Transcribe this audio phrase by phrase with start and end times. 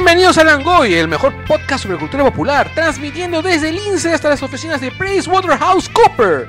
[0.00, 4.40] Bienvenidos a Langoy, el mejor podcast sobre cultura popular, transmitiendo desde el INSE hasta las
[4.44, 6.46] oficinas de PricewaterhouseCoopers.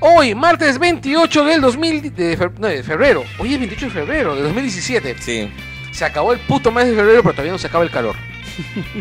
[0.00, 3.22] Hoy, martes 28 del 2000 de, fe- no, de febrero.
[3.38, 5.16] Hoy es 28 de febrero de 2017.
[5.20, 5.48] Sí,
[5.92, 8.16] Se acabó el puto mes de febrero, pero todavía no se acaba el calor.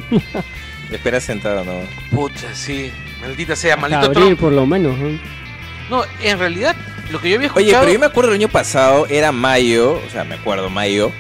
[0.92, 1.74] espera sentado, ¿no?
[2.16, 2.92] Pucha, sí.
[3.22, 4.40] Maldita sea, maldito abril Trump.
[4.40, 4.96] por lo menos.
[5.00, 5.20] ¿no?
[5.90, 6.76] No, en realidad,
[7.12, 7.70] lo que yo había escuchado...
[7.72, 11.12] Oye, pero yo me acuerdo el año pasado, era mayo, o sea, me acuerdo, mayo,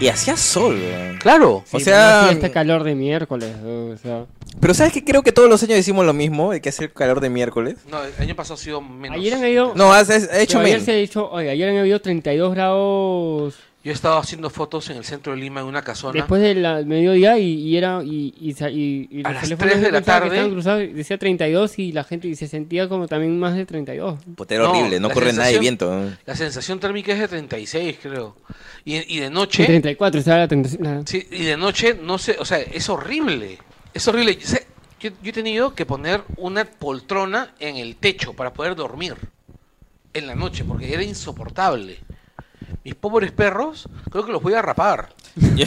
[0.00, 1.16] y hacía sol, weón.
[1.18, 1.56] Claro.
[1.56, 3.56] O Sí, sea, pero hacía este calor de miércoles.
[3.62, 3.86] ¿no?
[3.92, 4.24] O sea,
[4.60, 6.92] Pero ¿sabes que Creo que todos los años decimos lo mismo, de que hace el
[6.92, 7.76] calor de miércoles.
[7.90, 9.18] No, el año pasado ha sido menos.
[9.18, 9.72] ayer han habido.
[9.74, 10.84] No, has hecho pero ayer menos.
[10.84, 13.54] se ha dicho, oye, ayer han habido 32 grados
[13.88, 16.12] Yo he estado haciendo fotos en el centro de Lima en una casona.
[16.12, 18.02] después del la- mediodía y, y era.
[18.04, 20.50] Y, y, y- y A los las teléfonos 3 de la tarde.
[20.50, 24.18] cruzados, decía 32 y la gente y se sentía como también más de 32.
[24.36, 25.90] Puta, era No, horrible, no la corre nada de sensación- viento.
[25.90, 26.16] ¿no?
[26.26, 28.36] La sensación térmica es de 36, creo.
[28.84, 29.64] Y, y de Y noche...
[29.64, 30.80] 34, estaba la 36.
[30.82, 31.02] nada.
[31.06, 33.56] Sí, y de noche, no sé, o sea, es horrible.
[33.94, 34.36] Es horrible.
[34.36, 34.66] Yo, sé-
[35.00, 39.14] yo- yo he tenido que poner una poltrona en el techo para poder dormir
[40.12, 42.00] en la noche, porque era insoportable.
[42.84, 45.10] Mis pobres perros, creo que los voy a rapar.
[45.56, 45.66] Yo,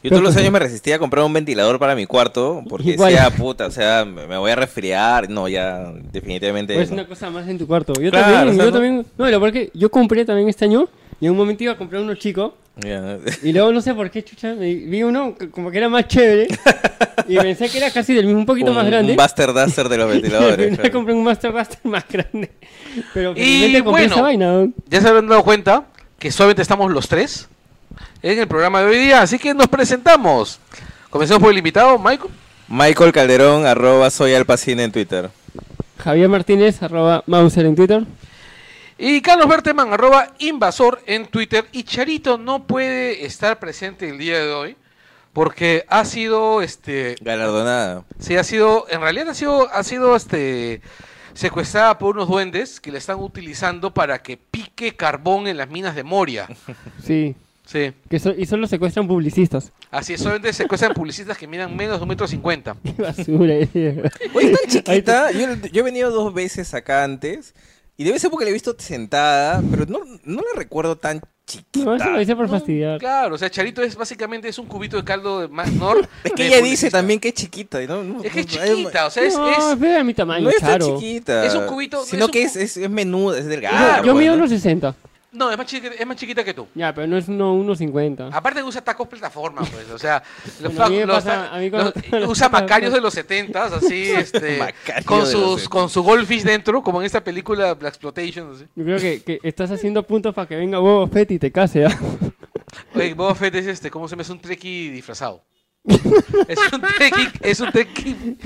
[0.00, 3.12] yo todos los años me resistía a comprar un ventilador para mi cuarto, porque Igual.
[3.12, 5.28] sea puta, o sea, me voy a resfriar.
[5.28, 6.72] No, ya, definitivamente.
[6.74, 6.94] Pues no.
[6.94, 7.92] una cosa más en tu cuarto.
[8.00, 9.06] Yo Claro, también, o sea, yo no- también.
[9.18, 10.88] No, lo peor que yo compré también este año
[11.20, 13.18] y en un momento iba a comprar uno chico Ya.
[13.42, 16.46] y luego no sé por qué, chucha, vi uno como que era más chévere
[17.26, 19.10] y pensé que era casi del mismo, un poquito un, más grande.
[19.12, 20.74] un Buster Duster de los ventiladores.
[20.78, 20.92] claro.
[20.92, 22.52] compré un Master Blaster más grande.
[23.12, 23.98] Pero Y bueno.
[24.14, 24.52] esa vaina.
[24.52, 24.72] ¿no?
[24.88, 27.48] Ya se habrán dado cuenta que solamente estamos los tres
[28.22, 30.58] en el programa de hoy día, así que nos presentamos.
[31.10, 32.30] Comencemos por el invitado, Michael.
[32.68, 35.30] Michael Calderón, arroba soy Alpacine en Twitter.
[36.02, 38.04] Javier Martínez, arroba Mauser en Twitter.
[38.98, 41.66] Y Carlos Berteman, arroba invasor en Twitter.
[41.72, 44.76] Y Charito no puede estar presente el día de hoy
[45.32, 48.02] porque ha sido, este, Galardonada.
[48.18, 50.80] sí, ha sido, en realidad ha sido, ha sido, este,
[51.38, 55.94] secuestrada por unos duendes que la están utilizando para que pique carbón en las minas
[55.94, 56.48] de Moria.
[57.04, 57.34] Sí.
[57.64, 59.72] Sí, Que so- y solo secuestran publicistas.
[59.90, 62.74] así es, solamente secuestran publicistas que midan menos de un metro cincuenta.
[62.82, 63.54] Qué basura.
[64.34, 65.30] Oye, tan chiquita.
[65.32, 67.54] Yo, yo he venido dos veces acá antes.
[68.00, 71.84] Y debe ser porque la he visto sentada, pero no, no la recuerdo tan chiquita.
[71.84, 73.00] No, eso lo hice por No, fastidiar.
[73.00, 76.08] Claro, o sea, Charito es básicamente es un cubito de caldo de Mac Nor.
[76.22, 77.80] Es que ella dice también que es chiquita.
[77.88, 80.44] No, no- Es que es chiquita, o sea, es, no, es- es de mi tamaño,
[80.44, 81.44] No es tan chiquita.
[81.44, 83.96] Es un cubito- Sino es un que es, es, es menuda, es Yo- delgada.
[83.98, 84.38] yo pues, mido ¿no?
[84.44, 84.94] unos 60.
[85.38, 86.66] No, es más, chiquita, es más chiquita que tú.
[86.74, 88.30] Ya, pero no es uno, 1.50.
[88.32, 90.22] Aparte usa tacos plataforma, pues, o sea,
[90.60, 93.64] los, Bueno, a mí me pasa- a mí cuando- los- usa macarios de los 70
[93.66, 94.58] así, este,
[95.04, 95.68] con sus 70.
[95.70, 98.64] con su goldfish dentro, como en esta película Black Exploitation, así.
[98.74, 101.86] Yo creo que, que estás haciendo puntos para que venga Boba Fett y te case,
[101.86, 101.98] ¿ah?
[102.94, 104.22] Oye, Boba Fett es este, ¿cómo se llama?
[104.22, 105.44] Es un treki disfrazado.
[106.48, 108.36] es un treki, es un treki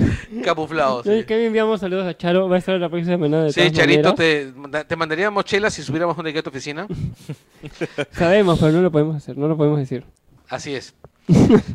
[0.43, 1.03] camuflado.
[1.03, 4.15] Sí, Que enviamos saludos a Charo, va a estar la próxima semana de Sí, Charito,
[4.15, 4.53] te,
[4.87, 6.87] te mandaríamos chelas si subiéramos un tu oficina.
[8.11, 10.05] Sabemos, pero no lo podemos hacer, no lo podemos decir.
[10.49, 10.93] Así es.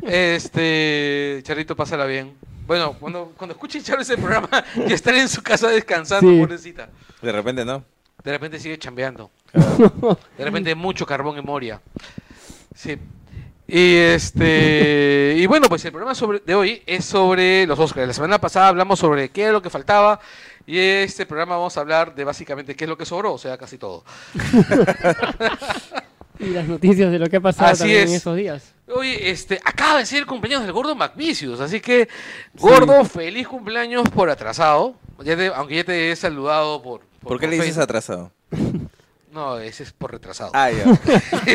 [0.02, 2.32] Este, Charito, pásala bien.
[2.66, 6.38] Bueno, cuando, cuando escuchen Charo ese programa, ya estaré en su casa descansando, Sí.
[6.38, 6.88] pobrecita.
[7.22, 7.84] De repente no.
[8.24, 9.30] De repente sigue chambeando.
[10.38, 11.80] De repente mucho carbón en Moria.
[12.74, 12.96] Sí.
[13.70, 18.06] Y este y bueno, pues el programa sobre, de hoy es sobre los Oscars.
[18.06, 20.18] La semana pasada hablamos sobre qué es lo que faltaba
[20.66, 23.58] y este programa vamos a hablar de básicamente qué es lo que sobró, o sea,
[23.58, 24.04] casi todo.
[26.40, 28.10] Y las noticias de lo que ha pasado Así también es.
[28.10, 28.72] en esos días.
[28.94, 32.08] Oye, este acaba de ser el cumpleaños del gordo McVicious, así que
[32.54, 34.94] gordo, feliz cumpleaños por atrasado.
[35.24, 38.30] Ya te- aunque ya te he saludado por ¿Por, qué le dices atrasado?
[39.32, 40.52] No, ese es por retrasado.
[40.54, 40.84] Ah, ya.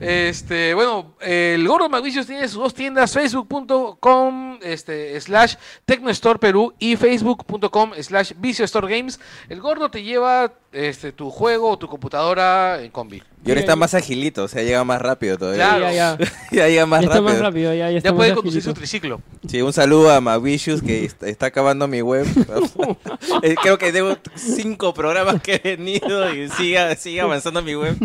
[0.00, 6.96] Este, bueno, el Gordo McVicious tiene sus dos tiendas, facebook.com este, slash Tecnostore Perú y
[6.96, 9.20] facebook.com slash Vicio Store Games.
[9.50, 13.22] El Gordo te lleva este, tu juego o tu computadora en combi.
[13.44, 15.64] Y ahora está más agilito, o sea, llega más rápido todavía.
[15.76, 15.84] Claro.
[15.90, 16.18] Ya, ya.
[16.52, 17.32] ya llega más ya está rápido.
[17.32, 19.22] más rápido, ya, ya está Ya más puede conducir su triciclo.
[19.48, 22.26] Sí, un saludo a Mavicious que est- está acabando mi web.
[23.42, 27.96] Eh, Creo que debo cinco programas que he venido y sigue, sigue avanzando mi web.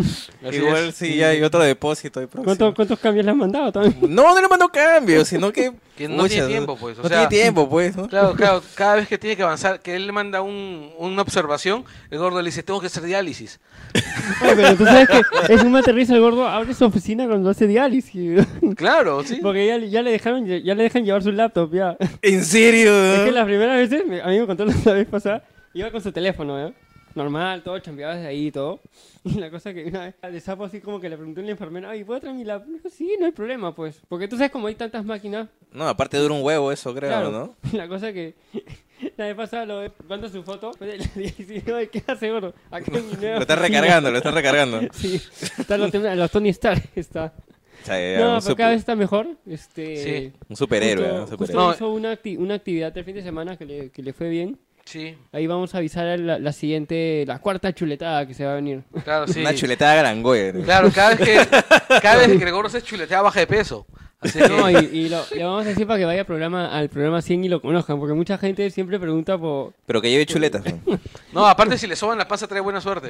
[0.47, 0.95] Así Igual es.
[0.95, 2.25] sí, ya hay otro depósito.
[2.29, 3.97] ¿Cuánto- ¿Cuántos cambios le han mandado también?
[4.15, 5.73] No, no le mando cambios, sino que...
[5.95, 8.07] Que no tiene tiempo, pues, o no sea- tiene tiempo, pues, ¿no?
[8.09, 11.85] Claro, claro, cada vez que tiene que avanzar, que él le manda un- una observación,
[12.11, 13.59] el Gordo le dice, tengo que hacer diálisis.
[14.41, 18.45] Pero tú sabes que es un materrizo el gordo, abre su oficina cuando hace diálisis.
[18.75, 19.39] Claro, sí.
[19.41, 21.95] Porque ya, ya le dejaron, ya le dejan llevar su laptop, ya.
[22.21, 22.93] ¿En serio?
[23.13, 25.43] Es que las primeras veces, a mí me contó la vez pasada,
[25.73, 26.73] iba con su teléfono, ¿eh?
[27.15, 28.79] Normal, todo chambeado desde ahí y todo.
[29.25, 31.51] Y la cosa que una vez de sapo así como que le pregunté a la
[31.51, 32.69] enfermera, ay, ¿puedo traer mi laptop?
[32.69, 33.99] Me dijo, sí, no hay problema, pues.
[34.07, 37.31] Porque tú sabes como hay tantas máquinas, No, aparte dura un huevo eso, creo, claro.
[37.31, 37.55] ¿no?
[37.77, 38.35] La cosa que
[39.17, 42.53] la vez pasada lo mando su foto, le dije, "Ay, ¿qué hace, gordo?
[42.69, 43.79] Acá en mi nueva Lo está oficina".
[43.79, 44.79] recargando, lo está recargando.
[44.93, 45.15] Sí,
[45.57, 47.33] están los, los Tony Stark, está.
[47.81, 49.27] O sea, No, pero super- cada vez está mejor.
[49.47, 51.21] Este, Sí, un superhéroe, justo- ¿no?
[51.23, 51.65] Un justo superhéroe.
[51.67, 51.73] No.
[51.73, 54.57] hizo una, acti- una actividad el fin de semana que le, que le fue bien.
[54.85, 58.51] Sí, Ahí vamos a avisar a la, la siguiente, la cuarta chuletada que se va
[58.51, 58.83] a venir.
[59.03, 59.41] claro, sí.
[59.41, 60.53] Una chuletada grangoya.
[60.63, 61.57] Claro, cada vez que,
[62.01, 63.87] cada vez que Gregorio se chuletea baja de peso.
[64.19, 66.67] Así que, No, y, y lo, le vamos a decir para que vaya al programa,
[66.67, 69.73] al programa 100 y lo conozcan, porque mucha gente siempre pregunta por...
[69.87, 70.63] Pero que lleve chuletas.
[70.85, 70.99] ¿no?
[71.33, 73.09] No, aparte si le soban la panza trae buena suerte.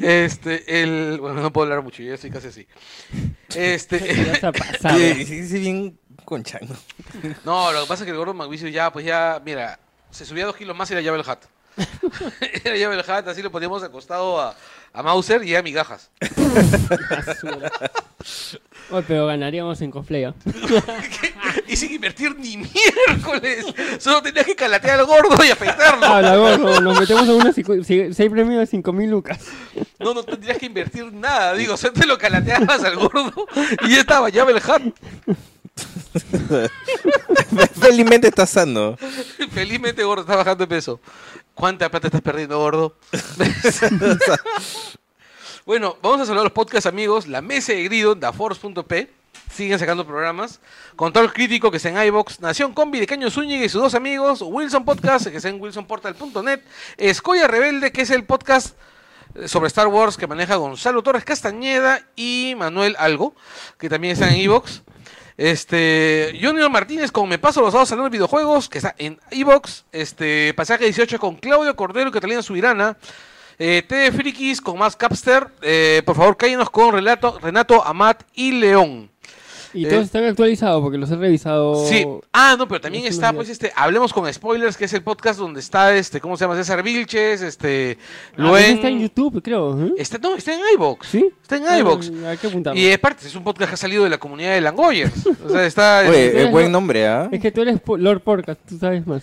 [0.00, 1.18] Este, el...
[1.20, 2.66] Bueno, no puedo hablar mucho, yo estoy casi así.
[3.50, 3.98] ¿Qué Este...
[4.30, 4.96] vas a pasar?
[4.96, 5.98] Sí, sí, sí, bien
[6.30, 6.74] conchango.
[7.44, 9.78] No, lo que pasa es que el gordo Mauricio ya, pues ya, mira,
[10.10, 11.40] se subía dos kilos más y era llave el hat.
[12.64, 14.56] era llave el hat, así lo poníamos acostado a,
[14.92, 16.10] a Mauser y a migajas.
[18.90, 20.24] Oye, pero ganaríamos en cosplay.
[20.24, 20.34] ¿ah?
[21.68, 23.66] y sin invertir ni miércoles.
[23.98, 26.04] Solo tenías que calatear al gordo y afeitarlo.
[26.04, 29.38] Habla, gordo, nos metemos en unos 6 premios de 5 mil lucas.
[29.98, 31.54] No, no tendrías que invertir nada.
[31.54, 33.46] Digo, solo te lo calateabas al gordo
[33.86, 34.82] y ya estaba, llave el hat.
[37.80, 38.96] Felizmente está sano.
[39.52, 41.00] Felizmente, gordo, está bajando de peso.
[41.54, 42.96] ¿Cuánta plata estás perdiendo, gordo?
[45.66, 47.26] bueno, vamos a saludar a los podcast amigos.
[47.26, 49.10] La Mesa de Grido, daforce.p.
[49.52, 50.60] Siguen sacando programas.
[50.96, 52.40] Control Crítico, que está en iBox.
[52.40, 54.40] Nación Combi de Caño Zúñiga y sus dos amigos.
[54.42, 56.60] Wilson Podcast, que está en wilsonportal.net.
[56.96, 58.76] Escoya Rebelde, que es el podcast
[59.34, 63.34] eh, sobre Star Wars que maneja Gonzalo Torres Castañeda y Manuel Algo,
[63.78, 64.82] que también está en iBox.
[65.40, 69.86] Este, Junior Martínez con Me Paso los Sábados Hablando de Videojuegos, que está en iBox.
[69.90, 72.98] Este, Pasaje 18 con Claudio Cordero y Catalina Subirana.
[73.58, 75.48] Eh, TV Frikis con más Capster.
[75.62, 79.09] Eh, por favor, cállenos con Relato, Renato, Amat y León.
[79.72, 79.88] Y Eh.
[79.88, 81.86] todos están actualizados porque los he revisado.
[81.86, 82.06] Sí.
[82.32, 85.60] Ah, no, pero también está, pues, este, Hablemos con Spoilers, que es el podcast donde
[85.60, 86.56] está, este, ¿cómo se llama?
[86.56, 88.64] César Vilches, este, Ah, ese Luen.
[88.76, 89.80] está en YouTube, creo.
[89.86, 89.92] ¿eh?
[89.96, 91.06] Está, no, está en iBox.
[91.08, 91.28] ¿Sí?
[91.42, 92.10] Está en Ah, iBox.
[92.26, 92.80] Hay que apuntarlo.
[92.80, 95.26] Y aparte, es un podcast que ha salido de la comunidad de Langoyers.
[95.44, 96.00] O sea, está.
[96.08, 97.28] Oye, es buen nombre, ¿ah?
[97.30, 99.22] Es que tú eres Lord Podcast, tú sabes más.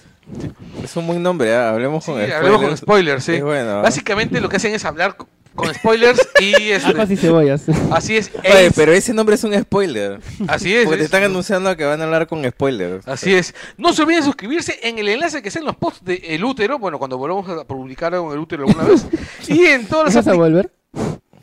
[0.84, 1.70] Es un buen nombre, ¿ah?
[1.70, 3.34] Hablemos Sí, con hablemos con spoilers, sí.
[3.36, 3.82] Es bueno, ¿ah?
[3.82, 5.16] Básicamente lo que hacen es hablar
[5.58, 7.64] con spoilers y este, Apas y cebollas.
[7.92, 8.32] así es.
[8.40, 10.22] Oye, pero ese nombre es un spoiler.
[10.48, 10.86] Así es.
[10.86, 13.06] Porque te es- están anunciando que van a hablar con spoilers.
[13.06, 13.54] Así es.
[13.76, 16.80] No se olviden suscribirse en el enlace que está en los posts de El Útero.
[16.80, 19.06] Bueno, cuando volvamos a publicar en El Útero alguna vez.
[19.50, 20.72] Y en todas las ¿Vas a apli- volver?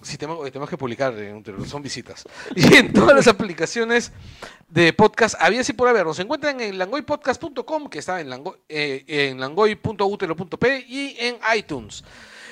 [0.02, 2.24] Sí, tenemos, oye, tenemos que publicar en Útero, son visitas.
[2.54, 4.12] Y en todas las aplicaciones
[4.68, 6.04] de podcast, había así por haber.
[6.04, 12.04] Nos encuentran en langoypodcast.com, que está en, lango- eh, en langoy.utero.p y en iTunes.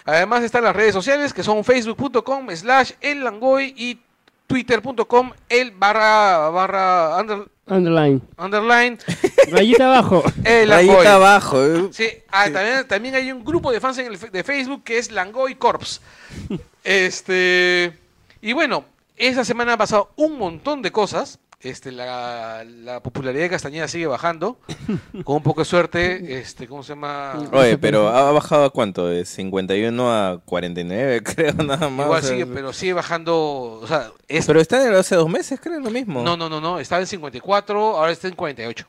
[0.05, 4.01] Además están las redes sociales, que son facebook.com slash el langoy y
[4.47, 8.21] twitter.com el barra, barra under- Underline.
[8.37, 8.99] underline
[9.51, 10.23] Rayita abajo.
[10.45, 10.97] el langoy.
[10.97, 11.65] está abajo.
[11.65, 11.89] ¿eh?
[11.93, 15.11] Sí, ah, También, también hay un grupo de fans en el, de Facebook que es
[15.11, 16.01] Langoy Corps.
[16.85, 17.97] Este.
[18.41, 18.85] Y bueno,
[19.17, 21.39] esa semana han pasado un montón de cosas.
[21.63, 24.59] Este, la, la popularidad de Castañeda sigue bajando.
[25.25, 27.35] Con un poco de suerte, este, ¿cómo se llama?
[27.53, 29.07] Oye, pero ¿ha bajado a cuánto?
[29.07, 32.07] De 51 a 49, creo, nada más.
[32.07, 33.81] Igual sigue, pero sigue bajando.
[33.81, 34.45] O sea, es.
[34.45, 36.23] Pero está en hace dos meses, creo, lo mismo.
[36.23, 36.81] No, no, no, no.
[36.81, 38.89] Estaba en 54, ahora está en 48.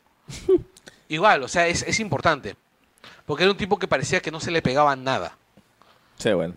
[1.10, 2.56] Igual, o sea, es, es importante.
[3.27, 5.38] Porque era un tipo que parecía que no se le pegaba nada.
[6.18, 6.56] Sí, bueno.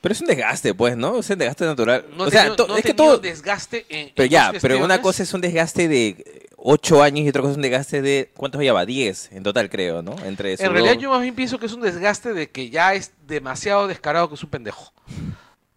[0.00, 1.18] Pero es un desgaste, pues, ¿no?
[1.18, 2.06] Es un desgaste natural.
[2.16, 3.18] No o sea, no es que todo...
[3.18, 4.12] desgaste en.
[4.14, 7.52] Pero en ya, pero una cosa es un desgaste de 8 años y otra cosa
[7.52, 8.30] es un desgaste de...
[8.34, 8.86] ¿Cuántos lleva?
[8.86, 10.16] 10 en total, creo, ¿no?
[10.24, 13.12] Entre En realidad yo más bien pienso que es un desgaste de que ya es
[13.26, 14.92] demasiado descarado que es un pendejo.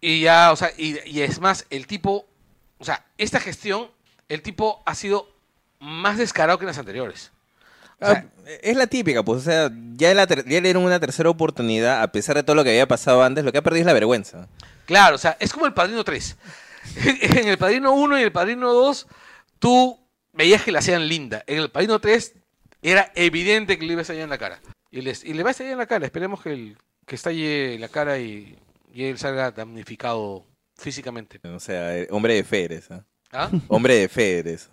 [0.00, 2.26] Y ya, o sea, y, y es más, el tipo,
[2.78, 3.88] o sea, esta gestión,
[4.28, 5.28] el tipo ha sido
[5.80, 7.30] más descarado que en las anteriores.
[8.04, 11.00] O sea, Ah, es la típica, pues, o sea, ya, la ya le dieron una
[11.00, 13.80] tercera oportunidad, a pesar de todo lo que había pasado antes, lo que ha perdido
[13.80, 14.48] es la vergüenza.
[14.86, 16.36] claro, o sea, es como el Padrino 3.
[17.38, 19.06] en el Padrino 1 y el Padrino 2,
[19.58, 19.98] tú
[20.32, 21.42] veías que la hacían linda.
[21.46, 22.34] En el Padrino 3
[22.82, 24.60] era evidente que le iba a estallar en la cara.
[24.90, 26.04] Y, les- y le va a estallar en la cara.
[26.04, 28.58] Esperemos que, el, que estalle la cara y,
[28.92, 30.44] y él salga damnificado
[30.76, 31.40] físicamente.
[31.48, 32.88] O sea, eh, hombre de fe eres.
[33.32, 33.50] ¿Ah?
[33.68, 34.68] Hombre de fe eres.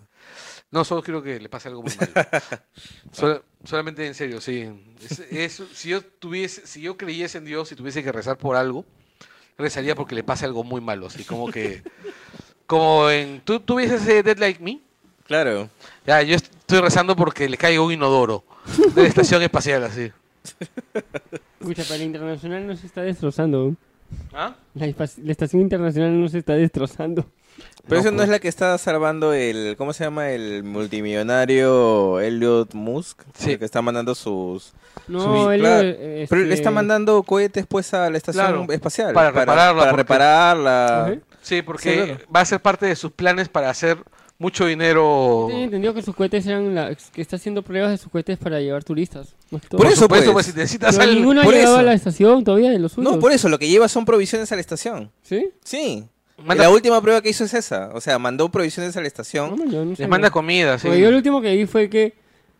[0.72, 2.10] No, solo quiero que le pase algo muy mal.
[3.12, 4.68] Sol- solamente en serio, sí.
[5.04, 8.56] Es- es- si yo tuviese, si yo creyese en Dios y tuviese que rezar por
[8.56, 8.84] algo,
[9.58, 11.82] rezaría porque le pase algo muy malo, así como que,
[12.66, 14.80] como en, ¿tú, ese Dead Like Me?
[15.26, 15.68] Claro.
[16.06, 18.42] Ya, yo estoy rezando porque le caiga un inodoro
[18.94, 20.10] de la estación espacial, así.
[21.60, 23.76] Escucha, para la internacional nos está destrozando.
[24.32, 24.56] ¿Ah?
[24.74, 27.26] La, la estación internacional nos está destrozando.
[27.88, 28.24] Pero No, eso no pues.
[28.28, 30.30] es la que está salvando el, ¿cómo se llama?
[30.30, 33.22] El multimillonario Elliot Musk.
[33.36, 33.52] Sí.
[33.52, 34.72] el que está mandando sus...
[35.08, 35.88] No, Sí, él claro.
[35.88, 39.12] eh, Pero le este, está mandando cohetes pues a la estación Claro, espacial.
[39.12, 41.10] para repararla, Para porque- repararla.
[41.12, 41.20] Sí,
[41.56, 42.18] Sí, porque claro.
[42.34, 43.98] va a ser parte de sus planes para hacer
[44.38, 45.46] mucho dinero.
[45.48, 48.60] Tenía entendido que sus cohetes eran la, que está haciendo pruebas de sus cohetes para
[48.60, 49.34] llevar turistas.
[49.50, 49.78] más que todo.
[49.78, 50.28] Por eso, pues.
[50.30, 51.80] pues, si necesitas Pero al- ninguno ha por llegado eso.
[51.80, 53.12] a la estación todavía de los suyos.
[53.12, 55.10] No, por eso, lo que lleva son provisiones a la estación.
[55.22, 55.50] ¿Sí?
[55.64, 56.04] Sí.
[56.44, 57.90] Manda- La última prueba que hizo es esa.
[57.94, 59.56] O sea, mandó provisiones a la estación.
[59.56, 60.86] no les manda comida, sí.
[60.88, 62.14] Porque yo lo último que vi fue que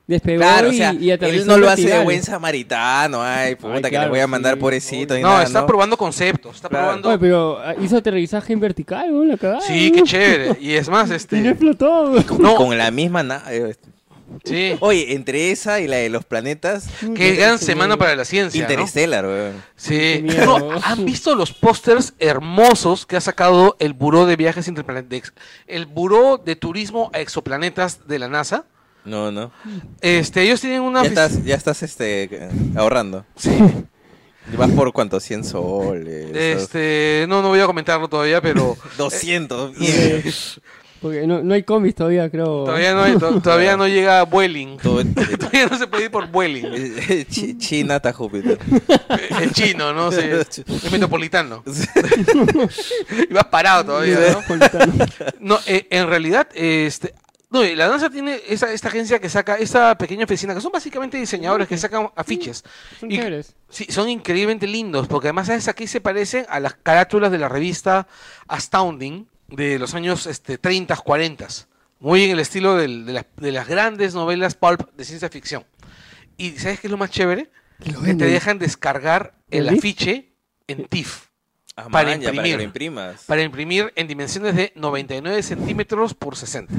[0.07, 3.23] despegó Claro, o y, sea, y aterrizó él no lo hace de buen samaritano.
[3.23, 5.15] Ay, puta, que claro, le voy a mandar sí, pobrecito.
[5.15, 5.67] No, nada, está ¿no?
[5.67, 6.85] probando conceptos, está Claro.
[6.87, 7.09] probando...
[7.09, 9.25] Oye, pero ah, hizo aterrizaje en vertical, ¿no?
[9.25, 9.61] La cagada.
[9.61, 10.57] Sí, qué chévere.
[10.61, 11.49] Y es más, Y no este...
[11.49, 12.11] explotó.
[12.11, 12.25] güey.
[12.41, 13.77] No, Con la misma nave.
[14.45, 14.77] Sí.
[14.81, 18.71] Oye, entre esa y la de los planetas, Qué gran semana para la ciencia, ¿no?
[18.71, 19.63] Interstellar, weón.
[19.77, 20.23] Sí.
[20.23, 25.33] No, ¿Han visto los pósters hermosos que ha sacado el Buró de Viajes Interplanetas?
[25.67, 28.65] El Buró de Turismo a Exoplanetas de la NASA.
[29.05, 29.51] No, no.
[30.01, 31.03] Este, ellos tienen una...
[31.03, 33.25] Ya estás, ya estás este, ahorrando.
[33.37, 33.51] Sí.
[34.57, 36.37] Vas por cuánto, 100 soles.
[36.37, 39.77] Este, no, no voy a comentarlo todavía, pero 200.
[39.77, 40.31] mierda.
[41.03, 42.65] Porque no, no hay combis todavía, creo.
[42.65, 44.79] todavía no, hay- to- todavía no llega Vueling.
[44.79, 45.03] Todo-
[45.39, 47.27] Todavía no se puede ir por Vueling.
[47.29, 48.59] Chi- China hasta Júpiter.
[49.41, 50.13] El chino, ¿no?
[50.13, 51.65] Sí, es metropolitano.
[53.29, 54.57] Y vas parado todavía, ¿no?
[55.41, 57.15] No, eh, en realidad, este,
[57.51, 60.73] no, eh, la NASA tiene esa, esta agencia que saca, esta pequeña oficina, que son
[60.73, 62.65] básicamente diseñadores que sacan afiches.
[63.01, 63.21] Son Y-.
[63.69, 65.69] Sí, son increíblemente lindos, porque además, ¿sabes?
[65.69, 68.07] Aquí se parecen a las carátulas de la revista
[68.49, 71.47] Astounding de los años este, 30, 40.
[72.01, 75.65] Muy en el estilo del- de, las, de las grandes novelas pulp de ciencia ficción.
[76.37, 77.51] Y ¿sabes qué es lo más chévere?
[77.83, 79.79] Que lo Que te dejan descargar el ¿El TIFF?
[79.79, 80.33] afiche
[80.67, 81.27] en TIFF.
[81.77, 82.61] Ah, Para para que imprimir.
[82.61, 83.25] imprimas.
[83.25, 86.73] Para imprimir en dimensiones de 99 centímetros por 60.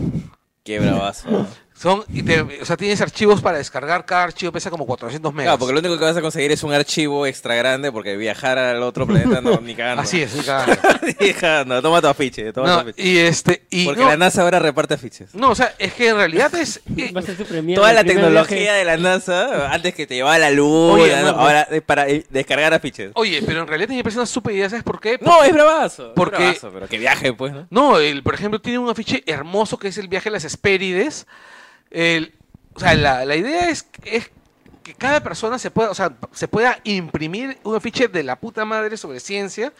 [0.64, 1.48] Qué bravazo.
[1.76, 5.48] Son, y te- o sea, tienes archivos para descargar, cada archivo pesa como 400 megas.
[5.50, 8.58] Claro, porque lo único que vas a conseguir es un archivo extra grande porque viajar
[8.58, 10.04] al otro planeta no, ni cagando.
[10.04, 10.78] Así es, cagando.
[11.20, 11.82] Ni cagando.
[11.82, 13.02] Toma tu afiche, toma tu No, afiche.
[13.04, 15.34] y este, y Porque no, la NASA ahora reparte afiches.
[15.34, 17.92] no, o sea, es que en realidad es, eh, Va a ser su premier Toda
[17.92, 18.78] la tecnología viaje.
[18.78, 21.32] de la NASA, antes que te llevaba a la luna, Oye, ¿no?
[21.34, 23.12] no, ahora es para eh, descargar afiches.
[23.16, 25.18] oye, pero en realidad me parece una super idea, ¿sabes por qué?
[25.20, 26.08] No, es bravazo.
[26.10, 27.68] es Porque- bravazo, pero que viaje, pues, ¿no?
[27.72, 31.26] No, el, por ejemplo, tiene un afiche hermoso que es el viaje a las Hespérides.
[31.94, 32.34] El,
[32.74, 34.30] o sea, la, la idea es, es
[34.84, 38.66] que cada persona se pueda, o sea, se pueda imprimir un afiche de la puta
[38.66, 39.72] madre sobre ciencia,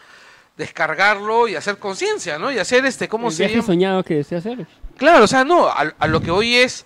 [0.56, 2.52] descargarlo y hacer conciencia, ¿no?
[2.52, 3.66] Y hacer este, ¿cómo El se viaje llama?
[3.66, 4.66] soñado que desea hacer.
[4.96, 6.84] Claro, o sea, no, a, a lo que hoy es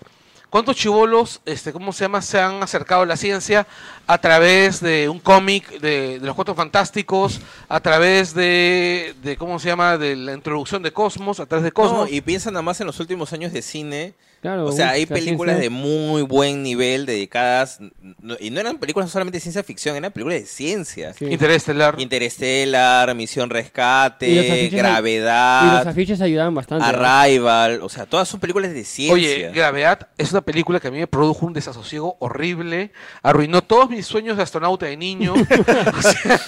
[0.51, 2.23] cuántos chivolos, este, ¿cómo se llama?
[2.23, 3.67] Se han acercado a la ciencia
[4.07, 9.59] a través de un cómic de, de los Cuatro Fantásticos, a través de, de, ¿cómo
[9.59, 9.99] se llama?
[9.99, 12.09] De la introducción de Cosmos, a través de Cosmos.
[12.09, 14.15] No, y piensa nada más en los últimos años de cine.
[14.41, 14.67] Claro.
[14.67, 17.81] O sea, uy, hay la películas de muy buen nivel dedicadas.
[18.21, 21.13] no- y no eran películas solamente de ciencia ficción, eran películas de ciencia.
[21.15, 21.25] Sí.
[21.25, 21.97] Interestelar.
[21.99, 26.85] Interstellar, Misión Y Rescate, ay- Y los Gravedad, afiches ayudaban bastante.
[26.85, 26.89] ¿no?
[27.05, 27.81] Arrival.
[27.83, 29.13] O sea, todas son películas de ciencia.
[29.15, 32.93] Oye, Gravedad es una película que a mí me produjo un desasosiego horrible,
[33.23, 35.35] arruinó todos mis sueños de astronauta de niño.
[35.99, 36.41] o sea,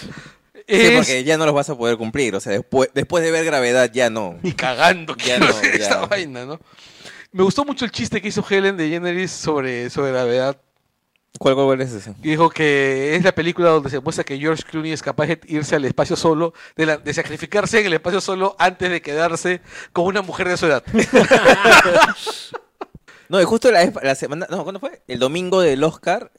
[0.68, 0.96] Sí, es...
[0.98, 2.36] porque ya no los vas a poder cumplir.
[2.36, 4.36] O sea, después, después de ver Gravedad, ya no.
[4.42, 5.68] Ni cagando Ya quiero no, ya.
[5.72, 6.60] esta vaina, ¿no?
[7.32, 10.60] Me gustó mucho el chiste que hizo Helen de Generis sobre, sobre gravedad.
[11.38, 12.12] ¿Cuál, cuál es ese?
[12.18, 15.76] Dijo que es la película donde se muestra que George Clooney es capaz de irse
[15.76, 19.60] al espacio solo, de, la- de sacrificarse en el espacio solo antes de quedarse
[19.92, 20.82] con una mujer de su edad.
[23.28, 24.48] No, y justo la, la semana.
[24.50, 25.02] No, ¿cuándo fue?
[25.06, 26.32] El domingo del Oscar.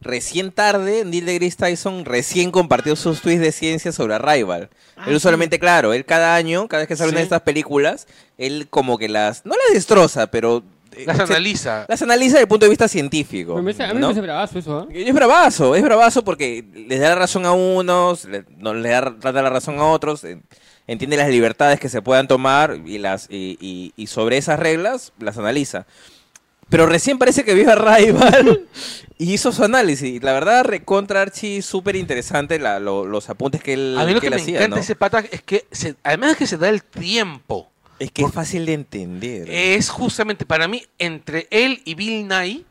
[0.00, 4.68] Recién tarde, Neil deGrasse Tyson recién compartió sus tweets de ciencia sobre Arrival.
[5.06, 8.68] él usualmente, claro, él cada año, cada vez que sale una de estas películas, él
[8.70, 10.62] como que las, no las destroza, pero
[10.92, 11.84] eh, Las se- analiza.
[11.88, 13.56] las analiza desde el punto de vista científico.
[13.56, 14.86] Me parece- a mí me parece bravazo eso, ¿ah?
[14.92, 19.32] Es bravazo, es bravazo porque les da la razón a unos, le- no les da,
[19.32, 20.44] da la razón a otros, en-
[20.86, 25.12] entiende las libertades que se puedan tomar y las y, y- y sobre esas reglas
[25.18, 25.86] las analiza.
[26.68, 28.66] Pero recién parece que vio a Rival
[29.18, 30.22] y hizo su análisis.
[30.22, 34.26] La verdad, recontra Archie, súper interesante lo- los apuntes que él, A mí lo que,
[34.26, 34.82] él me hacía, encanta ¿no?
[34.82, 38.32] ese pata es que, se- además de que se da el tiempo, Es que es
[38.32, 39.48] fácil de entender.
[39.50, 42.64] es justamente para mí entre él y Bill Nye.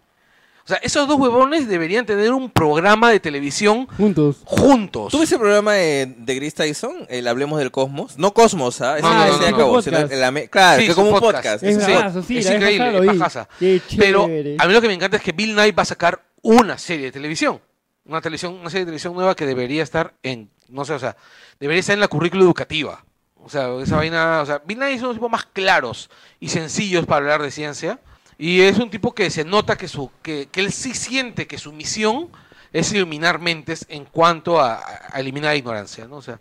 [0.68, 4.42] O sea, esos dos huevones deberían tener un programa de televisión Juntos.
[4.44, 5.14] juntos.
[5.14, 7.06] ¿Tú ves el programa de, de Gris Tyson?
[7.08, 8.18] El Hablemos del Cosmos.
[8.18, 8.98] No Cosmos, ¿ah?
[9.02, 11.62] No, no, acabó, sino el- claro, Sí, que como un podcast.
[11.62, 11.64] podcast.
[11.64, 12.38] Es sí.
[12.40, 13.48] es increíble, es.
[13.58, 16.22] Qué Pero a mí lo que me encanta es que Bill Nye va a sacar
[16.42, 17.62] una serie de televisión.
[18.06, 21.16] Una televisión, una serie de televisión nueva que debería estar en, no sé, o sea,
[21.62, 23.06] debería estar en la currícula educativa.
[23.42, 26.10] O sea, esa vaina, o sea, Bill Nye es uno de los tipos más claros
[26.42, 28.02] y sencillos para hablar de ciencia.
[28.40, 31.58] Y es un tipo que se nota que, su, que, que él sí siente que
[31.58, 32.30] su misión
[32.72, 36.18] es iluminar mentes en cuanto a, a eliminar la ignorancia, ¿no?
[36.18, 36.40] O sea,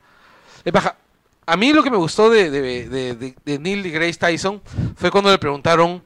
[0.64, 0.96] es baja.
[1.46, 4.60] A mí lo que me gustó de, de, de, de- de Neil y Grace Tyson
[4.96, 6.02] fue cuando le preguntaron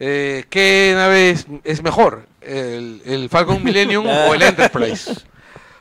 [0.00, 5.12] eh, qué nave es, es mejor, el, el Falcon Millennium o el Enterprise.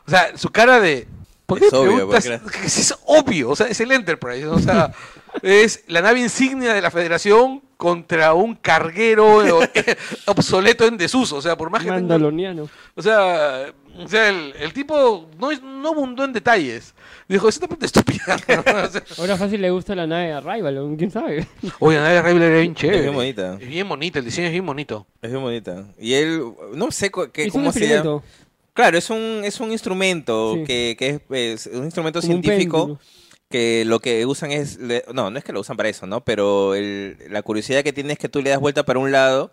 [0.06, 1.08] O sea, su cara de...
[1.46, 2.40] ¿Por qué Es obvio, preguntas?
[2.44, 4.92] porque es obvio, o sea, es el Enterprise, o sea,
[5.42, 9.42] es la nave insignia de la Federación contra un carguero
[9.74, 12.70] eh, obsoleto en desuso, o sea, por más que tenga- Mandaloniano.
[12.96, 16.94] o sea, o sea el, el tipo no, no abundó en detalles.
[17.28, 18.38] Dijo, es una pregunta estúpida.
[18.48, 18.60] ¿no?
[18.62, 21.48] O sea, Ahora fácil le gusta la nave Arrival, ¿o ¿quién sabe?
[21.80, 22.98] Oye, la nave Rival era bien chévere.
[22.98, 23.58] Es bien bonita.
[23.60, 25.08] Es bien bonita, el diseño es bien bonito.
[25.22, 25.86] Es bien bonita.
[26.00, 28.22] Y él, no sé qué, cómo se llama.
[28.74, 30.64] Claro, es un, es un instrumento Sí.
[30.66, 31.20] que, que
[31.54, 33.00] es, es un instrumento como científico
[33.50, 36.24] que lo que usan es, le- no, no es que lo usan para eso, ¿no?
[36.26, 39.52] Pero el- la curiosidad que tiene es que tú le das vuelta para un lado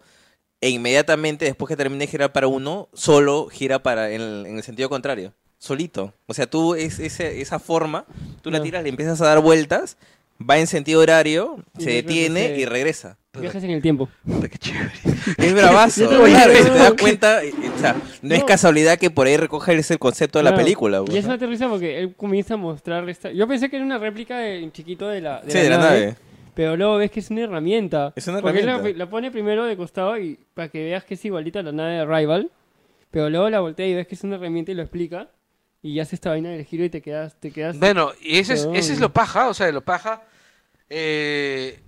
[0.62, 4.56] e inmediatamente después que termine de girar para uno, solo gira para en el, en
[4.56, 6.14] el sentido contrario, solito.
[6.26, 8.06] O sea, tú es, ese- esa forma,
[8.40, 9.98] tú la tiras, le empiezas a dar vueltas,
[10.40, 13.18] va en sentido horario, Y se de detiene y regresa.
[13.38, 14.08] Viajes en el tiempo.
[14.26, 14.90] Puta, qué chévere.
[15.38, 16.00] Es bravazo.
[16.02, 17.40] Yo también claro, y si creo te das cuenta,
[17.76, 20.64] o sea, no, es casualidad que por ahí recoja ese concepto de la Claro.
[20.64, 20.98] película.
[20.98, 21.28] Y pues, es ¿no?
[21.28, 23.30] una aterriza porque él comienza a mostrar esta...
[23.30, 25.70] Yo pensé que era una réplica de, en chiquito de la, de Sí, la de
[25.70, 26.16] la nave, nave.
[26.54, 28.12] Pero luego ves que es una herramienta.
[28.16, 28.98] Es una Porque él la, herramienta.
[28.98, 31.92] la pone primero de costado y para que veas que es igualita a la nave
[31.94, 32.50] de Rival.
[33.12, 35.28] Pero luego la voltea y ves que es una herramienta y lo explica.
[35.82, 37.38] Y ya hace esta vaina del giro y te quedas...
[37.38, 40.22] Te quedas Bueno, y ese es, ese es lo paja, o sea, lo paja.
[40.90, 41.78] eh,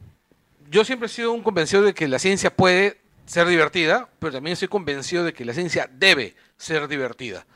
[0.73, 4.55] yo siempre he sido un convencido de que la ciencia puede ser divertida, pero también
[4.55, 7.47] estoy convencido de que la ciencia debe ser divertida.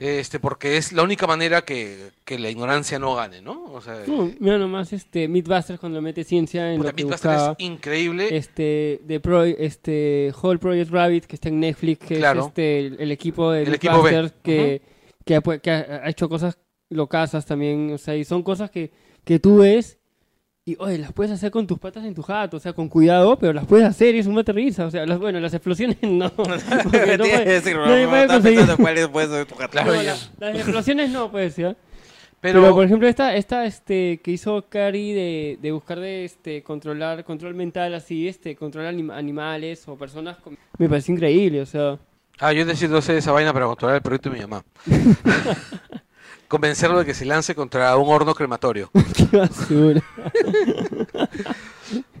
[0.00, 3.64] Este, porque es la única manera que, que la ignorancia no gane, ¿no?
[3.72, 7.56] O sea, No, mira nomás este Mythbusters cuando mete ciencia en lo que buscaba.
[7.58, 8.36] es increíble.
[8.36, 12.42] Este, de Pro, este, Whole Project Rabbit, que está en Netflix, que Claro.
[12.42, 14.30] es este, el, el equipo de El equipo B.
[14.44, 14.82] Que,
[15.24, 16.58] que, ha, pu- que ha- ha hecho cosas
[16.90, 18.92] locasas también, o sea, y son cosas que,
[19.24, 19.97] que tú ves
[20.72, 23.38] y, oye, las puedes hacer con tus patas en tu jato, o sea, con cuidado,
[23.38, 25.96] pero las puedes hacer y es un mate risa, o sea, las, bueno, las explosiones
[26.02, 26.30] no.
[26.36, 29.70] no puede- decir, nadie no, puede conseguir- cuál.
[29.70, 30.16] Claro, no, ya.
[30.38, 31.74] la- las explosiones no, pues, ¿ya?
[32.40, 36.62] pero, Pero, por ejemplo, esta, esta este, que hizo Cari de, de buscar de este
[36.62, 41.66] controlar, control mental así, este, controlar anim- animales o personas, con- me parece increíble, o
[41.66, 41.98] sea.
[42.40, 44.64] ah, yo necesito hacer esa vaina para controlar el proyecto de mi mamá.
[46.48, 48.90] Convencerlo de que se lance contra un horno crematorio.
[49.30, 50.02] qué basura.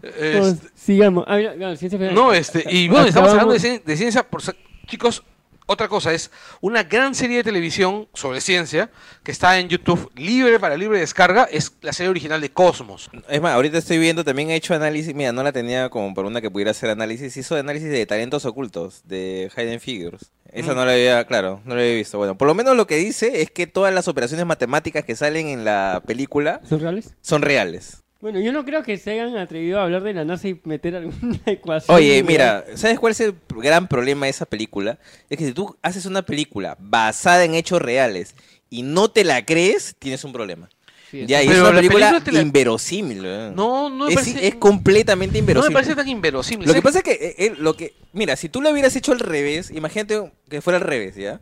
[0.02, 1.24] Este, Vamos, sigamos.
[1.26, 2.14] Ah, mira, no, ciencia ficción.
[2.14, 4.54] No, este, y bueno, estamos hablando de, Acabamos- cien- de ciencia, por, sa-
[4.86, 5.22] chicos,
[5.66, 6.30] otra cosa es
[6.62, 8.90] una gran serie de televisión sobre ciencia
[9.22, 13.10] que está en YouTube libre para libre descarga, es la serie original de Cosmos.
[13.28, 16.24] Es más, ahorita estoy viendo, también he hecho análisis, mira, no la tenía como por
[16.24, 20.30] una que pudiera hacer análisis, hizo análisis de talentos ocultos, de Hidden Figures.
[20.52, 20.76] Esa Mm.
[20.76, 22.18] no la había, claro, no la había visto.
[22.18, 25.48] Bueno, por lo menos lo que dice es que todas las operaciones matemáticas que salen
[25.48, 27.14] en la película ¿Son reales?
[27.20, 28.02] son reales.
[28.20, 30.96] Bueno, yo no creo que se hayan atrevido a hablar de la NASA y meter
[30.96, 31.96] alguna ecuación.
[31.96, 34.98] Oye, mira, ¿sabes cuál es el gran problema de esa película?
[35.30, 38.34] Es que si tú haces una película basada en hechos reales
[38.70, 40.68] y no te la crees, tienes un problema.
[41.10, 43.22] Sí, Ya, y Pero es una la película, película te la- inverosímil.
[43.22, 43.54] weón.
[43.54, 45.72] No, no me es, parece, es completamente no me inverosímil.
[45.74, 46.68] parece tan inverosímil.
[46.68, 49.12] Lo que pasa es que, eh, eh, lo que, mira, si tú lo hubieras hecho
[49.12, 51.40] al revés, imagínate que fuera al revés, ¿ya?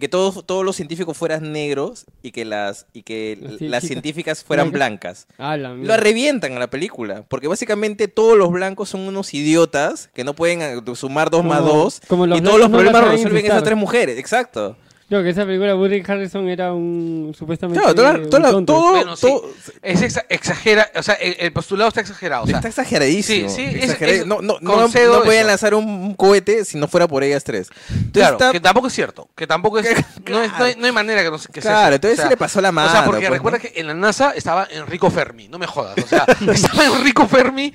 [0.00, 4.70] Que todos, todos los científicos fueran negros y que las, y que Las científicas fueran
[4.72, 5.26] blancas.
[5.36, 10.08] Ah, la Lo revientan a la película, porque básicamente todos los blancos son unos idiotas
[10.14, 13.10] que no pueden eh, sumar dos más dos como y todos los no problemas los
[13.12, 14.78] resuelven esas tres mujeres, exacto.
[15.12, 18.72] No, que esa película Woody Harrison era un supuestamente Claro, toda- un toda tonto.
[18.72, 19.26] todo, Bueno, sí.
[19.26, 19.50] todo-
[19.82, 22.44] Es exa- exagera, o sea, el, el postulado está exagerado.
[22.44, 23.48] O sea, está exageradísimo.
[23.48, 26.78] sí, sí, es- exagerad- es- no, no, no, concedo no podían lanzar un, cohete si
[26.78, 27.68] no fuera por ellas tres.
[27.90, 29.84] Entonces claro, está- que tampoco es cierto, que tampoco es,
[30.30, 31.94] no, es- no hay, no hay manera que, no, se- que sea Claro, cierto.
[32.08, 32.88] entonces O sea, se le pasó la mano.
[32.88, 33.62] O sea, porque pues, recuerda ¿no?
[33.62, 35.94] que en la NASA estaba Enrico Fermi, no me jodas.
[36.02, 37.72] O sea, estaba Enrico Fermi,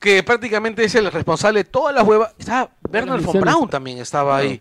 [0.00, 2.32] que prácticamente es el responsable de todas las huevas.
[2.38, 3.40] Estaba Werner von.
[3.40, 4.60] Braun también estaba ahí.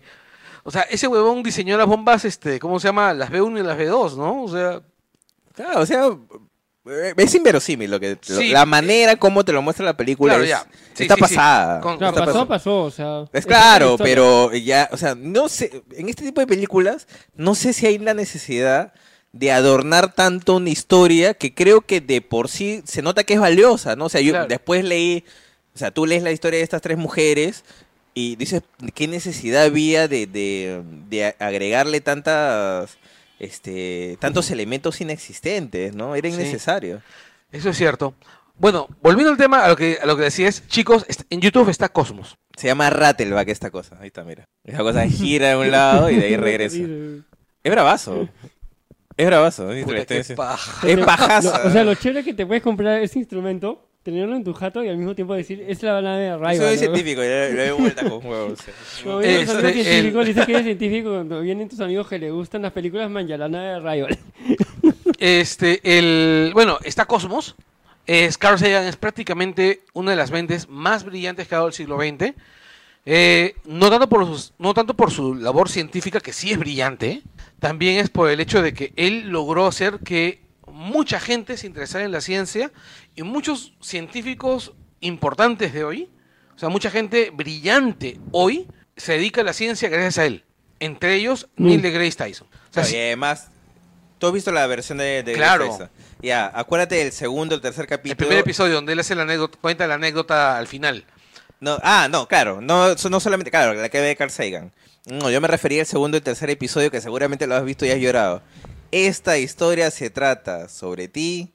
[0.69, 3.11] O sea, ese huevón diseñó las bombas, este, ¿cómo se llama?
[3.15, 4.43] Las B1 y las B2, ¿no?
[4.43, 4.81] O sea,
[5.55, 6.05] Claro, o sea,
[6.85, 8.49] eh, es inverosímil lo que lo- Sí.
[8.49, 10.65] la manera como te lo muestra la película Claro, es- ya.
[10.93, 11.35] Sí, está sí, sí.
[11.35, 11.81] pasada.
[11.81, 12.47] Con- Claro, está pasó, pasada.
[12.47, 13.25] pasó, o sea.
[13.37, 17.73] Es claro, pero ya, o sea, no sé, en este tipo de películas no sé
[17.73, 18.93] si hay la necesidad
[19.33, 23.39] de adornar tanto una historia que creo que de por sí se nota que es
[23.41, 24.05] valiosa, ¿no?
[24.05, 24.47] O sea, yo Claro.
[24.47, 25.25] después leí,
[25.75, 27.65] o sea, tú lees la historia de estas tres mujeres
[28.13, 28.63] Y dices,
[28.95, 32.97] ¿qué necesidad había de, de, de agregarle tantas,
[33.39, 36.15] este, tantos elementos inexistentes, ¿no?
[36.15, 36.35] Era Sí.
[36.35, 37.01] innecesario.
[37.51, 38.13] Eso es cierto.
[38.57, 41.87] Bueno, volviendo al tema, a lo que, a lo que decías, chicos, en YouTube está
[41.89, 42.37] Cosmos.
[42.57, 43.97] Se llama Rattleback esta cosa.
[44.01, 44.43] Ahí está, mira.
[44.65, 46.75] Esa cosa gira de un lado y de ahí regresa.
[47.63, 48.27] Es bravazo.
[49.15, 49.71] Es bravazo.
[49.71, 51.61] Es Lo- pajaza.
[51.65, 54.83] o sea, lo chévere es que te puedes comprar ese instrumento, tenerlo en tu jato
[54.83, 56.57] y al mismo tiempo decir, es la nave de Yo Arrival.
[56.57, 56.79] soy ¿no?
[56.79, 58.59] científico, yo le doy vuelta con huevos.
[59.03, 62.31] Como Este, amigos científicos, el- dices que eres científico cuando vienen tus amigos que le
[62.31, 64.17] gustan las películas, man, ya la nave de Arrival.
[65.19, 67.55] Este, el, bueno, está Cosmos.
[68.07, 71.73] Es, Carl Sagan es prácticamente una de las mentes más brillantes que ha dado el
[71.73, 72.33] siglo XX.
[73.05, 77.21] Eh, no, tanto por sus- no tanto por su labor científica, que sí es brillante,
[77.59, 80.39] también es por el hecho de que él logró hacer que
[80.79, 82.71] mucha gente se interesara en la ciencia
[83.13, 86.09] y muchos científicos importantes de hoy,
[86.55, 88.65] o sea, mucha gente brillante hoy,
[88.95, 90.45] se dedica a la ciencia gracias a él.
[90.79, 91.65] Entre ellos, Mm.
[91.67, 92.47] Neil deGrasse Tyson.
[92.47, 93.49] O sea, y además,
[94.19, 95.65] tú has visto la versión de, de Claro.
[95.65, 95.89] Grace Tyson?
[96.21, 98.15] Ya, acuérdate del segundo, el tercer El capítulo.
[98.17, 101.03] primer episodio donde él hace la anécdota, cuenta la anécdota al final.
[101.59, 104.71] No, ah, no, claro, no, no solamente, claro, la que ve de Carl Sagan.
[105.05, 107.91] No, yo me refería al segundo y tercer episodio que seguramente lo has visto y
[107.91, 108.41] has llorado.
[108.91, 111.53] Esta historia se trata sobre ti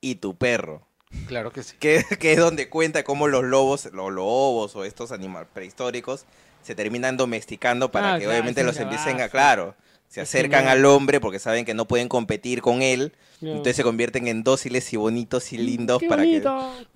[0.00, 0.86] y tu perro.
[1.26, 1.76] Claro que sí.
[1.78, 6.24] Que, que es donde cuenta cómo los lobos, los lobos o estos animales prehistóricos
[6.62, 9.74] se terminan domesticando para Ah, que claro, obviamente los empiecen a, claro,
[10.10, 14.26] se acercan al hombre porque saben que no pueden competir con él, entonces se convierten
[14.26, 16.42] en dóciles y bonitos y lindos ¡Qué para que!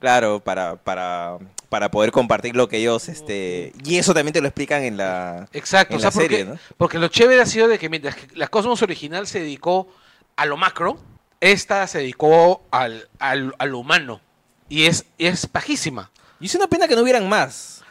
[0.01, 4.49] Claro, para, para, para poder compartir lo que ellos, este, y eso también te lo
[4.49, 6.75] explican en la, Exacto, en o sea, la serie, porque, ¿no?
[6.77, 9.87] porque lo chévere ha sido de que mientras que la Cosmos original se dedicó
[10.35, 10.99] a lo macro,
[11.41, 14.21] esta se dedicó al, al, a lo humano.
[14.69, 16.11] Y es, y es pajísima.
[16.41, 17.84] Y es una pena que no hubieran más.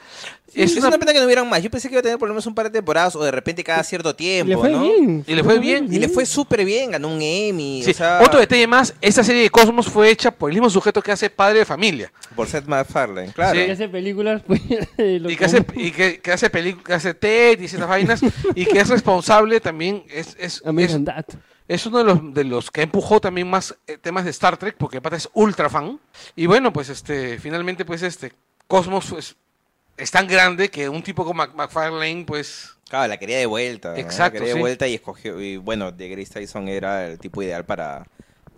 [0.55, 1.61] Es Es, una- una pena que no hubieran más.
[1.63, 3.31] Yo pensé que iba a tener por lo menos un par de temporadas o de
[3.31, 4.81] repente cada cierto tiempo, le fue ¿no?
[4.83, 5.23] bien.
[5.27, 8.21] Y le fue bien, Y le fue súper bien, ganó un Emmy, Sí, o sea,
[8.23, 11.29] Otro detalle más, esta serie de Cosmos fue hecha por el mismo sujeto que hace
[11.29, 12.11] Padre de Familia.
[12.35, 13.53] por Seth MacFarlane, claro.
[13.53, 14.61] Que hace películas, pues,
[14.97, 18.21] Y que hace, y que, que hace películas, que hace TED y esas vainas.
[18.55, 20.97] y que es responsable también, es, es, es.
[21.65, 24.75] Es uno de los, de los que empujó también más eh, temas de Star Trek,
[24.77, 25.97] porque pata es ultra fan.
[26.35, 28.33] Y bueno, pues este, finalmente, pues este,
[28.67, 29.35] Cosmos pues,
[29.97, 33.91] es tan grande que un tipo como Mac- McFarlane, pues, Claro, la quería de vuelta.
[33.93, 33.97] ¿no?
[33.97, 34.57] Exacto, La quería sí.
[34.57, 38.05] de vuelta y escogió, y bueno, de Grace Tyson era el tipo ideal para,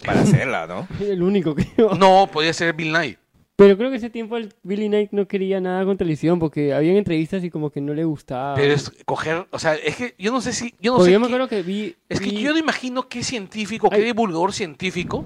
[0.05, 0.87] para hacerla, ¿no?
[0.99, 1.93] El único, creo.
[1.95, 3.17] no podía ser Bill Nye.
[3.57, 6.97] Pero creo que ese tiempo el Billy Knight no quería nada con televisión porque habían
[6.97, 8.53] entrevistas y como que no le gustaba.
[8.55, 11.19] Pero es coger, o sea, es que yo no sé si, yo no sé yo
[11.21, 11.95] me qué- acuerdo que vi...
[12.09, 14.03] es que yo no imagino qué científico, qué Ay.
[14.03, 15.23] divulgador científico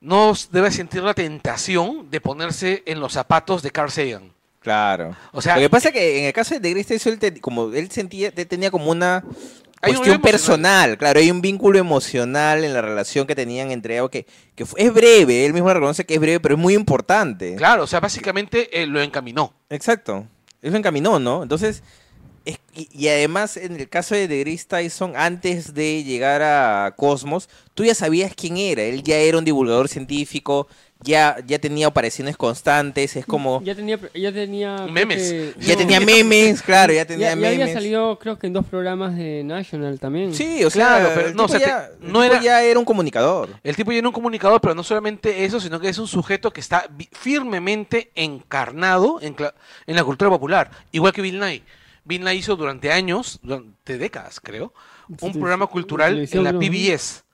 [0.00, 4.32] no debe sentir la tentación de ponerse en los zapatos de Carl Sagan.
[4.66, 5.14] Claro.
[5.30, 7.72] O sea, Lo que pasa es que en el caso de Grace Tyson, él, como
[7.72, 9.30] él sentía, él tenía como una un
[9.80, 14.26] cuestión personal, claro, hay un vínculo emocional en la relación que tenían entre ellos que,
[14.56, 17.54] que fue- es breve, él mismo reconoce que es breve, pero es muy importante.
[17.54, 19.54] Claro, o sea, básicamente eh, lo encaminó.
[19.70, 20.26] Exacto.
[20.62, 21.44] Él lo encaminó, ¿no?
[21.44, 21.84] Entonces,
[22.44, 27.48] es- y, y además en el caso de Grace Tyson, antes de llegar a Cosmos,
[27.74, 28.82] tú ya sabías quién era.
[28.82, 30.66] Él ya era un divulgador científico,
[31.02, 33.62] ya, ya tenía apariciones constantes, es como...
[33.62, 33.98] Ya tenía...
[34.14, 35.30] Ya tenía Memes.
[35.30, 37.60] que- Ya No, tenía ya- memes, claro, ya Ya, tenía ya memes.
[37.62, 40.34] había salido creo que en dos programas de National también.
[40.34, 42.62] Sí, o sea, Claro, pero el no, o tipo sea, ya, te- no era- ya
[42.62, 43.50] era un comunicador.
[43.62, 46.60] El tipo tiene un comunicador, pero no solamente eso, sino que es un sujeto que
[46.60, 49.54] está firmemente encarnado en, cla-
[49.86, 51.62] en la cultura popular, igual que Bill Nye.
[52.04, 54.72] Bill Nye hizo durante años, durante décadas creo,
[55.20, 56.52] un Sí, programa sí, cultural en la.
[56.58, 57.24] PBS,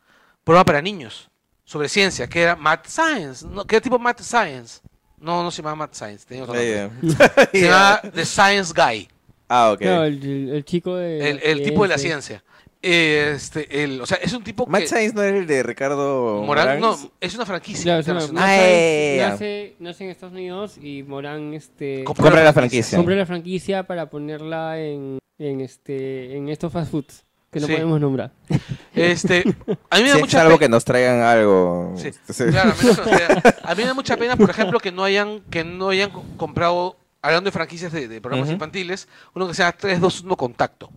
[0.45, 1.29] programa para niños,
[1.73, 3.65] sobre ciencia, que era Math Science, ¿no?
[3.65, 4.81] que era tipo Math Science.
[5.19, 6.85] No, no se llamaba Math Science, tenía otro nombre.
[6.85, 9.09] Eh, Se llamaba The Science Guy,
[9.49, 9.81] ah, ok.
[9.81, 11.31] No, el, chico de...
[11.31, 12.45] el, el tipo de la ciencia.
[12.83, 14.89] Este, el, o sea, es un tipo Matt que...
[14.89, 17.85] Science no era el de Ricardo Morán, no, es una franquicia.
[17.85, 18.45] Claro, es una- internacional.
[18.45, 19.29] Ah, nace, ya.
[19.31, 22.99] nace, nace en Estados Unidos y Morán este, Compra Compra la franquicia.
[22.99, 27.75] compró la franquicia para ponerla en, en, este, en estos fast foods que no Sí.
[27.75, 28.33] podemos nombrar.
[28.95, 29.45] Este,
[29.91, 30.59] a mí me da Sí, mucha salvo pena.
[30.59, 31.95] que nos traigan algo.
[31.97, 32.45] Sí, Sí.
[32.51, 33.43] claro, a, no sea-
[33.75, 36.97] mí me da mucha pena, por ejemplo, que no hayan, que no hayan co- comprado,
[37.21, 40.91] hablando de franquicias de, de programas infantiles, uno que se llama 321 Contacto,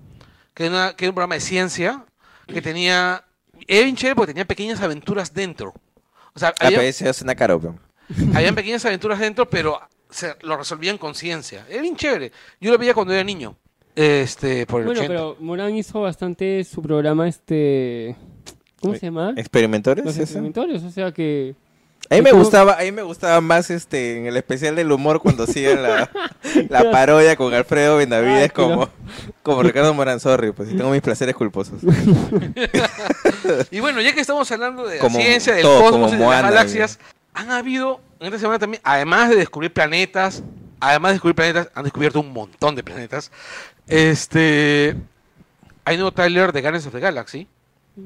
[0.53, 2.03] que era, una- que era un programa de ciencia
[2.47, 3.23] que tenía,
[3.67, 5.73] era bien chévere porque tenía pequeñas aventuras dentro.
[6.33, 6.79] O sea, había,
[7.21, 7.79] una caro, pero-
[8.35, 11.65] habían pequeñas aventuras dentro, pero se, lo resolvían con ciencia.
[11.69, 12.31] Era bien chévere.
[12.59, 13.55] Yo lo veía cuando era niño.
[13.95, 15.13] Este, por el Bueno, 80.
[15.13, 18.15] pero Morán hizo bastante su programa, este...
[18.81, 18.99] ¿Cómo Sí.
[18.99, 19.34] se llama?
[19.38, 20.03] ¿Experimentores?
[20.03, 20.23] Los ese?
[20.23, 21.55] experimentores, o sea que
[22.10, 25.21] A mí me gustaba, a mí me gustaba más este en el especial del humor
[25.21, 26.12] cuando hacían la,
[26.69, 28.89] la parodia con Alfredo Benavides como,
[29.41, 31.81] como Ricardo Moranzorri, pues y tengo mis placeres culposos.
[33.71, 36.23] Y bueno, ya que estamos hablando de Como la ciencia, del todo, cosmos y de
[36.23, 36.99] Moana, las galaxias,
[37.34, 40.43] han habido en esta semana también, además de descubrir planetas,
[40.79, 43.31] además de descubrir planetas, han descubierto un montón de planetas.
[43.88, 44.95] Este.
[45.84, 47.48] Hay un nuevo trailer de Guardians of the Galaxy.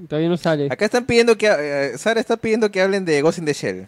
[0.08, 0.68] Todavía no sale.
[0.70, 3.88] Acá están pidiendo que eh, Sara está pidiendo que hablen de Ghost in the Shell.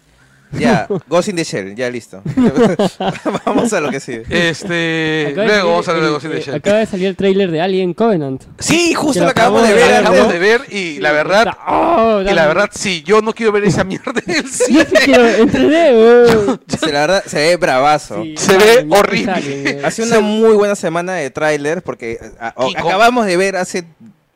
[0.57, 2.21] Ya, Ghost in the Shell, ya listo.
[3.45, 4.23] Vamos a lo que sigue.
[4.29, 5.27] Este.
[5.31, 6.55] Acaba de luego salir vamos a de el- Ghost in the eh, Shell.
[6.55, 8.43] Acaba de salir el tráiler de Alien Covenant.
[8.59, 9.85] Sí, justo lo lo acabamos de ver.
[9.87, 11.47] de Lo acabamos de ver y la verdad.
[11.67, 14.85] Oh, Y la verdad, sí, yo no quiero ver esa mierda en el Yo cine.
[14.89, 16.61] sí quiero en 3D, weón.
[16.67, 18.23] Se, la verdad, se ve bravazo.
[18.23, 19.33] Sí, Se ve horrible.
[19.73, 19.85] Weón.
[19.85, 23.85] Hace una muy buena semana de tráiler porque a- acabamos de ver hace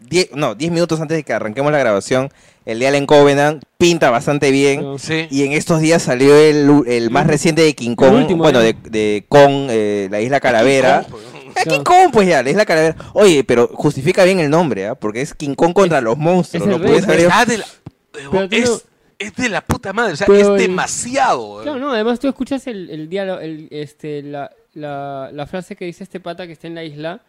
[0.09, 2.29] 10 no, 10 minutos antes de que arranquemos la grabación
[2.65, 4.81] el de Alien Covenant, pinta bastante bien.
[4.81, 4.97] No.
[4.97, 5.27] Sí.
[5.29, 8.75] Y en estos días salió el, el más reciente de King Kong, último, bueno, ¿eh?
[8.83, 11.05] de, de Kong, eh, la isla Calavera.
[11.05, 11.55] King Kong, pues.
[11.57, 12.95] Ah, King Kong, pues ya, la isla Calavera.
[13.13, 14.95] Oye, pero justifica bien el nombre, ¿ah?
[14.95, 16.67] Porque es King Kong contra los monstruos.
[16.67, 17.05] es el pues.
[17.07, 17.65] ver- Está de la-
[18.11, 18.77] Pero es, no-
[19.19, 21.61] es de la puta madre, o sea, Pero es el- demasiado.
[21.63, 25.85] Claro, no, además tú escuchas el, el diálogo, el, este, la, la, la frase que
[25.85, 27.21] dice este pata que está en la isla.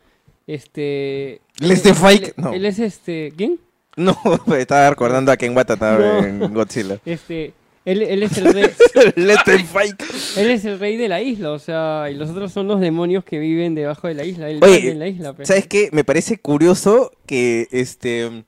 [0.47, 1.35] Este.
[1.61, 2.27] ¿Él es de él- Fike?
[2.29, 2.53] él- No.
[2.53, 3.33] Él es este.
[3.37, 3.59] ¿Quién?
[3.97, 6.47] No, me estaba recordando a Ken Watanabe No.
[6.47, 6.99] en Godzilla.
[7.05, 7.53] Este.
[7.85, 8.71] Él, él es el rey.
[9.17, 9.95] Let them fight.
[10.37, 13.25] él es el rey de la isla, o sea, y los otros son los demonios
[13.25, 14.51] que viven debajo de la isla.
[14.51, 15.35] Él Oye, vive en la isla.
[15.45, 15.89] ¿Sabes qué?
[15.93, 18.45] Me parece curioso que este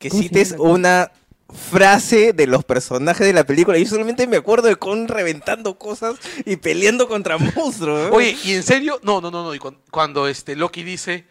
[0.00, 1.12] que ¿Cómo se cites una
[1.52, 3.78] frase de los personajes de la película.
[3.78, 8.08] Yo solamente me acuerdo de Kong reventando cosas y peleando contra monstruos.
[8.08, 8.10] ¿eh?
[8.12, 9.54] Oye, y en serio, no, no, no, no.
[9.54, 11.24] y cuan- cuando, este Loki dice,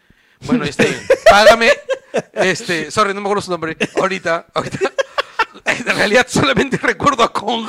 [0.46, 0.96] bueno, este,
[1.28, 1.70] págame,
[2.32, 4.78] este, sorry, no me acuerdo su nombre, ahorita, ahorita.
[5.64, 7.68] En realidad solamente recuerdo a Kong.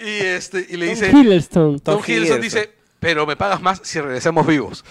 [0.00, 1.80] Y este, y le Tom dice, Hiddleston.
[1.80, 2.40] Tom Tom Hiddleston Hiddleston.
[2.40, 4.84] dice, pero me pagas más si regresamos vivos.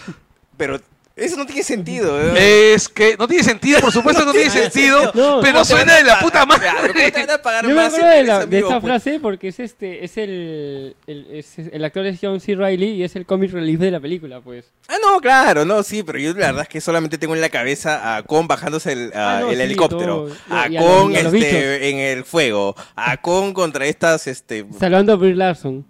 [0.57, 0.79] Pero
[1.19, 2.19] eso no tiene sentido.
[2.35, 2.73] ¿eh?
[2.73, 5.39] Es que no tiene sentido, por supuesto no tiene sentido, No.
[5.41, 7.11] pero ¿Cómo te suena de la puta Claro, ¿cómo te madre.
[7.11, 8.89] van a pagar Yo me acuerdo de, la- de amigo, esta pues?
[8.91, 12.55] frase porque es este, es el, el, es- el actor es John C.
[12.55, 14.65] Reilly y es el comic relief de la película, pues.
[14.87, 17.49] Ah, no, claro, no, sí, pero yo la verdad es que solamente tengo en la
[17.49, 20.35] cabeza a Kong bajándose el, a- Ah, no, el sí, helicóptero, todo.
[20.57, 25.85] a los este, en el fuego, a Kong contra estas, este, Salvando a Brie Larson.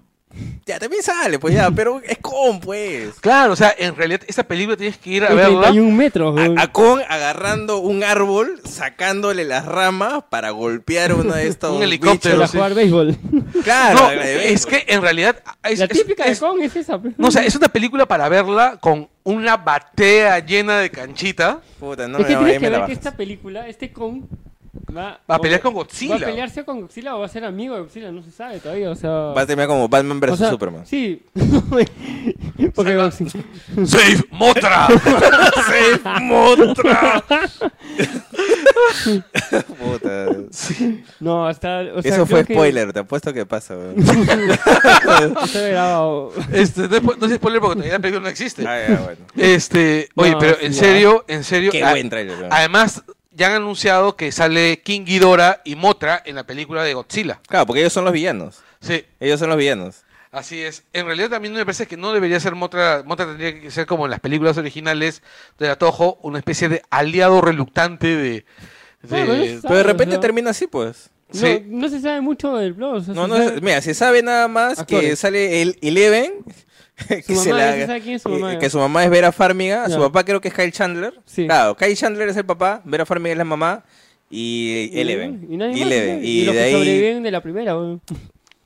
[0.69, 3.15] Ya también sale, pues ya, pero es Kong, pues.
[3.19, 5.61] Claro, o sea, en realidad esta película tienes que ir a verla.
[5.63, 6.57] 31 metros, weón.
[6.59, 11.83] A, a Kong agarrando un árbol, sacándole las ramas para golpear uno de estos Un
[11.83, 12.51] helicóptero, para bichos.
[12.51, 12.57] sí.
[12.57, 13.17] jugar béisbol.
[13.63, 16.97] Claro, No, es que en realidad es, la típica es- de Kong es esa.
[16.99, 17.13] pues.
[17.17, 21.59] No, o sea, es una película para verla con una batea llena de canchita.
[21.79, 24.23] Puta, no es que me, tienes que me la ver que esta película, este Kong,
[24.95, 26.15] va, Va a pelear con Godzilla.
[26.17, 28.59] Va a pelearse con Godzilla o va a ser amigo de Godzilla, no se sabe
[28.59, 29.09] todavía, o sea...
[29.09, 30.85] Va a terminar como Batman vs o sea, Superman.
[30.85, 31.21] Sí.
[32.75, 33.43] Porque Salva- Godzilla-
[33.85, 34.87] ¡Save Motra!
[35.67, 37.23] ¡Save Motra!
[39.79, 40.27] Puta.
[41.19, 41.79] No, hasta...
[41.95, 43.95] O sea, Eso fue creo que spoiler, te apuesto que pasa, weón.
[43.97, 46.77] Este, no, es,
[47.19, 48.67] no es spoiler porque todavía la película no existe.
[48.67, 49.21] Ah, ya, bueno.
[49.35, 50.79] Este, oye, No, pero sí, en ya.
[50.79, 51.71] serio, en serio.
[51.71, 52.53] Qué a- buen trailer, weón.
[52.53, 53.03] Además,
[53.39, 57.39] ya han anunciado que sale King Ghidorah y Motra en la película de Godzilla.
[57.47, 58.59] Claro, porque ellos son los villanos.
[58.81, 60.03] Sí, Ellos son los villanos.
[60.31, 60.83] así es.
[60.93, 63.01] En realidad también me parece que no debería ser Motra.
[63.05, 65.23] Motra tendría que ser como en las películas originales
[65.57, 68.19] de la Toho, una especie de aliado reluctante de.
[68.21, 68.45] de-
[69.03, 71.09] bueno, está- Pero de repente termina así, pues.
[71.33, 71.61] No, Sí.
[71.67, 72.95] no se sabe mucho del blog.
[72.95, 76.33] o sea, No, se no, sabe- mira, se sabe nada más que sale el Eleven.
[77.07, 78.59] Que, Su se mamá, la- ¿sí sabe quién es su que- mamá?
[78.59, 79.99] que su mamá es Vera Farmiga, su Ya.
[79.99, 81.13] papá creo que es Kyle Chandler.
[81.25, 81.45] Sí.
[81.45, 83.83] Claro, Kyle Chandler es el papá, Vera Farmiga es la mamá
[84.29, 85.47] y y- Eleven.
[85.49, 86.15] Y, nadie más, Eleven.
[86.19, 86.23] ¿no?
[86.27, 88.01] Y, los de que ahí, sobreviven de la primera, weón.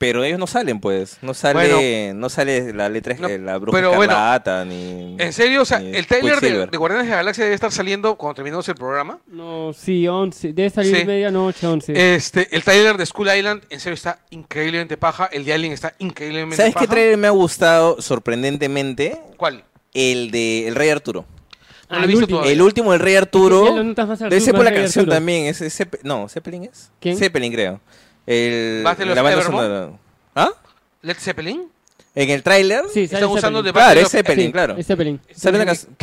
[0.03, 1.17] Pero ellos no salen, pues.
[1.21, 2.19] No sale, Bueno.
[2.19, 5.15] no sale la letra, No, eh, la bruja pero bueno, escarlata, ni.
[5.17, 8.15] En serio, o sea, el trailer de, de Guardianes de la Galaxia debe estar saliendo
[8.15, 9.19] cuando terminemos el programa.
[9.27, 10.51] No, sí, 11.
[10.53, 11.05] Debe salir Sí.
[11.05, 12.15] medianoche, 11.
[12.15, 15.27] Este, el trailer de Skull Island, en serio, está increíblemente paja.
[15.31, 16.85] El de Alien está increíblemente ¿Sabes paja.
[16.85, 19.17] qué trailer me ha gustado sorprendentemente?
[19.37, 19.63] ¿Cuál?
[19.93, 21.25] El de El Rey Arturo.
[21.89, 22.37] No lo he el visto último.
[22.39, 22.53] todavía.
[22.53, 23.65] El último del Rey Arturo.
[23.75, 25.15] Debe ser por la canción Arturo.
[25.15, 25.45] también.
[25.45, 26.91] ¿Es, es no, ¿Zeppelin es?
[26.99, 27.15] ¿Quién?
[27.17, 27.79] Zeppelin, creo.
[28.25, 29.67] El, Battle of la banda Evermore.
[29.67, 29.91] sonora.
[30.35, 30.49] ¿Ah?
[31.01, 31.67] ¿Led Zeppelin?
[32.15, 32.83] En el tráiler.
[32.93, 34.75] Sí, Están usando de Claro, Battle es of- Zeppelin, claro.
[34.77, 35.19] Es Zeppelin.
[35.25, 35.33] ¿Qué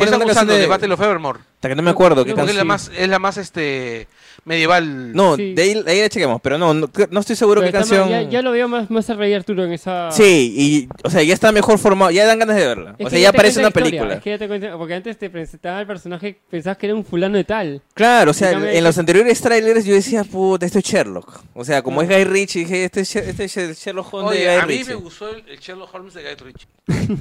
[0.03, 0.59] están usando de...
[0.59, 1.39] de- Battle of Evermore?
[1.55, 4.07] Hasta que no me acuerdo qué es la más, es la más este
[4.45, 5.13] medieval.
[5.13, 5.53] No, Sí.
[5.53, 8.09] de, ahí, de ahí la chequemos, pero no, no, no estoy seguro Pero qué canción.
[8.09, 10.09] Ya, ya lo veo más, más a Rey Arturo en esa...
[10.11, 12.95] Sí, y, o sea, ya está mejor formado, ya dan ganas de verla.
[12.97, 14.13] Es o sea, ya parece una historia, película.
[14.15, 17.05] Es que ya te cuenta- porque antes te presentaban al personaje, pensabas que era un
[17.05, 17.81] fulano de tal.
[17.93, 21.43] Claro, o sea, Dígame en los anteriores trailers yo decía, puta, esto es Sherlock.
[21.53, 24.31] O sea, como es Guy Ritchie, dije, este es, Sher- este es Sher- Sherlock Holmes
[24.31, 24.89] Oye, de Guy a mí Ritchie.
[24.89, 26.67] me gustó el, el Sherlock Holmes de Guy Ritchie.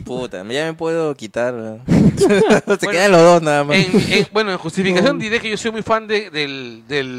[0.05, 1.81] Puta, ya me puedo quitar.
[2.81, 3.77] Se quedan los dos nada más.
[3.77, 7.10] En- en- bueno, en justificación diré que yo soy muy fan de del, del-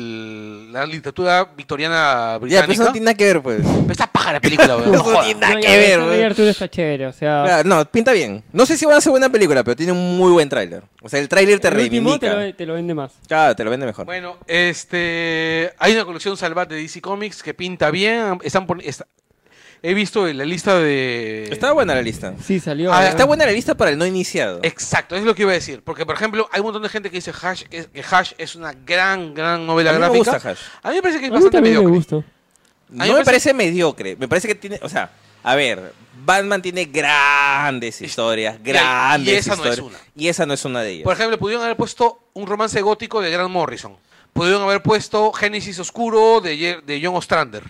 [0.72, 2.62] la literatura victoriana Ya, británica.
[2.68, 3.62] pero eso no tiene nada que ver, pues.
[3.64, 4.92] Pero Está paja la película, weón.
[4.92, 6.24] No tiene nada que ya, ver, weón.
[6.24, 7.44] Arturo está chévere, o sea...
[7.46, 8.44] Claro, no, pinta bien.
[8.54, 10.84] No sé si va a ser buena película, pero tiene un muy buen tráiler.
[11.02, 12.48] O sea, el tráiler te el último te reivindica.
[12.48, 13.12] lo, te lo vende más.
[13.28, 14.06] Claro, te lo vende mejor.
[14.06, 18.40] Bueno, este hay una colección salvat de DC Comics que pinta bien.
[18.44, 19.08] Están pon- está-
[19.84, 21.50] he visto la lista de.
[21.52, 22.34] Está buena la lista.
[22.44, 22.94] Sí, salió.
[22.94, 23.08] Ah, ¿no?
[23.08, 24.60] Está buena la lista para el no iniciado.
[24.64, 25.82] Exacto, es lo que iba a decir.
[25.84, 28.56] Porque, por ejemplo, hay un montón de gente que dice Hash, que, que Hash es
[28.56, 30.32] una gran, gran novela A mí me gráfica.
[30.34, 30.60] gusta Hash.
[30.84, 31.98] A mí me parece que es A mí bastante también me mediocre.
[31.98, 32.18] gustó.
[32.90, 34.16] mí No me me parece- parece mediocre.
[34.18, 34.80] Me parece que tiene.
[34.84, 35.10] O sea,
[35.44, 35.94] a ver.
[36.24, 38.58] Batman tiene grandes historias.
[38.60, 39.80] y Grandes esa no es historias.
[39.80, 39.98] una.
[40.16, 41.04] Y esa no es una de ellas.
[41.04, 43.96] Por ejemplo, pudieron haber puesto un romance gótico de Grant Morrison.
[44.34, 47.64] Pudieron haber puesto Génesis Oscuro de, Ye- de John Ostrander.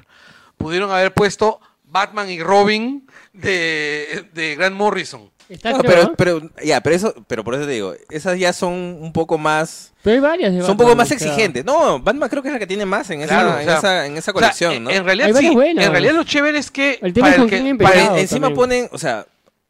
[0.58, 1.60] Pudieron haber puesto
[1.92, 5.30] Batman y Robin de, de Grant Morrison.
[5.50, 6.14] Está creo, pero, ¿no?
[6.16, 9.92] pero, ya, pero eso, pero por eso te digo, esas ya son un poco más,
[10.02, 11.66] Pero hay varias de son un poco más exigentes.
[11.66, 13.78] No, Batman creo que es la que tiene más en esa, Claro, en o sea,
[13.80, 14.90] esa, en esa O sea, colección, en, ¿no?
[14.92, 17.78] en realidad sí, en realidad lo chévere es que El tema para es con el
[17.78, 18.56] que- para el- encima también.
[18.56, 19.26] ponen, o sea,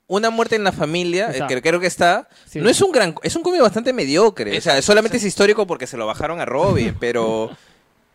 [0.05, 1.47] una muerte en la familia, eh, Está.
[1.47, 2.59] que creo que está, Sí.
[2.59, 5.25] no es un gran, es un cómic bastante mediocre, o sea, solamente sí.
[5.25, 7.49] es histórico porque se lo bajaron a Robin, pero,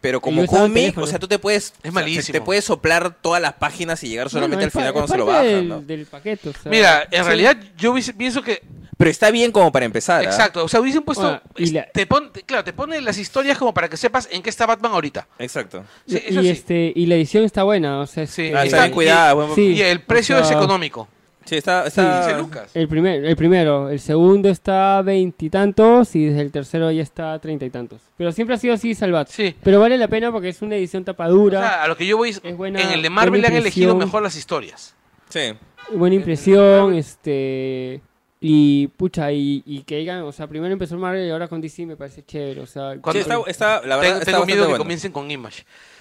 [0.00, 2.32] pero como cómic, o sea, tú te puedes, o sea, malísimo.
[2.32, 5.18] te puedes soplar todas las páginas y llegar solamente al es final es cuando se
[5.18, 5.80] lo bajan, del, ¿no?
[5.80, 7.26] del paquete, o sea, Mira, en sí.
[7.26, 8.62] realidad yo pienso que
[8.98, 10.20] Pero está bien como para empezar.
[10.22, 10.24] ¿ah?
[10.24, 11.22] Exacto, o sea, hubiesen puesto.
[11.24, 13.96] Bueno, y es- la- te pon- te- claro, te pone las historias como para que
[13.98, 15.26] sepas en qué está Batman ahorita.
[15.38, 15.84] Exacto.
[16.06, 19.46] Sí, y, este, y la edición está buena, o sea, Sí, Ah, está bien cuidada.
[19.56, 21.08] y el precio o es económico.
[21.46, 22.26] Sí, está, está...
[22.26, 22.70] 15 lucas.
[22.74, 27.64] el, primer, el primero, el segundo está veintitantos y, desde el tercero ya está treinta
[27.64, 28.02] y tantos.
[28.16, 29.28] Pero siempre ha sido así Salvat.
[29.28, 29.54] Sí.
[29.62, 32.16] Pero vale la pena porque es una edición O tapadura, sea, a lo que yo
[32.16, 32.40] voy es.
[32.42, 34.94] Es buena- en el de Marvel le han elegido mejor las historias.
[35.28, 35.52] Sí.
[35.92, 38.00] buena impresión, este
[38.40, 41.86] y pucha, y, y que digan, o sea, primero empezó Marvel y ahora con DC
[41.86, 44.46] me parece chévere, o sea, Cuando- Sí, está, está- la verdad, Tengo, está tengo bastante
[44.52, 44.84] miedo que bueno.
[44.84, 45.64] comiencen con Image.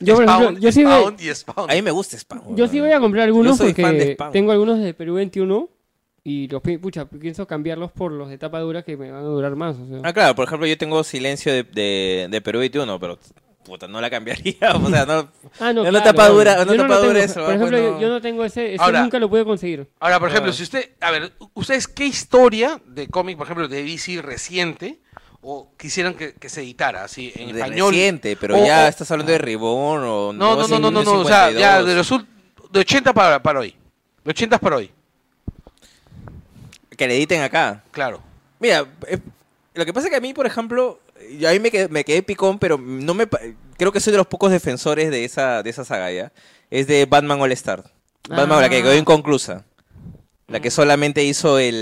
[0.00, 1.70] yo por ejemplo, Spawn, yo sí voy- Spawn y Spawn.
[1.70, 2.56] A mí me gusta Spawn.
[2.56, 4.32] Yo sí voy a comprar algunos porque Spawn.
[4.32, 5.68] tengo algunos de Perú 21
[6.24, 9.54] y los pucha, pienso cambiarlos por los de tapa dura que me van a durar
[9.54, 9.76] más.
[9.78, 10.00] O sea.
[10.02, 13.18] Ah, claro, por ejemplo, yo tengo Silencio de, de, de Perú 21, pero
[13.66, 14.56] puta, no la cambiaría.
[14.74, 15.28] O sea, no...
[15.60, 17.24] Ah, no, claro, tapa dura- yo una no lo tapa dura tengo.
[17.24, 18.00] eso, Por ejemplo, pues yo, no.
[18.00, 19.88] yo no tengo ese, ese Ahora- nunca lo pude conseguir.
[20.00, 20.90] Ahora, por ejemplo, si usted.
[21.00, 25.00] A ver, ¿ustedes qué historia de cómic, por ejemplo, de DC reciente,
[25.42, 27.90] o quisieran que, que se editara así en de español?
[27.92, 30.32] reciente, pero O- ya o- estás hablando de Reborn o...
[30.32, 32.08] No, no, no, no, no, no, o sea, ya de los
[32.70, 33.74] de 80 para, para hoy.
[34.24, 34.90] De 80 para hoy,
[36.96, 37.82] Que le editen acá.
[37.90, 38.22] claro.
[38.58, 39.18] Mira, eh,
[39.74, 40.98] lo que pasa es que a mí, por ejemplo,
[41.38, 43.26] yo a mí me quedé, me quedé picón, pero no me
[43.76, 46.32] creo que soy de los pocos defensores de esa de esa saga ya.
[46.70, 47.84] Es de Batman All Star.
[48.28, 48.82] Batman, la que Ah.
[48.82, 49.64] quedó inconclusa.
[50.48, 51.74] La que solamente hizo el,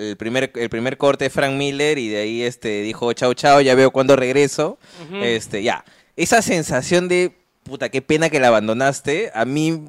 [0.00, 3.60] el primer el primer corte de Frank Miller y de ahí este dijo chao chao,
[3.62, 4.78] ya veo cuando regreso.
[5.22, 5.84] Este, ya.
[6.16, 9.88] Esa sensación de puta, qué pena que la abandonaste, a mí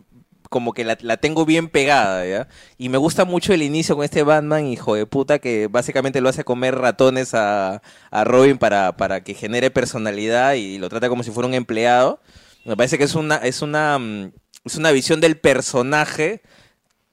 [0.54, 2.48] como que la, la tengo bien pegada, ¿ya?
[2.78, 6.30] Y me gusta mucho el inicio con este Batman, hijo de puta, que básicamente lo
[6.30, 11.24] hace comer ratones a, a Robin para, para que genere personalidad y lo trata como
[11.24, 12.20] si fuera un empleado.
[12.66, 14.32] Me parece que es una, es una, mm,
[14.66, 16.44] es una visión del personaje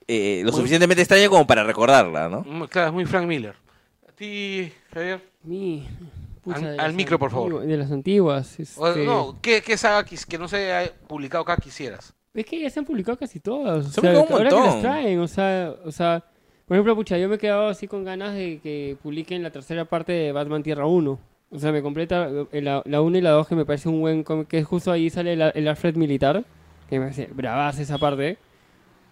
[0.07, 2.69] eh, lo Muy- suficientemente extraña como para recordarla, ¿no?
[2.69, 3.55] Claro, es muy Frank Miller.
[4.07, 5.23] A ti, Javier.
[5.45, 5.89] Mi,
[6.43, 7.63] pucha, Al- micro, por favor.
[7.65, 8.55] De las antiguas.
[8.77, 12.13] O- este, no, ¿qué, qué saga que no se haya publicado acá quisieras?
[12.35, 13.87] Es que ya se han publicado casi todas.
[13.87, 16.25] O Se sea, un ahora que las traen, o sea, o sea,
[16.67, 19.85] por ejemplo, pucha, yo me he quedado así con ganas de que publiquen la tercera
[19.85, 21.19] parte de Batman Tierra 1.
[21.53, 24.23] O sea, me completa la, la 1 y la 2 que me parece un buen
[24.23, 26.45] cómic, que justo ahí sale el, el Alfred militar,
[26.89, 28.39] que me parece bravaz esa parte.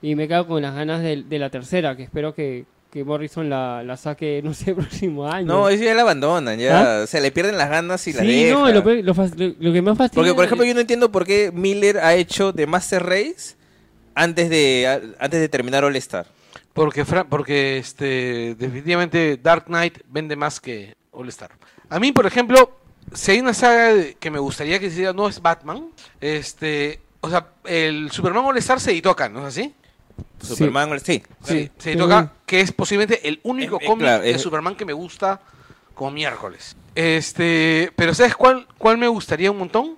[0.00, 3.04] Y me he quedado con las ganas de, de la tercera, que espero que, que
[3.04, 5.46] Morrison la, la saque, no sé, el próximo año.
[5.46, 8.60] No, eso ya la abandonan, ya se le pierden las ganas y la sí, dejan.
[8.62, 10.20] no, lo, pe- lo fas- lo- lo que más fastidia...
[10.22, 13.56] Porque, por ejemplo, yo no entiendo por qué Miller ha hecho de Master Race
[14.14, 16.26] antes de, a- antes de terminar All Star.
[16.72, 21.50] Porque, Fra- porque este, definitivamente Dark Knight vende más que All Star.
[21.90, 22.70] A mí, por ejemplo,
[23.12, 25.88] si hay una saga de- que me gustaría que se hiciera, no es Batman.
[26.20, 29.74] Este, o sea, el Superman All Star se editó acá, ¿no es así?
[30.40, 31.22] Superman, sí.
[31.44, 31.70] Sí, sí.
[31.78, 32.00] se Sí.
[32.00, 35.40] acá, que es posiblemente el único Eh, eh, cómic claro, de Superman que me gusta
[35.94, 36.76] como miércoles.
[36.94, 39.96] Este, pero ¿sabes cuál, cuál me gustaría un montón?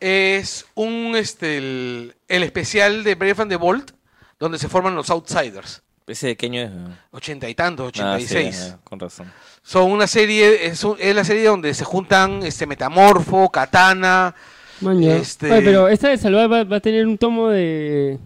[0.00, 3.92] Es un, este, el, el especial de Brave and the Bold,
[4.38, 5.82] donde se forman los Outsiders.
[6.06, 6.70] Ese pequeño es...
[7.10, 8.72] Ochenta y tantos, Ah, sí, 86.
[8.74, 9.32] ah, con razón.
[9.62, 14.34] Son una serie, es, un- es la serie donde se juntan este Metamorfo, Katana.
[14.80, 15.16] Maña.
[15.16, 18.18] Este- Oye, pero esta de Salvar va, va a tener un tomo de.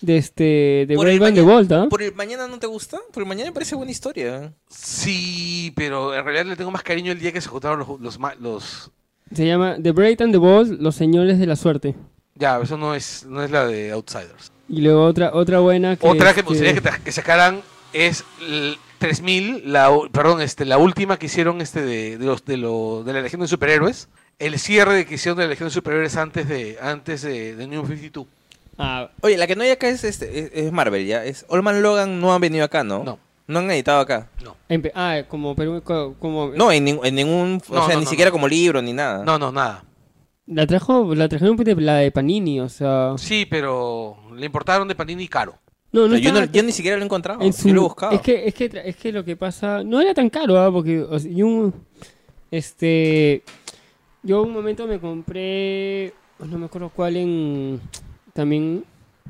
[0.00, 0.86] De este.
[0.88, 1.86] De Por el Brave and the mañana- Bold, ¿ah?
[1.90, 2.98] ¿Por el mañana no te gusta?
[3.12, 4.52] Por el mañana me parece buena historia.
[4.68, 8.18] Sí, pero en realidad le tengo más cariño el día que se juntaron los, los,
[8.18, 8.90] ma- los-
[9.34, 11.94] Se llama The Brave and the Bold, Los Señores de la Suerte.
[12.34, 14.52] ya, eso no es, no es la de Outsiders.
[14.68, 16.06] Y luego otra otra buena que.
[16.08, 17.60] Otra que me este, gustaría que, que sacaran
[17.92, 22.56] es el 3000, la, perdón, este, la última que hicieron este de, de los, de,
[22.56, 24.08] lo- de la Legión de Superhéroes.
[24.38, 27.66] El cierre de que hicieron de la Legión de Superhéroes antes de, antes de, de
[27.66, 28.26] New 52.
[28.82, 31.24] Ah, Oye, la que no hay acá es, este, es, es Marvel, ¿ya?
[31.24, 33.04] Es Olman Logan no han venido acá, ¿no?
[33.04, 33.18] No.
[33.46, 34.28] No han editado acá.
[34.44, 34.56] No,
[34.94, 35.82] ah, como Perú.
[35.82, 37.60] co- Como, No, en, nin- en ningún...
[37.68, 38.32] No, o sea, no, ni no, siquiera no.
[38.32, 39.24] como libro ni nada.
[39.24, 39.84] no, no, nada.
[40.46, 41.14] La trajo.
[41.16, 43.14] La trajeron de la de Panini, o sea.
[43.18, 45.56] Sí, pero le importaron de Panini caro.
[45.92, 47.40] No, O no sea, yo, estaba- no- yo ni siquiera lo he encontrado.
[47.42, 48.12] en Yo su- lo he buscado.
[48.12, 50.70] Es que, es que, tra- es que lo que pasa, no era tan caro, ¿ah?
[50.72, 51.74] porque o sea, yo, un-
[52.52, 53.42] este,
[54.22, 57.80] yo un momento me compré, no me acuerdo cuál en,
[58.40, 58.84] también,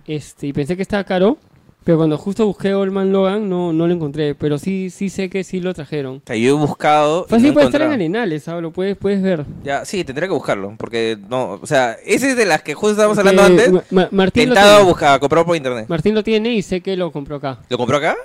[0.07, 1.37] este, y pensé que estaba caro,
[1.83, 5.43] pero cuando justo busqué Oldman Logan no, no lo encontré, pero sí, sí sé que
[5.43, 6.17] sí lo trajeron.
[6.19, 7.27] O sea, yo he buscado...
[7.27, 7.91] Fácil no puede estar en.
[7.93, 8.63] Arenales, ¿sabes?
[8.63, 9.45] Lo puedes, puedes ver.
[9.65, 10.75] Ya, sí, tendría que buscarlo.
[10.79, 11.59] Porque no...
[11.61, 13.73] O sea, ese es de las que justo estábamos Porque hablando antes.
[13.73, 15.87] Ma- Ma- Martín, lo Tentado a buscar, a comprar por internet.
[15.89, 18.17] Martín lo tiene y sé que lo compró acá, ¿Lo compró acá?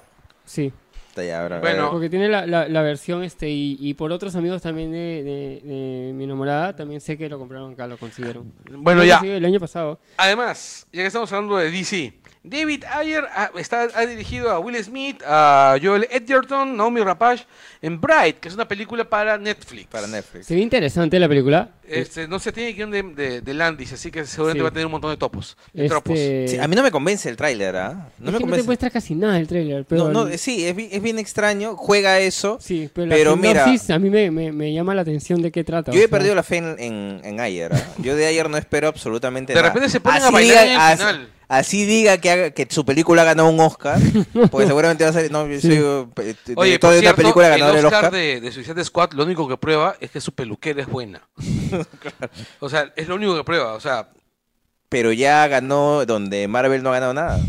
[0.46, 0.72] sí.
[1.16, 1.92] Está ya, ahora, Bueno.
[1.92, 5.62] Porque tiene la, la, la versión este y, y por otros amigos también de, de-
[5.64, 8.52] de mi enamorada, también sé que lo compraron acá, lo consiguieron.
[8.70, 9.20] Bueno, ya.
[9.24, 9.98] El año pasado.
[10.18, 12.14] Además, ya que estamos hablando de DC,
[12.48, 17.46] David Ayer ha, está, ha dirigido a Will Smith, a Joel Edgerton, Naomi Rapace
[17.82, 19.88] en Bright, que es una película para Netflix.
[19.88, 20.48] Para Netflix.
[20.48, 21.70] Se ve interesante la película.
[21.88, 24.64] Este, no se tiene guion de, de, de Landis, así que seguramente Sí.
[24.64, 25.56] va a tener un montón de topos.
[25.72, 26.18] De tropos.
[26.18, 27.92] Este, Sí, a mí no me convence el tráiler, ¿ah?
[27.94, 28.66] No es me que no te convence.
[28.66, 31.76] muestra casi nada el trailer, pero No, no, sí, es, bi- es bien extraño.
[31.76, 32.58] Juega eso.
[32.60, 35.64] sí, pero, pero la mira- a mí me, me, me llama la atención de qué
[35.64, 35.92] trata.
[35.92, 36.10] Yo he sea.
[36.10, 37.72] perdido la fe en, en, en Ayer.
[37.74, 37.84] ¿ah?
[38.00, 39.70] Yo de Ayer no espero absolutamente De nada.
[39.70, 41.16] repente se ponen a Así bailar en el así- final.
[41.16, 41.30] Así
[41.86, 44.00] diga que, haga- que su película ha ganado un Oscar,
[44.52, 45.32] porque seguramente va a ser.
[45.32, 45.68] No, yo Sí.
[45.68, 48.14] soy eh, Oye, director por una cierto, película el ganadora del Oscar Oscar.
[48.20, 51.22] de, de Suicide Squad lo único que prueba es que su peluquera es buena.
[52.60, 53.74] O sea, es lo único que prueba.
[53.74, 54.10] O sea,
[54.90, 57.40] Pero ya ganó donde Marvel no ha ganado nada.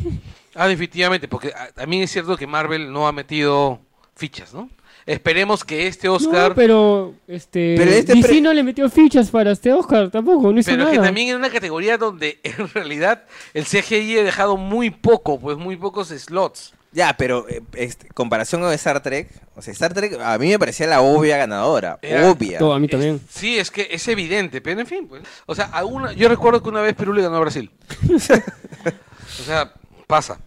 [0.55, 3.81] ah, definitivamente, porque ah, también es cierto que Marvel no ha metido
[4.15, 4.69] fichas, ¿no?
[5.07, 6.49] Esperemos que este Oscar...
[6.51, 10.53] No, pero este, Pero este DC pre- no le metió fichas para este Oscar tampoco,
[10.53, 10.91] no hizo Pero nada.
[10.91, 13.23] que también en una categoría donde en realidad
[13.55, 16.73] el CGI ha dejado muy poco, pues muy pocos slots.
[16.93, 20.59] Ya, pero eh, este, comparación con Star Trek, o sea, Star Trek a mí me
[20.59, 21.99] parecía la obvia ganadora.
[22.03, 22.59] Era- obvia.
[22.59, 23.17] Todo, a mí también.
[23.29, 25.23] Es- sí, es que es evidente, pero en fin, pues.
[25.45, 27.71] O sea, a una- yo recuerdo que una vez Perú le ganó a Brasil.
[28.15, 29.73] o sea,
[30.07, 30.39] pasa.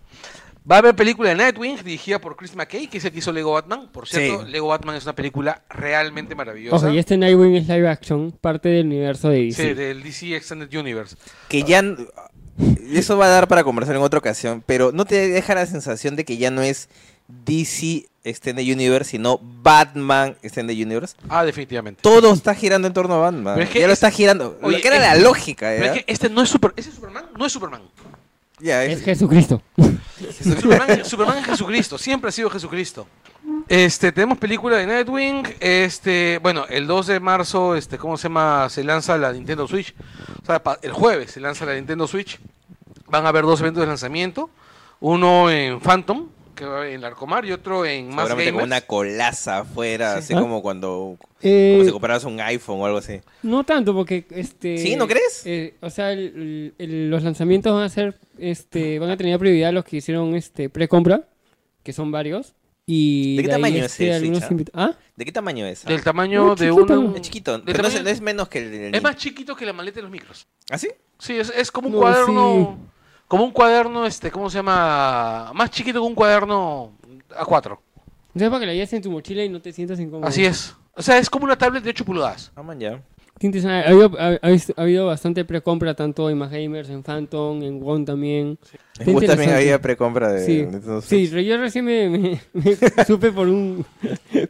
[0.69, 3.31] Va a haber película de Nightwing dirigida por Chris McKay, que es el que hizo
[3.31, 3.87] Lego Batman.
[3.91, 4.51] Por cierto, Sí.
[4.51, 6.75] Lego Batman es una película realmente maravillosa.
[6.75, 9.63] Ojo, y este Nightwing es live action, parte del universo de DC.
[9.69, 11.15] Sí, del DC Extended Universe.
[11.47, 11.83] que ya
[12.91, 16.15] eso va a dar para conversar en otra ocasión, pero no te deja la sensación
[16.15, 16.89] de que ya no es
[17.27, 21.15] DC Extended Universe, sino Batman Extended Universe.
[21.29, 22.01] Ah, definitivamente.
[22.01, 23.55] Todo está girando en torno a Batman.
[23.55, 24.57] Pero es que ya lo es- está girando.
[24.61, 26.91] Oye, lo que era es- la lógica, Pero es que este no es Super, ese
[26.91, 27.81] Superman, no es Superman.
[28.85, 29.61] Es es- Jesucristo.
[30.43, 33.07] Superman, Superman es Jesucristo, siempre ha sido Jesucristo.
[33.67, 38.67] Este, tenemos película de Nightwing, este, bueno, el 2 de marzo, este, ¿cómo se llama?
[38.69, 39.93] Se lanza la Nintendo Switch.
[40.41, 42.39] O sea, pa- el jueves se lanza la Nintendo Switch.
[43.07, 44.49] Van a haber dos eventos de lanzamiento,
[44.99, 48.67] uno en Phantom, que va en Larcomar, y otro en Más seguramente con Gamers.
[48.67, 50.39] una colaza afuera, así ¿Ah?
[50.41, 53.21] como cuando Eh, como si compraras un iPhone o algo así.
[53.43, 54.77] No tanto, porque este.
[54.77, 54.95] ¿Sí?
[54.95, 55.43] ¿No crees?
[55.45, 59.71] eh, o sea, el- el- los lanzamientos van a ser, este, van a tener prioridad
[59.73, 61.27] los que hicieron este pre-compra,
[61.83, 62.53] que son varios.
[62.91, 64.89] Y ¿De qué tamaño es este, el algunos Switch, ah?
[64.91, 64.97] ¿Ah?
[65.15, 65.85] ¿De qué tamaño es?
[65.85, 67.13] Del tamaño de uno...
[67.15, 69.55] Es chiquito, pero no es, tamaño- no es menos que el del Es más chiquito
[69.55, 70.47] que la maleta de los micros.
[70.71, 70.87] ¿Ah, sí?
[71.19, 72.79] Sí, es, es como un No, cuaderno.
[73.29, 75.51] Como un cuaderno, este, ¿cómo se llama?
[75.53, 76.91] Más chiquito que un cuaderno
[77.29, 77.71] A4.
[77.73, 77.79] O
[78.39, 80.27] sea, para que la lleves en tu mochila y no te sientas incómodo.
[80.27, 80.75] Así es.
[80.95, 82.51] O sea, es como una tablet de 8 pulgadas.
[82.55, 83.01] Ah, man, ya.
[83.39, 83.87] Qué interesante.
[83.87, 88.03] Ha habido, ha, ha habido bastante pre-compra, tanto en Más Gamers, en Phantom, en One
[88.03, 88.57] también.
[88.99, 92.75] En Wood también había precompra de Sí, Nintendo sí, yo recién me, me- me
[93.07, 93.85] supe por un,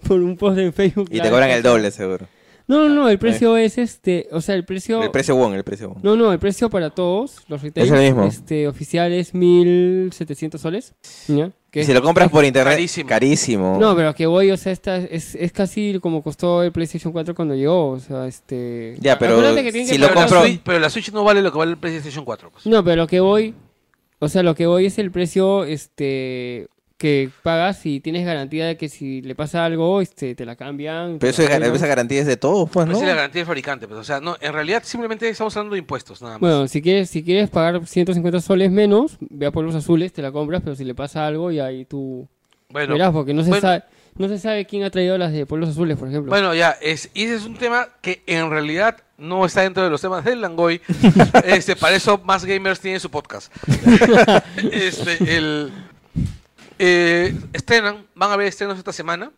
[0.07, 1.07] por un post en Facebook.
[1.11, 2.25] Y la te cobran el doble, seguro.
[2.69, 5.01] No, no, no, el precio es este, o sea, el precio...
[5.01, 5.97] El precio won, el precio won.
[6.03, 8.25] No, no, el precio para todos los retail Es el mismo.
[8.25, 10.93] Este, oficial es 1700 soles.
[11.01, 13.09] si lo compras por internet, Carísimo.
[13.09, 13.77] carísimo.
[13.81, 17.33] No, pero que voy, o sea, esta es, es casi como costó el PlayStation 4
[17.33, 18.97] cuando llegó, o sea, este...
[18.99, 21.51] Ya, pero que si que lo pero, la Switch, pero la Switch no vale lo
[21.51, 22.51] que vale el PlayStation 4.
[22.51, 22.67] pues.
[22.67, 23.55] No, pero lo que voy,
[24.19, 26.67] o sea, lo que voy es el precio, este,
[26.99, 31.17] que pagas y tienes garantía de que si le pasa algo, este, te la cambian.
[31.17, 32.91] Pero eso es esa garantía es de todos, pues, ¿no?
[32.91, 33.87] esa es la garantía del fabricante.
[33.87, 36.41] Pues, o sea, no, en realidad simplemente estamos hablando de impuestos, nada más.
[36.41, 40.33] Bueno, si quieres, si quieres pagar 150 soles menos, ve a polvos azules, te la
[40.33, 42.27] compras, pero si le pasa algo y ahí tú
[42.67, 43.61] bueno, verás, porque no se bueno.
[43.61, 43.83] sabe,
[44.17, 46.29] no se sabe quién ha traído las de polvos azules, por ejemplo.
[46.29, 49.89] Bueno, ya, es, y ese es un tema que en realidad no está dentro de
[49.89, 50.81] los temas del Langoy.
[51.45, 53.53] este, para eso más gamers tienen su podcast.
[54.71, 55.71] este, el,
[56.79, 59.31] eh, estrenan, van a ver estrenos esta semana.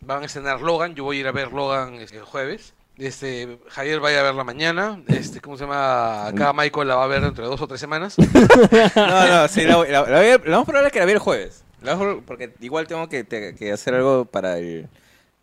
[0.00, 2.74] Van a estrenar Logan, yo voy a ir a ver Logan este, el jueves.
[2.98, 5.00] Este, Javier vaya a verla mañana.
[5.06, 6.26] Este, ¿cómo se llama?
[6.26, 8.16] Acá Michael la va a ver dentro de dos o tres semanas.
[8.96, 11.64] No, no, sí, la, la, la voy a- es que la vea el jueves.
[11.82, 11.96] La
[12.26, 14.88] porque igual tengo que, te- que hacer algo para el,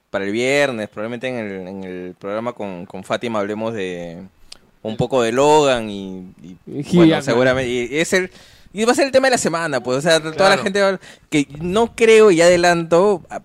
[0.09, 0.89] para el viernes.
[0.89, 4.21] Probablemente en el, en el programa con, con Fátima hablemos de
[4.81, 7.69] un poco de Logan y, y, bueno, seguramente.
[7.69, 8.29] Y, es el,
[8.71, 9.97] y va a ser el tema de la semana, pues.
[9.97, 10.99] O sea, toda la gente va-
[11.29, 13.41] que no creo y adelanto, a-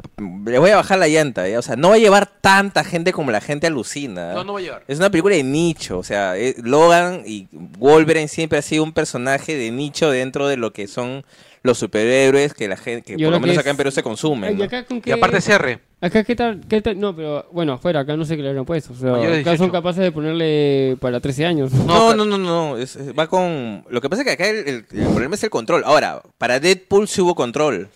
[0.47, 1.49] le voy a bajar la llanta.
[1.49, 1.59] ¿ya?
[1.59, 4.33] O sea, no va a llevar tanta gente como la gente alucina.
[4.35, 4.85] No, no va a llevar.
[4.87, 8.93] Es una película de nicho, o sea, eh, Logan y Wolverine siempre ha sido un
[8.93, 11.25] personaje de nicho dentro de lo que son
[11.65, 14.03] los superhéroes que la gente, que Yo por lo lo menos acá en Perú se
[14.03, 14.51] consumen.
[14.51, 14.65] Ay, ¿no?
[14.65, 15.81] acá con Y qué- aparte CR.
[16.01, 18.67] Acá qué tal, qué tal, no, pero bueno, afuera, acá no sé qué le habrán
[18.67, 18.93] puesto.
[18.93, 19.57] O sea, de acá 18.
[19.57, 21.73] son capaces de ponerle para 13 años.
[21.73, 23.83] No, No, no, no, no, es- es- va con...
[23.89, 25.83] Lo que pasa es que acá el, el- el problema es el control.
[25.87, 27.89] Ahora, para Deadpool sí hubo control.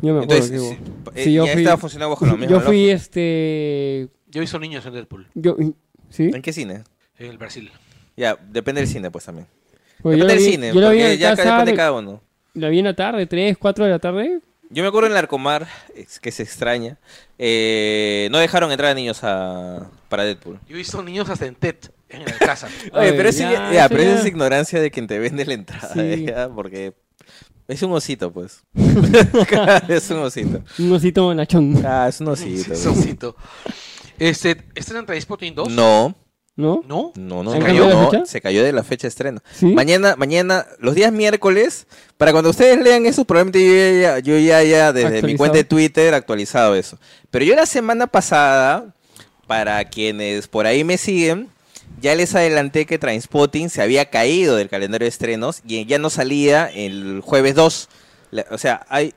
[0.00, 0.78] Yo me acuerdo Entonces, sí,
[1.14, 5.26] eh, Sí, yo fui- estaba funcionando bajo Yo fui este Yo hizo niños en Deadpool,
[5.34, 5.56] yo
[6.08, 6.30] ¿sí?
[6.32, 6.84] ¿En qué cine?
[7.18, 7.70] en el Brasil.
[8.16, 9.46] Ya, depende del cine pues también.
[10.02, 11.76] Pues yo depende del vi- cine, yo la vi porque en ya casa, depende de
[11.76, 12.22] cada uno.
[12.54, 14.40] La vi en la tarde, 3, 4 de la tarde.
[14.70, 16.96] Yo me acuerdo en Larcomar, es que se extraña,
[17.38, 20.58] eh, no dejaron entrar a niños a, para Deadpool.
[20.66, 21.76] Yo he visto niños hasta en TED,
[22.08, 22.68] en la casa.
[22.92, 24.14] Oye, pero, ya, ya, eso ya.
[24.20, 26.26] es ignorancia de quien te vende la entrada, Sí.
[26.54, 26.94] porque
[27.68, 28.62] es un osito, pues.
[29.88, 30.62] es un osito.
[30.78, 32.68] Un osito bonachón, Ah, es un osito.
[32.68, 32.80] pues.
[32.80, 33.36] Soncito.
[34.18, 35.68] Este, ¿estrenan Trainspotting 2?
[35.70, 36.14] No,
[36.56, 36.82] ¿no?
[36.86, 37.12] ¿No?
[37.16, 38.26] no, no, ¿Se no, cayó la fecha?
[38.26, 39.40] se cayó de la fecha de estreno.
[39.52, 39.66] ¿Sí?
[39.66, 41.86] Mañana, mañana, los días miércoles,
[42.18, 45.64] para cuando ustedes lean eso, probablemente yo ya, yo ya haya desde mi cuenta de
[45.64, 46.98] Twitter actualizado eso.
[47.30, 48.94] Pero yo la semana pasada,
[49.46, 51.48] para quienes por ahí me siguen,
[52.00, 56.10] ya les adelanté que Trainspotting se había caído del calendario de estrenos y ya no
[56.10, 57.88] salía el jueves 2.
[58.30, 59.14] La- O sea, hay...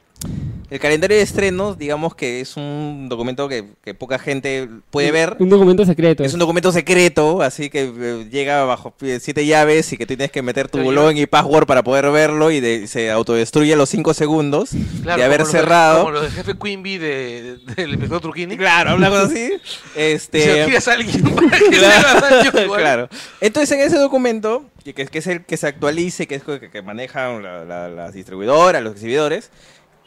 [0.70, 5.38] El calendario de estrenos, digamos que es un documento que, que poca gente puede ver.
[5.40, 6.24] Un documento secreto.
[6.24, 10.16] Es un documento secreto, así que eh, llega bajo eh, siete llaves y que tú
[10.16, 13.76] tienes que meter tu login y password para poder verlo y de- se autodestruye a
[13.76, 14.72] los cinco segundos
[15.04, 16.00] Claro, de haber como los de- cerrado.
[16.00, 18.58] como los del jefe Quimby de, de- del inspector Truquini.
[18.58, 19.50] Claro, una cosa así.
[19.64, 22.80] Si Este, alquilas a alguien para que le haga daño, igual.
[22.82, 23.10] claro.
[23.40, 26.60] Entonces en ese documento, que, que- que es el que se actualice, que es el
[26.60, 29.52] que, que manejan la- la- las distribuidoras, los exhibidores,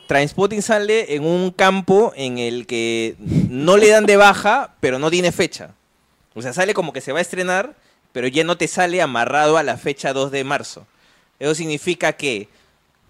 [0.09, 5.11] Transpotting sale en un campo en el que no le dan de baja, pero no
[5.11, 5.74] tiene fecha.
[6.34, 7.74] O sea, sale como que se va a estrenar,
[8.12, 10.86] pero ya no te sale amarrado a la fecha 2 de marzo.
[11.38, 12.48] Eso significa que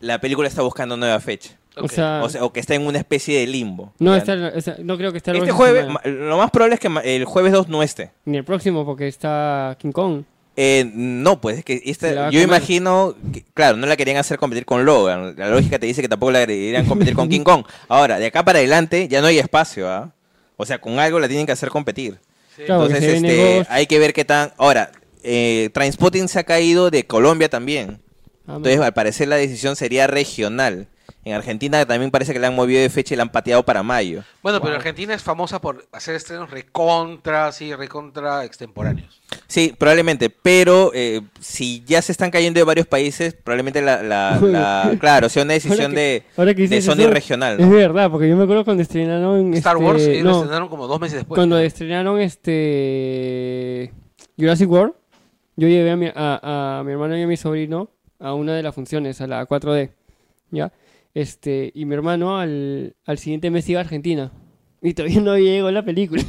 [0.01, 1.51] la película está buscando nueva fecha.
[1.77, 3.93] O sea, O, sea, o que está en una especie de limbo.
[4.01, 6.01] no, está, no creo que esté la Este jueves, semana.
[6.05, 8.11] lo más probable es que el jueves 2 no esté.
[8.25, 10.25] Ni el próximo, porque está King Kong.
[10.61, 14.65] Eh, no, pues es que esta- yo imagino, que, claro, no la querían hacer competir
[14.65, 15.35] con Logan.
[15.37, 17.65] La lógica te dice que tampoco la querían competir con King Kong.
[17.89, 20.13] Ahora, de acá para adelante ya no hay espacio, ¿ah?
[20.57, 22.19] O sea, con algo la tienen que hacer competir.
[22.57, 22.63] Sí.
[22.63, 24.53] Entonces, este, hay que ver qué tan...
[24.57, 24.91] Ahora,
[25.23, 28.01] eh, Trainspotting se ha caído de Colombia también.
[28.49, 30.89] Ah, Entonces, al parecer la decisión sería regional.
[31.29, 33.83] En Argentina también parece que la han movido de fecha y la han pateado para
[33.83, 34.23] mayo.
[34.43, 34.75] Bueno, pero.
[34.77, 39.21] Argentina es famosa por hacer estrenos recontra, sí, recontra extemporáneos.
[39.47, 44.39] Sí, probablemente, pero eh, si ya se están cayendo de varios países, probablemente la, la-
[44.43, 47.61] la- claro, sea una decisión Ahora que- de, ahora que de Sony eso, regional.
[47.61, 49.53] Es verdad, porque yo me acuerdo cuando estrenaron.
[49.55, 51.37] Star este, Wars, ellos lo no, estrenaron como dos meses después.
[51.37, 53.93] cuando estrenaron este.
[54.39, 54.95] Jurassic World,
[55.57, 58.63] yo llevé a mi, a, a mi hermano y a mi sobrino a una de
[58.63, 59.91] las funciones, a la 4D.
[60.51, 60.73] ¿Ya?
[61.15, 64.33] Este, y mi hermano al, al siguiente mes iba a Argentina.
[64.81, 66.23] Y todavía no llegó la película.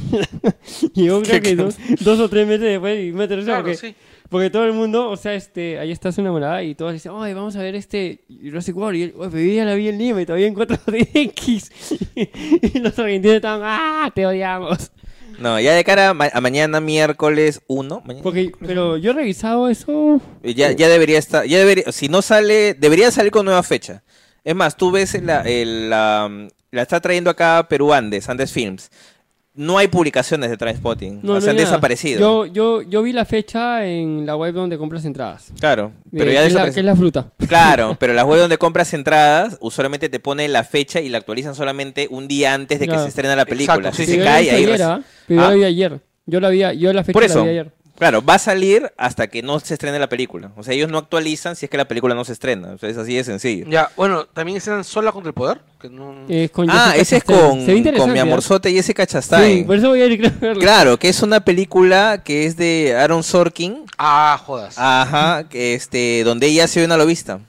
[0.94, 3.94] Llegó creo que dos, dos o tres meses después y me aterrizó Claro, porque, sí.
[4.28, 7.32] porque todo el mundo, o sea, este, ahí está su enamorada y todos dicen, oye,
[7.32, 8.96] vamos a ver este Jurassic World.
[8.98, 11.70] Y él, oye, ya la vi en Lima y todavía en 4DX.
[12.74, 14.10] y los argentinos estaban, ¡ah!
[14.14, 14.90] Te odiamos.
[15.38, 19.14] No, ya de cara a, ma- a mañana, miércoles 1, mañana, Porque, pero yo he
[19.14, 20.20] revisado eso.
[20.42, 24.02] ya, ya debería estar, ya debería, si no sale, debería salir con nueva fecha.
[24.44, 26.30] Es más, tú ves la, el, la,
[26.70, 28.90] la está trayendo acá Perú Andes, Andes Films.
[29.52, 31.20] No hay publicaciones de Trainspotting.
[31.22, 31.68] No, o no sea, han nada.
[31.68, 32.20] desaparecido.
[32.20, 35.52] Yo, yo, yo vi la fecha en la web donde compras entradas.
[35.58, 36.74] Claro, pero Eh, ya que, es la, desapareció.
[36.74, 37.32] que es la fruta.
[37.48, 41.54] Claro, pero las webs donde compras entradas usualmente te pone la fecha y la actualizan
[41.56, 43.74] solamente un día antes de que se estrena la película.
[43.76, 44.64] Exacto, si sí, se yo cae ahí.
[44.64, 45.00] ayer, reci- ¿ah?
[45.26, 45.50] Pero yo ¿Ah?
[45.50, 46.00] la vi ayer.
[46.26, 47.42] Yo la vi, a- yo la fecha Por la eso.
[47.42, 47.72] vi ayer.
[48.00, 50.50] Claro, va a salir hasta que no se estrene la película.
[50.56, 52.72] O sea, ellos no actualizan si es que la película no se estrena.
[52.72, 53.66] O sea, es así de sencillo.
[53.68, 55.60] Ya, bueno, también están sola contra el poder.
[55.80, 56.14] Que no...
[56.28, 57.64] Eh, con Ah, ese es con,
[57.96, 58.22] con mi ¿ah?
[58.22, 59.66] amorzote Jessica Sí, Chastain.
[59.66, 60.60] por eso voy a ir a verla.
[60.62, 63.84] Claro, que es una película que es de Aaron Sorkin.
[63.98, 64.76] Ah, jodas.
[64.78, 67.40] Ajá, que este, donde ella se ve una lobista.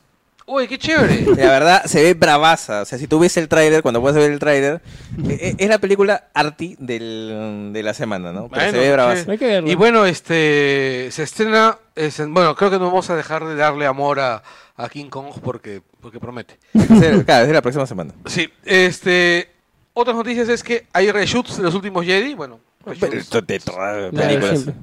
[0.53, 1.21] Uy, qué chévere.
[1.37, 2.81] La verdad, se ve bravaza.
[2.81, 4.81] O sea, si tú ves el tráiler, cuando puedes ver el tráiler,
[5.29, 8.49] e- e- es la película arty del, de la semana, ¿no?
[8.49, 9.31] Pero Bueno, se ve bravaza.
[9.31, 9.63] Hay que.
[9.65, 13.55] Y bueno, este se estrena, es en- bueno, creo que no vamos a dejar de
[13.55, 14.43] darle amor a,
[14.75, 16.57] a King Kong porque, porque promete.
[17.25, 18.13] Claro, es la próxima semana.
[18.25, 19.49] Sí, este,
[19.93, 23.29] otras noticias es que hay reshoots de los últimos Jedi, bueno, reshoots.
[23.47, 24.59] de todas películas.
[24.61, 24.73] siempre.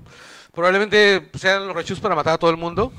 [0.59, 2.93] Probablemente sean los reshoots para matar a todo el mundo,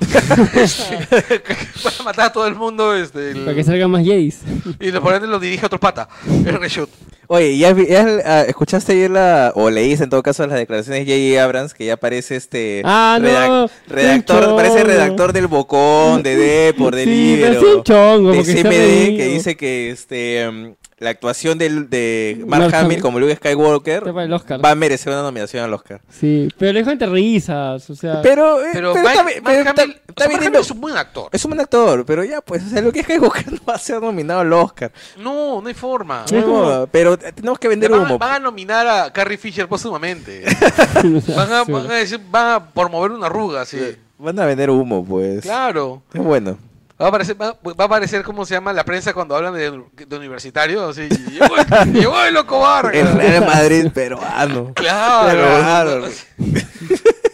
[1.82, 4.38] para matar a todo el mundo, este, el- Para que salgan más Jedis.
[4.80, 6.88] y lo probablemente lo dirige otro pata, el reshoot.
[7.26, 7.76] Oye, ¿ya,
[8.24, 11.44] ah, escuchaste ayer la, o leíste en todo caso las declaraciones de J.J.
[11.44, 17.04] Abrams, que ya aparece este Ah, no, redactor, parece redactor del Bocón, de Depor, de
[17.04, 23.00] Sí, de CMD, que dice que este em, la actuación del, de Mark Mark Hamill
[23.00, 26.00] como Luke Skywalker va a merecer una nominación al Oscar.
[26.10, 28.20] Sí, pero le dejo entre risas, o sea...
[28.22, 30.70] Pero, eh, Pero, Mike- Mark pero está- Hamill- está o sea, Mark viniendo- Hamill es
[30.70, 31.28] un buen actor.
[31.32, 34.00] es un buen actor, pero ya, pues, o sea, Luke Skywalker no va a ser
[34.00, 34.92] nominado al Oscar.
[35.18, 36.24] No, no hay forma.
[36.28, 38.18] Sí, es como- No, pero tenemos que vender Van, humo.
[38.18, 40.44] van a nominar a Carrie Fisher póstumamente.
[41.34, 41.72] Van a, sí.
[41.72, 43.78] van a decir, van a promover una arruga, sí.
[44.18, 45.40] Van a vender humo, pues.
[45.40, 46.02] Claro.
[46.12, 46.58] Es bueno.
[47.00, 48.72] Va a aparecer, va, va a aparecer, ¿cómo se llama?
[48.74, 49.70] La prensa cuando hablan de,
[50.06, 51.08] de universitario, así.
[51.08, 52.94] Llegó el, llegó el loco Vargas.
[52.94, 54.72] El Real Madrid peruano.
[54.74, 55.38] Claro.
[55.58, 56.04] Claro.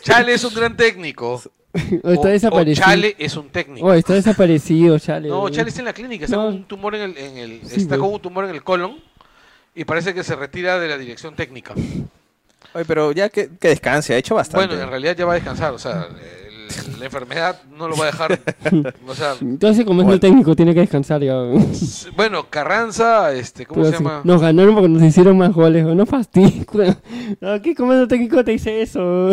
[0.02, 1.42] Chale es un gran técnico.
[2.02, 2.86] O está O- o desaparecido.
[2.86, 3.92] Chale es un técnico.
[3.92, 5.28] Está desaparecido, Chale.
[5.28, 6.44] No, Chale está en la clínica, está No.
[6.44, 8.96] con un tumor en el, en el- Sí, está con un tumor en el colon
[9.74, 11.74] y parece que se retira de la dirección técnica.
[12.72, 14.66] Oye, pero ya que, que descanse, ha hecho bastante.
[14.68, 16.45] Bueno, en realidad ya va a descansar, o sea, el-
[16.98, 18.40] la enfermedad no lo va a dejar,
[19.06, 21.34] o sea, Entonces, como es no técnico, tiene que descansar ya.
[22.16, 24.20] bueno, Carranza, este, ¿cómo Pero se sí, llama?
[24.24, 25.84] Nos ganaron porque nos hicieron más goles.
[25.84, 26.64] No fastidio.
[27.40, 29.30] No, ¿Qué comando técnico te dice eso?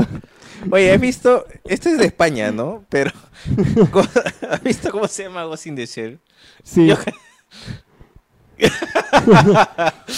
[0.71, 1.45] Oye, he visto.
[1.65, 2.85] Esto es de España, ¿no?
[2.89, 3.11] Pero.
[4.49, 6.19] ¿Has visto cómo se llama Ghost in the Shell?
[6.63, 6.87] Sí.
[6.87, 6.97] Yo-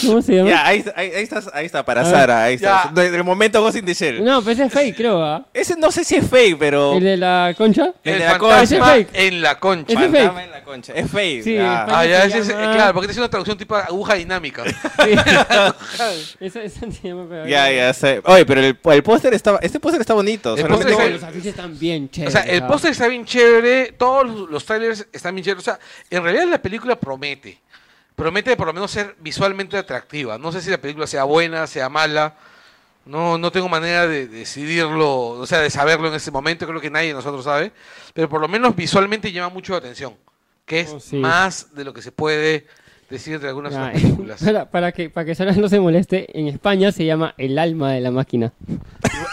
[0.06, 0.50] ¿Cómo se llama?
[0.50, 2.92] Ya, ahí, está- ahí, ahí está, ahí está, para Sara, ahí está.
[2.94, 4.24] Desde el momento Ghost in the Shell.
[4.24, 5.46] No, pero ese es fake, creo, ¿ah?
[5.54, 6.94] Ese no sé si es fake, pero.
[6.98, 7.94] El de la concha.
[8.04, 8.64] El El de la fantasma concha.
[8.64, 9.10] Ese es fake.
[9.14, 9.94] en la concha.
[9.94, 10.46] Ese es Fantasma fake.
[10.46, 10.94] en la concha.
[10.94, 11.44] Es fake.
[11.44, 11.86] Sí, ah.
[11.88, 11.94] es.
[11.94, 14.64] Ah, ya, ese es- claro, porque hace una traducción tipo aguja dinámica.
[15.06, 15.12] Sí.
[16.40, 17.26] Esa, esa se llama.
[17.30, 18.22] pero- Ya, ya sé.
[18.26, 19.58] Oye, pero el, el póster está.
[19.62, 20.54] Este póster está bonito.
[20.56, 22.34] El solamente póster No, que- los afiches están bien O chéveres.
[22.34, 25.64] sea, el póster está bien chévere, todos los, los trailers están bien chéveres.
[25.68, 25.80] O sea,
[26.10, 27.60] en realidad la película promete.
[28.16, 30.38] Promete por lo menos ser visualmente atractiva.
[30.38, 32.36] No sé si la película sea buena, sea mala.
[33.06, 36.66] No, no tengo manera de decidirlo, o sea, de saberlo en este momento.
[36.66, 37.72] Creo que nadie de nosotros sabe.
[38.14, 40.14] Pero por lo menos visualmente llama mucho la atención.
[40.66, 41.18] Que es Oh, sí.
[41.18, 42.66] más de lo que se puede
[43.10, 44.42] decir de algunas otras películas.
[44.44, 47.92] para, para que, para que Sara no se moleste, en España se llama El alma
[47.92, 48.52] de la máquina.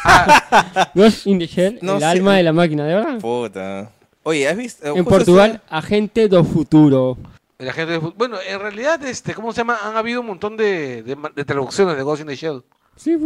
[0.04, 2.04] Ah, Ghost in the Shell, No el sé.
[2.04, 3.18] alma de la máquina, ¿de verdad?
[3.20, 3.90] Puta.
[4.24, 4.84] Oye, ¿has visto?
[4.86, 7.16] En Justo Portugal, estaba- agente do futuro.
[7.64, 9.78] La gente de fu- bueno, en realidad, este, ¿cómo se llama?
[9.82, 12.62] Han habido un montón de, de, ma- de traducciones de Ghost in the Shell.
[12.96, 13.16] Sí.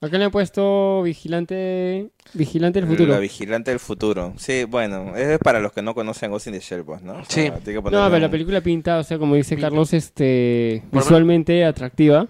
[0.00, 3.12] Acá le han puesto vigilante, vigilante del futuro.
[3.12, 4.32] La vigilante del futuro.
[4.36, 7.12] Sí, bueno, es para los que no conocen Ghost in the Shell, pues, ¿no?
[7.12, 7.70] O sea, Sí.
[7.74, 12.26] No, pero la película pinta, o sea, como dice Carlos, este, visualmente atractiva.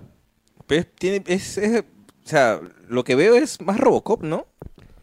[0.66, 4.46] Pues, tiene, es, es- o sea, lo que veo es más Robocop, ¿no?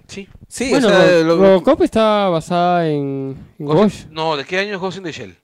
[0.07, 0.27] Sí.
[0.47, 4.07] Sí, bueno, o sea, lo- Robocop está basada en, en Ghost- Ghost.
[4.11, 5.35] No, ¿de qué año es Ghost in the Shell?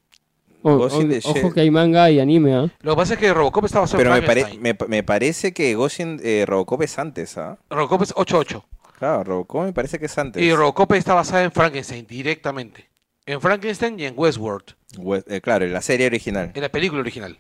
[0.68, 1.54] O- Ghost in o- the ojo Shell.
[1.54, 2.68] que hay manga y anime, ¿ah?
[2.82, 4.78] Lo que pasa es que Robocop está basado pero me, en pare- Frankenstein.
[4.80, 7.58] me, me parece que Ghost in eh, Robocop es antes, ¿ah?
[7.70, 8.64] Robocop es 8-8.
[8.98, 10.42] Claro, Robocop me parece que es antes.
[10.42, 12.86] Y Robocop está basada en Frankenstein directamente.
[13.28, 16.52] En Frankenstein y en Westworld, We- eh, claro, en la serie original.
[16.54, 17.38] en la película original.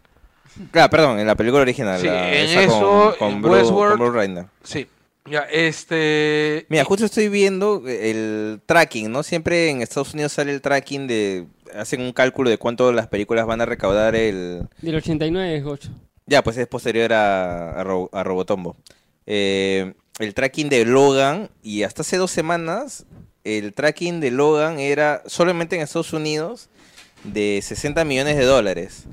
[0.72, 2.00] Claro, perdón, en la película original.
[2.00, 4.46] Sí, la- en esa eso, con, en con Westworld- con Bruce Reiner.
[4.64, 4.88] Sí.
[5.28, 6.66] Ya, este.
[6.70, 9.24] Mira, justo estoy viendo el tracking, ¿no?
[9.24, 11.46] Siempre en Estados Unidos sale el tracking de...
[11.74, 14.68] Hacen un cálculo de cuánto las películas van a recaudar el...
[14.82, 15.86] Del 89 es Ghost.
[16.28, 18.76] Ya, pues es posterior a, a, Ro- a Robotombo.
[19.26, 23.06] Eh, el tracking de Logan, y hasta hace dos semanas,
[23.44, 26.70] el tracking de Logan era solamente en Estados Unidos,
[27.24, 29.06] de 60 millones de dólares.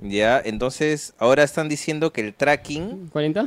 [0.00, 3.46] Ya, entonces ahora están diciendo que el tracking ¿40?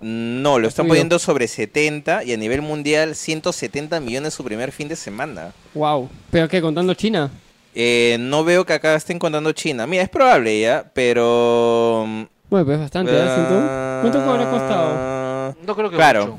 [0.00, 4.88] no, lo están poniendo sobre 70 y a nivel mundial 170 millones su primer fin
[4.88, 5.52] de semana.
[5.74, 6.08] Wow.
[6.30, 6.60] ¿Pero qué?
[6.60, 7.30] ¿Contando China?
[7.78, 9.86] Eh, no veo que acá estén contando China.
[9.86, 12.04] Mira, es probable ya, pero...
[12.06, 13.98] mm, Bueno, pues bastante, ¿eh?
[14.00, 14.92] ¿Cuánto habrá costado?
[14.96, 16.26] ah, No creo que Claro.
[16.26, 16.38] mucho.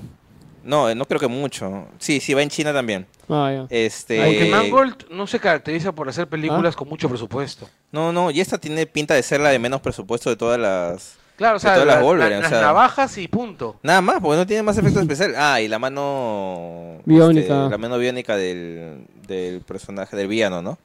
[0.64, 1.86] No, no creo que mucho.
[2.00, 3.06] Sí, sí, va en China también.
[3.30, 3.68] Ah, ya.
[3.70, 4.22] Este...
[4.22, 6.78] Aunque Mangold no se caracteriza por hacer películas Ah.
[6.80, 7.70] con mucho presupuesto.
[7.92, 11.18] No, no, y esta tiene pinta de ser la de menos presupuesto de todas las...
[11.38, 12.62] Claro, o De sea, todas las la- la- Wolverine, o las sea.
[12.62, 13.80] navajas y punto.
[13.84, 15.38] Nada más, porque no tiene más efectos especiales.
[15.40, 16.98] Ah, y la mano...
[17.06, 17.40] Biónica.
[17.42, 20.80] este, la mano biónica del, del personaje, del villano, ¿no?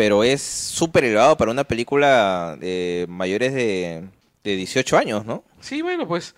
[0.00, 4.04] Pero es súper elevado para una película de mayores de,
[4.42, 5.44] de 18 años, ¿no?
[5.60, 6.34] Sí, bueno, pues.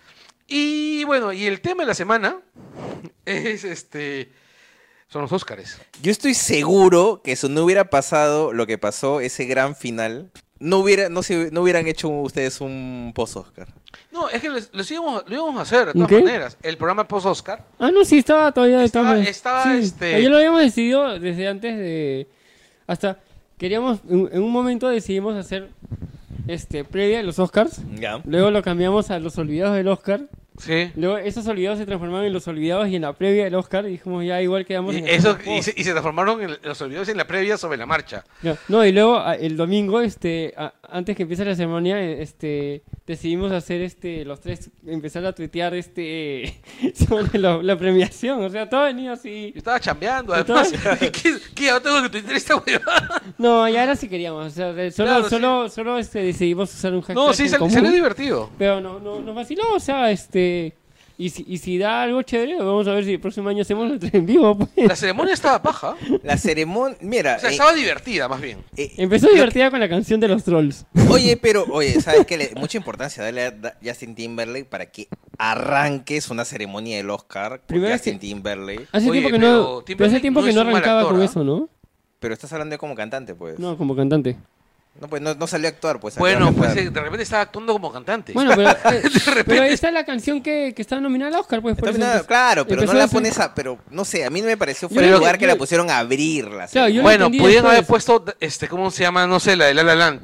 [0.48, 2.40] Y bueno, y el tema de la semana
[3.24, 4.32] es este.
[5.06, 5.78] Son los Óscares.
[6.02, 10.78] Yo estoy seguro que si no hubiera pasado lo que pasó, ese gran final, no
[10.78, 13.68] hubiera, no se, no hubieran hecho ustedes un post-Oscar.
[14.10, 16.18] No, es que les- los íbamos- lo íbamos a hacer de todas ¿Qué?
[16.20, 16.56] maneras.
[16.64, 17.64] El programa post-Oscar.
[17.78, 21.46] Ah, no, sí, estaba todavía de Estaba- estaba, Sí, este- Ayer lo habíamos decidido desde
[21.46, 22.26] antes de...
[22.88, 23.20] Hasta
[23.62, 24.00] queríamos...
[24.10, 25.70] En, un momento decidimos hacer
[26.48, 27.80] este previa de los Oscars.
[27.94, 28.20] Ya.
[28.24, 30.22] Luego lo cambiamos a los olvidados del Oscar.
[30.59, 30.90] Sí.
[30.96, 33.86] Luego esos olvidados se transformaron en los olvidados y en la previa del Oscar.
[33.86, 36.80] Y dijimos, ya igual quedamos Y, en eso, y, se, y se transformaron en los
[36.82, 38.24] olvidados en la previa sobre la marcha.
[38.42, 43.50] Ya, No, y luego el domingo, este, a- antes que empiece la ceremonia, este, decidimos
[43.53, 46.61] hacer este, los tres, empezar a tuitear este
[46.94, 48.42] sobre la, la premiación.
[48.44, 49.53] O sea, todo venía así.
[49.55, 50.72] Yo estaba chambeando, además.
[51.00, 53.22] ¿Qué, qué, ahora tengo que tuitear esta huevada?
[53.38, 54.46] No, ya era si queríamos.
[54.46, 55.30] O sea, solo, Claro, sí.
[55.30, 57.16] solo, solo este, decidimos usar un hashtag.
[57.16, 58.50] No, sí, salió divertido.
[58.59, 59.62] Pero no, no, nos vaciló.
[59.74, 60.41] O sea, este.
[61.18, 63.93] Y si, y si da algo chévere, vamos a ver si el próximo año hacemos
[63.93, 64.57] el en vivo.
[64.59, 64.70] Pues.
[64.88, 65.95] La ceremonia estaba paja.
[66.24, 68.59] La ceremonia, mira, O sea, eh, estaba divertida, más bien.
[68.76, 70.86] eh, Empezó divertida con la canción de los trolls.
[71.11, 72.38] Oye, pero, oye, ¿sabes qué?
[72.38, 75.07] Le- mucha importancia darle a Justin Timberlake para que
[75.38, 78.86] arranques una ceremonia del Oscar con Primero Justin que- Timberlake.
[78.90, 79.82] Hace Oye, tiempo que pero no.
[79.86, 81.24] Pero hace tiempo no que no arrancaba actor, con ¿ah?
[81.26, 81.68] eso, ¿no?
[82.20, 83.59] Pero estás hablando de como cantante, pues.
[83.59, 84.36] No, No, como cantante.
[85.09, 86.16] Pues no, no salió a actuar, pues.
[86.16, 88.32] Bueno, pues eh, de repente estaba actuando como cantante.
[88.34, 91.61] Bueno, pero, eh, repente- pero ahí está la canción que, que está nominada al Oscar,
[91.62, 91.74] pues.
[91.76, 93.55] Por Está eso nominada, empezó- claro, pero no la hacer- pones a...
[93.55, 95.90] Pero, no sé, a mí no me pareció fuera que- lugar que yo- la pusieron
[95.90, 96.66] a abrirla.
[96.68, 99.26] Claro, yo lo bueno, pudieron haber puesto, este, ¿cómo se llama?
[99.26, 100.20] No sé, la de La La Land.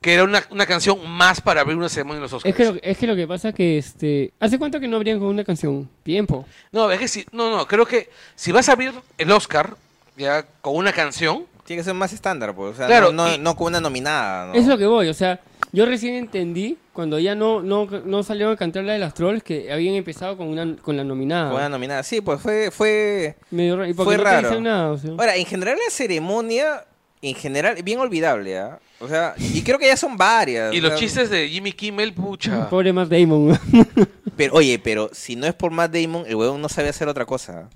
[0.00, 2.50] Que era una, una canción más para abrir una ceremonia en los Oscars.
[2.50, 4.32] Es que, lo, es que lo que pasa que, este...
[4.40, 5.88] ¿Hace cuánto que no abrían con una canción?
[6.02, 6.44] Tiempo.
[6.72, 9.76] No, es que si, no, no, creo que si vas a abrir el Oscar
[10.16, 12.74] ya con una canción, Tiene que ser más estándar, pues.
[12.74, 14.54] O sea, Claro, no, no, y- no con una nominada, ¿no?
[14.54, 15.40] Es lo que voy, o sea...
[15.74, 19.42] Yo recién entendí, cuando ya no, no, no salieron a cantar la de las trolls,
[19.42, 21.48] que habían empezado con, una, con la nominada.
[21.48, 22.02] Con una nominada.
[22.02, 22.70] Sí, pues fue...
[22.70, 23.36] fue...
[23.50, 23.94] Medio raro.
[23.94, 24.60] Fue no raro.
[24.60, 25.12] nada, o sea.
[25.12, 26.84] Ahora, en general la ceremonia,
[27.22, 28.78] en general, bien olvidable, ¿ah?
[29.00, 30.74] O sea, y creo que ya son varias.
[30.74, 32.68] y o los sea, chistes de Jimmy Kimmel, pucha.
[32.70, 33.58] Pobre Matt Damon.
[34.36, 37.24] Pero, oye, pero si no es por Matt Damon, el huevón no sabe hacer otra
[37.26, 37.68] cosa.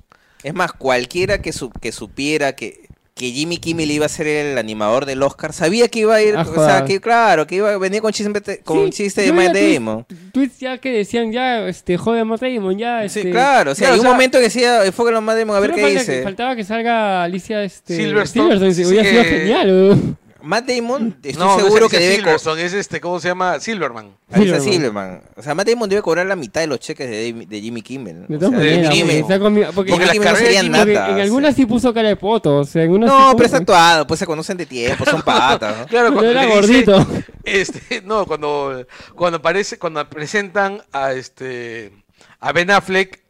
[0.43, 2.86] Es más, cualquiera que, su- que supiera que,
[3.17, 6.35] que Jimmy Kimmel iba a ser el animador del Oscar, sabía que iba a ir,
[6.37, 9.33] Ah, o sea, que claro, que iba a venir con chiste, con Sí, chiste de
[9.33, 10.05] Matt Damon.
[10.35, 13.23] Tweets ya que decían, ya, este, joder, Matt Damon, ya, este...
[13.23, 15.39] Sí, claro, o sea, Ya, hay o un sea- momento que decía, enfóquenlo a Matt
[15.39, 16.19] Damon a ver qué dice.
[16.19, 17.97] que- faltaba que salga Alicia, este...
[17.97, 20.19] Silverstone, si sí, hubiera sido que- genial, weón.
[20.47, 22.17] Matt Damon, estoy no, seguro no es que debe...
[22.17, 23.59] Silverstone, es este, ¿cómo se llama?
[23.61, 24.17] Silverman.
[24.33, 24.61] Silverman.
[24.63, 25.23] Silverman.
[25.37, 28.27] O sea, Matt Damon debe cobrar la mitad de los cheques de, de Jimmy Kimmel.
[28.29, 29.17] De O todas sea, maneras, Jimmy porque Kimmel.
[29.23, 32.65] está conmigo- porque, Jimmy no sería porque en algunas sí puso cara de poto, o
[32.65, 35.23] sea, en unas No, sí puso- pero está actuado, pues se conocen de tiempo, son
[35.25, 35.87] patas, ¿no?
[35.87, 37.07] Claro, cuando era dice- gordito.
[37.45, 41.93] este, no, cuando, cuando aparece, cuando presentan a este
[42.41, 43.21] a Ben Affleck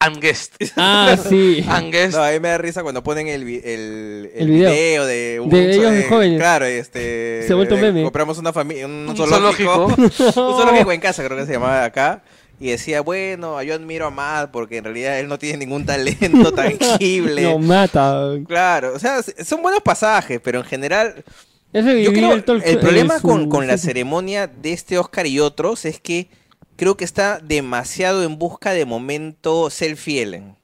[0.00, 0.54] and guest.
[0.76, 1.64] Ah, sí.
[1.68, 2.14] And guest.
[2.16, 4.70] No, a mí me da risa cuando ponen el, vi- el, el El video.
[4.70, 5.06] video.
[5.06, 6.38] de un De ellos de jóvenes.
[6.38, 7.42] Claro, este.
[7.46, 8.02] Se ha vuelto de- meme.
[8.04, 9.72] Compramos una familia, un, Un zoológico.
[9.90, 10.24] zoológico.
[10.26, 12.22] un zoológico en casa, creo que se llamaba acá.
[12.58, 16.52] Y decía, bueno, yo admiro a Matt porque en realidad él no tiene ningún talento
[16.54, 17.42] tangible.
[17.42, 18.30] Lo mata.
[18.48, 21.22] Claro, o sea, son buenos pasajes, pero en general
[21.74, 25.26] Es Yo creo, el, el problema su- con, con la su- ceremonia de este Oscar
[25.26, 26.28] y otros es que
[26.76, 30.54] creo que está demasiado en busca de momento self-feeling.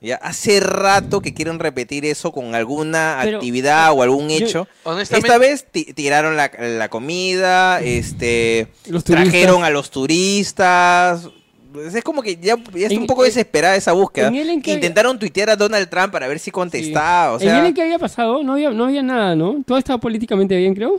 [0.00, 4.68] Ya hace rato que quieren repetir eso con alguna Pero, actividad o algún yo- hecho.
[4.84, 8.68] honestamente- Esta vez ti- tiraron la, la comida, este,
[9.04, 11.28] trajeron a los turistas.
[11.72, 14.28] Pues Es como que ya, ya está En- un poco en- desesperada esa búsqueda.
[14.28, 17.32] en en Intentaron tuitear a Donald Trump para ver si contestaba.
[17.32, 18.42] O ¿En sea, el que había pasado?
[18.44, 19.62] No había, no había nada, ¿no?
[19.66, 20.98] Todo estaba políticamente bien, creo.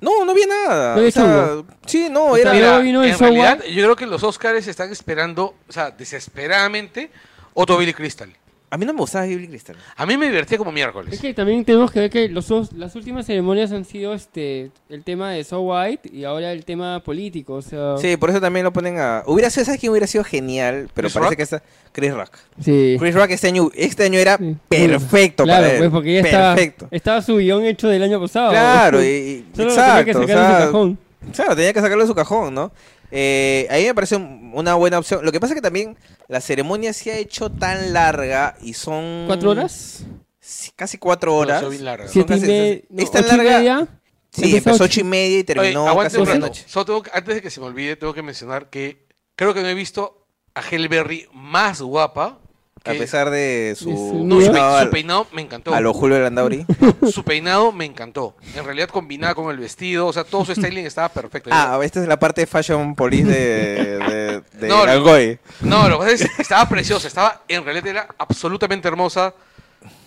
[0.00, 0.92] No, no había nada.
[0.94, 1.66] No había O sea, chungo.
[1.86, 3.64] sí, no, era, Mira, vino el en show realidad, up.
[3.66, 7.10] yo creo que los Oscars están esperando, o sea, desesperadamente,
[7.54, 8.32] otro Billy Crystal.
[8.72, 9.74] A mí no me gustaba Billy Crystal.
[9.96, 11.12] A mí me divertía como miércoles.
[11.12, 15.02] Es que también tenemos que ver que los, las últimas ceremonias han sido este el
[15.02, 17.54] tema de So White y ahora el tema político.
[17.54, 19.24] O sea, Sí, por eso también lo ponen a...
[19.26, 20.88] Hubiera sido, ¿sabes quién hubiera sido genial?
[20.94, 21.36] Pero ¿Chris parece Rock?
[21.36, 21.62] que está...
[21.92, 22.30] Chris Rock.
[22.60, 22.96] sí.
[23.00, 24.56] Chris Rock este año, este año era Sí.
[24.68, 25.78] perfecto claro, para él.
[25.80, 26.88] pues porque ya estaba, perfecto.
[26.92, 28.50] estaba su guion hecho del año pasado.
[28.52, 30.18] Claro, y, y- Solo lo tenía que exacto.
[30.20, 30.98] o sacar de su cajón.
[31.34, 32.72] Claro, tenía que sacarlo de su cajón, ¿no?
[33.10, 35.24] Eh, a mí me parece un- una buena opción.
[35.24, 35.96] Lo que pasa es que también
[36.28, 39.24] la ceremonia se ha hecho tan larga y son...
[39.26, 40.04] ¿Cuatro horas?
[40.40, 41.62] Sí, casi cuatro horas.
[41.62, 42.08] No, bien larga.
[42.08, 43.88] ¿Siete y casi- no, es tan ocho y larga- media?
[44.32, 46.46] Sí, Empezó ocho- ocho y media y terminó Oye, casi un la rato.
[46.46, 46.64] noche.
[46.68, 49.60] Solo tengo que- antes de que se me olvide, tengo que mencionar que creo que
[49.62, 52.38] no he visto a Halle Berry más guapa.
[52.84, 53.90] A pesar de su...
[53.90, 55.74] su- No, peinado su al- peinado me encantó.
[55.74, 56.64] a lo Julio Landauri.
[57.12, 58.34] Su peinado me encantó.
[58.56, 61.50] En realidad combinaba con el vestido, o sea, todo su styling estaba perfecto.
[61.52, 65.38] Ah, esta es la parte de Fashion Police de, de, de No, Algoy.
[65.60, 69.34] No, lo que pasa es que estaba preciosa, estaba, en realidad era absolutamente hermosa.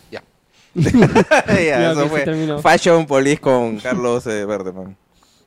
[0.10, 0.24] Ya.
[0.74, 2.26] ya, Ya, eso fue.
[2.62, 4.98] Fashion Police con Carlos eh, Verdeman.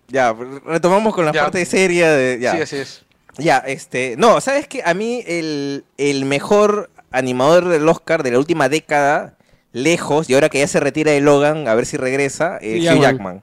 [0.09, 0.33] Ya,
[0.65, 1.43] retomamos con la Ya.
[1.43, 2.39] parte seria de...
[2.41, 2.53] Ya.
[2.53, 3.03] Sí, así es.
[3.39, 4.15] Ya, este.
[4.17, 4.83] No, ¿sabes qué?
[4.85, 9.37] A mí el, el mejor animador del Oscar de la última década,
[9.73, 12.97] lejos, y ahora que ya se retira de Logan, a ver si regresa, eh, Hugh
[12.97, 13.43] Hugh Jackman.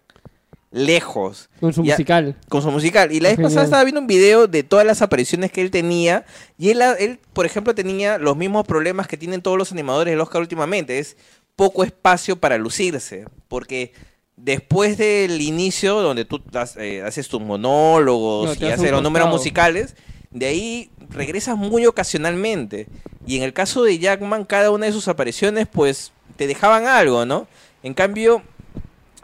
[0.72, 1.50] Lejos.
[1.60, 2.36] Con su Ya- musical.
[2.50, 3.12] Con su musical.
[3.12, 3.52] Y la vez Genial.
[3.52, 6.26] pasada estaba viendo un video de todas las apariciones que él tenía.
[6.58, 10.20] Y él, él, por ejemplo, tenía los mismos problemas que tienen todos los animadores del
[10.22, 10.98] Oscar últimamente.
[10.98, 11.16] Es
[11.56, 13.26] poco espacio para lucirse.
[13.48, 13.94] Porque
[14.36, 16.42] después del inicio, donde tú
[16.78, 19.96] eh, haces tus monólogos No, y haces los números musicales,
[20.32, 22.88] de ahí regresas muy ocasionalmente.
[23.26, 27.26] Y en el caso de Jackman, cada una de sus apariciones, pues, te dejaban algo,
[27.26, 27.48] ¿no?
[27.84, 28.42] En cambio,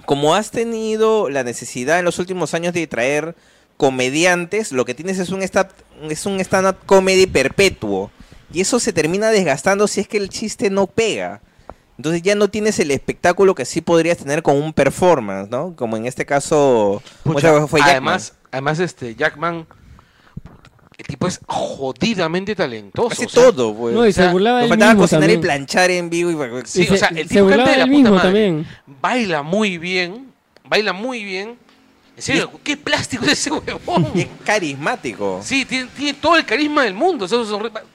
[0.06, 3.36] como has tenido la necesidad en los últimos años de traer
[3.78, 5.70] comediantes, lo que tienes es un stand,
[6.10, 8.12] es un stand-up comedy perpetuo.
[8.52, 11.42] Y eso se termina desgastando si es que el chiste no pega.
[11.98, 15.76] Entonces ya no tienes el espectáculo que sí podrías tener con un performance, ¿no?
[15.76, 17.96] Como en este caso Pucha, muchas veces fue Jackman.
[17.96, 19.68] además, además, este, Jackman,
[21.00, 23.10] el tipo es jodidamente talentoso.
[23.14, 23.96] Hace o sea, todo, pues.
[23.96, 25.42] No, y se O sea, burlaba nos él faltaba mismo cocinar y también.
[25.42, 26.30] planchar en vivo.
[26.32, 26.62] Y...
[26.66, 28.24] Sí, Y o se- sea, el se tipo canta burlaba de la puta mismo madre.
[28.28, 28.68] también.
[29.02, 30.28] Baila muy bien,
[30.68, 31.58] baila muy bien.
[32.18, 34.08] En serio, qué plástico es ese huevón.
[34.14, 35.40] Y es carismático.
[35.42, 37.24] Sí, tiene, tiene todo el carisma del mundo.
[37.24, 37.38] o sea,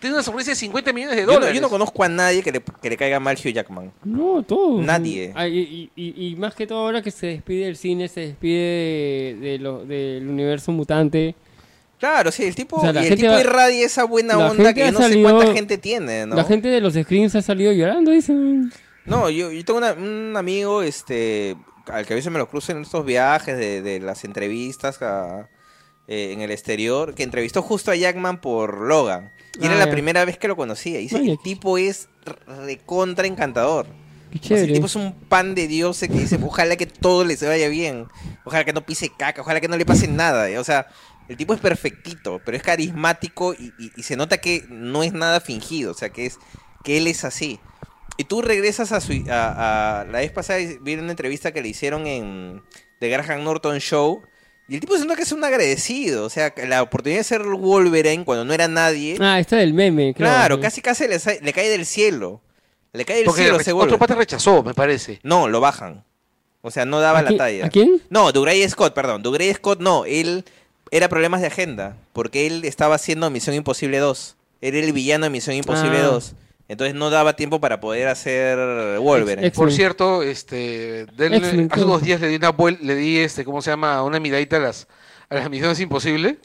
[0.01, 1.55] tiene una sonrisa de 50 millones de Yo no, dólares.
[1.55, 3.93] yo no conozco a nadie que le, que le caiga mal Hugh Jackman.
[4.03, 4.81] No, todo.
[4.81, 5.31] Nadie.
[5.35, 8.21] Ah, y, y- y- y más que todo ahora que se despide del cine, se
[8.21, 11.35] despide de, de lo, del universo mutante.
[11.99, 14.37] Claro, sí, el tipo, O sea, la y el gente tipo va- irradia esa buena
[14.37, 16.37] la onda gente que ha yo no sé cuánta gente tiene, ¿no?
[16.37, 18.73] La gente de los screens ha salido llorando, dicen.
[19.07, 22.73] No, yo, yo tengo una- un amigo este al que a veces me lo cruzo
[22.73, 25.49] en estos viajes de, de las entrevistas a-
[26.09, 29.31] eh, en el exterior, que entrevistó justo a Jackman por Logan.
[29.61, 29.91] Y era Ah, la ya.
[29.93, 30.99] primera vez que lo conocía.
[30.99, 32.09] Y dice, el tipo es
[32.67, 33.87] recontra encantador.
[34.33, 34.73] Qué O sea, el chévere.
[34.75, 38.07] tipo es un pan de Dios que dice, ojalá que todo le se vaya bien.
[38.45, 40.49] Ojalá que no pise caca, ojalá que no le pase nada.
[40.61, 40.89] O sea,
[41.29, 45.13] el tipo es perfectito, pero es carismático y, y- y se nota que no es
[45.13, 45.93] nada fingido.
[45.93, 46.39] O sea, que es
[46.83, 47.61] que él es así.
[48.17, 49.13] Y tú regresas a su...
[49.31, 52.63] A, a- la vez pasada vi una entrevista que le hicieron en
[53.01, 54.23] The Graham Norton Show.
[54.69, 56.25] Y el tipo se nota que es un agradecido.
[56.25, 59.17] O sea, que la oportunidad de ser Wolverine cuando no era nadie.
[59.21, 60.15] Ah, está del meme.
[60.15, 60.29] creo.
[60.29, 62.41] claro, casi casi le, cae del cielo.
[62.93, 65.19] Le cae del Porque cielo, re- se otro pata rechazó, me parece.
[65.25, 66.05] No, lo bajan.
[66.63, 67.67] O sea, no daba ¿A la quién- talla.
[67.67, 68.01] ¿A quién?
[68.09, 69.23] No, Dougray Scott, perdón.
[69.23, 70.45] Dougray Scott no, él
[70.97, 74.37] era problemas de agenda, porque él estaba haciendo Misión Imposible 2.
[74.61, 76.03] Era el villano de Misión Imposible Ah.
[76.05, 76.35] 2.
[76.69, 79.51] Entonces no daba tiempo para poder hacer Wolverine.
[79.51, 83.71] Por cierto, este, denle- hace unos días le di una le di este, ¿cómo se
[83.71, 84.03] llama?
[84.03, 84.87] Una miradita a las,
[85.29, 86.37] a las misiones imposibles.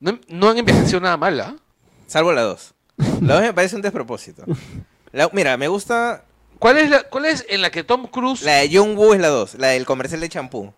[0.00, 1.56] No, no han envejecido nada mal, ¿ah?
[2.06, 2.74] Salvo la 2.
[3.22, 4.44] La 2 me parece un despropósito.
[5.12, 6.24] La- mira, me gusta...
[6.58, 9.20] ¿Cuál es, la, ¿Cuál es en la que Tom Cruise La de John Woo es
[9.20, 10.72] la 2, la del comercial de champú.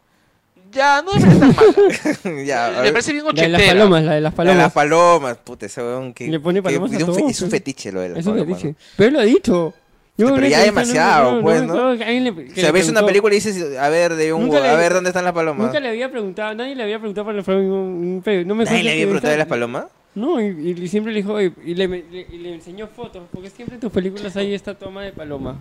[0.74, 2.44] Ya no me parece tan mala?
[2.44, 3.66] ya, me parece bien La de las ochentera.
[3.74, 4.56] palomas, la de las La de palomas.
[4.64, 6.28] las palomas, puta, ese weón que...
[6.28, 7.60] Le pone que- palomas a es, un todo, es un pues.
[7.60, 8.68] fetiche lo de las palomas, dice.
[8.68, 8.74] ¿no?
[8.96, 9.74] Pero él lo ha dicho.
[10.16, 11.98] Yo pero ya que demasiado, pues, ¿no?
[11.98, 14.92] que que O sea, ves una película y dices, a ver, de un a ver
[14.94, 15.66] dónde están las palomas.
[15.66, 17.64] Nunca le había preguntado, nadie le había preguntado por la paloma.
[17.64, 19.86] un- un No me ¿Nadie le había que preguntado de las palomas?
[20.14, 23.50] No, y, y siempre le dijo, "Oye", y le, le- y le enseñó fotos, porque
[23.50, 25.56] siempre en tus películas hay esta toma de palomas.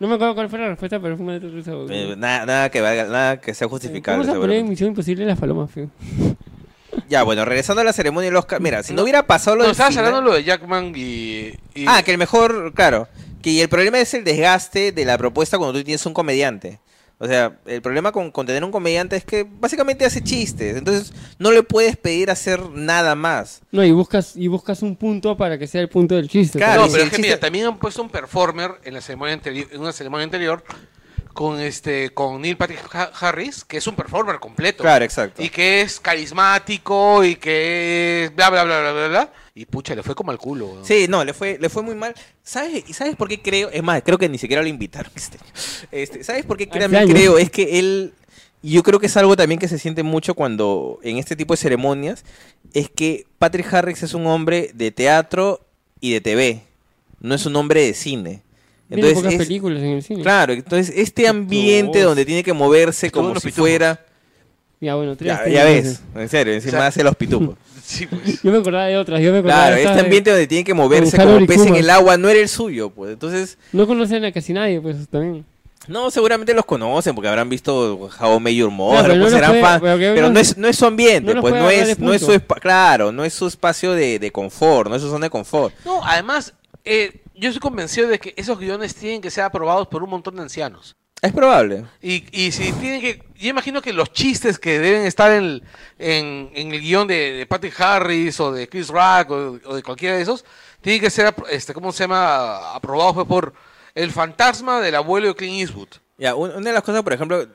[0.00, 2.70] No me acuerdo cuál fue la respuesta, pero fue una de tus Eh, nada, nada
[2.70, 4.20] que valga, nada que sea justificable.
[4.26, 4.68] Vamos a poner en.
[4.68, 5.88] Misión Imposible las palomas, feo.
[7.08, 8.60] Ya, bueno, regresando a la ceremonia del Oscar.
[8.60, 11.52] Mira, si no, hubiera pasado lo No, del estabas final- hablando lo de Jackman y...
[11.74, 13.08] y- Ah, que el mejor, claro.
[13.40, 16.80] Que el problema es el desgaste de la propuesta cuando tú tienes un comediante.
[17.20, 20.76] O sea, el problema con, con tener un comediante es que básicamente hace chistes.
[20.76, 23.60] Entonces, no le puedes pedir hacer nada más.
[23.72, 26.58] No, y buscas, y buscas un punto para que sea el punto del chiste.
[26.58, 29.66] Claro, no, pero es que mira, también han puesto un performer en la ceremonia anterior,
[29.72, 30.62] en una ceremonia anterior
[31.34, 34.82] con este con Neil Patrick Ha- Harris, que es un performer completo.
[34.82, 35.42] Claro, exacto.
[35.42, 39.32] Y que es carismático y que es bla bla bla bla bla bla.
[39.58, 40.66] Y pucha, le fue como al culo.
[40.68, 40.84] weón.
[40.84, 42.14] Sí, no, le fue, le fue muy mal.
[42.44, 43.70] ¿Sabes, ¿Y sabes por qué creo?
[43.70, 45.10] Es más, creo que ni siquiera lo invitaron.
[45.16, 45.36] Este,
[45.90, 47.38] este, ¿Sabes por qué creo?
[47.38, 48.12] Es que él,
[48.62, 51.54] y yo creo que es algo también que se siente mucho cuando, en este tipo
[51.54, 52.24] de ceremonias,
[52.72, 55.60] es que Patrick Harris es un hombre de teatro
[56.00, 56.62] y de TV,
[57.20, 58.42] no es un hombre de cine.
[58.90, 60.22] Entonces, pocas es- películas en el cine.
[60.22, 63.54] claro, entonces este ambiente donde tiene que moverse como si Pitufos.
[63.58, 64.04] fuera...
[64.80, 65.26] Ya, bueno, tres.
[65.26, 66.00] Ya, tres ya veces.
[66.14, 67.56] ves, en serio, encima O sea, hace los pitufos.
[67.88, 68.42] Sí, pues.
[68.42, 70.62] Yo me acordaba de otras, yo me acordaba Claro, de este de- ambiente donde tiene
[70.62, 73.12] que moverse como pez en el agua no era el suyo, pues.
[73.12, 75.46] Entonces, No conocen a casi nadie, pues también.
[75.86, 79.40] no, seguramente los conocen porque habrán visto How Met Your Mother, pero no pues los
[79.40, 81.98] serán puede- fans, pero no- no es, no es su ambiente, no pues no es,
[81.98, 85.24] no es su claro, no es su espacio de, de confort, no es su zona
[85.26, 85.72] de confort.
[85.86, 86.52] No, además,
[86.84, 90.36] eh, yo estoy convencido de que esos guiones tienen que ser aprobados por un montón
[90.36, 90.94] de ancianos.
[91.20, 91.84] Es probable.
[92.00, 93.22] Y, y si tienen que.
[93.36, 95.62] Yo imagino que los chistes que deben estar en, el-
[95.98, 99.82] en, en el guion de, de Patrick Harris o de Chris Rock o, o de
[99.82, 100.44] cualquiera de esos,
[100.80, 102.74] tienen que ser, este, ¿cómo se llama?
[102.74, 103.52] Aprobados por
[103.94, 105.88] el fantasma del abuelo de Clint Eastwood.
[106.18, 107.48] Ya, un- una de las cosas, por ejemplo,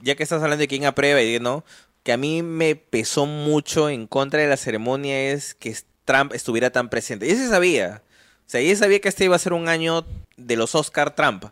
[0.00, 1.64] ya que estás hablando de quién aprueba y quién no,
[2.04, 6.70] que a mí me pesó mucho en contra de la ceremonia es que Trump estuviera
[6.70, 7.26] tan presente.
[7.26, 8.02] Y se sabía.
[8.46, 10.06] O sea, ya sabía que este iba a ser un año
[10.36, 11.44] de los Oscar Trump.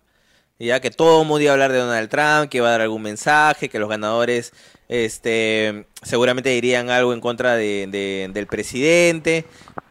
[0.59, 2.81] Ya que todo el mundo iba a hablar de Donald Trump, que iba a dar
[2.81, 4.53] algún mensaje, que los ganadores
[4.89, 9.45] este seguramente dirían algo en contra de, de- del presidente,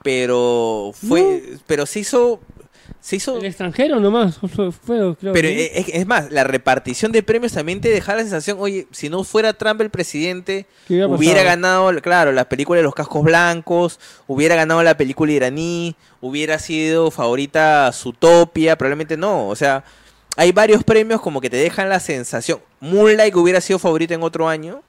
[0.03, 2.39] pero fue pero se hizo
[2.99, 4.38] se hizo El extranjero nomás.
[4.53, 5.34] Fue, fue, creo.
[5.34, 5.53] pero ¿no?
[5.55, 9.07] e- es, es más, la repartición de premios también te deja la sensación, oye, si
[9.09, 13.99] no fuera Trump el presidente, ¿Qué hubiera ganado, claro, la película de los cascos blancos,
[14.26, 19.84] hubiera ganado la película iraní, hubiera sido favorita Zootopia, probablemente no, o sea,
[20.38, 24.48] hay varios premios como que te dejan la sensación, Moonlight hubiera sido favorita en otro
[24.48, 24.82] año,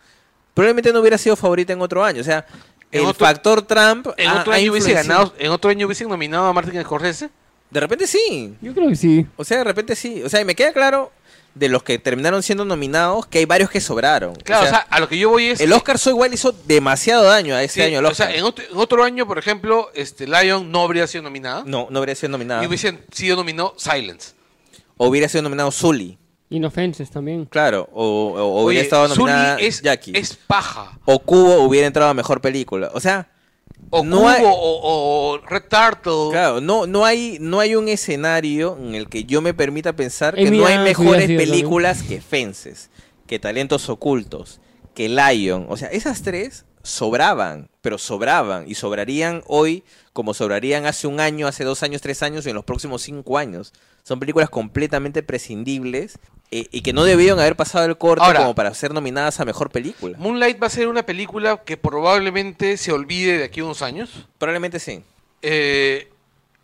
[0.54, 2.46] probablemente no hubiera sido favorita en otro año, o sea,
[2.92, 6.08] En el otro- factor Trump En ha- otro año hubiese ganado, en otro año hubiesen
[6.08, 7.28] nominado a Martin Scorsese.
[7.70, 9.26] De repente sí, Yo creo que sí.
[9.36, 10.22] O sea, de repente sí.
[10.22, 11.12] O sea, y me queda claro
[11.54, 14.34] de los que terminaron siendo nominados que hay varios que sobraron.
[14.36, 15.60] Claro, o sea, a lo que yo voy es.
[15.60, 17.98] el Oscar so igual hizo demasiado daño a ese sí, año.
[17.98, 18.28] El o Oscar.
[18.28, 21.62] sea, en otro, en otro año, por ejemplo, este Lion no habría sido nominada.
[21.66, 22.62] No, no habría sido nominado.
[22.62, 24.30] Y hubiesen sido nominado Silence.
[24.98, 26.18] O hubiera sido nominado Zully.
[26.50, 27.44] Inofenses también.
[27.46, 27.88] Claro.
[27.92, 30.12] O, o- o hubiera Oye, estado Sully nominada es, Jackie.
[30.14, 30.98] es paja.
[31.04, 32.90] O Cubo hubiera entrado a mejor película.
[32.94, 33.30] O sea,
[33.90, 36.30] O No Cubo hay- o, o Red Turtle.
[36.30, 40.34] claro, no, no, hay, no hay un escenario en el que yo me permita pensar
[40.34, 41.38] que Amy no hay mejores también.
[41.38, 42.90] películas que Fences,
[43.26, 44.60] que Talentos Ocultos,
[44.94, 45.66] que Lion.
[45.68, 51.46] O sea, esas tres sobraban, pero sobraban y sobrarían hoy como sobrarían hace un año,
[51.46, 53.72] hace dos años, tres años y en los próximos cinco años.
[54.08, 56.18] Son películas completamente prescindibles
[56.50, 59.44] eh, y que no debieron haber pasado el corte Ahora- como para ser nominadas a
[59.44, 60.16] mejor película.
[60.16, 64.26] Moonlight va a ser una película que probablemente se olvide de aquí a unos años.
[64.38, 65.02] Probablemente sí.
[65.42, 66.08] Eh,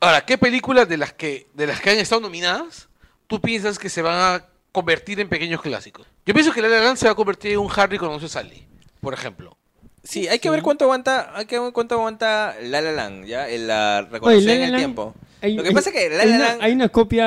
[0.01, 2.89] ahora, ¿qué películas de las que de las que han estado nominadas
[3.27, 6.07] tú piensas que se van a convertir en pequeños clásicos?
[6.25, 8.29] Yo pienso que La La Land se va a convertir en un Harry conoce a
[8.31, 8.67] Sally,
[9.03, 9.55] por ejemplo.
[10.03, 10.53] Sí, hay que Sí.
[10.53, 14.47] ver cuánto aguanta, hay que ver cuánto aguanta La La Land, ya, en la reconocida
[14.49, 15.15] La en La el Land- tiempo.
[15.45, 17.27] Hay- Lo que hay- pasa es que La hay La una- Land, Hay una copia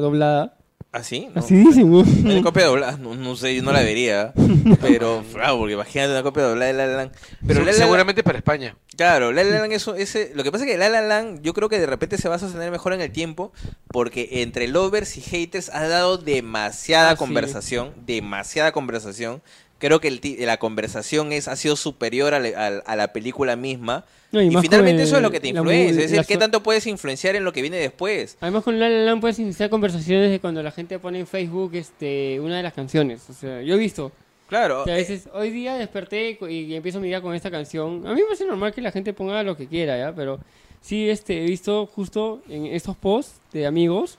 [0.00, 0.54] doblada.
[0.92, 1.40] así, ¿no?
[1.40, 1.92] Así dicen.
[2.26, 4.32] Hay una copia doblada, no, no sé, yo no la vería,
[4.80, 7.12] pero, claro, porque imagínate una copia doblada de La La Land.
[7.46, 8.76] Pero Se- La La Land- seguramente para España.
[8.96, 11.54] Claro, La La Land eso, ese, lo que pasa es que La La Land yo
[11.54, 13.52] creo que de repente se va a sostener mejor en el tiempo
[13.92, 17.18] porque entre lovers y haters ha dado demasiada Ah, sí.
[17.18, 19.40] conversación, demasiada conversación.
[19.78, 24.04] Creo que el la conversación es ha sido superior a, la- a- la película misma.
[24.32, 26.36] No, y y finalmente eso es lo que te la influencia, es decir, la qué
[26.36, 28.36] tanto puedes influenciar en lo que viene después.
[28.40, 31.70] Además con La La Land puedes iniciar conversaciones de cuando la gente pone en Facebook
[31.74, 33.28] este una de las canciones.
[33.30, 34.12] O sea, yo he visto.
[34.48, 37.34] Claro, O sea, a eh, veces, hoy día desperté y, y empiezo mi día con
[37.34, 38.06] esta canción.
[38.06, 40.14] A mí me parece normal que la gente ponga lo que quiera, ¿ya?
[40.14, 40.40] Pero
[40.80, 44.18] sí este, he visto justo en estos posts de amigos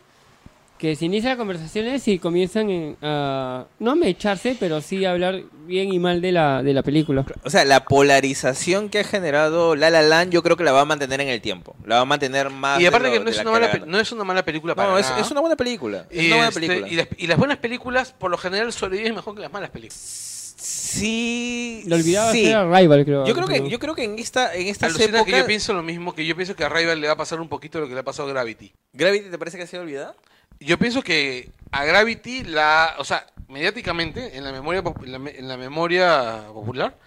[0.80, 5.42] que se inician conversaciones y comienzan en, a, no a mecharse, pero sí a hablar
[5.68, 7.26] bien y mal de la, de la película.
[7.44, 10.82] o sea, la polarización que ha generado La La Land yo creo que la va
[10.82, 11.76] a mantener en el tiempo.
[11.86, 13.52] La va a mantener más Y de aparte lo- que no de es, la una
[13.52, 15.22] que mala, pe- no es una mala película para No, es, nada.
[15.22, 16.06] es una buena película.
[16.10, 16.88] es Y, una buena este, película.
[16.88, 20.56] y las, y las buenas películas, por lo general, sobreviven mejor que las malas películas.
[20.58, 21.84] Sí.
[21.88, 22.44] Lo olvidaba sí.
[22.44, 23.26] creo.
[23.26, 25.84] Yo creo que, yo creo que en esta, en estas Alucina que yo pienso lo
[25.84, 27.94] mismo, que yo pienso que a Rival le va a pasar un poquito lo que
[27.94, 28.72] le ha pasado a Gravity.
[28.94, 30.16] ¿Gravity te parece que ha sido olvidada?
[30.60, 35.38] Yo pienso que a Gravity la, o sea, mediáticamente, en la memoria, en la, me-
[35.38, 36.98] en la memoria popular,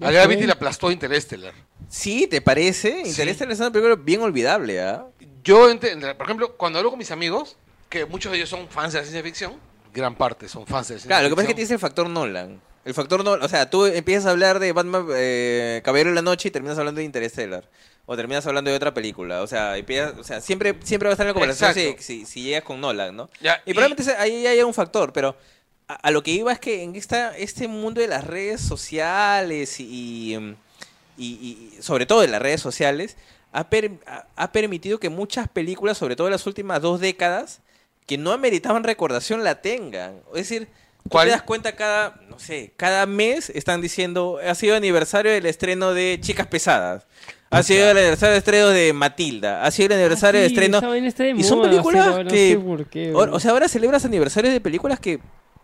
[0.00, 1.52] a Gravity la aplastó Interstellar.
[1.88, 3.00] Sí, ¿te parece?
[3.04, 5.06] Interstellar es una película bien olvidable, ¿ah?
[5.44, 7.56] Yo, ent- por ejemplo, cuando hablo con mis amigos,
[7.88, 9.54] que muchos de ellos son fans de la ciencia ficción,
[9.92, 11.66] gran parte son fans de la ciencia Claro, lo que pasa es que ficción.
[11.68, 12.60] tienes el factor Nolan.
[12.84, 16.22] El factor Nolan, o sea, tú empiezas a hablar de Batman, eh, Caballero de la
[16.22, 17.68] Noche y terminas hablando de Interstellar.
[18.04, 19.42] O terminas hablando de otra película.
[19.42, 19.74] O sea,
[20.18, 22.02] o sea siempre, siempre va a estar en la conversación si, Exacto.
[22.02, 23.30] si, si llegas con Nolan, ¿no?
[23.40, 25.36] Ya, Y probablemente ahí hay un factor, pero
[25.88, 29.78] a, a lo que iba es que en esta, este mundo de las redes sociales
[29.80, 30.36] y, y,
[31.16, 33.16] y- y sobre todo de las redes sociales,
[33.52, 37.60] ha, per- ha- ha permitido que muchas películas, sobre todo en las últimas dos décadas,
[38.06, 40.20] que no ameritaban recordación la tengan.
[40.34, 40.66] Es decir,
[41.04, 41.28] tú ¿Cuál?
[41.28, 45.94] te das cuenta cada, no sé, cada mes están diciendo, ha sido aniversario del estreno
[45.94, 47.06] de Chicas Pesadas.
[47.52, 49.64] Ha sido el aniversario del estreno de Matilda.
[49.64, 52.50] Ha sido el aniversario Ah, del sí, estreno está de y son películas no que-
[52.52, 55.20] sé por qué, o, o sea, ahora celebras aniversarios de películas que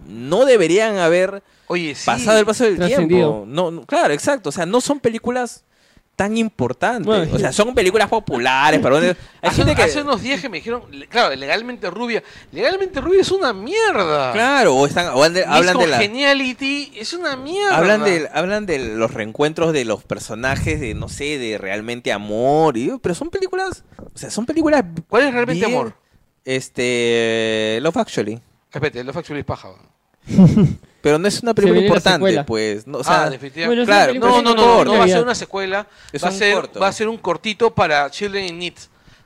[0.07, 2.07] no deberían haber Oye, sí.
[2.07, 3.45] pasado el paso del tiempo.
[3.47, 4.51] No, no, claro, exacto.
[4.51, 5.65] O sea, no son películas
[6.19, 7.07] tan importantes.
[7.07, 8.81] Bueno, o sea, son películas populares.
[8.81, 9.11] Para donde...
[9.41, 9.83] Hay Hace, gente que...
[9.83, 12.25] hace unos días que me dijeron, claro, legalmente rubia.
[12.51, 14.33] Legalmente rubia es una mierda.
[14.33, 15.97] Claro, o están, o Miss hablan de la...
[15.99, 17.79] Congeniality es una mierda.
[17.79, 22.77] Hablan de, hablan de los reencuentros de los personajes de, no sé, de realmente amor.
[22.77, 24.83] Y, pero son películas, o sea, son películas...
[25.07, 25.95] ¿Cuál es realmente bien- amor?
[26.45, 27.79] Este...
[27.81, 28.41] Love Actually.
[28.73, 29.69] Espérate, Love Actually es paja.
[31.01, 32.87] Pero no es una película importante, pues.
[32.87, 33.85] No, o sea, ah, definitivamente.
[33.85, 35.87] Bueno, claro, No, no, no, no, va a ser una secuela.
[36.13, 36.81] Es va a un ser, corto.
[36.81, 38.75] va a ser un cortito para Children in Need,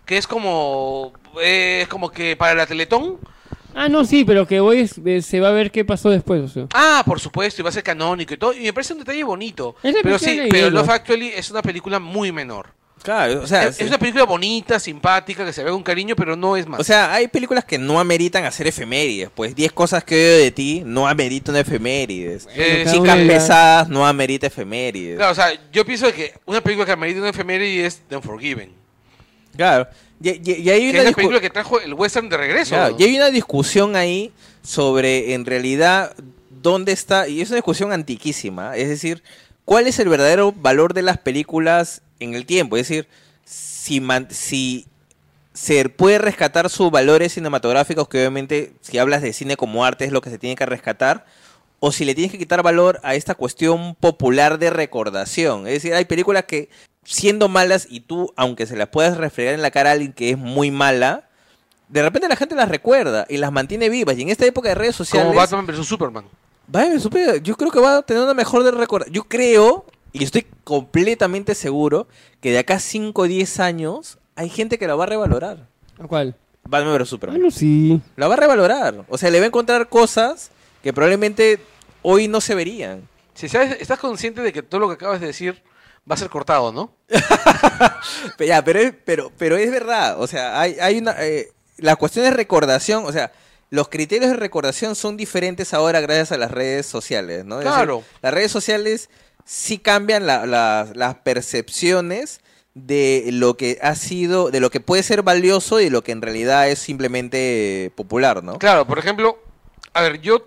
[0.05, 1.13] que es como,
[1.43, 3.19] eh, es como que para la Teletón.
[3.75, 6.43] Ah, no, sí, pero que hoy es- eh, se va a ver qué pasó después,
[6.43, 6.67] o sea.
[6.75, 8.53] Ah, por supuesto, y va a ser canónico y todo.
[8.53, 9.75] Y me parece un detalle bonito.
[10.03, 10.69] Pero sí, pero.
[10.71, 12.69] Love Actually es una película muy menor.
[13.03, 16.37] Claro, o sea, es, es una película bonita, simpática, que se ve con cariño, pero
[16.37, 16.81] no es más.
[16.81, 19.31] O sea, hay películas que no ameritan hacer efemérides.
[19.35, 22.49] Pues 10 cosas que odio de ti no ameritan efemérides.
[22.55, 25.17] Eh, Chicas pesadas no amerita efemérides.
[25.17, 28.73] Claro, o sea, yo pienso que una película que amerita una efeméride es The Unforgiven.
[29.57, 29.87] Claro.
[30.21, 32.75] Y, y- y hay una es la película que trajo el western de regreso.
[32.75, 34.33] claro, y hay una discusión ahí
[34.63, 36.15] sobre, en realidad,
[36.51, 37.27] dónde está...
[37.29, 38.77] Y es una discusión antiquísima.
[38.77, 39.23] Es decir,
[39.65, 42.77] ¿cuál es el verdadero valor de las películas en el tiempo?
[42.77, 43.09] Es decir,
[43.45, 44.87] si, man- si
[45.53, 50.13] se puede rescatar sus valores cinematográficos, que obviamente si hablas de cine como arte es
[50.13, 51.27] lo que se tiene que rescatar,
[51.81, 55.67] o si le tienes que quitar valor a esta cuestión popular de recordación.
[55.67, 56.69] Es decir, hay películas que
[57.05, 60.31] siendo malas y tú, aunque se las puedas refregar en la cara a alguien que
[60.31, 61.29] es muy mala,
[61.89, 64.17] de repente la gente las recuerda y las mantiene vivas.
[64.17, 65.27] Y en esta época de redes sociales...
[65.27, 66.25] como Batman vs Superman.
[66.75, 69.11] Va a super- yo creo que va a tener una mejor de recordar.
[69.11, 72.07] Yo creo, y estoy completamente seguro,
[72.41, 75.67] que de acá a 5 o 10 años hay gente que la va a revalorar.
[75.99, 76.35] ¿A cuál?
[76.65, 77.41] Batman vs Superman.
[77.43, 78.01] no, sí.
[78.17, 79.05] La va a revalorar.
[79.09, 80.51] O sea, le va a encontrar cosas
[80.83, 81.59] que probablemente
[82.03, 83.09] hoy no se verían.
[83.35, 85.63] Si sabes, estás consciente de que todo lo que acabas de decir
[86.11, 86.93] va a ser cortado, ¿no?
[88.39, 90.21] Pe- Ya, pero es, pero, pero es verdad.
[90.21, 91.15] O sea, hay, hay una.
[91.21, 93.33] eh, la cuestión de recordación, o sea,
[93.71, 97.57] los criterios de recordación son diferentes ahora gracias a las redes sociales, ¿no?
[97.59, 98.05] Es decir, Claro.
[98.21, 99.09] las redes sociales
[99.45, 102.41] sí cambian la- la- las percepciones
[102.75, 106.13] de lo que ha sido, de lo que puede ser valioso y de lo que
[106.13, 108.59] en realidad es simplemente popular, ¿no?
[108.59, 109.39] Claro, por ejemplo,
[109.93, 110.47] a ver, yo,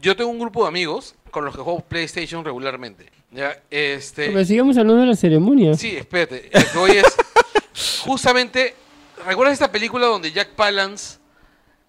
[0.00, 3.06] yo tengo un grupo de amigos con los que juego PlayStation regularmente.
[3.32, 4.26] Ya, este.
[4.26, 5.74] Pero sigamos hablando de la ceremonia.
[5.74, 6.50] Sí, espérate.
[6.52, 7.04] Lo que voy es.
[8.04, 8.74] Justamente.
[9.26, 11.18] ¿Recuerdas esta película donde Jack Palance.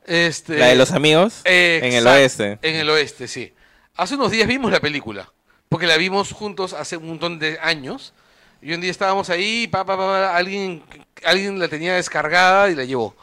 [0.05, 2.57] Este, La de los amigos en el oeste.
[2.63, 3.53] En el oeste, sí.
[3.95, 5.31] Hace unos días vimos la película.
[5.71, 8.13] Porque la vimos juntos hace un montón de años.
[8.61, 10.83] Y un día estábamos ahí, pa, pa, pa, alguien,
[11.23, 13.15] alguien la tenía descargada y la llevó.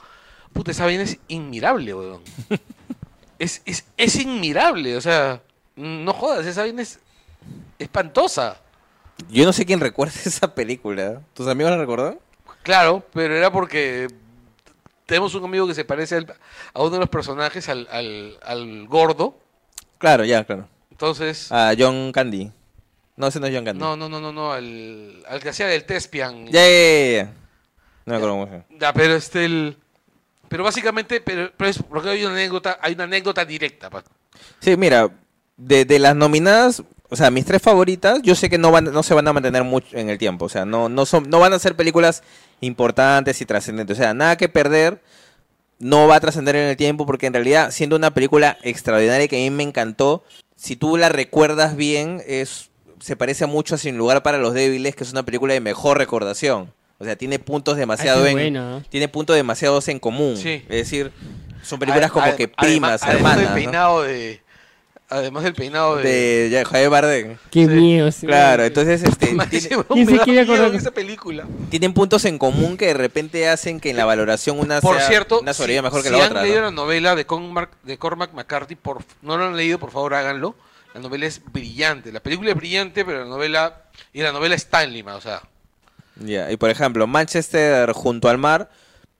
[0.54, 2.22] Puta, esa vaina es inmirable, weón.
[3.38, 5.42] es, es, es inmirable, o sea,
[5.76, 7.00] no jodas, esa vaina es
[7.78, 8.56] espantosa.
[9.28, 11.20] Yo no sé quién recuerda esa película.
[11.34, 12.18] ¿Tus amigos la recordan?
[12.62, 14.08] Claro, pero era porque
[15.04, 16.34] tenemos un amigo que se parece al-
[16.72, 19.38] a uno de los personajes, al, al, al gordo.
[19.98, 20.66] Claro, ya, claro.
[20.98, 22.50] Entonces, A John Candy.
[23.16, 23.80] No, ese no es John Candy.
[23.80, 26.46] no, no, no, no, no, al, al que hacía del Tespian.
[26.46, 27.24] Ya, ya, ya.
[28.04, 28.64] No me acuerdo llama.
[28.80, 29.76] Ya, pero este el
[30.48, 33.90] pero básicamente, pero, pero es porque hay una anécdota, hay una anécdota directa.
[34.60, 35.10] Sí, mira,
[35.56, 39.02] de, de las nominadas, o sea, mis tres favoritas, yo sé que no van, no
[39.02, 40.46] se van a mantener mucho en el tiempo.
[40.46, 42.22] O sea, no, no son, no van a ser películas
[42.60, 43.98] importantes y trascendentes.
[43.98, 45.00] O sea, nada que perder.
[45.80, 49.36] No va a trascender en el tiempo porque en realidad, siendo una película extraordinaria que
[49.36, 50.24] a mí me encantó,
[50.58, 52.70] si tú la recuerdas bien, es
[53.00, 55.98] se parece mucho a Sin Lugar para los Débiles, que es una película de mejor
[55.98, 56.72] recordación.
[56.98, 58.82] O sea, tiene puntos demasiado qué en, buena.
[58.88, 60.36] tiene puntos demasiados en común.
[60.36, 60.64] Sí.
[60.68, 61.12] Es decir,
[61.62, 63.50] son películas como que además- primas, además hermanas.
[63.50, 63.54] ¿no?
[63.54, 64.42] peinado de,
[65.08, 66.48] además del peinado de...
[66.50, 67.36] de Javier Bardem.
[67.50, 67.70] Qué Sí.
[67.72, 68.08] miedo.
[68.08, 70.74] ese Claro, entonces este, tiene- ¿Quién se quiere acordar?
[70.74, 71.46] esa película.
[71.70, 75.08] tienen puntos en común que de repente hacen que en la valoración una Por sea
[75.08, 76.42] cierto, una si, sobreviva mejor que si la han otra.
[76.42, 76.64] leído ¿no?
[76.66, 80.54] la novela de Cormac, de Cormac McCarthy, por, no lo han leído, por favor háganlo.
[80.94, 82.10] La novela es brillante.
[82.12, 83.82] La película es brillante, pero la novela...
[84.12, 85.42] Y la novela está en Lima, o sea...
[86.20, 88.70] Ya, Y por ejemplo, Manchester junto al mar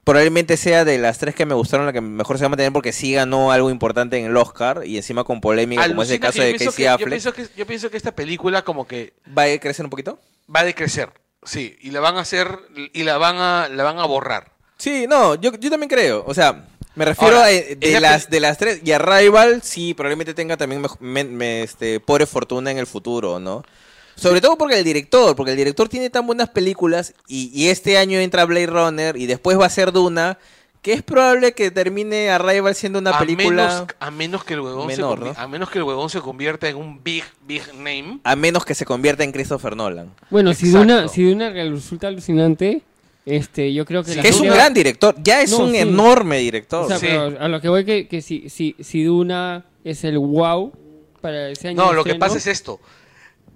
[0.09, 2.73] probablemente sea de las tres que me gustaron la que mejor se va a mantener
[2.73, 6.19] porque sí ganó algo importante en el Oscar y encima con polémica como es el
[6.21, 7.09] caso de Casey yo Affleck.
[7.11, 10.19] pienso, que, yo pienso que esta película como que ¿Va a crecer un poquito?
[10.55, 11.11] va a decrecer.
[11.45, 12.49] Sí, y la van a hacer...
[12.93, 14.51] Y la van a, la van a borrar.
[14.77, 16.25] Sí, no, yo, yo también creo.
[16.27, 16.65] O sea,
[16.95, 20.57] me refiero Ahora, a eh, de las de las tres y Arrival sí probablemente tenga
[20.57, 23.63] también me- me- este pobre fortuna en el futuro, ¿no?
[24.19, 27.99] Sobre todo porque el director, porque el director tiene tan buenas películas y, y este
[27.99, 30.39] año entra Blade Runner y después va a ser Duna,
[30.83, 34.61] que es probable que termine Arrival siendo una a película menos, a menos que el
[34.61, 35.35] huevón menor, se ¿no?
[35.37, 38.75] a menos que el huevón se convierta en un big big name a menos que
[38.75, 40.13] se convierta en Christopher Nolan.
[40.31, 40.71] Bueno, si.
[40.71, 42.83] Duna, si Duna resulta alucinante,
[43.27, 44.11] este, yo creo que...
[44.13, 45.79] Sí, la Que es un gran director, ya es No, un sí.
[45.79, 46.85] enorme director.
[46.85, 47.07] O sea, Sí.
[47.09, 50.73] pero a lo que voy que, que si, si, si Duna es el wow
[51.21, 52.81] para ese año no de lo que pasa es esto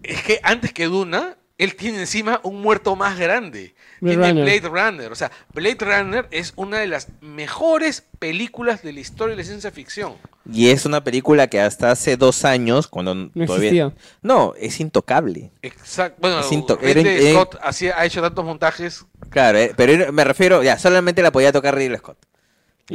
[0.03, 4.61] es que antes que Duna él tiene encima un muerto más grande Blade tiene Runner.
[4.61, 9.37] Blade Runner o sea Blade Runner es una de las mejores películas de la historia
[9.37, 10.15] de la ciencia ficción
[10.51, 13.69] Y es una película que hasta hace dos años, cuando No todavía...
[13.69, 13.93] existía.
[14.23, 15.53] No, es intocable.
[15.63, 20.25] exacto bueno Es into- Ridley Scott hacía- ha hecho tantos montajes Claro, eh, pero me
[20.25, 22.19] refiero, ya, solamente la podía tocar Ridley Scott.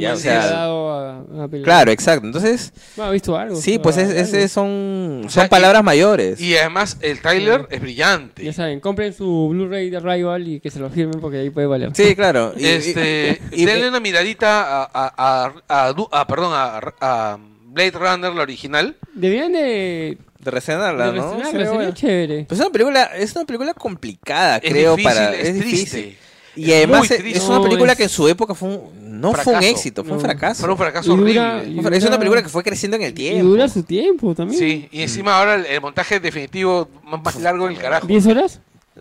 [0.00, 2.26] Ya, o se le ha sea, dado a- a claro, exacto.
[2.26, 3.56] Entonces, Bueno, ha visto algo.
[3.56, 4.20] sí, pues sea, es, algo.
[4.22, 6.40] ese son, O sea, son palabras mayores.
[6.40, 10.70] y además el trailer es brillante Ya saben, compren su Blu-ray de Arrival y que
[10.70, 11.90] se lo firmen porque ahí puede valer.
[11.94, 12.52] Sí, claro.
[12.56, 16.80] y- este, y- y- denle una miradita a, a, a, a Du- a- perdón, a,
[17.00, 18.96] a Blade Runner, la original.
[19.14, 21.30] Deberían de, de reseñarla, de ¿no?
[21.30, 21.92] Sería sería bueno.
[21.94, 22.44] chévere.
[22.48, 26.18] Pues es una película, es una película complicada, Es creo, difícil, para, es es, difícil.
[26.56, 29.32] Y Es además es, es una película es- que en su época fue un, no
[29.34, 30.62] fue un éxito, fue un fracaso.
[30.62, 31.94] Fue un fracaso Y dura- horrible.
[31.94, 33.44] y es una película que fue creciendo en el Y tiempo.
[33.48, 34.58] dura su tiempo también.
[34.58, 38.06] Sí, y encima ahora el, el montaje definitivo más, más largo del carajo.
[38.06, 38.60] ¿10 horas?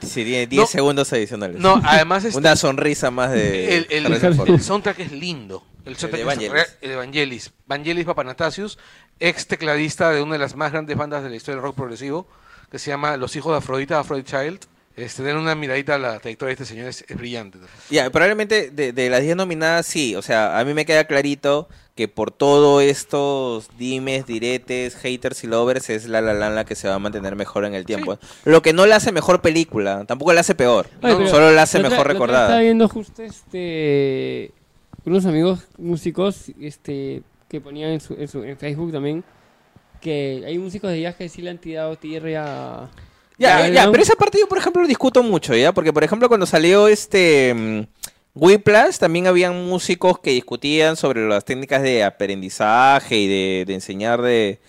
[0.00, 0.66] Sí, tiene 10 No.
[0.66, 1.58] segundos adicionales.
[1.60, 4.06] No, además este, Una sonrisa más de el, el-
[4.46, 5.62] el soundtrack es lindo.
[5.84, 6.52] El soundtrack de es Vangelis.
[6.52, 7.50] real- el Evangelis.
[7.66, 8.78] Vangelis Papanatasius,
[9.18, 12.26] ex tecladista de una de las más grandes bandas de la historia del rock progresivo,
[12.70, 14.60] que se llama Los Hijos de Afrodita, Aphrodite Child.
[14.96, 17.58] Este, den una miradita a la trayectoria de este señor, es, es brillante.
[17.90, 20.14] Ya, probablemente de, de las 10 nominadas, sí.
[20.16, 25.46] O sea, a mí me queda clarito que por todos estos dimes, diretes, haters y
[25.46, 28.18] lovers es La La Land la que se va a mantener mejor en el tiempo.
[28.44, 30.88] Lo que no la hace mejor película, tampoco la hace peor.
[31.02, 32.46] Ay, No, pero solo la hace otra- mejor recordada.
[32.46, 34.52] Estaba viendo justo este
[35.04, 39.24] unos amigos músicos este que ponían en, su, en, su- en Facebook también
[40.00, 42.90] que hay músicos de jazz que sí le han tirado tierra a
[43.40, 45.72] Ya, a- ya, pero esa parte yo, por ejemplo, lo discuto mucho, ¿ya?
[45.72, 47.80] Porque, por ejemplo, cuando salió este mm,
[48.34, 54.22] Whiplash, también habían músicos que discutían sobre las técnicas de aprendizaje y de, de enseñar
[54.22, 54.60] de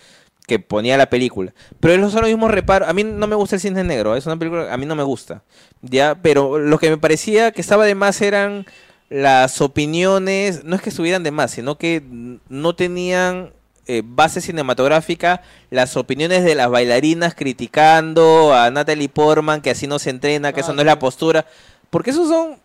[0.47, 1.53] que ponía la película.
[1.79, 2.89] Pero esos son los mismos reparos.
[2.89, 5.03] A mí no me gusta el cine negro, es una película a mí no me
[5.03, 5.43] gusta.
[5.81, 8.65] Ya, pero lo que me parecía que estaba de más eran
[9.09, 12.03] las opiniones, no es que estuvieran de más, sino que
[12.49, 13.53] no tenían
[13.87, 19.99] eh, base cinematográfica las opiniones de las bailarinas criticando a Natalie Portman que así no
[19.99, 21.45] se entrena, que Ah, eso no es la postura.
[21.89, 22.57] Porque esos son,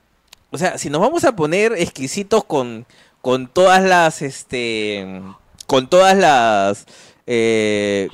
[0.51, 2.87] o sea, si nos vamos a poner exquisitos con,
[3.21, 5.23] con todas las, este,
[5.67, 6.87] con todas las,
[7.27, 8.09] eh,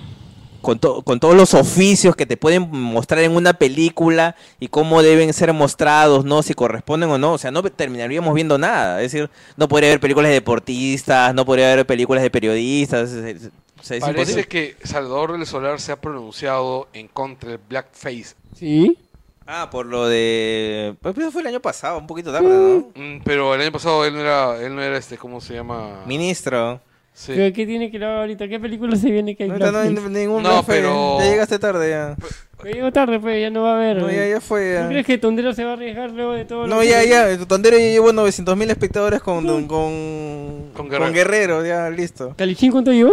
[0.63, 5.03] con, to- con todos los oficios que te pueden mostrar en una película y cómo
[5.03, 6.43] deben ser mostrados, ¿no?
[6.43, 7.33] Si corresponden o no.
[7.35, 9.03] O sea, no terminaríamos viendo nada.
[9.03, 13.11] Es decir, no podría haber películas de deportistas, no podría haber películas de periodistas.
[13.13, 14.47] es- es- o sea, es Parece imposible.
[14.49, 18.35] que Salvador del Solar se ha pronunciado en contra del blackface.
[18.57, 18.97] sí
[19.45, 20.95] Ah, por lo de...
[21.03, 22.87] Pues eso fue el año pasado, un poquito tarde, ¿no?
[22.95, 26.05] Mm, pero el año pasado él no era, él no era este, ¿cómo se llama?
[26.07, 26.81] Ministro.
[27.15, 27.33] Sí.
[27.37, 29.91] pero qué tiene que ver ahorita qué película se viene que hay No, no hay
[29.93, 30.09] blackface?
[30.19, 32.17] ningún No, pero- Ya llegaste tarde ya.
[32.65, 34.77] Me llego tarde pues ya no va a haber No, ya, ya fue.
[34.77, 34.89] ¿Tú ya.
[34.89, 37.37] crees que Tondero se va a arriesgar luego de todo lo No, que- ya, ya.
[37.37, 41.13] Tu tondero ya llevó 900 mil espectadores con, con, con, Con Guerrero.
[41.13, 42.35] Guerrero, ya listo.
[42.37, 43.13] ¿Calichín cuánto llevó?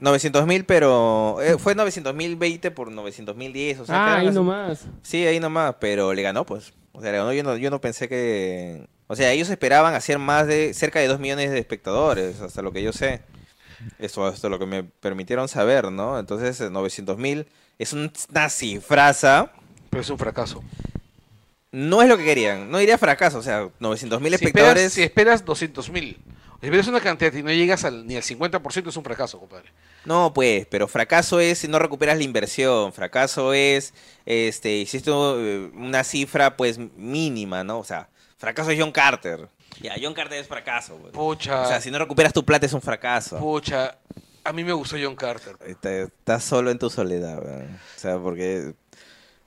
[0.00, 3.80] 900 mil, pero eh, fue 900 mil 20 por 900 mil 10.
[3.80, 6.72] O sea, ah ahí las- nomás Sí, ahí nomás, pero le ganó, pues.
[6.92, 7.32] O sea, le ganó.
[7.32, 8.86] Yo no, yo no pensé que.
[9.06, 12.72] O sea, ellos esperaban hacer más de cerca de 2 millones de espectadores, hasta lo
[12.72, 13.22] que yo sé.
[13.98, 16.18] Eso hasta lo que me permitieron saber, ¿no?
[16.18, 17.46] Entonces, 900 mil
[17.78, 18.10] es una
[18.48, 19.52] cifraza.
[19.90, 20.62] Pero es un fracaso.
[21.70, 22.70] No es lo que querían.
[22.70, 24.92] No diría fracaso, o sea, 900 mil Si esperas, espectadores.
[24.92, 26.16] si esperas 200 mil
[26.60, 29.70] Si ves una cantidad y no llegas al- ni al 50% es un fracaso, compadre.
[30.04, 32.92] No, pues, pero fracaso es si no recuperas la inversión.
[32.92, 33.94] Fracaso es,
[34.26, 37.78] este, hiciste eh, una cifra, pues, mínima, ¿no?
[37.78, 39.48] O sea, fracaso es John Carter.
[39.80, 40.96] Ya, John Carter es fracaso.
[41.12, 43.38] Pucha, O sea, si no recuperas tu plata es un fracaso.
[43.38, 43.96] pucha.
[44.44, 45.56] A mí me gustó John Carter.
[45.66, 47.78] Está- Estás solo en tu soledad, weón.
[47.96, 48.72] O sea, porque...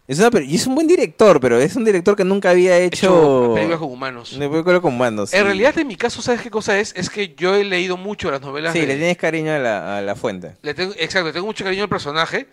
[0.07, 3.07] Es una y es un buen director, pero es un director que nunca había Hecho
[3.07, 3.51] hecho...
[3.55, 4.33] películas con humanos.
[4.33, 6.93] Una película con humanos, En realidad, en mi caso, ¿sabes qué cosa es?
[6.97, 8.73] Es que yo he leído mucho las novelas.
[8.73, 10.55] Sí, de- le tienes cariño a la, a la fuente.
[10.63, 12.47] le tengo, exacto, le tengo mucho cariño al personaje.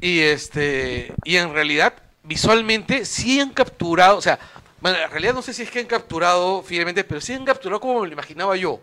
[0.00, 1.12] Y este.
[1.24, 4.18] Y en realidad, visualmente, sí han capturado.
[4.18, 4.38] O sea,
[4.84, 7.80] bueno, en realidad no sé si es que han capturado fielmente, pero sí han capturado
[7.80, 8.80] como me lo imaginaba yo.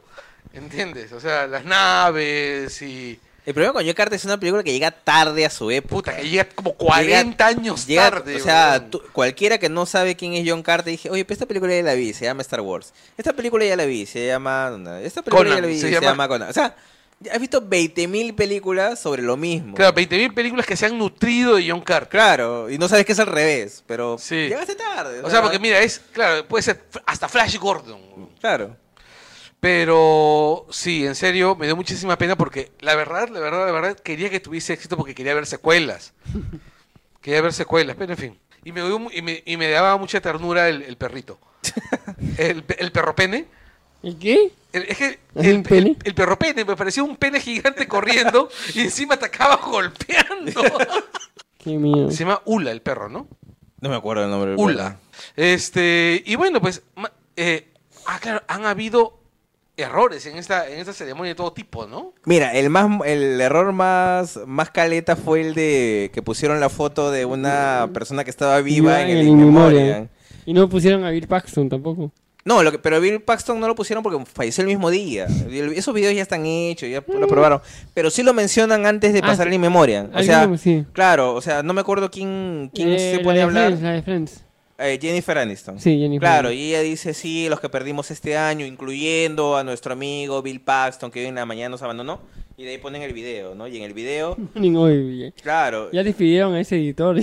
[0.52, 1.12] ¿Entiendes?
[1.14, 3.20] O sea, las naves y.
[3.46, 6.12] El problema con John Carter es una película que llega tarde a su época.
[6.12, 8.36] Puta, que llega como 40 años Llega- tarde.
[8.36, 11.46] o sea, tú- cualquiera que no sabe quién es John Carter, dije, oye, pero esta
[11.46, 12.94] película ya la vi, se llama Star Wars.
[13.18, 14.72] Esta película ya la vi, se llama...
[15.04, 16.50] Esta película Conan, ya la vi, se se, llama- llama Conan.
[16.50, 16.76] O sea,
[17.32, 19.76] has visto 20.000 películas sobre lo mismo.
[19.76, 22.10] Claro, 20.000 películas que se han nutrido de John Carter.
[22.10, 24.36] Claro, y no sabes que es al revés, pero Sí.
[24.36, 25.22] llegaste tarde.
[25.24, 26.00] O sea, porque mira, es.
[26.12, 28.02] Claro, puede ser hasta Flash Gordon.
[28.40, 28.76] Claro.
[29.60, 33.96] Pero sí, en serio, me dio muchísima pena porque la verdad, la verdad, la verdad,
[34.00, 36.14] quería que tuviese éxito porque quería ver secuelas.
[37.22, 38.40] quería ver secuelas, pero en fin.
[38.64, 38.82] Y me,
[39.14, 41.40] y me, y me daba mucha ternura el, el perrito.
[42.38, 43.46] el, el perro pene.
[44.04, 44.52] ¿El qué?
[44.74, 45.90] El- es que ¿Es el, un pene?
[45.92, 50.62] el- el perro pene me parecía un pene gigante corriendo y encima te acaba golpeando.
[51.58, 52.10] Qué miedo.
[52.12, 53.28] Se llama Ula el perro, ¿no?
[53.82, 54.98] No me acuerdo el nombre del Ula.
[55.36, 56.82] Este, y bueno, pues,
[57.36, 57.68] eh,
[58.08, 59.20] ah, claro, han habido
[59.78, 62.14] errores en esta, en esta ceremonia de todo tipo, ¿no?
[62.26, 67.10] Mira, el más el error más más caleta fue el de que pusieron la foto
[67.12, 69.84] de una persona que estaba viva en en el el In In Memoriam.
[69.84, 70.08] Memoriam.
[70.46, 72.12] Y no pusieron a Bill Paxton tampoco.
[72.44, 75.28] No, lo que, pero Bill Paxton no lo pusieron porque falleció el mismo día.
[75.76, 77.62] Esos videos ya están hechos, ya lo probaron.
[77.94, 80.10] Pero sí lo mencionan antes de Ah, pasar el In Memoriam.
[80.14, 80.84] O sea, sí.
[80.94, 83.66] claro, o sea, no me acuerdo quién, quién Eh, se la pone de a hablar.
[83.68, 84.44] Friends, la de Friends.
[84.80, 85.80] Eh, Jennifer Aniston.
[85.80, 86.20] Sí, Jennifer.
[86.28, 90.60] Claro, y ella dice, sí, los que perdimos este año, incluyendo a nuestro amigo Bill
[90.62, 92.20] Paxton, que hoy en la mañana nos abandonó.
[92.58, 93.68] Y de ahí ponen el video, ¿no?
[93.68, 94.36] Y en el video,
[95.44, 97.18] claro, Ya despidieron a ese editor.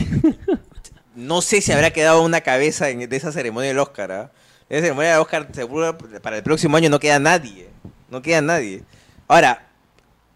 [1.16, 4.30] no sé si habrá quedado una cabeza en- de esa ceremonia del Oscar, ¿ah?
[4.68, 7.68] De esa ceremonia del Oscar, seguro para el próximo año no queda nadie.
[8.10, 8.82] No queda nadie.
[9.26, 9.66] Ahora,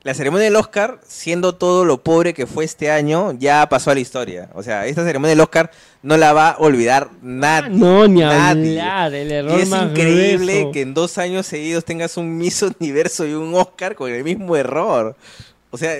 [0.03, 3.95] la ceremonia del Oscar, siendo todo lo pobre que fue este año, ya pasó a
[3.95, 4.51] la historia.
[4.55, 5.71] O sea, esta ceremonia del Oscar
[6.03, 7.71] no la va a olvidar nadie.
[7.71, 8.81] no, ni nadie.
[8.81, 9.15] hablar.
[9.15, 10.73] El Y error es más increíble grueso.
[10.73, 14.57] que en dos años seguidos tengas un Miss Universo y un Oscar con el mismo
[14.57, 15.15] error.
[15.71, 15.95] O sea,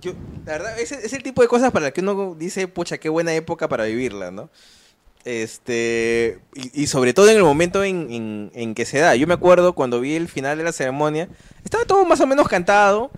[0.00, 0.12] yo,
[0.44, 3.08] la verdad, es, es el tipo de cosas para las que uno dice, pucha, qué
[3.08, 4.50] buena época para vivirla, ¿no?
[5.24, 9.14] Este, y, y sobre todo en el momento en, en- en que se da.
[9.16, 11.28] Yo me acuerdo cuando vi el final de la ceremonia,
[11.64, 13.10] estaba todo más o menos cantado.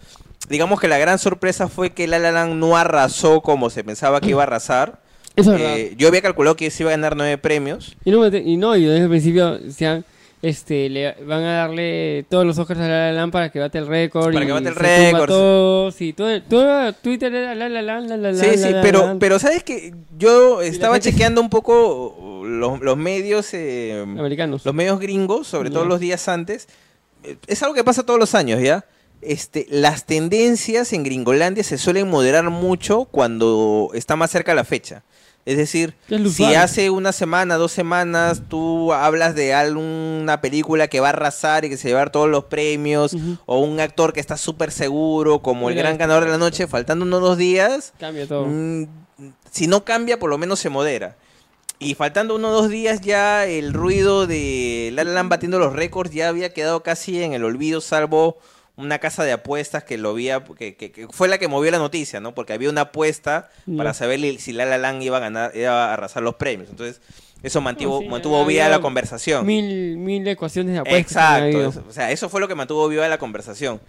[0.49, 4.21] Digamos que la gran sorpresa fue que La La Land no arrasó como se pensaba
[4.21, 5.01] que iba a arrasar.
[5.37, 5.61] Eso es.
[5.61, 7.97] Eh, yo había calculado que se iba a ganar nueve premios.
[8.05, 10.05] No, y no, y desde el principio decían,
[10.43, 13.79] este, le van a darle todos los Oscars a La La Land para que bate
[13.79, 14.33] el récord.
[14.33, 15.29] Para y que bate el récord.
[15.29, 18.73] Todos, y todo, todo Twitter era La La Land, La La Land, Sí, La sí,
[18.75, 24.65] La pero, pero sabes que yo estaba chequeando un poco los, los medios, eh, Americanos.
[24.65, 25.89] los medios gringos, sobre todo Ya.
[25.89, 26.69] los días antes.
[27.47, 28.85] Es algo que pasa todos los años, ¿ya?
[29.21, 35.05] Este, las tendencias en Gringolandia se suelen moderar mucho cuando está más cerca la fecha.
[35.45, 40.41] Es decir, ¿Qué es lo si hace una semana, dos semanas, tú hablas de alguna
[40.41, 43.17] película que va a arrasar y que se va a llevar todos los premios,
[43.47, 47.05] o un actor que está súper seguro, como el gran ganador de la noche, faltando
[47.05, 48.47] unos dos días, Cambia todo.
[48.47, 48.87] Mm,
[49.51, 51.17] si no cambia, por lo menos se modera.
[51.79, 55.73] Y faltando uno o dos días ya el ruido de La La Land batiendo los
[55.73, 58.39] récords ya había quedado casi en el olvido, salvo
[58.83, 61.79] una casa de apuestas que lo había, que, que- que fue la que movió la
[61.79, 62.35] noticia, ¿no?
[62.35, 63.77] Porque había una apuesta Ya.
[63.77, 66.69] para saber si La La Land iba a ganar, iba a arrasar los premios.
[66.71, 67.01] Entonces,
[67.43, 69.45] eso mantuvo, sí, mantuvo viva la conversación.
[69.47, 71.41] Mil, mil ecuaciones de apuestas.
[71.43, 73.81] Exacto, o sea, eso fue lo que mantuvo viva la conversación.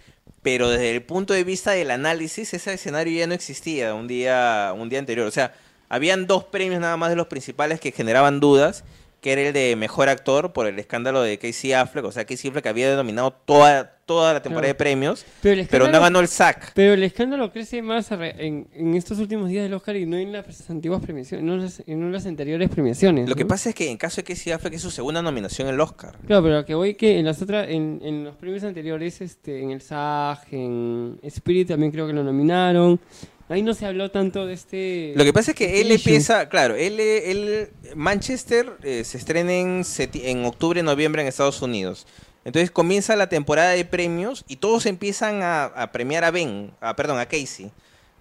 [0.42, 4.72] Pero desde el punto de vista del análisis, ese escenario ya no existía un día,
[4.76, 5.26] un día anterior.
[5.26, 5.54] O sea,
[5.88, 8.84] habían dos premios nada más de los principales que generaban dudas,
[9.24, 12.04] que era el de mejor actor por el escándalo de Casey Affleck.
[12.04, 14.74] O sea, Casey Affleck había denominado toda, toda la temporada Claro.
[14.74, 16.72] de premios, Pero pero no ganó el SAC.
[16.74, 20.30] Pero el escándalo crece más en, en estos últimos días del Oscar y no en
[20.30, 23.26] las antiguas premiaciones, no en las, en las anteriores premiaciones.
[23.26, 25.74] Lo que pasa es que en caso de Casey Affleck es su segunda nominación en
[25.74, 26.18] el Oscar.
[26.26, 29.62] Claro, pero lo que voy que en las otras, en, en los premios anteriores, este,
[29.62, 33.00] en el SAG, en Spirit también creo que lo nominaron.
[33.48, 35.12] Ahí no se habló tanto de este.
[35.16, 35.96] Lo que pasa es que él issue.
[36.10, 42.06] empieza, claro, él, él Manchester eh, se estrena en, en octubre, noviembre en Estados Unidos.
[42.46, 46.94] Entonces comienza la temporada de premios y todos empiezan a, a premiar a Ben, a,
[46.96, 47.70] perdón, a Casey.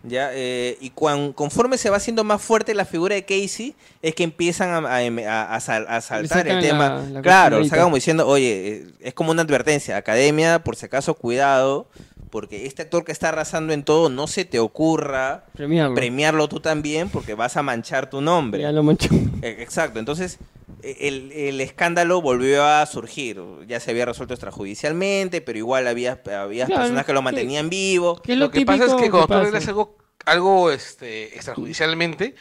[0.05, 0.31] ¿ya?
[0.33, 4.23] Eh, y cuan- conforme se va haciendo más fuerte la figura de Casey, es que
[4.23, 6.89] empiezan a, a- a- a sal- a saltar el tema.
[6.89, 10.85] la- la claro, sacan como diciendo, oye, eh, es como una advertencia, academia, por si
[10.85, 11.87] acaso, cuidado,
[12.33, 15.93] porque este actor que está arrasando en todo, no se te ocurra Premiarlo.
[15.93, 18.59] premiarlo tú también, porque vas a manchar tu nombre.
[18.63, 19.13] Ya lo manchó.
[19.43, 20.39] Eh, Exacto, entonces
[20.81, 23.39] eh, el, el escándalo volvió a surgir.
[23.67, 27.69] Ya se había resuelto extrajudicialmente, pero igual había, había Claro, personas que lo que- mantenían
[27.69, 28.19] vivo.
[28.23, 32.33] ¿Qué es lo, Lo que pasa es que cuando tú arreglas algo, algo este, extrajudicialmente,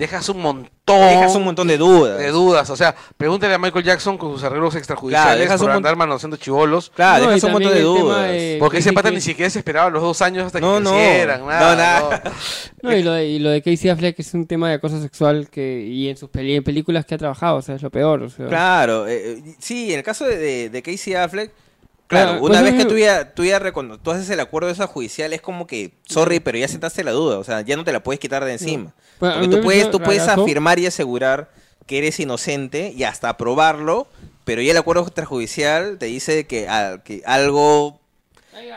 [0.00, 2.18] dejas un montón, Dejas un montón de dudas.
[2.18, 2.68] de dudas.
[2.70, 5.94] O sea, pregúntale a Michael Jackson con sus arreglos extrajudiciales Claro, dejas por un andar
[5.94, 6.90] manoseando chivolos.
[6.92, 8.30] Claro, No, dejas un montón de dudas.
[8.32, 10.80] de- Porque que ese pata ni siquiera se esperaba los dos años hasta que No,
[10.80, 10.90] no.
[10.90, 11.76] crecieran, No, nada.
[11.76, 12.22] nada.
[12.24, 12.30] no.
[12.90, 15.48] No, y lo de, y lo de Casey Affleck es un tema de acoso sexual
[15.50, 18.22] que y en sus peli- en películas que ha trabajado, o sea, es lo peor.
[18.22, 18.46] O sea.
[18.48, 21.52] Claro, eh, eh, sí, en el caso de, de- de Casey Affleck,
[22.10, 23.60] claro, Claro, una pues vez que tú ya, tú ya
[24.02, 27.38] tú haces el acuerdo esa judicial, es como que, sorry, pero ya sentaste la duda,
[27.38, 28.94] o sea, ya no te la puedes quitar de encima.
[29.20, 31.50] A Porque tú puedes, tú puedes afirmar y asegurar
[31.86, 34.08] que eres inocente y hasta probarlo,
[34.44, 37.99] pero ya el acuerdo extrajudicial te dice que, ah, que algo,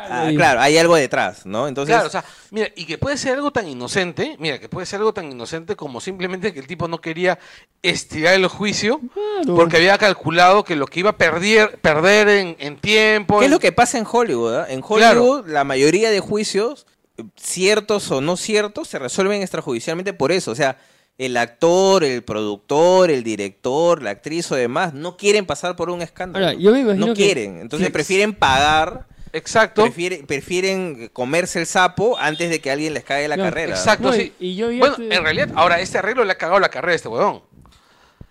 [0.09, 1.67] ah, claro, hay algo detrás, ¿no?
[1.67, 4.85] Entonces, Claro, o sea, mira, y que puede ser algo tan inocente, mira, que puede
[4.85, 7.39] ser algo tan inocente como simplemente que el tipo no quería
[7.81, 9.55] estirar el juicio Claro.
[9.55, 13.39] porque había calculado que lo que iba a perder, perder en, en tiempo...
[13.39, 14.55] ¿qué es en- lo que pasa en Hollywood?
[14.55, 14.65] ah?
[14.69, 16.85] En Hollywood, la mayoría de juicios,
[17.17, 20.77] eh, ciertos o no ciertos, se resuelven extrajudicialmente por eso, o sea,
[21.19, 26.01] el actor, el productor, el director, la actriz o demás no quieren pasar por un
[26.01, 26.43] escándalo.
[26.47, 27.93] Ahora, yo me imagino no que- quieren, entonces Sí.
[27.93, 29.81] prefieren pagar Exacto.
[29.83, 33.71] Prefiere- prefieren comerse el sapo antes de que alguien les caiga la No, carrera.
[33.75, 34.31] Exacto, No, sí.
[34.39, 36.93] y- yo ya bueno, te- en realidad, ahora este arreglo le ha cagado la carrera
[36.93, 37.41] a este huevón.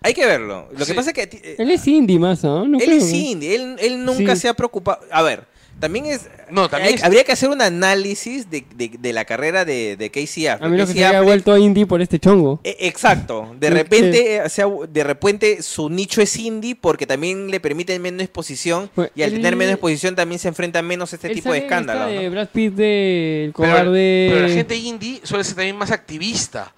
[0.01, 0.67] Hay que verlo.
[0.77, 2.67] Lo que pasa es que ti- eh, Él es indie más, ¿no?
[2.67, 4.41] No él creo es indie, él, él nunca Sí.
[4.41, 4.99] se ha preocupado.
[5.11, 5.45] A ver,
[5.83, 6.29] también es.
[6.49, 9.97] No, también hay- es- Habría que hacer un análisis de, de- de la carrera de,
[9.97, 10.65] de Casey Affleck.
[10.65, 12.61] A mí lo que se había Affleck- vuelto indie por este chongo.
[12.63, 17.59] Eh, Exacto, de repente, o sea, de repente su nicho es indie porque también le
[17.59, 21.15] permite menos exposición Pues, y al él- tener menos exposición también se enfrenta menos a
[21.17, 22.07] este tipo de escándalos.
[22.09, 22.31] de ¿no?
[22.31, 24.29] Brad Pitt de El Pero, cobarde.
[24.33, 26.73] pero la gente indie suele ser también más activista.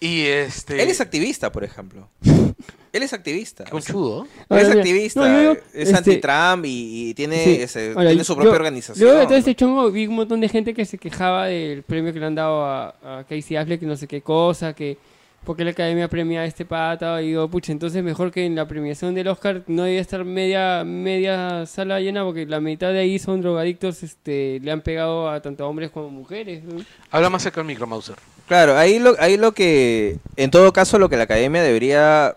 [0.00, 0.82] Y este...
[0.82, 2.08] Él es activista, por ejemplo.
[2.94, 3.64] Él es activista.
[3.64, 4.26] Qué conchudo.
[4.48, 7.56] Ahora, es activista, no, yo digo, es este, anti-Trump y, y tiene, sí.
[7.60, 9.18] ese- Ahora, tiene su yo- propia Luego organización.
[9.18, 12.20] de todo este chongo vi un montón de gente que se quejaba del premio que
[12.20, 14.96] le han dado a, a Casey Affleck, que no sé qué cosa, que
[15.44, 17.20] porque la academia premia a este pata.
[17.20, 20.84] Y digo, pucha, entonces mejor que en la premiación del Oscar no debía estar media,
[20.84, 25.42] media sala llena, porque la mitad de ahí son drogadictos, este, le han pegado a
[25.42, 26.64] tanto hombres como mujeres.
[26.64, 26.82] ¿no?
[27.10, 28.14] Habla más cerca del micro, Mauser.
[28.48, 32.36] Claro, ahí lo, ahí lo que, en todo caso, lo que la academia debería,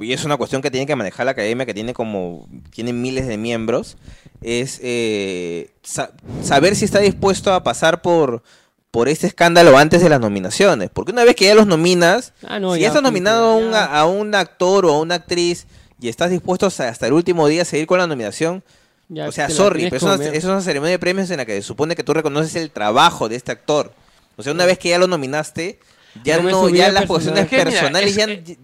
[0.00, 3.26] y es una cuestión que tiene que manejar la academia, que tiene como, tiene miles
[3.26, 3.96] de miembros,
[4.42, 6.12] es eh, sa-
[6.42, 8.42] saber si está dispuesto a pasar por,
[8.90, 10.90] por este escándalo antes de las nominaciones.
[10.92, 13.56] Porque una vez que ya los nominas, Ah, no, si ya, ya estás nominado a
[13.56, 15.66] un, a un actor o a una actriz
[16.00, 18.62] y estás dispuesto hasta hasta el último día a seguir con la nominación,
[19.08, 21.54] Ya o sea, sorry, pero es una, es una ceremonia de premios en la que
[21.56, 23.92] se supone que tú reconoces el trabajo de este actor.
[24.36, 25.78] O sea, una vez que ya lo nominaste,
[26.24, 28.54] ya no, ya las posiciones Es que, mira, personales es- ya...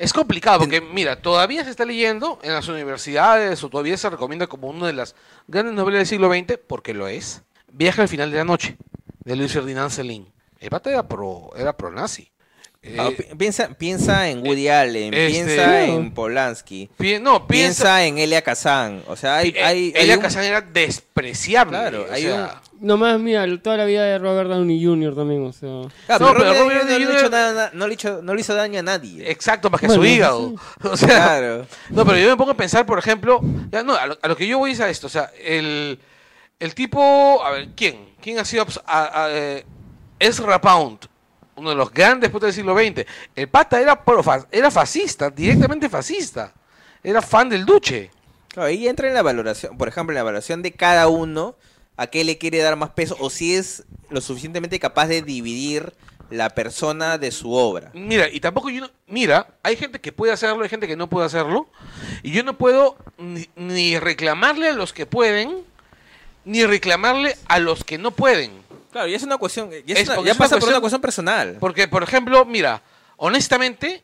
[0.00, 4.46] Es complicado porque, mira, todavía se está leyendo en las universidades o todavía se recomienda
[4.46, 5.14] como una de las
[5.46, 8.78] grandes novelas del siglo XX, porque lo es, Viaje al final de la noche,
[9.24, 10.32] de Luis Ferdinand Celine.
[10.58, 12.29] El pata era pro, era pro nazi.
[12.98, 16.88] Ah, pi- piensa, piensa en Woody Allen, este- piensa en Polanski,
[17.20, 19.02] no, piensa, piensa en Elia Kazan.
[19.06, 19.50] O sea, hay...
[19.50, 21.76] eh, hay, hay Elia un- Kazan era despreciable.
[21.76, 25.14] Claro, o hay sea, Nomás, mira, toda la vida de Robert Downey Jr.
[25.14, 25.68] también, o sea.
[26.06, 27.30] Claro, No, pero pero Robert Downey no, le hizo Jr.
[27.30, 29.30] nada- no le hizo- no le hizo daño a nadie.
[29.30, 30.14] Exacto, más que Bueno, su sí.
[30.14, 30.54] hígado.
[30.84, 31.66] O sea, Claro.
[31.90, 34.34] No, pero yo me pongo a pensar, por ejemplo, ya, no, a, lo, a lo
[34.38, 35.98] que yo voy es a esto, o sea, el,
[36.58, 38.14] el tipo, a ver, ¿quién?
[38.22, 39.66] ¿Quién ha sido a- a, eh,
[40.18, 41.00] Ezra Pound?
[41.60, 43.04] Uno de los grandes putos del siglo XX.
[43.36, 44.02] El pata era,
[44.50, 46.54] era fascista, directamente fascista.
[47.04, 48.10] Era fan del duche.
[48.48, 51.56] Claro, ahí entra en la valoración, por ejemplo, en la valoración de cada uno,
[51.98, 55.92] a qué le quiere dar más peso, o si es lo suficientemente capaz de dividir
[56.30, 57.90] la persona de su obra.
[57.92, 61.10] Mira, y tampoco yo no- mira, hay gente que puede hacerlo, hay gente que no
[61.10, 61.68] puede hacerlo,
[62.22, 65.58] y yo no puedo ni, ni reclamarle a los que pueden,
[66.46, 68.52] ni reclamarle a los que no pueden.
[68.90, 70.68] Claro, ya es una cuestión, ya, es Es una- porque ya es una pasa por
[70.68, 71.56] una cuestión personal.
[71.60, 72.82] Porque, por ejemplo, mira,
[73.16, 74.02] honestamente,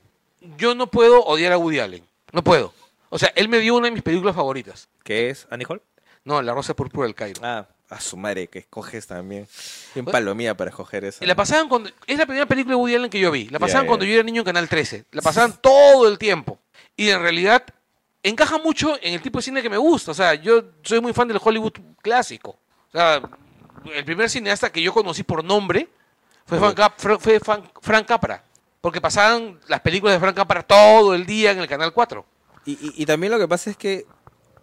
[0.56, 2.04] yo no puedo odiar a Woody Allen.
[2.32, 2.72] No puedo.
[3.08, 4.88] O sea, él me dio una de mis películas favoritas.
[5.02, 5.82] ¿Qué es, Annie Hall?
[6.24, 7.40] No, La Rosa Púrpura del Cairo.
[7.44, 9.46] Ah, a su madre, que escoges también.
[9.94, 11.24] En palomía para escoger esa.
[11.24, 11.88] Y la pasaban cuando...
[12.06, 13.48] Es la primera película de Woody Allen que yo vi.
[13.48, 15.04] La pasaban cuando yo era niño en Canal 13.
[15.12, 16.58] La pasaban todo el tiempo.
[16.96, 17.64] Y en realidad
[18.24, 20.10] encaja mucho en el tipo de cine que me gusta.
[20.10, 22.58] O sea, yo soy muy fan del Hollywood clásico.
[22.88, 23.22] O sea,
[23.94, 25.88] el primer cineasta que yo conocí por nombre
[26.46, 28.42] fue, Frank, fue Frank Capra.
[28.80, 32.24] Porque pasaban las películas de Frank Capra todo el día en el Canal 4.
[32.66, 34.06] Y, y- y también lo que pasa es que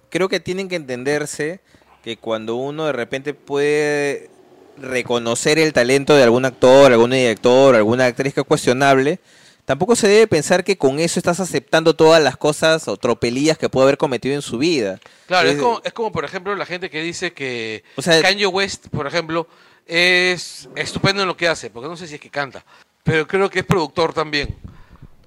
[0.09, 1.59] creo que tienen que entenderse
[2.03, 4.29] que cuando uno de repente puede
[4.77, 9.19] reconocer el talento de algún actor, algún director, alguna actriz que es cuestionable,
[9.65, 13.69] tampoco se debe pensar que con eso estás aceptando todas las cosas o tropelías que
[13.69, 14.99] puede haber cometido en su vida.
[15.27, 18.22] Claro, es Es- como, es como, por ejemplo, la gente que dice que O sea-
[18.22, 19.48] Kanye West, por ejemplo,
[19.85, 22.65] es estupendo en lo que hace, porque no sé si es que canta,
[23.03, 24.56] pero creo que es productor también.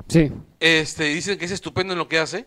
[0.09, 0.31] Sí.
[0.61, 2.47] Este, dicen que es estupendo en lo que hace,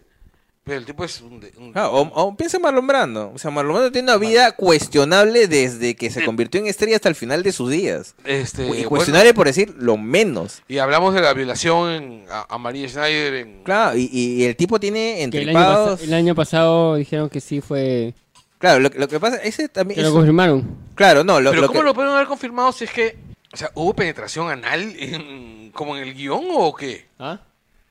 [0.69, 1.39] pero el tipo es un...
[1.39, 3.31] de- un- Ah, o, o piensa en Marlon Brando.
[3.35, 7.09] O sea, Marlon Brando tiene una vida cuestionable desde que se convirtió en estrella hasta
[7.09, 8.15] el final de sus días.
[8.23, 10.61] este, y bueno, cuestionable por decir lo menos.
[10.67, 13.63] y hablamos de la violación en- a, a María Schneider en...
[13.63, 15.89] Claro, y, y el tipo tiene Que el, año entripados...
[15.91, 18.13] pasa- el año pasado dijeron que sí fue.
[18.59, 19.95] Claro, lo, lo que pasa, ese también...
[19.95, 20.67] Que es- lo confirmaron.
[20.95, 23.17] claro, no, lo, pero lo ¿cómo que- lo pueden haber confirmado si es que...
[23.51, 27.05] O sea, ¿hubo penetración anal en- como en el guion o qué?
[27.17, 27.39] ¿Ah?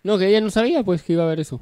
[0.04, 1.60] No, que ella no sabía pues que iba a haber eso.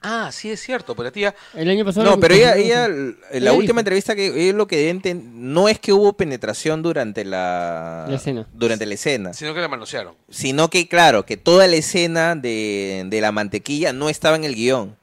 [0.00, 1.34] Ah, sí es cierto, pero tía...
[1.54, 2.08] El año pasado.
[2.08, 3.78] No, pero ella, ella, en la Ella última dijo.
[3.80, 8.46] entrevista que es lo que enten- no es que hubo penetración durante la, La escena.
[8.52, 10.14] durante la escena, Sino que la manosearon.
[10.30, 14.54] sino que claro, que toda la escena de, de la mantequilla no estaba en el
[14.54, 14.96] guion,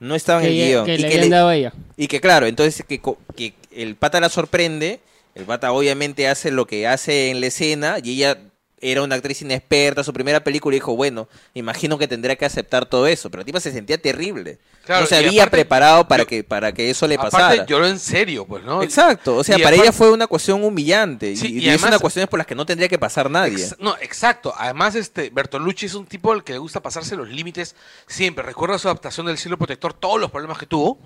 [0.00, 1.56] no estaba en Que, el ella- guion que y le que, habían le- dado a
[1.56, 1.72] ella.
[1.96, 5.00] y que claro, entonces que, co- que el pata la sorprende,
[5.34, 8.36] el pata obviamente hace lo que hace en la escena y ella
[8.82, 12.84] era una actriz inexperta, su primera película y dijo, bueno, imagino que tendría que aceptar
[12.86, 14.58] todo eso, pero la tipa se sentía terrible.
[14.84, 17.66] Claro, no se había aparte, preparado para yo- que para que eso le Aparte, pasara.
[17.66, 18.82] lloró en serio, pues, ¿no?
[18.82, 21.58] Exacto, o sea, Y para aparte- ella fue una cuestión humillante Sí, y, y y
[21.60, 23.64] es además- una cuestión por las que no tendría que pasar nadie.
[23.64, 24.52] Ex- no, exacto.
[24.58, 27.76] Además, este Bertolucci es un tipo al que le gusta pasarse los límites
[28.08, 28.42] siempre.
[28.44, 30.98] Recuerda su adaptación del cielo protector, todos los problemas que tuvo.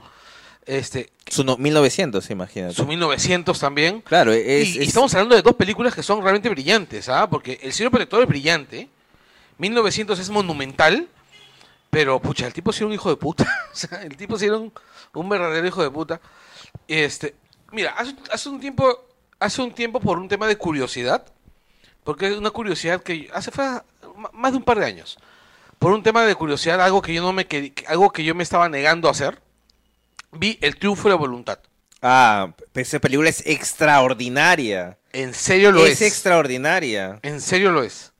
[0.66, 2.74] Este, Su no- 1900, imagínate.
[2.74, 4.00] su 1900 también.
[4.00, 7.30] Claro, es, y, y es- estamos hablando de dos películas que son realmente brillantes, ¿ah?
[7.30, 8.88] Porque El cielo protector es brillante,
[9.58, 11.08] 1900 es monumental,
[11.90, 13.44] pero pucha, el tipo sí era un hijo de puta.
[13.72, 14.72] o sea, el tipo sí era un,
[15.14, 16.20] un verdadero hijo de puta.
[16.88, 17.34] Este,
[17.72, 19.06] mira, hace, hace un tiempo,
[19.38, 21.24] hace un tiempo por un tema de curiosidad,
[22.02, 23.64] porque es una curiosidad que hace fue
[24.32, 25.16] más de un par de años.
[25.78, 27.46] Por un tema de curiosidad, algo que yo no me
[27.86, 29.40] algo que yo me estaba negando a hacer,
[30.36, 31.58] vi El triunfo de la voluntad.
[32.02, 34.98] Ah, pero esa película es extraordinaria.
[35.12, 36.02] En serio lo es es.
[36.02, 37.18] extraordinaria.
[37.22, 38.12] En serio lo es.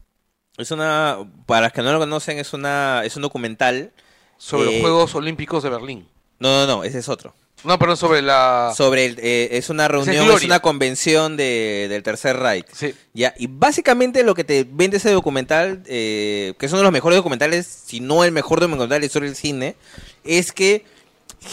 [0.57, 3.93] Es una, para los que no lo conocen, es una, es un documental.
[4.39, 6.09] Sobre Eh, los Juegos Olímpicos de Berlín.
[6.39, 7.35] No, no, no, ese es otro.
[7.65, 8.73] No, perdón, sobre la...
[8.77, 12.67] Sobre el, eh, es una reunión, es, una convención de, del Tercer Reich.
[12.73, 12.95] Sí.
[13.15, 16.93] Ya, y básicamente lo que te vende ese documental, eh, que es uno de los
[16.93, 19.75] mejores documentales, si no el mejor documental de la historia del cine,
[20.23, 20.85] es que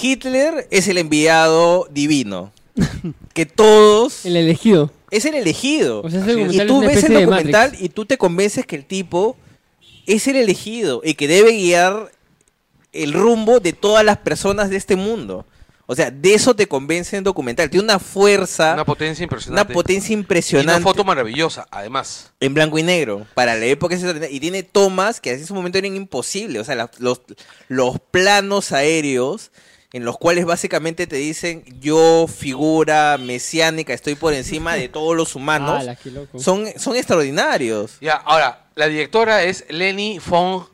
[0.01, 2.51] Hitler es el enviado divino.
[3.33, 4.25] que todos...
[4.25, 4.91] El elegido.
[5.11, 6.01] Es el elegido.
[6.01, 6.53] O sea, ese Así es.
[6.55, 9.37] y tú es una ves el documental y tú te convences que el tipo
[10.07, 12.11] es el elegido y que debe guiar
[12.91, 15.45] el rumbo de todas las personas de este mundo.
[15.85, 17.69] O sea, de eso te convence el documental.
[17.69, 19.73] Tiene una fuerza, Una potencia una impresionante.
[19.73, 22.31] potencia Y una impresionante foto maravillosa, además.
[22.39, 23.27] en blanco y negro.
[23.35, 23.95] Para la época
[24.31, 26.61] y tiene tomas que en ese momento eran imposibles.
[26.61, 27.21] O sea, la- los,
[27.67, 29.51] los planos aéreos
[29.93, 35.35] en los cuales básicamente te dicen yo, figura mesiánica, estoy por encima de todos los
[35.35, 36.39] humanos, Ala, qué loco.
[36.39, 37.97] son, son extraordinarios.
[38.01, 40.65] Ya, ahora, la directora es Leni von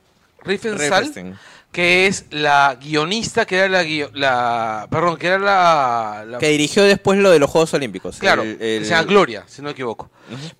[0.44, 1.38] Riefenstahl,
[1.72, 6.48] que es la guionista, que era la, guio- la perdón, que era la, la- Que
[6.48, 8.18] dirigió después lo de los Juegos Olímpicos.
[8.18, 10.10] claro, El- se llama Gloria, si no me equivoco,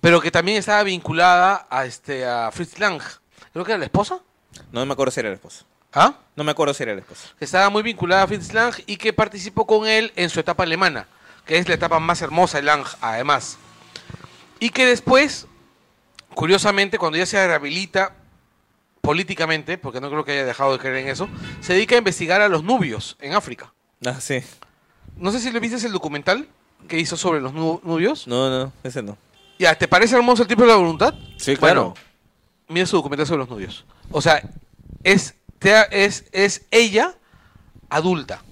[0.00, 3.00] pero que también estaba vinculada a este a Fritz Lang,
[3.52, 4.20] creo que era la esposa,
[4.70, 5.64] No me acuerdo si era el esposo.
[5.92, 6.14] ¿Ah?
[6.36, 7.28] No me acuerdo si era el esposo.
[7.38, 10.62] que estaba muy vinculada a Fritz Lang y que participó con él en su etapa
[10.62, 11.06] alemana,
[11.44, 13.58] que es la etapa más hermosa de Lang, además.
[14.58, 15.46] Y que después,
[16.34, 18.14] curiosamente, cuando ya se rehabilita
[19.00, 21.28] políticamente, porque no creo que haya dejado de creer en eso,
[21.60, 23.72] se dedica a investigar a los nubios en África.
[24.04, 24.42] Ah, sí.
[25.16, 26.48] No sé si le viste el documental
[26.88, 28.26] que hizo sobre los nu- nubios.
[28.26, 29.16] No, no, ese no.
[29.58, 31.14] Ya, ¿te parece hermoso el tipo de la voluntad?
[31.36, 31.94] Sí, Bueno,
[32.68, 33.84] mira su documental sobre los nubios.
[34.10, 34.42] O sea,
[35.02, 37.14] es, es, es ella
[37.88, 38.42] adulta,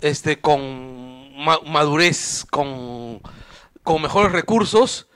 [0.00, 3.20] este, con ma- madurez, con,
[3.82, 5.06] con mejores recursos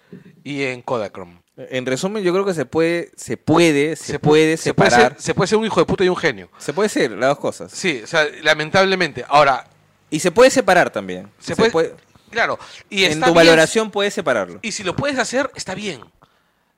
[0.45, 1.41] y en Kodachrome.
[1.57, 5.13] En resumen, yo creo que se puede, se puede, se, puede se puede separar.
[5.13, 6.49] ser, se puede ser un hijo de puta y un genio.
[6.59, 7.71] Se puede ser las dos cosas.
[7.73, 9.25] Sí, o sea, lamentablemente.
[9.29, 9.67] Ahora,
[10.11, 11.31] Y se puede separar también.
[11.39, 11.95] se, puede,
[12.31, 12.59] Claro,
[12.89, 14.61] y en tu bien, valoración puedes separarlo.
[14.63, 16.01] Y si lo puedes hacer, está bien.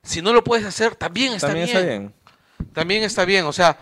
[0.03, 1.77] Si no lo puedes hacer, también está también bien.
[1.77, 2.13] está bien.
[2.73, 3.45] También está bien.
[3.45, 3.77] O sea,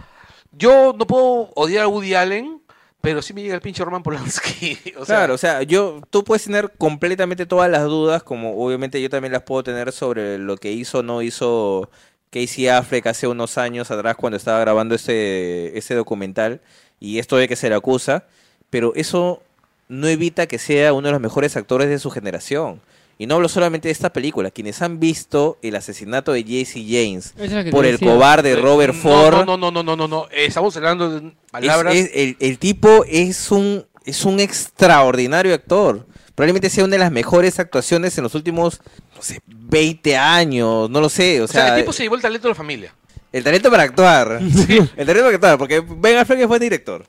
[0.58, 2.62] yo no puedo odiar a Woody Allen,
[3.02, 4.78] pero sí me llega el pinche Roman Polanski.
[4.98, 9.02] o sea, claro, o sea, yo, tú puedes tener completamente todas las dudas, como obviamente
[9.02, 11.90] yo también las puedo tener sobre lo que hizo o no hizo
[12.30, 16.62] Casey Affleck hace unos años atrás cuando estaba grabando ese, ese documental
[17.00, 18.26] y esto de que se le acusa,
[18.70, 19.42] pero eso
[19.90, 22.82] no evita que sea uno de los mejores actores de su generación.
[23.20, 27.34] Y no hablo solamente de esta película, quienes han visto el asesinato de Jesse James
[27.72, 29.46] por el cobarde eh, Robert Ford.
[29.46, 30.26] No, no, no, no, no, no.
[30.32, 31.96] eh, Estamos hablando de palabras.
[31.96, 36.08] es- el, el tipo es un, es un extraordinario actor.
[36.36, 38.82] Probablemente sea una de las mejores actuaciones en los últimos,
[39.16, 41.40] no sé, 20 años, no lo sé.
[41.42, 42.96] O o sea, sea, el tipo se llevó el talento de la familia.
[43.32, 44.40] el talento para actuar.
[44.98, 47.06] El talento para actuar, porque Ben Affleck es buen director.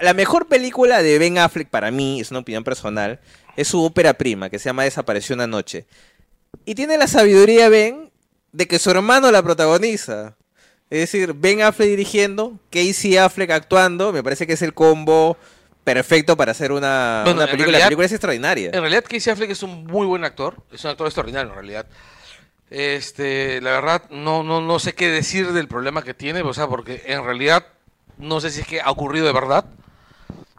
[0.00, 3.18] La mejor película de Ben Affleck para mí, es una opinión personal,
[3.56, 5.86] es su ópera prima, que se llama Desapareció una noche.
[6.64, 8.10] Y tiene la sabiduría, Ben,
[8.52, 10.36] de que su hermano la protagoniza.
[10.90, 15.36] Es decir, Ben Affleck dirigiendo, Casey Affleck actuando, me parece que es el combo
[15.82, 17.78] perfecto para hacer una, Bueno, una en película.
[17.78, 18.70] la película es extraordinaria.
[18.72, 20.56] En realidad, Casey Affleck es un muy buen actor.
[20.72, 21.86] Es un actor extraordinario, en realidad.
[22.70, 26.66] Este, la verdad, no, no, no sé qué decir del problema que tiene, o sea,
[26.66, 27.66] porque en realidad
[28.18, 29.64] no sé si es que ha ocurrido de verdad.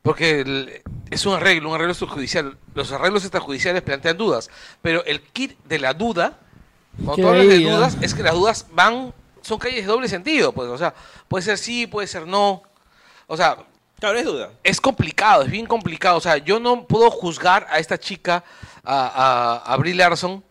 [0.05, 2.57] Porque el- es un arreglo, un arreglo extrajudicial.
[2.73, 4.49] Los arreglos extrajudiciales plantean dudas,
[4.81, 6.39] pero el kit de la duda,
[7.03, 10.53] cuando tú hablas de dudas, es que las dudas van, son calles de doble sentido,
[10.53, 10.93] pues, o sea,
[11.27, 12.63] puede ser sí, puede ser no.
[13.27, 13.57] O sea,
[13.99, 14.51] Claro, es duda.
[14.63, 16.17] es complicado, es bien complicado.
[16.17, 18.43] O sea, yo no puedo juzgar a esta chica,
[18.83, 20.43] a, a, a Brie Larson.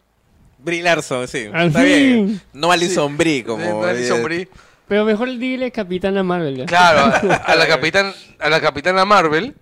[0.58, 1.48] Brie Larson, sí.
[1.52, 1.88] Al Está fin.
[1.88, 2.42] bien.
[2.54, 3.84] No Alison Brie, como...
[3.84, 4.48] de Alison Brie.
[4.88, 6.56] Pero mejor dile Capitana Marvel.
[6.58, 6.66] ¿ya?
[6.66, 7.00] Claro,
[7.32, 9.54] a, a la capitán, a la capitana Marvel,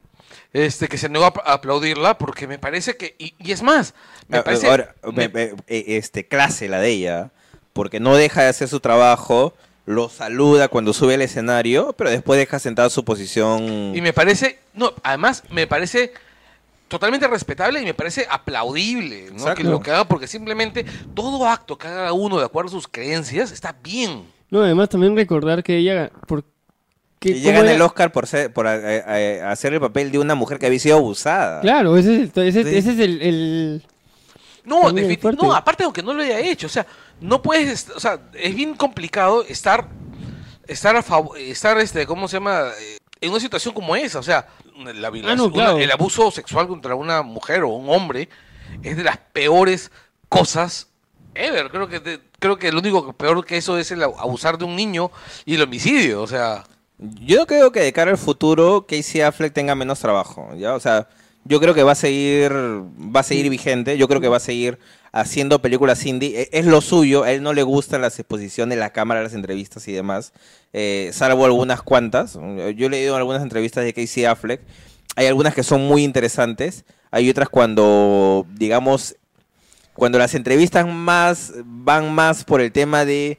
[0.52, 3.94] este, que se negó a, a aplaudirla porque me parece que, y, y es más,
[4.28, 7.30] me Ah, parece, Ahora, me- me- me- eh, este, clase la de ella,
[7.72, 9.54] porque no deja de hacer su trabajo,
[9.86, 13.92] lo saluda cuando sube al escenario, pero después deja sentada su posición.
[13.94, 16.12] y me parece, no, además me parece
[16.88, 19.54] totalmente respetable y me parece aplaudible, ¿no?
[19.54, 20.84] Que lo que haga porque simplemente
[21.14, 24.24] todo acto que haga uno de acuerdo a sus creencias está bien.
[24.52, 26.10] No, además también recordar que ella...
[26.26, 26.44] Por,
[27.18, 30.12] que, Y cómo llegan era- el Oscar por, ser, por eh, eh, hacer el papel
[30.12, 31.62] de una mujer que había sido abusada.
[31.62, 32.44] Claro, ese es el...
[32.48, 32.76] Ese, Sí.
[32.76, 33.82] ese es el, el-
[34.64, 36.86] No, no, aparte aunque no lo haya hecho, o sea,
[37.20, 39.88] no puedes, o sea, es bien complicado estar,
[40.66, 42.68] estar a favor, estar, este, ¿cómo se llama?
[42.78, 44.46] Eh, En una situación como esa, o sea,
[44.76, 45.76] la Ah, no, claro.
[45.76, 48.28] una- el abuso sexual contra una mujer o un hombre
[48.82, 49.90] es de las peores
[50.28, 50.88] cosas
[51.34, 51.70] ever.
[51.70, 54.76] Creo que, creo que lo único peor que eso es el abu- abusar de un
[54.76, 55.10] niño
[55.44, 56.64] y el homicidio, o sea,
[56.98, 60.74] Yo creo que de cara al futuro Casey Affleck tenga menos trabajo, ¿ya?
[60.74, 61.08] O sea,
[61.44, 64.40] yo creo que va a seguir va a seguir vigente, yo creo que va a
[64.40, 64.78] seguir
[65.10, 68.90] haciendo películas indie, E- es lo suyo, a él no le gustan las exposiciones, la
[68.90, 70.32] cámara, las entrevistas y demás,
[70.72, 72.34] eh, salvo algunas cuantas.
[72.34, 74.60] Yo he leído algunas entrevistas de Casey Affleck,
[75.16, 79.16] hay algunas que son muy interesantes, hay otras cuando, digamos,
[80.02, 83.38] cuando las entrevistas más van más por el tema de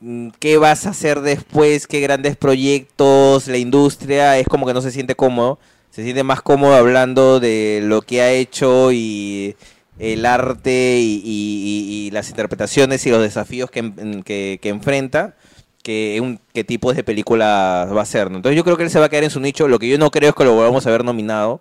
[0.00, 4.80] mm, qué vas a hacer después, qué grandes proyectos, la industria, es como que no
[4.80, 5.58] se siente cómodo,
[5.90, 9.56] se siente más cómodo hablando de lo que ha hecho y
[9.98, 14.70] el arte y, y- y- y las interpretaciones y los desafíos que, en- que, que
[14.70, 15.36] enfrenta
[15.82, 18.30] que un qué tipos de película va a ser.
[18.30, 18.36] ¿no?
[18.38, 19.68] Entonces yo creo que él se va a quedar en su nicho.
[19.68, 21.60] Lo que yo no creo es que lo volvamos a ver nominado.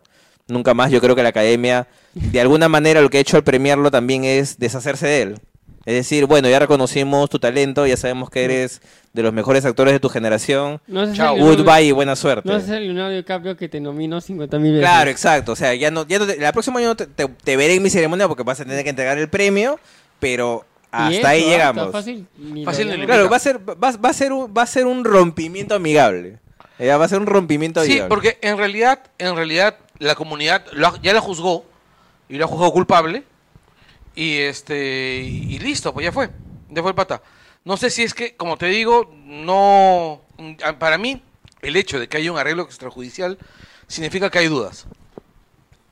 [0.49, 0.91] Nunca más.
[0.91, 4.23] Yo creo que la academia, de alguna manera, lo que ha hecho al premiarlo también
[4.25, 5.35] es deshacerse de él.
[5.85, 8.81] Es decir, bueno, ya reconocimos tu talento, ya sabemos que eres
[9.13, 10.81] de los mejores actores de tu generación.
[10.87, 11.37] no sé si Chao.
[11.37, 12.47] Goodbye y buena suerte.
[12.47, 14.87] No es el Leonardo DiCaprio que te nominó 50 mil veces.
[14.87, 15.53] Claro, exacto.
[15.53, 17.75] O sea, ya no, ya no te- la próxima año no te, te- te veré
[17.75, 19.79] en mi ceremonia porque vas a tener que entregar el premio,
[20.19, 21.85] pero hasta eso, ahí ah, llegamos.
[21.87, 22.27] está Fácil,
[22.65, 23.05] Fácil.
[23.05, 26.37] Claro, va a ser, va, va a ser un, va a ser un rompimiento amigable.
[26.77, 28.09] Ya va a ser un rompimiento Sí, amigable.
[28.09, 31.65] porque en realidad, en realidad la comunidad lo ya la juzgó
[32.27, 33.23] y lo ha juzgado culpable
[34.15, 36.29] y este y, y listo, pues ya fue,
[36.69, 37.21] ya fue el pata.
[37.65, 40.21] No sé si es que, como te digo, no
[40.79, 41.21] para mí
[41.61, 43.37] el hecho de que haya un arreglo extrajudicial
[43.87, 44.87] significa que hay dudas.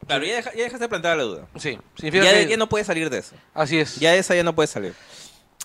[0.08, 1.48] Claro, ya, deja- ya dejaste la duda.
[1.58, 3.36] Sí, significa Ya, que ya no puede salir de eso.
[3.54, 3.98] así es.
[4.00, 4.94] Ya esa ya no puede salir.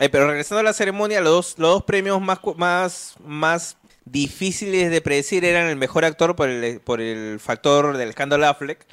[0.00, 4.90] Eh, pero regresando a la ceremonia, los dos, los dos premios más, más, más difíciles
[4.90, 8.86] de predecir eran el mejor actor por el, por el factor del escándalo Affleck,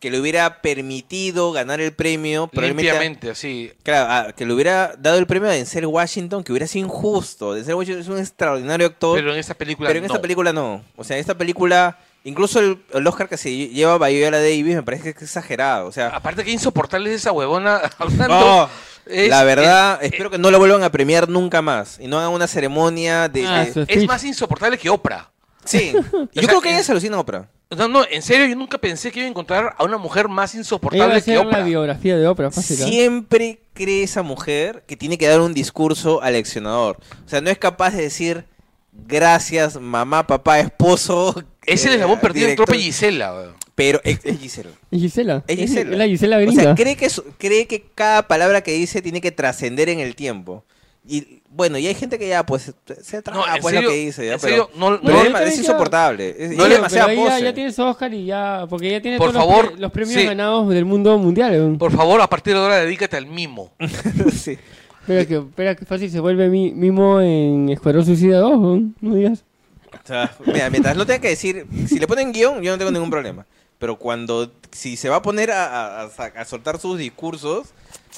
[0.00, 3.72] que le hubiera permitido ganar el premio, limpiamente, así.
[3.82, 7.54] Claro, que le hubiera dado el premio a Denzel Washington, que hubiera sido injusto.
[7.54, 10.22] Denzel Washington es un extraordinario actor, Pero en esta película pero en esta no.
[10.22, 10.84] película no.
[10.96, 14.74] O sea, en esta película, incluso el, el Oscar que se lleva a Viola Davis
[14.74, 15.86] me parece que es exagerado.
[15.86, 18.68] O sea, Aparte que insoportable es esa huevona hablando.
[19.06, 22.18] Es- la verdad, es- espero que no lo vuelvan a premiar nunca más y no
[22.18, 23.46] hagan una ceremonia de...
[23.46, 25.30] Ah, de- es más insoportable que Oprah.
[25.64, 27.48] Sí, O yo sea, creo que ella es- se alucina a Oprah.
[27.76, 30.52] No, no, en serio, yo nunca pensé que iba a encontrar a una mujer más
[30.54, 31.64] Ella va insoportable a que ser la Oprah.
[31.64, 32.76] biografía de Oprah, fácil.
[32.76, 36.98] Siempre cree esa mujer que tiene que dar un discurso aleccionador.
[37.24, 38.44] O sea, no es capaz de decir
[38.92, 41.42] gracias, mamá, papá, esposo.
[41.64, 42.66] Es el eh, eslabón perdido en director".
[42.66, 43.34] Tropa Gisela.
[43.34, 43.54] weón.
[43.76, 44.70] Pero es, es Gisela.
[44.90, 45.44] Es Gisela.
[45.46, 45.92] Es Gisela.
[45.92, 46.62] Es la Gisela O gringa.
[46.62, 47.08] sea, cree que,
[47.38, 50.64] cree que cada palabra que dice tiene que trascender en el tiempo.
[51.08, 52.72] Y bueno, y hay gente que ya, pues,
[53.02, 54.26] se traga No, pues, serio, lo que dice.
[54.26, 56.30] ya, pero no, pero no- es, insoportable.
[56.36, 58.66] Es, No es pero ahí ya, tienes Oscar y ya.
[58.68, 60.26] Porque ella tiene Por todos favor, los, pre- los premios sí.
[60.26, 61.76] ganados del mundo mundial.
[61.78, 63.70] Por favor, a partir de ahora dedícate al mimo.
[64.34, 64.58] Sí.
[65.02, 68.96] Espera que, espera que fácil se vuelve mi- mimo en Escuadrón Suicida 2, weón.
[69.00, 69.44] no digas.
[69.92, 72.90] O sea, mira, mientras no tenga que decir, si le ponen guion, yo no tengo
[72.90, 73.46] ningún problema.
[73.78, 77.68] Pero cuando, si se va a poner a, a- a soltar sus discursos,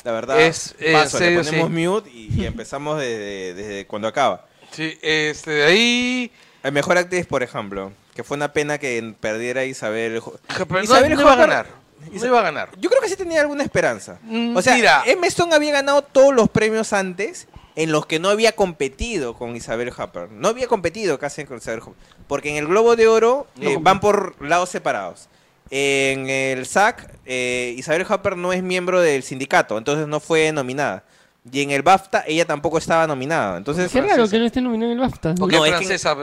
[0.05, 1.86] la verdad, Es, eh, paso, serio, le ponemos sí.
[1.89, 4.47] mute y, y empezamos desde, desde cuando acaba.
[4.70, 6.32] Sí, este, de ahí...
[6.62, 10.20] El mejor actriz, por ejemplo, que fue una pena que perdiera Isabel.
[10.48, 11.66] Pero no, Isabel no iba a ganar.
[12.12, 12.70] No iba a ganar.
[12.78, 14.18] Yo creo que sí tenía alguna esperanza.
[14.22, 15.05] Mm, O sea, mira.
[15.24, 19.93] Stone había ganado todos los premios antes en los que no había competido con Isabel
[19.97, 20.30] Hopper.
[20.32, 21.94] No había competido casi con Isabel Hopper.
[22.26, 25.28] Porque en el Globo de Oro No eh, van por lados separados.
[25.70, 31.05] En el SAC, eh, Isabel Hopper no es miembro del sindicato, entonces no fue nominada.
[31.51, 33.57] Y en el BAFTA, ella tampoco estaba nominada.
[33.57, 35.35] Entonces, Qué raro que no esté nominado en el BAFTA.
[35.35, 36.16] Porque No, es es que- francesa.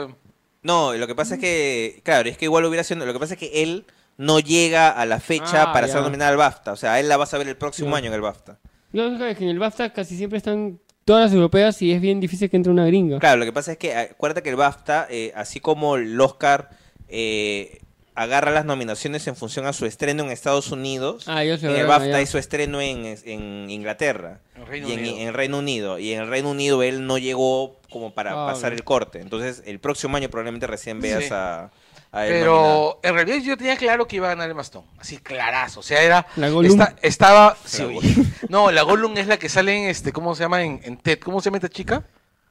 [0.62, 3.34] No, lo que pasa es que, claro, es que igual hubiera sido, lo que pasa
[3.34, 3.86] es que él
[4.18, 5.94] no llega a la fecha Ah, para ya.
[5.94, 6.72] ser nominada al BAFTA.
[6.72, 8.58] O sea, él la vas a ver el próximo año en el BAFTA.
[8.92, 12.18] Yo creo que en el BAFTA casi siempre están todas las europeas y es bien
[12.20, 13.18] difícil que entre una gringa.
[13.20, 16.70] Claro, lo que pasa es que acuérdate que el BAFTA, eh, así como el Oscar
[17.08, 17.80] eh,
[18.16, 21.66] agarra las nominaciones en función a su estreno en Estados Unidos, Ah, yo sé.
[21.68, 25.16] en el BAFTA es su estreno en, en Inglaterra En Reino y en, Unido.
[25.18, 25.98] en Reino Unido.
[25.98, 29.20] Y en el Reino Unido él no llegó como para Ah, pasar el corte.
[29.20, 31.30] Entonces el próximo año probablemente recién veas Sí.
[31.32, 31.70] a,
[32.12, 32.98] a él nominado.
[33.02, 34.86] Pero en realidad yo tenía claro que iba a ganar el Stone.
[34.98, 35.80] Así clarazo.
[35.80, 36.26] O sea, era.
[36.36, 36.72] La Gollum.
[36.72, 37.56] esta- estaba.
[37.64, 38.14] sí, La oye.
[38.48, 40.12] no, la Gollum es la que sale en este.
[40.12, 40.62] ¿Cómo se llama?
[40.62, 41.18] En, en TED.
[41.20, 42.04] ¿Cómo se llama esta chica?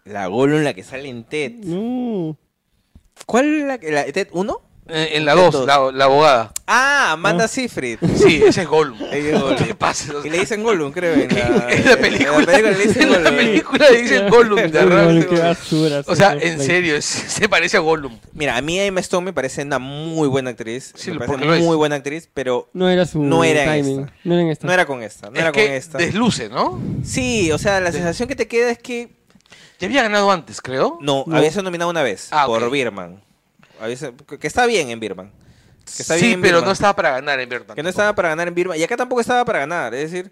[0.03, 1.51] La Gollum, la que sale en TED.
[1.63, 2.37] No.
[3.25, 4.61] ¿Cuál es la, que- la TED 1?
[4.87, 5.65] Eh, en la TED 2, dos.
[5.65, 6.51] la, la abogada.
[6.67, 7.47] Ah, Amanda Ah.
[7.47, 7.97] Seyfried.
[8.17, 8.99] Sí, ese es Gollum.
[9.11, 9.57] Ella es Gollum.
[9.65, 10.13] ¿Qué pasa?
[10.15, 11.13] O Y le dicen Gollum, creo.
[11.15, 13.35] En la, en la película, En la película le dicen en la Gollum.
[13.35, 14.55] película le dicen Gollum.
[14.57, 15.03] de Ay, verdad.
[15.05, 16.03] bueno, qué basura.
[16.05, 18.19] O sea, en serio, es- se parece a Gollum.
[18.33, 20.91] Mira, a mí Emma Stone me parece una muy buena actriz.
[20.95, 21.63] Sí, me parece es.
[21.63, 23.99] muy buena actriz, pero No era su No era en timing.
[24.01, 24.13] esta.
[24.23, 24.67] No era en esta.
[24.67, 25.29] no era con esta.
[25.31, 25.97] No es era con esta.
[25.97, 26.79] desluce, ¿no?
[27.03, 29.09] Sí, o sea, la sensación que te queda es que
[29.79, 30.99] Ya había ganado antes, creo.
[31.01, 31.35] no, No.
[31.37, 32.71] había sido nominada una vez Ah, por ok.
[32.71, 33.24] Birman.
[34.39, 35.31] Que está bien en Birman.
[35.95, 36.65] Que está sí, bien en pero Birman.
[36.67, 37.75] no estaba para ganar en verdad.
[37.75, 38.77] Que no estaba para ganar en Birman.
[38.79, 39.93] Y acá tampoco estaba para ganar.
[39.93, 40.31] Es decir,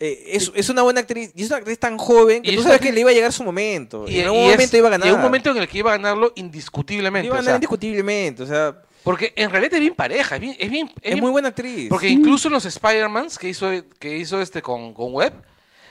[0.00, 1.30] eh, es, es una buena actriz.
[1.34, 3.12] Y es una actriz tan joven que Y tú es sabes que le iba a
[3.12, 4.04] llegar su momento.
[4.08, 5.06] Y, Y, en es- momento iba a ganar.
[5.06, 7.26] Y en un momento en el que iba a ganarlo indiscutiblemente.
[7.26, 8.42] iba a o ganar sea, indiscutiblemente.
[8.42, 11.30] O sea, porque en realidad es bien pareja, es bien, es bien, es, bien- muy
[11.30, 11.88] buena actriz.
[11.88, 15.34] Porque incluso en los Spider-Mans que hizo, que hizo este con, con Webb,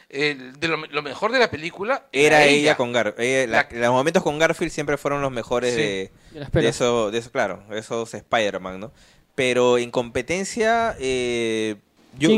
[0.10, 3.50] eh, de lo, lo mejor de la película Era ella, con Garfield.
[3.50, 5.82] La- los momentos con Garfield siempre fueron los mejores Sí.
[5.82, 8.92] de, eso, de eso, claro, esos Spider-Man, ¿no?
[9.36, 11.76] Pero en competencia, eh,
[12.18, 12.30] yo,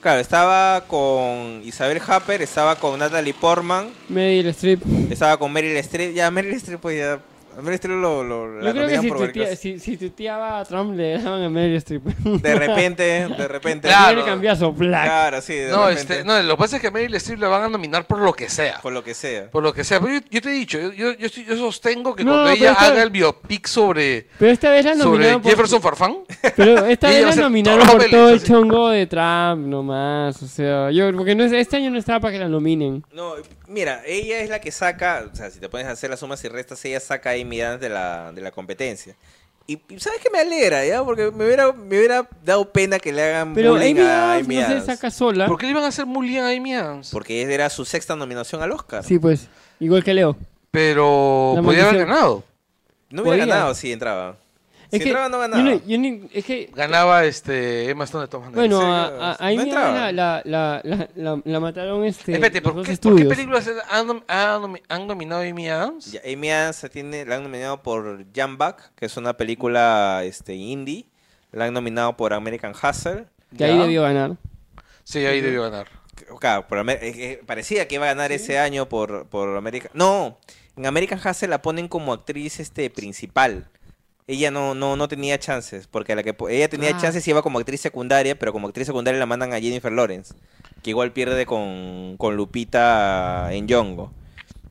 [0.00, 4.82] claro, estaba con Isabel Happer, estaba con Natalie Portman, Meryl Streep.
[5.10, 7.20] estaba con Meryl Streep, ya Meryl Streep, pues ya,
[7.58, 9.56] a Meryl Streep lo, lo la Yo creo que si, por cosa.
[9.56, 12.02] si, si tuiteaba a Trump le daban a Meryl Streep.
[12.04, 13.88] De repente, de repente.
[13.88, 14.14] Claro.
[14.14, 15.04] Tiene cambiazo, black.
[15.04, 17.40] Claro, sí, de No, repente, este, no, lo que pasa es que a Meryl Streep
[17.40, 18.80] la van a nominar por lo que sea.
[18.80, 19.50] por lo que sea.
[19.50, 20.00] Por lo que sea.
[20.00, 22.86] Pero yo, yo te he dicho, yo, yo, yo sostengo que No, cuando ella está-
[22.86, 25.42] haga el biopic sobre, Pero esta vez la sobre por...
[25.50, 26.16] Jefferson Farfán,
[26.56, 30.42] Pero esta vez la nominaron por todo el chongo de Trump nomás.
[30.42, 31.12] O sea, yo...
[31.16, 33.04] Porque no es, este año no estaba para que la nominen.
[33.12, 33.34] No,
[33.68, 36.42] mira, ella es la que saca, o sea, si te pones a hacer las sumas
[36.44, 39.14] y restas, ella saca a Adams de la, de la competencia.
[39.66, 41.04] Y, y ¿sabes qué me alegra, ya?
[41.04, 44.46] Porque me hubiera, me hubiera dado pena que le hagan Pero bullying Amy a Adams
[44.46, 44.86] Amy no se Adams.
[44.86, 45.46] saca sola.
[45.46, 47.10] ¿por qué le iban a hacer bullying a Amy Adams?
[47.12, 49.04] Porque era su sexta nominación al Oscar.
[49.04, 49.46] Sí, pues.
[49.78, 50.36] Igual que Leo.
[50.72, 52.42] Pero podía haber ganado.
[53.10, 53.54] No hubiera Podía.
[53.54, 54.36] ganado si entraba.
[54.92, 55.62] Si Es que entraba, no yo ganaba.
[55.62, 56.70] no- yo ni- es que...
[56.74, 58.68] Ganaba este Emma Stone de todas maneras.
[58.68, 60.42] Bueno, Sí, a, no, a, a no la, la,
[60.84, 65.40] la, la, la mataron este, Espérate, ¿por qué, por qué películas han, han han nominado
[65.40, 66.12] a Amy Adams?
[66.12, 70.22] Ya, Amy Adams se tiene, la han nominado por Jump Back, que es una película
[70.24, 71.06] este, indie.
[71.52, 73.24] La han nominado por American Hustle.
[73.56, 74.36] Que ahí debió ganar.
[75.04, 75.88] Sí, ahí debió ganar.
[76.38, 79.90] Claro, por Amer- eh, eh, parecía que iba a ganar ese año por, por American...
[79.94, 80.38] No,
[80.76, 83.68] en American Hustle la ponen como actriz este principal.
[84.28, 86.98] Ella no, no, no tenía chances, porque la que ella tenía Ah.
[87.00, 90.34] chances iba como actriz secundaria, pero como actriz secundaria la mandan a Jennifer Lawrence,
[90.82, 94.12] que igual pierde con, con Lupita en Yongo.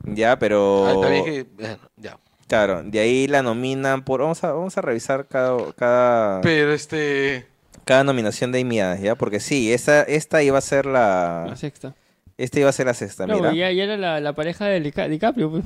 [0.04, 0.86] Ya, pero...
[0.86, 2.18] Ah, también que, bueno, ya.
[2.48, 4.20] Claro, de ahí la nominan por...
[4.20, 7.46] Vamos a, vamos a revisar cada, cada, Pero este.
[7.84, 9.14] cada nominación de Amy Adams, ¿ya?
[9.14, 11.56] Porque sí, esta, esta iba a ser La la...
[11.56, 11.94] sexta.
[12.38, 13.52] Esta iba a ser la sexta, Claro, mira.
[13.52, 15.50] ya, ya era la, la pareja de Dica- DiCaprio.
[15.50, 15.64] pues.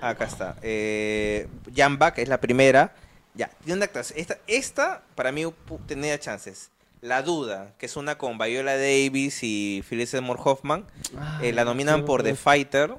[0.00, 0.56] Acá está.
[0.62, 2.94] Eh, Jan Bach es la primera.
[3.36, 4.18] Ya, una actuación.
[4.18, 5.44] Esta, esta para mí
[5.86, 6.70] tenía chances.
[7.02, 10.86] La Duda, que es una con Viola Davis y Phyllis Seymour Hoffman,
[11.42, 12.94] eh, la nominan por The Fighter,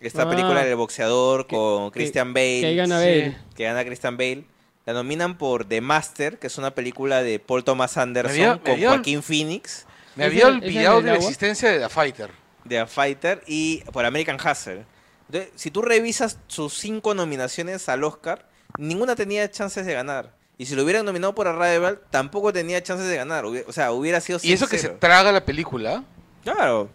[0.00, 0.28] esta Ah.
[0.30, 2.60] película del boxeador con Christian Bale.
[2.60, 3.06] Que gana Sí.
[3.06, 3.36] Bale.
[3.54, 4.44] que gana Christian Bale.
[4.84, 8.60] La nominan por The Master, que es una película de Paul Thomas Anderson había- me
[8.60, 9.86] con había- Joaquín Phoenix,
[10.16, 12.30] Me ¿Esa- había olvidado de la existencia de The Fighter.
[12.64, 14.84] de A Fighter, y por American Hustle.
[15.28, 20.34] Entonces, si tú revisas sus cinco nominaciones al Oscar, ninguna tenía chances de ganar.
[20.58, 23.44] Y si lo hubieran nominado por Arrival, tampoco tenía chances de ganar.
[23.44, 24.98] O sea, hubiera sido Y eso que se 6-0.
[24.98, 26.02] traga la película.
[26.44, 26.88] Claro.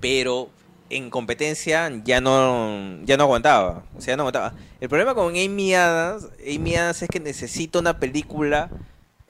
[0.00, 0.48] Pero
[0.88, 3.84] en competencia ya no, ya no aguantaba.
[3.96, 4.54] O sea, ya no aguantaba.
[4.80, 8.70] El problema con Amy Adams, Amy Adams es que necesita una película,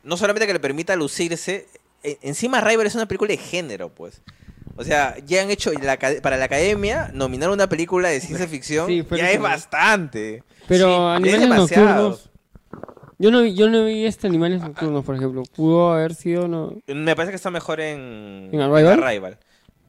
[0.04, 1.66] no solamente que le permita lucirse,
[2.02, 4.22] e- encima Rival es una película de género, pues.
[4.80, 8.86] O sea, ya han hecho la para la academia nominar una película de ciencia ficción
[8.86, 10.42] Sí, pero ya es bastante.
[10.66, 11.48] Pero Animales.
[11.50, 12.30] Nocturnos.
[13.18, 15.42] Yo no, vi, yo no vi este Animales Nocturnos, por ejemplo.
[15.54, 16.48] Pudo haber sido.
[16.48, 16.74] No...
[16.86, 19.02] Me parece que está mejor en, ¿En Arrival?
[19.02, 19.38] Arrival.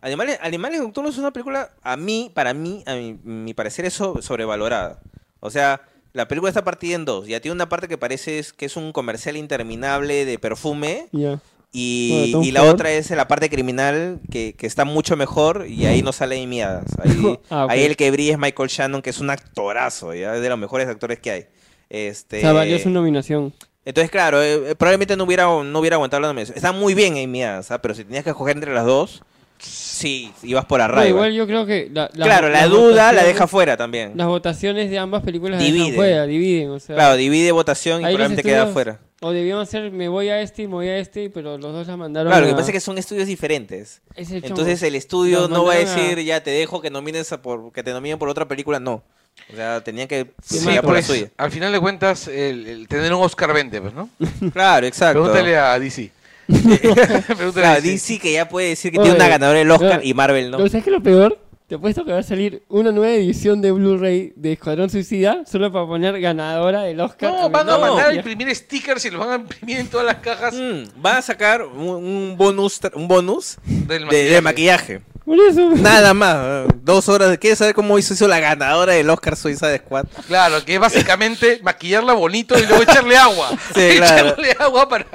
[0.01, 3.93] Animales, Animales Nocturnos es una película, a mí, para mí, a mi, mi parecer, es
[3.93, 4.99] so- sobrevalorada.
[5.39, 5.81] O sea,
[6.11, 7.27] la película está partida en dos.
[7.27, 11.07] Ya tiene una parte que parece que es un comercial interminable de perfume.
[11.13, 11.39] Ya.
[11.73, 15.65] Y, Bueno, Tom y la otra es la parte criminal que, que está mucho mejor
[15.69, 16.35] y ahí no sale.
[16.35, 16.48] Ahí,
[17.49, 20.35] Ah, ahí el que brilla es Michael Shannon, que es un actorazo, ¿ya?
[20.35, 21.45] es de los mejores actores que hay.
[21.89, 23.53] Este, O sea, valió su nominación.
[23.85, 26.57] entonces, claro, eh, eh, probablemente no hubiera, no hubiera aguantado la nominación.
[26.57, 27.81] Está muy bien Amy Adams, ¿ah?
[27.81, 29.23] pero si tenías que escoger entre las dos,
[29.60, 31.07] sí, ibas por No, Arrival.
[31.07, 31.89] igual yo creo que.
[31.91, 34.14] la- la- claro, la las duda la deja fuera también.
[34.15, 36.69] Las votaciones de ambas películas la fuera, dividen.
[36.72, 38.99] O sea, Claro, divide votación y probablemente queda fuera.
[39.23, 41.85] O debían ser, me voy a este y me voy a este, pero los dos
[41.88, 44.02] la mandaron Claro, lo que a- pasa es que son estudios diferentes.
[44.15, 44.48] Ese chongo.
[44.48, 47.72] Entonces el estudio Los no va a decir, ya te dejo que nomines a por,
[47.72, 49.03] que te nominen por otra película, no.
[49.52, 51.30] O sea, tenían que Sí, por la pues, suya.
[51.38, 54.10] al final de cuentas, el, el tener un Oscar vende, pues, ¿no?
[54.53, 55.22] Claro, exacto.
[55.22, 56.11] Pregúntale a DC.
[56.48, 57.91] Pregúntale Claro, a DC.
[57.91, 60.49] DC que ya puede decir que Oye, tiene una ganadora del Oscar no, y Marvel
[60.52, 60.57] no.
[60.60, 61.39] ¿No sabes qué es lo peor?
[61.72, 65.72] Te apuesto que va a salir una nueva edición de Blu-ray de Escuadrón Suicida solo
[65.72, 67.31] para poner ganadora del Oscar.
[67.31, 67.80] No, van a No.
[67.80, 71.15] mandar a imprimir stickers y los van a imprimir en todas las cajas Mm, van
[71.15, 75.02] a sacar un, un bonus, tra- un bonus del de, de maquillaje.
[75.31, 75.69] Por eso.
[75.77, 76.65] Nada más.
[76.81, 77.29] Dos horas.
[77.29, 80.05] de- ¿Quieres saber cómo hizo, hizo la ganadora del Oscar Suicide Squad?
[80.27, 83.49] Claro, que es básicamente maquillarla bonito y luego echarle agua.
[83.73, 84.27] Sí, claro.
[84.29, 85.05] echarle agua para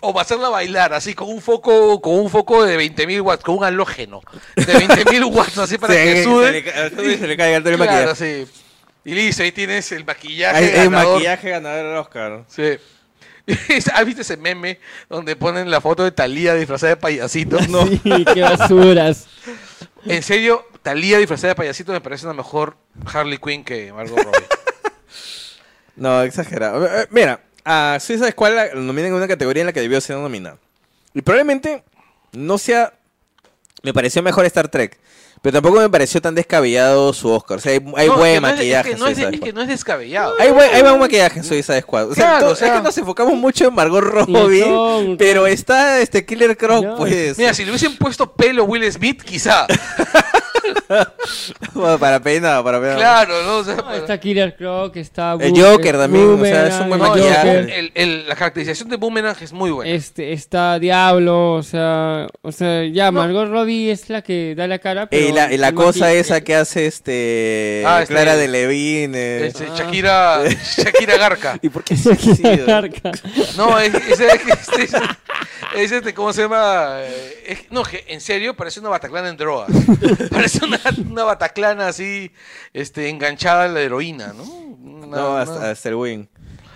[0.00, 3.64] o hacerla bailar así con un foco con un foco de 20.000 watts, con un
[3.64, 4.22] halógeno
[4.56, 6.52] de 20.000 watts así para Sí, que se sude.
[6.52, 8.46] le se le caiga el Claro, maquillaje.
[8.46, 8.50] sí.
[9.04, 11.12] Y listo, ahí tienes el maquillaje hay ganador.
[11.14, 12.44] maquillaje ganador del Oscar.
[12.48, 12.78] Sí.
[13.92, 17.58] ¿Has visto ese meme donde ponen la foto de Talía disfrazada de payasito?
[17.68, 17.86] No.
[17.86, 18.00] Sí,
[18.32, 19.26] qué basuras.
[20.06, 22.76] En serio, Talía disfrazada de payasito me parece una mejor
[23.06, 24.38] Harley Quinn que Margot Robbie.
[25.96, 26.84] No, exagerado.
[26.84, 30.00] Eh, eh, Mira, a Suicide Squad la nominan en una categoría en la que debió
[30.00, 30.58] ser nominada.
[31.14, 31.84] Y probablemente
[32.32, 32.92] no sea...
[33.82, 34.98] Me pareció mejor Star Trek.
[35.44, 37.58] Pero tampoco me pareció tan descabellado su Oscar.
[37.58, 38.88] O sea, hay, hay No, buen que no maquillaje.
[38.88, 40.34] Es que, no es, que no es descabellado.
[40.40, 42.08] Hay buen, hay buen maquillaje en Suicide Squad.
[42.12, 44.60] O sea, Claro, o sea- es que nos enfocamos mucho en Margot Robbie.
[44.62, 46.96] Razón, pero está este Killer Croc, No.
[46.96, 47.36] pues.
[47.36, 49.66] Mira, si le hubiesen puesto pelo Will Smith, quizá.
[51.74, 52.98] Bueno, para peinado, para peinado.
[53.00, 53.56] Claro, ¿no?
[53.58, 55.36] O sea, No, está Killer Croc, está...
[55.40, 57.78] El Joker también, o sea, es un buen Boomerang, maquillaje.
[57.78, 59.90] El- el- la caracterización de Boomerang es muy buena.
[59.90, 63.20] Este, está Diablo, o sea, o sea, ya, No.
[63.20, 65.34] Margot Robbie es la que da la cara, Y pero...
[65.34, 69.46] la, y la cosa esa que hace este Ah, este- Clara de Levine.
[69.46, 69.74] Este, Ah.
[69.76, 70.42] Shakira,
[70.76, 71.58] Shakira Garca.
[71.62, 72.64] ¿Y por qué se suicida?
[72.66, 73.10] Garca.
[73.56, 74.92] No, es, es, es- es-
[75.74, 76.96] es este, ¿cómo se llama?
[77.00, 79.68] Eh, es- no, que en serio parece una bataclana en drogas.
[80.30, 80.80] Parece una,
[81.10, 82.30] una bataclana así,
[82.72, 84.42] este, enganchada a la heroína, ¿no?
[84.44, 86.28] Una- No, una- hasta, hasta el win.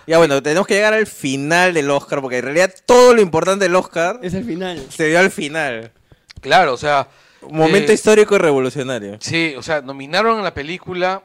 [0.06, 3.66] Ya bueno, tenemos que llegar al final del Oscar, porque en realidad todo lo importante
[3.66, 4.86] del Oscar Es el final.
[4.90, 5.92] se dio al final.
[6.40, 7.08] Claro, o sea,
[7.42, 9.18] Un momento Eh, histórico y revolucionario.
[9.20, 11.22] sí, o sea, nominaron a la película,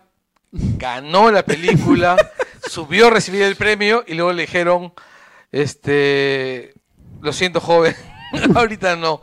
[0.51, 2.17] ganó la película,
[2.69, 4.93] subió a recibir el premio y luego le dijeron,
[5.51, 6.72] este,
[7.23, 7.95] lo siento joven,
[8.55, 9.21] ahorita no.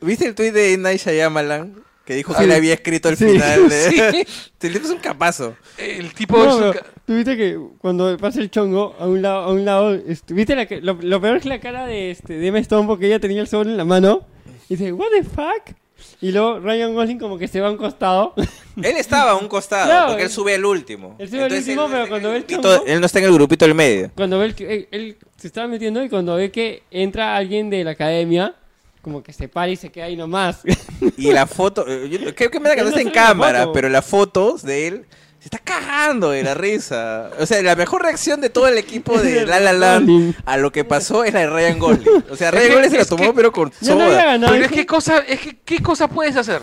[0.00, 1.82] ¿Viste el tuit de Night Shyamalan?
[2.04, 2.46] Que dijo que Sí.
[2.48, 3.24] le había escrito el Sí.
[3.26, 3.80] final de...
[4.26, 4.26] Sí.
[4.66, 5.56] El tipo es un capazo.
[5.78, 9.06] El tipo No, es un pero, ca- tú viste que cuando pasa el chongo, a
[9.06, 9.98] un lado, a un lado,
[10.28, 13.06] viste la que- lo, lo peor es la cara de, este, de Emma Stone porque
[13.06, 14.26] ella tenía el sobre en la mano
[14.68, 15.74] y dice, what the fuck?
[16.22, 18.34] Y luego Ryan Gosling como que se va a un costado.
[18.76, 21.16] Él estaba a un costado, Claro, porque él él- sube el último.
[21.18, 23.06] él sube el Entonces, último, no pero cuando el ve el grupito- chongo- Él no
[23.06, 24.10] está en el grupito del medio.
[24.14, 27.70] Cuando ve el que él, él se estaba metiendo y cuando ve que entra alguien
[27.70, 28.54] de la academia,
[29.02, 30.60] como que se para y se queda ahí nomás.
[31.16, 33.14] Y la foto, eh, yo- creo que me da que Él no no está en
[33.14, 35.06] cámara, pero las fotos de él
[35.40, 37.30] se está cagando de la risa.
[37.40, 40.70] O sea, la mejor reacción de todo el equipo de La La Land a lo
[40.70, 42.24] que pasó es la de Ryan Gosling.
[42.30, 44.24] O sea, Ryan que- Gosling se la es tomó que- pero con no soda.
[44.24, 44.52] ganado.
[44.52, 46.62] Pero es que cosa, es que qué cosa puedes hacer.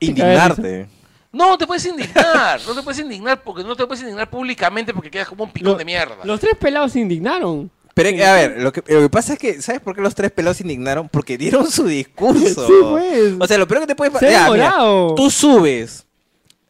[0.00, 0.88] Indignarte.
[1.32, 5.10] No te puedes indignar, no te puedes indignar porque no te puedes indignar públicamente porque
[5.10, 6.16] quedas como un picón Lo- de mierda.
[6.24, 7.70] Los tres pelados se indignaron.
[7.94, 10.30] Pero a ver, lo que, lo que pasa es que, ¿sabes por qué los tres
[10.30, 11.08] pelados se indignaron?
[11.08, 12.66] Porque dieron su discurso.
[12.66, 13.34] Sí, pues.
[13.40, 15.14] O sea, lo peor que te puede pasar.
[15.16, 16.06] Tú subes,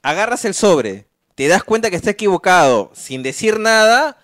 [0.03, 1.07] agarras el sobre,
[1.39, 4.19] te das cuenta que está equivocado sin decir nada.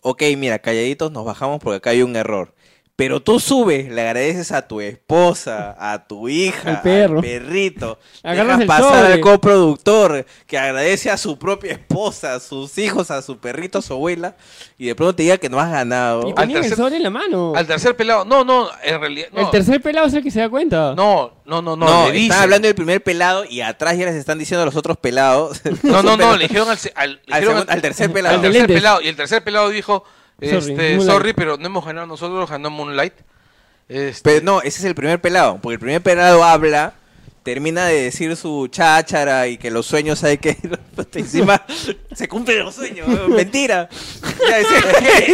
[0.00, 2.54] Ok, mira, calladitos nos bajamos porque acá hay un error.
[3.00, 7.22] Pero tú subes, le agradeces a tu esposa, a tu hija, Al perro.
[7.22, 7.98] perrito.
[8.22, 9.12] Agarras dejas el pasar sobre.
[9.14, 13.82] al coproductor que agradece a su propia esposa, a sus hijos, a su perrito, a
[13.82, 14.36] su abuela.
[14.76, 16.26] Y de pronto te diga que no has ganado.
[16.26, 17.54] Y el tercer- sobre en la mano.
[17.56, 20.40] Al tercer pelado, no, no, en realidad, no, El tercer pelado es el que se
[20.40, 20.94] da cuenta.
[20.94, 24.14] no, no, no, no, No, le están hablando del primer pelado y atrás ya les
[24.14, 25.62] están diciendo a los otros pelados.
[25.82, 28.34] No, no, no, le dijeron al, al, le Al dijeron al tercer pelado.
[28.38, 30.04] al Al tercer pelado, y el tercer pelado dijo,
[30.40, 31.02] Sorry, este, Moonlight.
[31.10, 33.14] sorry, pero no hemos ganado nosotros, ganó Moonlight.
[33.88, 36.94] Este, Pero no, ese es el primer pelado, porque el primer pelado habla,
[37.42, 40.56] termina de decir su cháchara y que los sueños hay que
[41.14, 41.64] encima
[42.14, 43.88] se cumplen los sueños, weón, mentira.
[44.48, 45.30] Ya, ese-.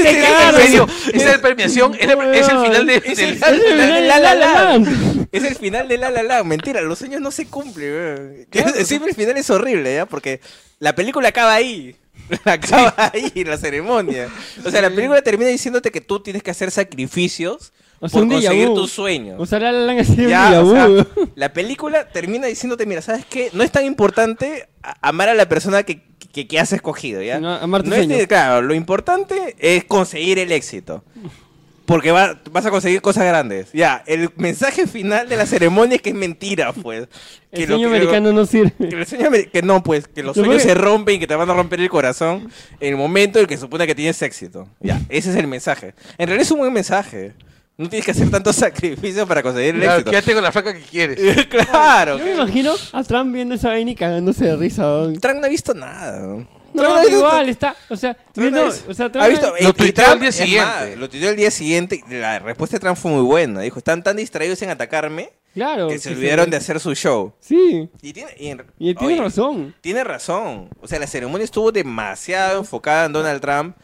[1.12, 3.78] Esa es premiación, es, la- es el final de, Es del- el final de final
[3.92, 5.28] de La La La La Land.
[5.32, 6.46] Es el final de La La Land.
[6.46, 8.46] Mentira, los sueños no se cumplen.
[8.52, 8.86] weón.
[8.86, 10.06] Siempre el final es horrible, ¿ya?
[10.06, 10.40] Porque
[10.78, 11.94] la película acaba ahí.
[12.44, 14.28] Acaba ahí la ceremonia.
[14.64, 18.28] O sea, la película termina diciéndote que tú tienes que hacer sacrificios O sea, por
[18.28, 19.36] conseguir tus sueños.
[19.38, 21.04] O sea, la la Ya, o sea, vu.
[21.34, 23.50] la película termina diciéndote, mira, ¿sabes qué?
[23.52, 24.68] No es tan importante
[25.00, 26.02] amar a la persona que,
[26.32, 27.36] que, que has escogido, ¿ya?
[27.36, 28.26] Sino amar tus No es sueños.
[28.26, 31.04] claro, lo importante es conseguir el éxito.
[31.86, 33.68] Porque va- vas a conseguir cosas grandes.
[33.72, 37.06] Ya, el mensaje final de la ceremonia es que es mentira, pues.
[37.52, 38.72] Que El lo sueño que- americano no sirve.
[38.76, 41.34] que el sueño que no, pues, que los Lo sueños se rompen y que te
[41.36, 42.50] van a romper el corazón
[42.80, 44.68] en el momento en el que supone que tienes éxito.
[44.80, 45.94] Ya, ese es el mensaje.
[46.18, 47.32] En realidad es un buen mensaje.
[47.78, 50.10] No tienes que hacer tantos sacrificios para conseguir el Claro, éxito.
[50.10, 51.46] quédate con la flaca que quieres.
[51.50, 52.18] claro.
[52.18, 54.82] Yo me imagino a Trump viendo esa vaina y cagándose de risa.
[54.82, 55.20] weón.
[55.20, 56.46] Trump no ha visto nada.
[56.76, 57.76] No, Trump visto- igual está.
[57.88, 60.32] O sea, Trump no ha visto- o sea, Trump ha visto, Lo tuiteó al día
[60.32, 60.66] siguiente.
[60.90, 63.60] más, lo tuiteó el día siguiente y la respuesta de Trump fue muy buena.
[63.60, 65.88] Dijo, están tan distraídos en atacarme Claro.
[65.88, 67.32] que se olvidaron de hacer su show.
[67.40, 67.88] Sí.
[68.02, 69.74] Y tiene, y en- Y él tiene oye, razón.
[69.80, 70.68] Tiene razón.
[70.80, 73.76] O sea, la ceremonia estuvo demasiado enfocada en Donald Trump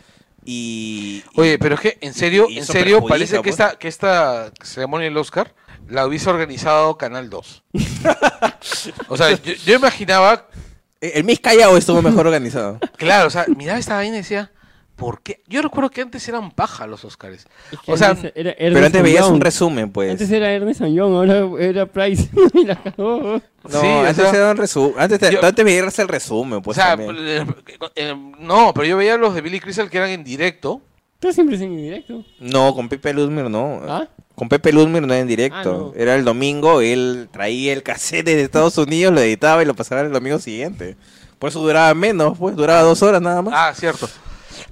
[0.44, 1.23] y...
[1.36, 3.52] Oye, pero es que en serio, y en serio parece que pues.
[3.55, 5.55] esta, que esta ceremonia del Oscar
[5.89, 7.62] la hubiese organizado Canal 2.
[9.09, 10.48] o sea, yo, yo imaginaba,
[11.02, 12.78] El Miss Callao estuvo mejor organizado.
[12.96, 14.50] claro, o sea, miraba esta vaina y decía,
[14.96, 15.42] ¿por qué?
[15.48, 17.46] Yo recuerdo que antes eran paja los Oscars.
[17.72, 19.34] Es que O sea, era Pero antes veías Young.
[19.34, 20.12] un resumen, pues.
[20.12, 22.28] Antes era Ernest Young, ahora era Price.
[22.54, 23.40] y la cagó.
[23.64, 24.94] No, Sí, o antes sea, era un resumen.
[24.98, 27.46] Antes, te- yo- antes veías el resumen, pues o sea, eh,
[27.96, 30.80] eh, no, pero yo veía los de Billy Crystal que eran en directo.
[31.18, 32.24] Tú siempre es en directo.
[32.40, 33.80] No, con Pepe Luzmir no.
[33.86, 34.08] ¿Ah?
[34.34, 35.59] Con Pepe Luzmir no era en directo.
[35.59, 35.92] Ah, no.
[35.94, 40.00] Era el domingo, él traía el cassette de Estados Unidos, lo editaba y lo pasaba
[40.00, 40.96] el domingo siguiente.
[41.38, 43.52] Por eso duraba menos, pues, duraba dos horas nada más.
[43.56, 44.09] Ah, cierto.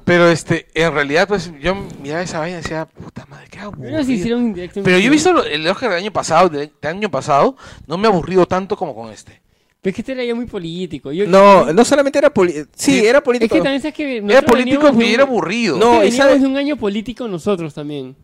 [0.04, 3.68] Pero este, en realidad, pues yo miraba esa vaina y decía, puta madre, qué Pero
[3.98, 4.38] aburrido.
[4.52, 4.80] directo.
[4.80, 7.56] en Pero yo he visto lo- el Oscar del año pasado, del, año pasado,
[7.86, 9.40] no me ha aburrido tanto como con este.
[9.82, 11.10] Pero es que este era ya muy político.
[11.12, 12.66] Yo, No, no solamente era político.
[12.74, 13.54] Sí, Sí, era Es político.
[13.54, 14.18] que también sabes que.
[14.18, 15.78] Era político y un- era aburrido.
[15.78, 18.14] No, es que y veníamos sabe- de un año político nosotros también.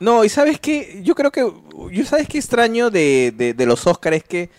[0.00, 1.50] No, y sabes qué, yo creo que,
[1.92, 4.50] yo sabes qué extraño de, de, de los Oscars es que,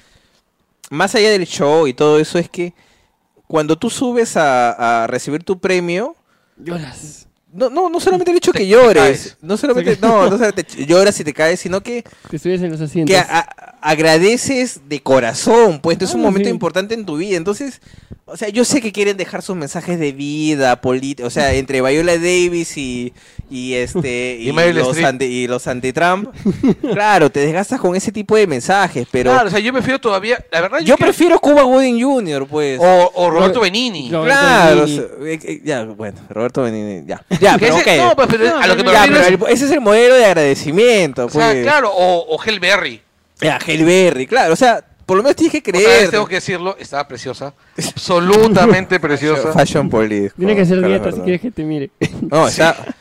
[0.90, 2.74] más allá del show y todo eso, es que
[3.48, 6.16] cuando tú subes a, a recibir tu premio,
[6.58, 7.28] Lloras.
[7.54, 10.86] no, no, no solamente el hecho Te- que llores, no solamente, no, no solamente te
[10.86, 13.14] lloras y te caes, sino que, Te subes en los asientos.
[13.14, 16.52] que a- a- agradeces de corazón, pues, es un Ah, momento sí.
[16.54, 17.82] importante en tu vida, entonces,
[18.26, 21.82] o sea, yo sé que quieren dejar sus mensajes de vida, política, o sea, entre
[21.82, 23.14] Viola Davis y,
[23.50, 26.30] y este, Y los anti, y los anti-Trump,
[26.94, 30.44] claro, te desgastas con ese tipo de mensajes, pero Claro, o sea, yo prefiero todavía,
[30.52, 32.80] la verdad, yo creo- prefiero Cuba Gooding Jr., pues.
[32.82, 34.12] O, o Roberto Ro- Benini.
[34.12, 37.24] Ro- Claro, o sea, eh, eh, ya, bueno, Roberto Benigni, ya.
[37.40, 38.08] Ya, pero ese- ok.
[38.10, 39.72] No, pues, pero No, a lo que me Ya, refiero pero es- el- ese es
[39.72, 41.64] el modelo de agradecimiento, o sea, pues.
[41.64, 42.60] claro, o, o Hell
[43.42, 46.12] Halle Berry, claro, o sea, por lo menos tienes que Otra vez creer.
[46.12, 47.54] tengo que decirlo, estaba preciosa.
[47.78, 49.52] Absolutamente preciosa.
[49.54, 50.34] Fashion Police.
[50.38, 51.92] Tiene que ser dieta si quieres que te mire.
[52.30, 52.76] No, está.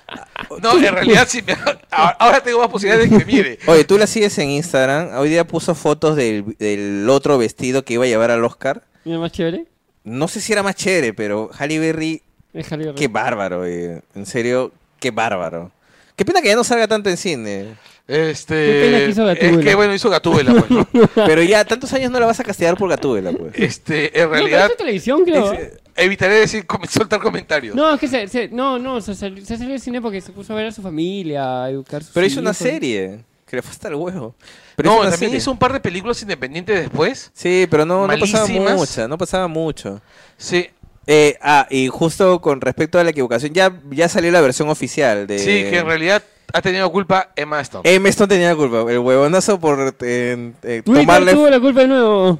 [0.62, 1.43] No, en realidad sí.
[1.47, 1.52] me-
[1.90, 3.59] ahora- Ahora tengo más posibilidades de que me mire.
[3.66, 5.19] Oye, tú la sigues en Instagram.
[5.19, 8.82] Hoy día puso fotos del, del otro vestido que iba a llevar al Oscar.
[9.05, 9.66] Mira más chévere.
[10.05, 12.23] No sé si era más chévere, pero Halle Berry,
[12.55, 12.97] Es Halle Berry.
[12.97, 14.01] qué bárbaro, eh.
[14.15, 15.70] En serio, qué bárbaro.
[16.16, 17.74] Qué pena que ya no salga tanto en cine.
[18.09, 18.55] Este.
[18.55, 20.89] Qué pena que hizo es que bueno, hizo Gatúbela, pues, ¿no?
[21.15, 23.53] Pero ya tantos años no la vas a castigar por Gatúbela, pues.
[23.55, 25.53] Este, en No, pero realidad, es televisión, creo.
[25.53, 27.75] es- evitaré decir, com- soltar comentarios.
[27.77, 30.33] No, es que se, se- no, no, se, salió- se salió del cine porque se
[30.33, 33.57] puso a ver a su familia, a educar a sus Pero hizo una serie que
[33.57, 34.35] le fue hasta el huevo.
[34.75, 35.37] Pero no, también serie.
[35.37, 37.31] hizo un par de películas independientes después.
[37.35, 40.01] Sí, pero no, no pasaba mucho, no pasaba mucho.
[40.39, 40.67] Sí,
[41.07, 45.27] Eh, ah, y justo con respecto a la equivocación, ya, ya salió la versión oficial
[45.27, 45.39] de...
[45.39, 46.23] sí, que en realidad
[46.53, 47.89] ha tenido culpa Emma Stone.
[47.89, 51.33] Emma Stone tenía culpa, el huevonazo por eh, eh, Twitter tomarle...
[51.33, 52.39] tuvo la culpa de nuevo.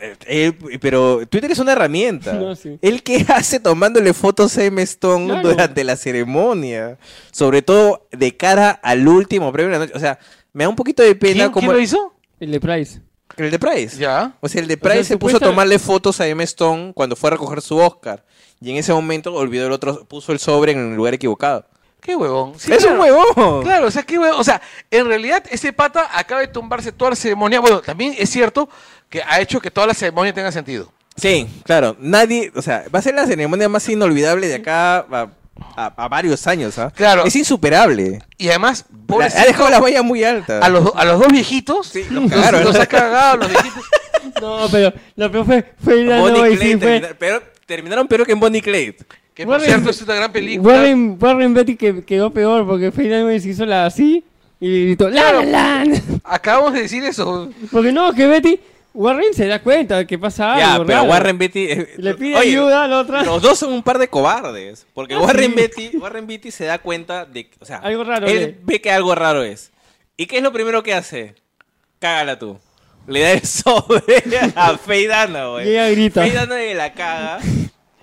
[0.00, 2.32] Eh, él- pero Twitter es una herramienta.
[2.38, 2.78] No, sí.
[2.82, 5.48] ¿El qué hace tomándole fotos a Emma Stone Claro.
[5.50, 6.98] durante la ceremonia?
[7.32, 9.92] Sobre todo de cara al último premio de la noche.
[9.96, 10.18] O sea,
[10.52, 11.66] me da un poquito de pena ¿Quién, como...
[11.66, 12.14] quién lo hizo?
[12.40, 13.00] El de Price.
[13.36, 13.98] El de Price.
[13.98, 14.36] Ya.
[14.40, 16.92] O sea, el de O sea, Price se puso a tomarle fotos a Emma Stone
[16.94, 18.24] cuando fue a recoger su Oscar.
[18.60, 21.66] Y en ese momento olvidó el otro, puso el sobre en el lugar equivocado.
[22.00, 22.54] Qué huevón.
[22.58, 22.94] Sí, ¡Es claro.
[22.94, 23.62] un huevón!
[23.64, 24.40] Claro, o sea, qué huevón.
[24.40, 24.60] O sea,
[24.90, 27.60] en realidad ese pata acaba de tumbarse toda la ceremonia.
[27.60, 28.68] Bueno, también es cierto
[29.10, 30.92] que ha hecho que toda la ceremonia tenga sentido.
[31.16, 31.96] Sí, claro.
[31.98, 35.28] Nadie, o sea, va a ser la ceremonia más inolvidable de acá a,
[35.76, 36.92] a- a varios años, ¿ah?
[36.94, 37.24] Claro.
[37.24, 38.22] Es insuperable.
[38.38, 40.60] Y además, La- ha dejado la valla muy alta.
[40.60, 42.64] a, los, a los dos viejitos, Sí, los, los cagaron.
[42.64, 43.84] los ha cagado, los viejitos.
[44.40, 47.16] No, pero lo peor fue, fue ir a Bonnie Clyde sí fue.
[47.18, 48.94] pero, terminaron peor que en Bonnie Clay.
[49.38, 50.74] Que por Warren- cierto es una gran película.
[50.74, 54.24] Warren, Warren Betty que quedó peor porque Faye Dunaway se hizo la así
[54.60, 55.42] y gritó ¡La Claro.
[55.44, 56.02] la la!
[56.24, 57.48] Acabamos de decir eso.
[57.70, 58.58] Porque no, que Betty,
[58.92, 60.60] Warren se da cuenta que pasa algo.
[60.80, 61.10] Ya, pero raro.
[61.10, 61.64] Warren Beatty.
[61.70, 63.22] eh, Le pide oye, ayuda a la otra.
[63.22, 64.86] Los dos son un par de cobardes.
[64.92, 65.56] Porque Ah, Warren sí.
[65.56, 67.48] Beatty, Warren Beatty se da cuenta de.
[67.60, 68.58] O sea, Algo raro, Él ¿qué?
[68.64, 69.70] ve que algo raro es.
[70.16, 71.36] ¿Y qué es lo primero que hace?
[72.00, 72.58] Cágala tú.
[73.06, 74.02] Le da el sobre
[74.56, 75.64] a Faye Dunaway.
[75.68, 76.22] Y ella grita.
[76.22, 77.38] Faye Dunaway la caga.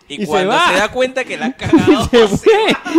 [0.08, 0.68] Y, Y se cuando va.
[0.70, 2.50] se, da cuenta que la ha cagado, Se se,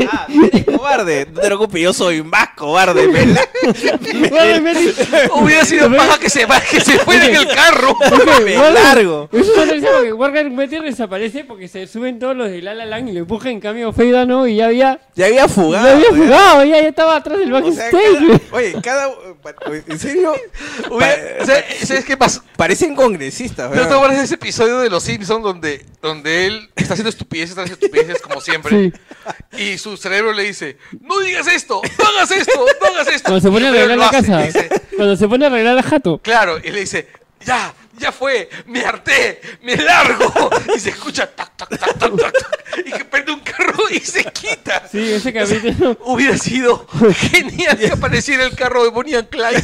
[0.06, 0.26] va.
[0.28, 1.26] Eres cobarde.
[1.32, 3.06] No te preocupes, yo soy más cobarde.
[3.86, 4.92] Betty.
[5.34, 7.96] Hubiera sido paja que se, que se fuera en el carro.
[8.44, 9.28] me largo.
[9.32, 12.84] Es una risa porque Warren Betty desaparece porque se suben todos los de La La
[12.86, 15.00] Land y lo empujan en cambio Faye Dunaway y ya había.
[15.14, 15.86] Ya había fugado.
[15.86, 16.16] ya había ya.
[16.16, 18.40] jugado, ya, ya estaba atrás del O sea, backstage.
[18.52, 19.08] oye, cada.
[19.88, 20.34] ¿En serio?
[20.90, 22.42] Hubiera- o sea, ¿Sabes qué pasó?
[22.56, 23.94] Parecen congresistas, ¿No te ¿verdad?
[23.96, 28.20] acuerdas de ese episodio de Los Simpsons donde, donde él está haciendo estupideces tras estupideces
[28.20, 28.92] como siempre?
[29.52, 29.62] Sí.
[29.62, 33.24] Y su cerebro le dice, no digas esto, no hagas esto, no hagas esto.
[33.30, 34.42] Cuando se pone a arreglar la hace, casa.
[34.42, 36.18] dice, Cuando se pone a arreglar la jato.
[36.22, 37.08] claro, y le dice,
[37.44, 40.50] ya, ya fue, me harté, me largo.
[40.74, 44.00] Y se escucha tac, tac, tac, tac, tac, tac, y que prende un carro y
[44.00, 44.82] se quita.
[44.90, 45.96] Sí, ese capítulo.
[46.04, 46.86] Hubiera sido
[47.30, 49.62] genial que apareciera el carro de Bonnie and Clyde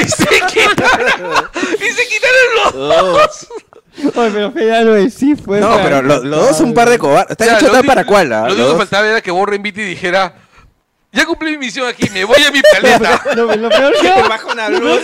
[0.00, 3.48] y se quitaran, y se quitaran los dos.
[4.14, 5.60] Oye, pero Dunaway sí fue.
[5.60, 7.30] No, pero lo- los dos son un par de cobardes.
[7.32, 8.40] Están Ya, hechos lo tal único- para cual, ¿ah?
[8.42, 10.34] Lo Los único que dos- faltaba era que Warren Beatty dijera,
[11.12, 13.22] ya cumplí mi misión aquí, me voy a mi planeta.
[13.36, 14.08] Lo, lo peor que.
[14.28, 15.00] baja una luz.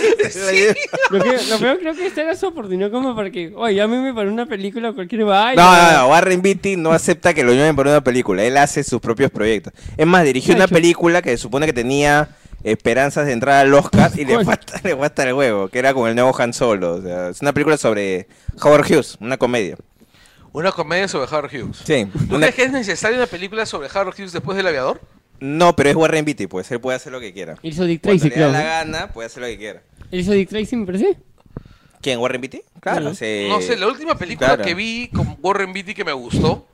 [1.09, 4.13] Lo, que, lo peor creo que esta era su oportunidad como para que, oye, llámeme
[4.13, 5.61] para una película o cualquier vaina.
[5.63, 8.43] No, no, no, Warren Beatty no acepta que lo llamen por una película.
[8.43, 9.71] Él hace sus propios proyectos.
[9.95, 10.75] Es más, dirigió ¿Qué ha una hecho?
[10.75, 12.27] película que se supone que tenía
[12.63, 16.07] esperanzas de entrar al Oscar y le falta, le falta el huevo, que era con
[16.09, 16.95] el nuevo Han Solo.
[16.95, 18.27] O sea, es una película sobre
[18.61, 19.77] Howard Hughes, una comedia.
[20.53, 21.77] Una comedia sobre Howard Hughes.
[21.85, 22.05] Sí.
[22.27, 24.99] ¿Tú una- crees que es necesaria una película sobre Howard Hughes después del aviador?
[25.39, 27.55] No, pero es Warren Beatty, pues él puede hacer lo que quiera.
[27.63, 29.81] Hizo Dick Cuando Tracy, le da la gana, puede hacer lo que quiera.
[30.11, 31.17] Hizo Dick Tracy, me parece.
[32.01, 32.19] ¿Quién?
[32.19, 32.61] ¿Warren Beatty?
[32.79, 34.63] Claro, se- No sé, la última película claro.
[34.63, 36.67] que vi con Warren Beatty que me gustó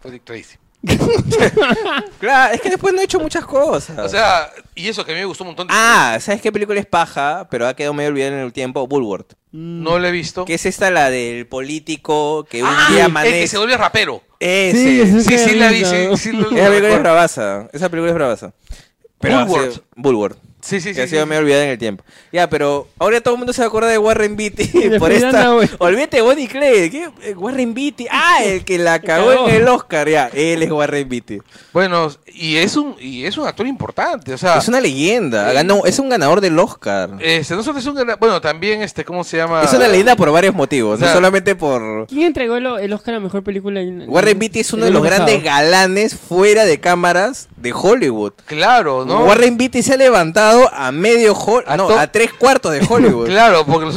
[0.00, 0.56] fue Dick Tracy.
[2.18, 3.98] Claro, es que después no he hecho muchas cosas.
[3.98, 5.68] O sea, y eso que a mí me gustó un montón.
[5.70, 7.46] Ah, ¿sabes qué película es paja?
[7.50, 8.86] Pero ha quedado medio olvidada en el tiempo.
[8.86, 9.28] Bulworth.
[9.28, 9.36] Tracy.
[9.52, 10.44] No la he visto.
[10.44, 13.40] Que es esta la del político que un Ah, día el amanece.
[13.40, 14.22] que se vuelve rapero.
[14.38, 15.02] Ese.
[15.02, 17.68] ese Sí, es sí la vi, sí, sí Esa película es bravaza.
[17.72, 18.52] Esa película es bravaza.
[19.18, 19.82] Pero Bulworth.
[19.96, 20.38] Bulworth.
[20.62, 21.00] Sí, sí, que sí.
[21.00, 21.28] ha sí, sido sí.
[21.28, 22.04] medio olvidada en el tiempo.
[22.32, 25.54] Ya, pero ahora todo el mundo se va a acordar de Warren Beatty por esta.
[25.78, 26.90] Olvídate de Bonnie Clay.
[26.90, 27.08] ¿Qué?
[27.22, 28.06] Eh, Warren Beatty.
[28.22, 30.08] Ah, el que la cagó en el Oscar.
[30.08, 31.38] Ya, él es Warren Beatty.
[31.72, 35.50] Bueno, y es un y es un actor importante, o sea, Es una leyenda.
[35.50, 37.10] eh, Ganó, es un ganador del Oscar.
[37.20, 39.62] este, no solo es un bueno, también este, ¿cómo se llama?
[39.62, 42.06] Es una leyenda por varios motivos, O sea, no solamente por...
[42.06, 43.80] ¿Quién entregó el, el Oscar a mejor película?
[43.80, 48.32] en- Warren en- Beatty es uno de los grandes galanes fuera de cámaras de Hollywood.
[48.46, 49.24] Claro, ¿no?
[49.24, 51.36] Warren Beatty se ha levantado a medio
[51.66, 53.26] A no, a tres cuartos de Hollywood.
[53.26, 53.90] Claro, porque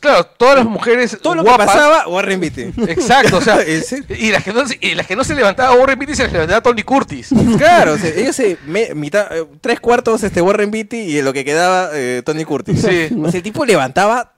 [0.00, 2.62] claro, todas las mujeres Todo lo guapas, que pasaba, Warren Beatty.
[2.88, 3.58] Exacto, o sea,
[4.18, 6.32] y las que no, se- y las que no se levantaba Warren Beatty se las
[6.32, 7.28] levantaba Tony Curtis.
[7.58, 11.32] Claro, o sea, ellos se me- mitad, eh, tres cuartos este Warren Beatty y lo
[11.32, 12.80] que quedaba eh, Tony Curtis.
[12.82, 13.08] Sí.
[13.22, 14.32] O sea, el tipo levantaba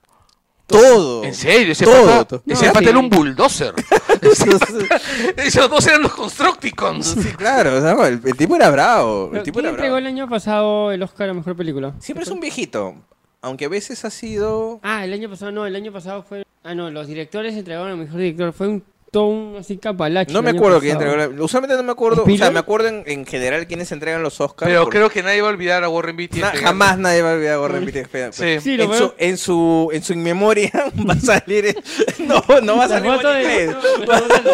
[0.69, 1.23] todo.
[1.25, 2.43] En serio, ese Todo, pata, todo.
[2.47, 2.89] ese No, pata sí.
[2.89, 3.73] era un bulldozer.
[5.37, 7.05] Esos dos eran los Constructicons.
[7.07, 9.25] sí, claro, o sea, no, el, el tipo era bravo.
[9.25, 10.07] El Pero, tipo ¿Quién era entregó bravo.
[10.07, 11.93] el año pasado el Oscar a Mejor Película?
[11.99, 12.95] Siempre es un viejito,
[13.41, 14.79] aunque a veces ha sido...
[14.83, 16.43] Ah, el año pasado no, el año pasado fue...
[16.63, 18.53] Ah, no, los directores entregaron al Mejor Director.
[18.53, 18.83] Fue un
[19.13, 20.31] un así capalache.
[20.31, 21.43] No el me acuerdo quién entregó.
[21.43, 22.23] Usualmente no me acuerdo.
[22.23, 24.69] O sea, me acuerdo en, en general quiénes entregan los Oscars.
[24.69, 26.39] Pero porque creo que nadie va a olvidar a Warren Beatty.
[26.41, 27.99] na- entregando- jamás nadie va a olvidar a Warren Beatty.
[27.99, 28.41] espera, Sí.
[28.43, 28.63] pues.
[28.63, 28.99] Sí, lo en, veo.
[28.99, 30.71] su, en su en su inmemoria
[31.09, 31.75] va a salir
[32.19, 33.67] no no va a salir de- Craig.
[33.69, 34.07] no,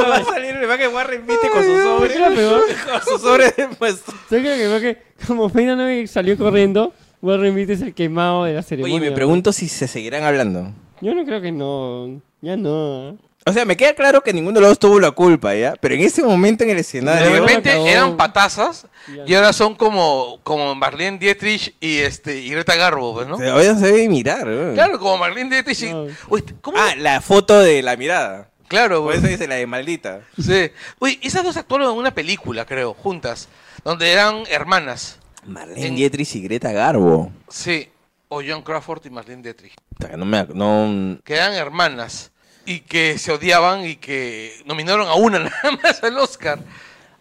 [0.10, 2.62] va, a salir va que Warren Beatty con su sobre ¿Qué era peor?
[2.92, 4.12] con su sobre de puesto.
[4.32, 8.62] Yo creo que, como Feina no salió corriendo, Warren Beatty es el quemado de la
[8.64, 8.98] ceremonia.
[9.00, 10.72] Oye me pregunto si se seguirán hablando
[11.02, 12.22] Yo no creo que no.
[12.42, 13.18] Ya no.
[13.48, 15.94] O sea me queda claro que ninguno de los dos tuvo la culpa ya pero
[15.96, 18.88] en ese momento en el De escenario Luego repente eran patazas
[19.28, 23.38] y ahora son como, como Marlene Dietrich y este y Greta Garbo, pues, ¿no?
[23.38, 24.74] se, oye, se debe mirar ¿no?
[24.74, 25.94] Claro, como Marlene Dietrich y...
[25.94, 26.08] No.
[26.30, 26.78] Uy, ¿cómo?
[26.80, 29.20] ah la foto de la mirada claro, por pues.
[29.20, 30.72] eso dice la de maldita Sí.
[31.00, 33.48] Uy, esas dos actuaron en una película, creo, juntas,
[33.84, 35.20] donde eran hermanas.
[35.46, 37.90] Marlene En- Dietrich y Greta Garbo Sí.
[38.28, 39.76] O John Crawford y Marlene Dietrich.
[40.18, 42.32] No me no, Que eran hermanas
[42.66, 46.60] y que se odiaban y que nominaron a una nada más al Oscar.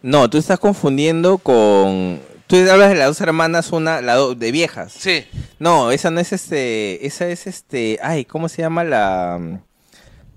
[0.02, 2.20] no, tú estás confundiendo con.
[2.46, 4.92] Tú hablas de las dos hermanas, una, la do- de viejas.
[4.92, 5.24] Sí.
[5.58, 7.06] No, esa no es este.
[7.06, 7.98] Esa es este.
[8.02, 9.60] Ay, ¿cómo se llama la.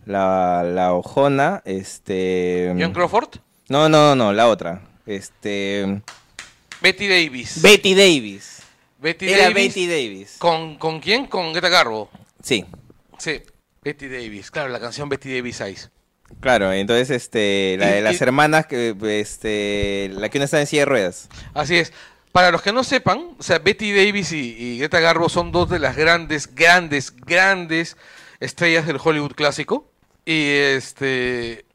[0.06, 1.62] La, la ojona?
[1.66, 2.74] Este.
[2.80, 4.82] John Crawford, No, no, no, la otra.
[5.06, 6.02] Este.
[6.82, 7.62] Betty Davis.
[7.62, 8.62] Betty Davis.
[9.00, 9.56] Betty Era Davis.
[9.76, 10.36] Betty Davis.
[10.40, 11.26] ¿Con, ¿Con quién?
[11.28, 12.10] Con Greta Garbo.
[12.42, 12.64] Sí,
[13.18, 13.42] Sí.
[13.88, 14.52] Betty Davis.
[14.52, 15.90] Claro, la canción Betty Davis Eyes.
[16.40, 16.72] claro.
[16.72, 17.76] Entonces, este.
[17.80, 20.10] La de las y- hermanas, que este.
[20.14, 21.30] La que una está en silla de ruedas.
[21.54, 21.94] Así es.
[22.32, 25.70] Para los que no sepan, o sea, Betty Davis y, y Greta Garbo son dos
[25.70, 27.98] de las grandes, grandes, grandes
[28.40, 29.90] estrellas del Hollywood clásico.
[30.24, 31.66] Y este,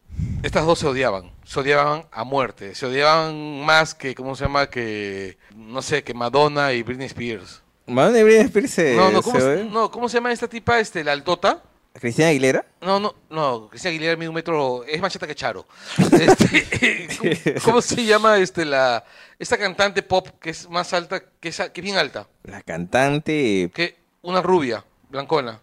[0.43, 4.69] estas dos se odiaban, se odiaban a muerte, se odiaban más que, ¿cómo se llama?
[4.69, 7.63] Que, no sé, que Madonna y Britney Spears.
[7.87, 10.79] Madonna y Britney Spears se- no, no, ¿cómo, se no, ¿cómo se llama esta tipa,
[10.79, 11.63] este, la altota?
[11.95, 12.65] ¿Cristina Aguilera?
[12.81, 15.67] No, no, no, Cristina Aguilera mide un metro, es más chata que Charo.
[16.13, 17.09] Este,
[17.61, 19.05] ¿cómo, cómo se llama este la
[19.39, 22.27] esta cantante pop que es más alta, que es, que es bien alta?
[22.45, 23.71] La cantante.
[23.75, 25.61] Que una rubia, blancona.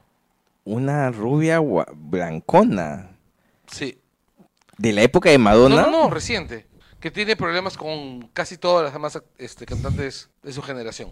[0.66, 3.12] Una rubia blancona.
[3.72, 4.00] Sí.
[4.78, 5.82] De la época de No, Madonna.
[5.84, 6.68] no, no, reciente.
[7.00, 11.12] Que tiene problemas con casi todas las demás este, cantantes de su generación.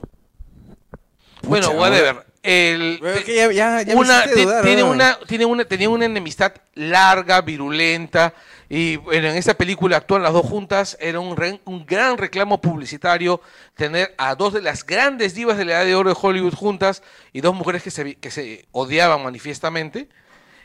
[1.44, 2.26] Bueno, Pucha, whatever.
[2.44, 4.92] El, ya, ya, ya una, dudar, tiene ¿no?
[4.92, 8.34] una, tiene una, tenía una enemistad larga, virulenta,
[8.70, 12.62] y bueno, en esta película actúan las dos juntas, era un, re- un gran reclamo
[12.62, 13.42] publicitario
[13.76, 17.04] tener a dos de las grandes divas de la edad de oro de Hollywood juntas
[17.34, 20.08] y dos mujeres que se, que se odiaban manifiestamente,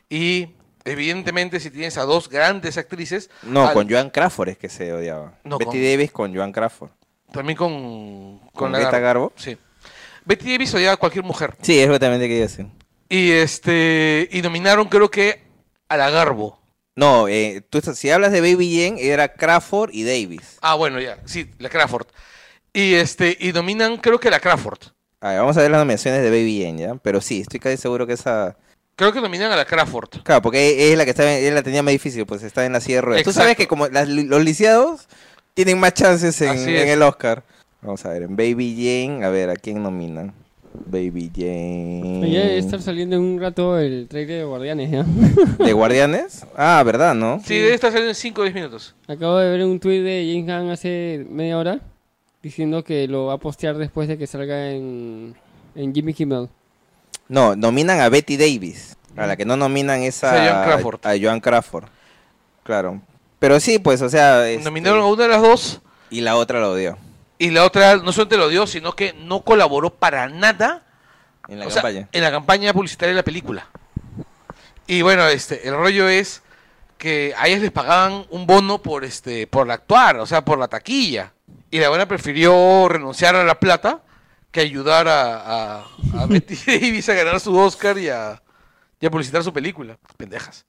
[0.09, 0.51] y
[0.85, 4.93] evidentemente si tienes a dos grandes actrices, No, al- con Joan Crawford es que se
[4.93, 5.35] odiaba.
[5.43, 6.91] No, Betty con- Davis con Joan Crawford.
[7.33, 9.33] también con, ¿Con la Greta Garbo?
[9.35, 9.57] Sí.
[10.25, 11.57] Betty Davis odiaba a cualquier mujer.
[11.63, 12.67] Sí, es lo que decir.
[13.09, 15.43] Y este y nominaron creo que
[15.89, 16.59] a la Garbo.
[16.95, 20.59] No, eh, tú estás- si hablas de Baby Jane, era Crawford y Davis.
[20.61, 22.07] Ah, bueno, ya, sí, la Crawford.
[22.73, 24.79] Y este y nominan creo que a la Crawford.
[25.21, 26.95] A ver, vamos a ver las nominaciones de Baby Jane, ¿ya?
[26.97, 28.57] Pero sí, estoy casi seguro que esa...
[28.97, 30.23] Creo que nominan a la Crawford.
[30.23, 32.81] Claro, porque es la que estaba, es la tenía más difícil, pues está en la
[33.01, 33.23] ruedas.
[33.25, 35.09] Tú sabes que como las- los lisiados
[35.55, 37.45] tienen más chances en, en el Oscar.
[37.83, 40.33] Vamos a ver, en Baby Jane, a ver, ¿a quién nominan?
[40.87, 42.31] Baby Jane...
[42.31, 45.05] Ya debe estar saliendo en un rato el trailer de Guardianes, ¿ya?
[45.65, 46.47] ¿De Guardianes?
[46.57, 47.41] Ah, ¿verdad, no?
[47.45, 48.95] Sí, debe estar saliendo en 5 o 10 minutos.
[49.09, 51.81] Acabo de ver un tweet de James Gunn hace media hora
[52.43, 55.35] diciendo que lo va a postear después de que salga en,
[55.75, 56.49] en Jimmy Kimmel.
[57.29, 58.97] No, nominan a Betty Davis.
[59.17, 61.01] A la que no nominan es a, A Joan Crawford.
[61.07, 61.85] a Joan Crawford.
[62.63, 63.03] Claro.
[63.39, 64.49] Pero sí, pues, o sea...
[64.49, 65.81] este, Nominaron a una de las dos
[66.11, 66.97] Y la otra lo odió.
[67.43, 70.83] Y la otra no solamente lo dio, sino que no colaboró para nada
[71.49, 72.09] En la sea, campaña.
[72.13, 73.67] en la campaña publicitaria de la película.
[74.87, 76.43] Y bueno, este, el rollo es
[76.99, 80.69] que a ellas les pagaban un bono por este, por actuar, o sea, por la
[80.69, 81.33] taquilla.
[81.69, 84.03] Y la buena prefirió renunciar a la plata
[84.53, 85.87] que ayudar a, a,
[86.21, 88.41] a Betty Davis a ganar su Oscar y a,
[89.01, 89.99] y a publicitar su película.
[90.17, 90.65] Pendejas.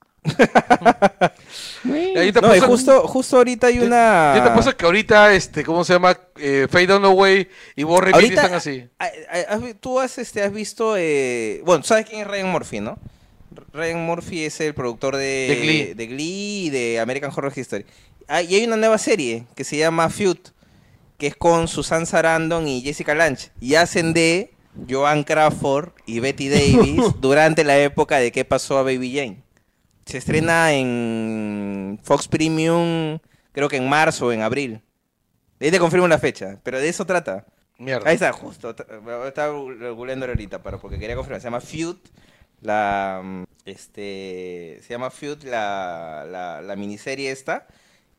[1.84, 4.34] Y ahí te No, y apuesto- justo, justo ahorita hay una...
[4.36, 6.18] Yo te apuesto que ahorita, este, ¿cómo se llama?
[6.36, 8.88] Eh, Faye Dunaway y Warren Beatty Ahorita, están así.
[9.80, 10.94] tú has, este, has visto...
[10.96, 12.98] eh, Bueno, sabes quién es Ryan Murphy, ¿no?
[13.72, 15.94] Ryan Murphy es el productor de, De Glee.
[15.94, 17.84] de Glee y de American Horror History.
[18.26, 20.38] Ah, y hay una nueva serie que se llama Feud,
[21.18, 23.50] que es con Susan Sarandon y Jessica Lange.
[23.60, 24.52] Y hacen de
[24.90, 29.43] Joan Crawford y Betty Davis durante la época de qué pasó a Baby Jane.
[30.06, 33.18] Se estrena en Fox Premium,
[33.52, 34.82] creo que en marzo o en abril.
[35.60, 37.46] Ahí te confirmo la fecha, pero de eso trata.
[37.78, 38.08] Mierda.
[38.08, 38.70] Ahí está, justo.
[39.26, 41.40] Estaba googleando ahorita, pero porque quería confirmar.
[41.40, 41.96] Se llama Feud.
[42.60, 43.46] La.
[43.64, 44.80] Este.
[44.82, 47.66] Se llama Feud, la, la, la miniserie esta.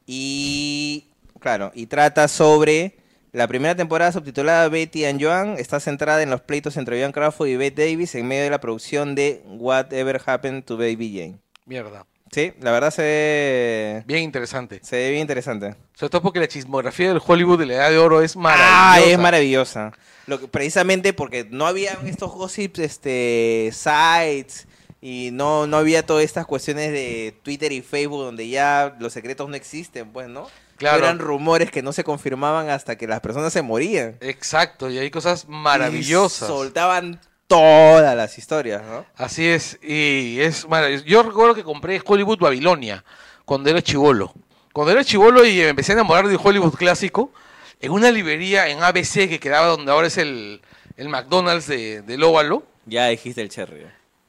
[0.06, 1.08] Y.
[1.40, 2.98] Claro, y trata sobre.
[3.32, 7.50] La primera temporada subtitulada Betty and Joan está centrada en los pleitos entre Joan Crawford
[7.50, 11.45] y Bette Davis en medio de la producción de Whatever Happened to Baby Jane.
[11.66, 12.06] Mierda.
[12.32, 14.80] Sí, la verdad se ve, Bien interesante.
[14.84, 15.76] se ve bien interesante.
[15.94, 19.12] Sobre todo porque la chismografía del Hollywood de la Edad de Oro es Ah, maravillosa.
[19.12, 19.92] es maravillosa.
[20.28, 24.68] Lo que, precisamente porque no había estos gossips, este, sites
[25.02, 29.48] y no, no había todas estas cuestiones de Twitter y Facebook donde ya los secretos
[29.48, 30.48] no existen, pues, ¿no?
[30.78, 30.98] Claro.
[31.06, 34.18] Eran rumores que no se confirmaban hasta que las personas se morían.
[34.20, 36.50] Exacto, y hay cosas maravillosas.
[36.50, 39.06] Y soltaban todas las historias, ¿no?
[39.16, 40.68] Así es, y es.
[41.06, 43.04] Yo recuerdo que compré Hollywood Babilonia
[43.46, 44.34] cuando era chivolo.
[44.74, 47.32] Cuando era chivolo y me empecé a enamorar de Hollywood clásico,
[47.80, 50.62] en una librería en ABC que quedaba donde ahora es el,
[50.98, 52.64] el McDonald's de, del Óvalo.
[52.86, 53.86] Ya dijiste el cherry.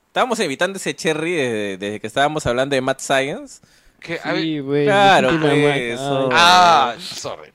[0.07, 3.61] Estábamos evitando ese cherry desde, desde que estábamos hablando de Mad Science.
[4.01, 4.85] Que, Sí, güey.
[4.85, 5.99] Claro, pues.
[6.01, 7.53] Ah, sorry.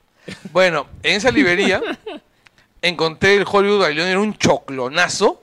[0.52, 1.80] Bueno, en esa librería
[2.82, 5.41] encontré el Hollywood Babilonia, era un choclonazo.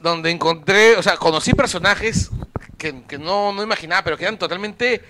[0.00, 2.30] Donde encontré, o sea, conocí personajes
[2.76, 5.02] que, que no, no imaginaba, pero que eran totalmente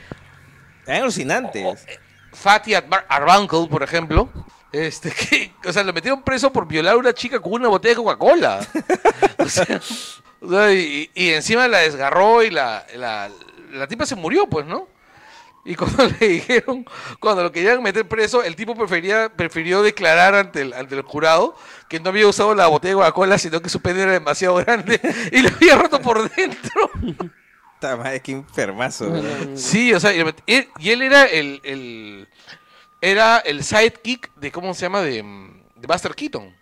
[0.87, 1.85] Eran alucinantes.
[2.33, 4.29] Fatty Arbar- Arbuckle, por ejemplo.
[4.73, 7.93] Este, que, o sea, lo metieron preso por violar a una chica con una botella
[7.95, 8.61] de Coca-Cola.
[9.39, 9.81] o sea,
[10.41, 13.31] o sea, y, y encima la desgarró y la, la,
[13.73, 14.89] la tipa se murió, pues, ¿no?
[15.65, 16.85] Y cuando le dijeron,
[17.21, 21.57] cuando lo querían meter preso, el tipo prefería, prefirió declarar ante el, ante el jurado
[21.89, 25.01] que no había usado la botella de Coca-Cola, sino que su pene era demasiado grande
[25.33, 26.91] y lo había roto por dentro.
[27.83, 29.13] Madre, qué enfermazo.
[29.57, 32.29] Sí, o sea, y él, y él era el, el-
[33.03, 36.55] era el sidekick de cómo se llama de, mm, de Buster Keaton.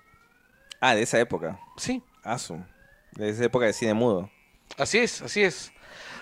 [0.81, 1.61] Ah, de esa época.
[1.77, 2.65] Sí, Asu.
[3.13, 4.29] De esa época de cine mudo.
[4.77, 5.71] así es, así es.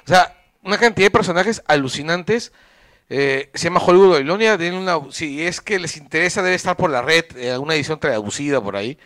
[0.04, 2.52] O sea, una cantidad de personajes alucinantes.
[3.12, 4.56] Eh, se llama Hollywood Babilonia.
[4.56, 7.98] denle una, si es que les interesa, debe estar por la red, eh, alguna edición
[7.98, 8.96] traducida por ahí.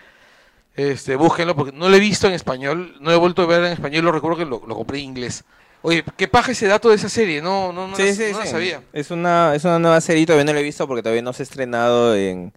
[0.76, 3.72] Este, búsquenlo porque no lo he visto en español, no he vuelto a ver en
[3.72, 5.44] español, lo recuerdo que lo, lo compré en inglés.
[5.82, 8.82] Oye, qué paja ese dato de esa serie, no, no, no, la, no la sabía.
[8.92, 11.42] Es una, es una nueva serie, todavía no la he visto porque todavía no se
[11.42, 12.52] ha estrenado en,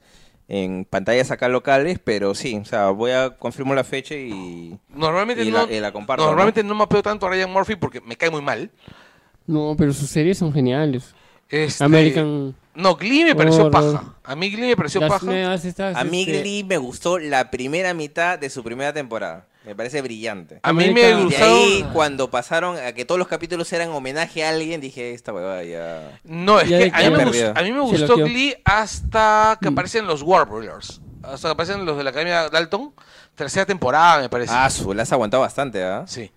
[0.48, 5.44] en pantallas acá locales, pero sí, o sea, voy a confirmar la fecha y, Normalmente
[5.44, 6.26] y no, la, y la comparto.
[6.26, 8.72] normalmente no mapeo tanto a Ryan Murphy porque me cae muy mal.
[9.46, 11.14] No, pero sus series son geniales.
[11.50, 12.56] Este, American.
[12.76, 13.72] No, Glee me pareció Horror.
[13.94, 14.14] paja.
[14.24, 15.26] A mí Glee me pareció Las paja.
[15.26, 19.46] A mí este, Glee me gustó la primera mitad de su primera temporada.
[19.66, 20.60] Me parece brillante.
[20.64, 21.44] A mí me American- Y de gustó.
[21.46, 25.64] ahí, cuando pasaron a que todos los capítulos eran homenaje a alguien, dije, esta huevada
[25.64, 26.20] ya...
[26.24, 28.16] No, es Ya que a mí, me gustó, a mí me gustó.
[28.16, 29.74] Glee hasta que Mm.
[29.74, 31.02] aparecen los Warblers.
[31.24, 32.94] Hasta que aparecen los de la Academia Dalton.
[33.36, 34.54] Tercera temporada, me parece.
[34.56, 36.04] Ah, su, la has aguantado bastante, ¿ah?
[36.08, 36.32] sí.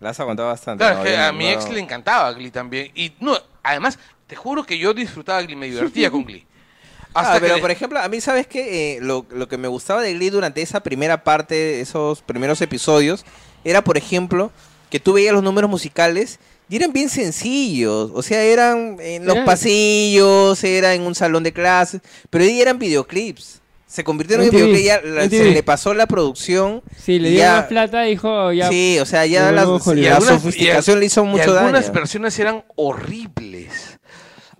[0.00, 0.82] La has aguantado bastante.
[0.82, 1.04] Claro, ¿no?
[1.04, 2.90] es que Yo a mi ex le encantaba Glee también.
[2.94, 3.98] Y no, además,
[4.32, 6.46] te juro que yo disfrutaba Glee, me divertía con Glee.
[7.14, 8.94] Hasta Ah, que pero por ejemplo, a mí, ¿sabes qué?
[8.96, 13.26] Eh, lo, lo que me gustaba de Glee durante esa primera parte, esos primeros episodios,
[13.62, 14.50] era, por ejemplo,
[14.88, 16.38] que tú veías los números musicales
[16.70, 18.10] y eran bien sencillos.
[18.14, 22.00] O sea, eran en los Eran- pasillos, era en un salón de clases,
[22.30, 23.60] pero ahí eran videoclips.
[23.86, 26.80] Se convirtieron en videoclips, ya la- se le pasó la producción.
[26.96, 28.70] Sí, le ya- más plata y dijo ya.
[28.70, 31.92] Sí, o sea, ya la, algunas- sofisticación y- le hizo y mucho algunas daño.
[31.92, 33.91] versiones eran horribles.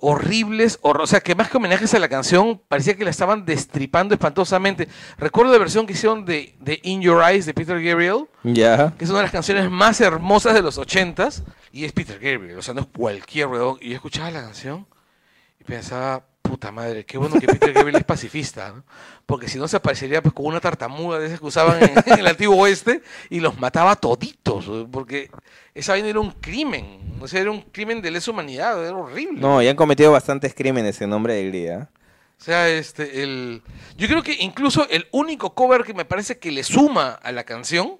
[0.04, 3.44] Horribles, hor- o sea, que más que homenajes a la canción, parecía que la estaban
[3.44, 4.88] destripando espantosamente.
[5.16, 8.24] Recuerdo la versión que hicieron de, de In Your Eyes de Peter Gabriel,
[8.98, 12.58] que es una de las canciones más hermosas de los ochentas, y es Peter Gabriel,
[12.58, 13.78] o sea, no es cualquier redón.
[13.80, 14.86] Y yo escuchaba la canción
[15.60, 18.84] y pensaba, puta madre, qué bueno que Peter Gabriel es pacifista, ¿no?
[19.24, 22.18] porque si no se aparecería pues con una tartamuda de esas que usaban en, en
[22.18, 23.00] el antiguo oeste
[23.30, 25.30] y los mataba toditos, porque
[25.74, 29.40] esa vaina era un crimen, o sea, era un crimen de lesa humanidad, era horrible.
[29.40, 31.88] No, ya han cometido bastantes crímenes en nombre de Glee, ¿ah?
[32.38, 33.62] O sea, este, el...
[33.96, 37.44] Yo creo que incluso el único cover que me parece que le suma a la
[37.44, 37.98] canción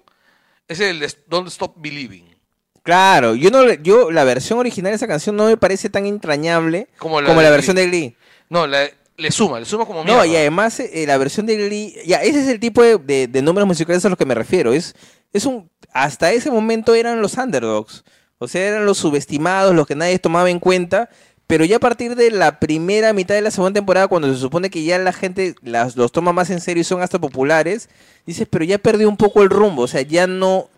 [0.67, 2.35] es el de Don't Stop Believing.
[2.83, 6.89] Claro, yo no yo la versión original de esa canción no me parece tan entrañable
[6.99, 7.55] Como la como la Glee.
[7.55, 8.17] versión de Glee.
[8.53, 10.25] No, la- le suma, le suma como No, mierda.
[10.27, 13.41] y además eh, la versión de Glee, ya ese es el tipo de, de- de
[13.41, 14.95] números musicales a los que me refiero, es
[15.33, 18.03] es un, hasta ese momento eran los underdogs.
[18.37, 21.09] O sea, eran los subestimados, los que nadie tomaba en cuenta.
[21.47, 24.69] Pero ya a partir de la primera mitad de la segunda temporada, cuando se supone
[24.69, 27.89] que ya la gente las, los toma más en serio y son hasta populares,
[28.25, 29.83] dices, pero ya perdió un poco el rumbo.
[29.83, 30.69] O sea, ya no,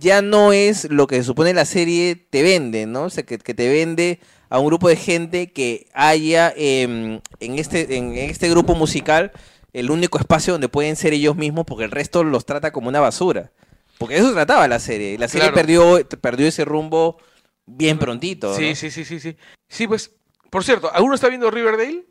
[0.00, 3.04] ya no es lo que se supone la serie te vende, ¿no?
[3.04, 7.58] O sea, que, que te vende a un grupo de gente que haya em, en,
[7.58, 9.32] este, en este grupo musical
[9.72, 13.00] el único espacio donde pueden ser ellos mismos, porque el resto los trata como una
[13.00, 13.52] basura.
[13.98, 15.18] Porque eso trataba la serie.
[15.18, 15.54] La serie Claro.
[15.54, 17.18] perdió, perdió ese rumbo
[17.66, 18.54] bien prontito.
[18.54, 18.74] Sí, ¿no?
[18.74, 19.36] sí, sí, sí, sí.
[19.68, 20.12] Sí, pues,
[20.50, 22.06] por cierto, ¿alguno está viendo Riverdale?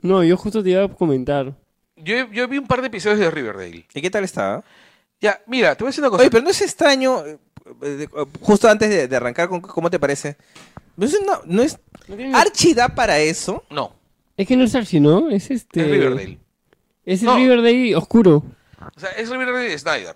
[0.00, 1.54] No, yo justo te iba a comentar.
[1.96, 3.86] Yo, yo vi un par de episodios de Riverdale.
[3.94, 4.62] ¿Y qué tal está?
[5.20, 6.22] Ya, mira, te voy a decir una cosa.
[6.22, 7.38] Oye, pero no es extraño, eh,
[7.82, 8.08] eh,
[8.40, 10.36] justo antes de, de arrancar, con, ¿cómo te parece?
[10.96, 11.78] No es, no, no es-
[12.08, 13.64] No Archie da para eso.
[13.70, 13.92] No,
[14.36, 15.30] Es que no es Archie, ¿no?
[15.30, 15.80] Es este.
[15.82, 16.38] es Riverdale.
[17.04, 17.36] Es el No.
[17.36, 18.44] Riverdale oscuro.
[18.96, 20.14] O sea, es Riverdale de Snyder.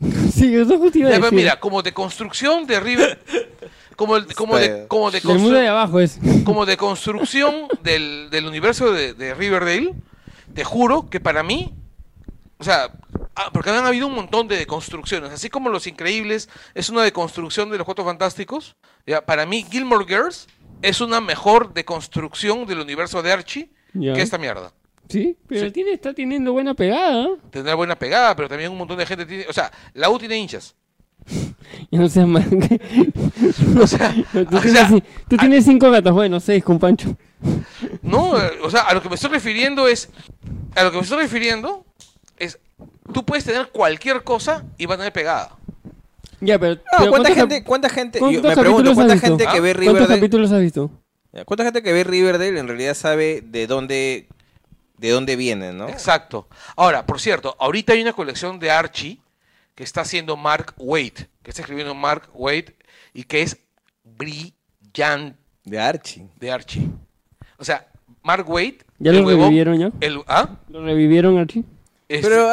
[0.32, 1.44] sí, eso justo iba a Ya, pues, decir.
[1.44, 3.18] mira, como de construcción de River...
[3.96, 6.20] Como, el- como, de, como, de Del mundo constru- de abajo es.
[6.44, 9.92] como de construcción del, del universo de, de Riverdale,
[10.54, 11.74] te juro que para mí,
[12.58, 12.90] o sea,
[13.36, 17.70] ah, porque han habido un montón de construcciones, así como Los Increíbles es una deconstrucción
[17.70, 18.76] de los Cuatro Fantásticos,
[19.06, 20.46] ya, para mí Gilmore Girls
[20.82, 24.12] es una mejor deconstrucción del universo de Archie Ya.
[24.12, 24.72] que esta mierda.
[25.08, 25.70] Sí, pero Sí.
[25.72, 27.12] Tiene, está teniendo buena pegada.
[27.22, 27.36] ¿no?
[27.50, 30.36] Tendrá buena pegada, pero también un montón de gente tiene, o sea, la U tiene
[30.36, 30.74] hinchas.
[31.90, 32.44] Ya no seas mal.
[33.80, 37.16] O sea, tú, o tienes, sea, ci- tú tienes cinco gatos, bueno, seis con Pancho.
[38.02, 40.10] No, eh, o sea, a lo que me estoy refiriendo es.
[40.74, 41.84] A lo que me estoy refiriendo.
[43.12, 45.56] Tú puedes tener cualquier cosa y va a tener pegada.
[46.40, 46.76] Ya, pero.
[46.76, 49.60] No, pero ¿cuánta ¿cuántos gente, cuánta gente, yo cuántos me pregunto, ¿cuánta gente que ¿Ah?
[49.60, 50.90] ve ¿Cuántos Riverdale, capítulos has visto?
[51.44, 54.28] cuánta gente que ve Riverdale en realidad sabe de dónde,
[54.98, 55.88] de dónde viene, ¿no?
[55.88, 56.48] Exacto.
[56.76, 59.20] Ahora, por cierto, ahorita hay una colección de Archie
[59.74, 62.70] que está haciendo Mark Waid, que está escribiendo Mark Waid
[63.14, 63.56] y que es
[64.04, 66.26] brillante De Archie.
[66.38, 66.88] de Archie.
[67.58, 67.86] O sea,
[68.22, 68.74] Mark Waid.
[68.98, 69.90] ¿Ya lo huevón, revivieron ya?
[70.00, 70.48] El, ¿Ah?
[70.68, 71.64] ¿Lo revivieron, Archie?
[72.08, 72.48] Este- Pero,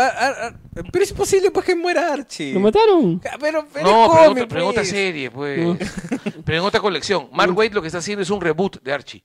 [0.91, 2.53] pero es posible pues que muera Archie.
[2.53, 3.22] ¿Lo mataron?
[3.32, 4.90] Ah, Pero, pero no, pero, en otra, pero en otra pues.
[4.90, 5.77] serie, pues.
[6.45, 7.30] pero en otra colección.
[7.32, 9.23] Mark Waid lo que está haciendo es un reboot de Archie.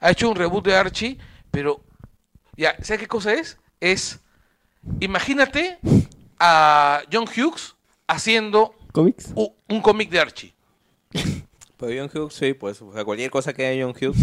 [0.00, 1.18] Ha hecho un reboot de Archie,
[1.50, 1.82] pero.
[2.56, 3.58] Ya, ¿sabes qué cosa es?
[3.80, 4.20] Es.
[5.00, 5.78] Imagínate
[6.38, 7.74] a John Hughes
[8.08, 9.32] haciendo ¿Cómics?
[9.34, 10.54] un cómic de Archie.
[11.76, 14.18] Pero John Hughes, sí, pues, o sea, cualquier cosa que haya John Hughes,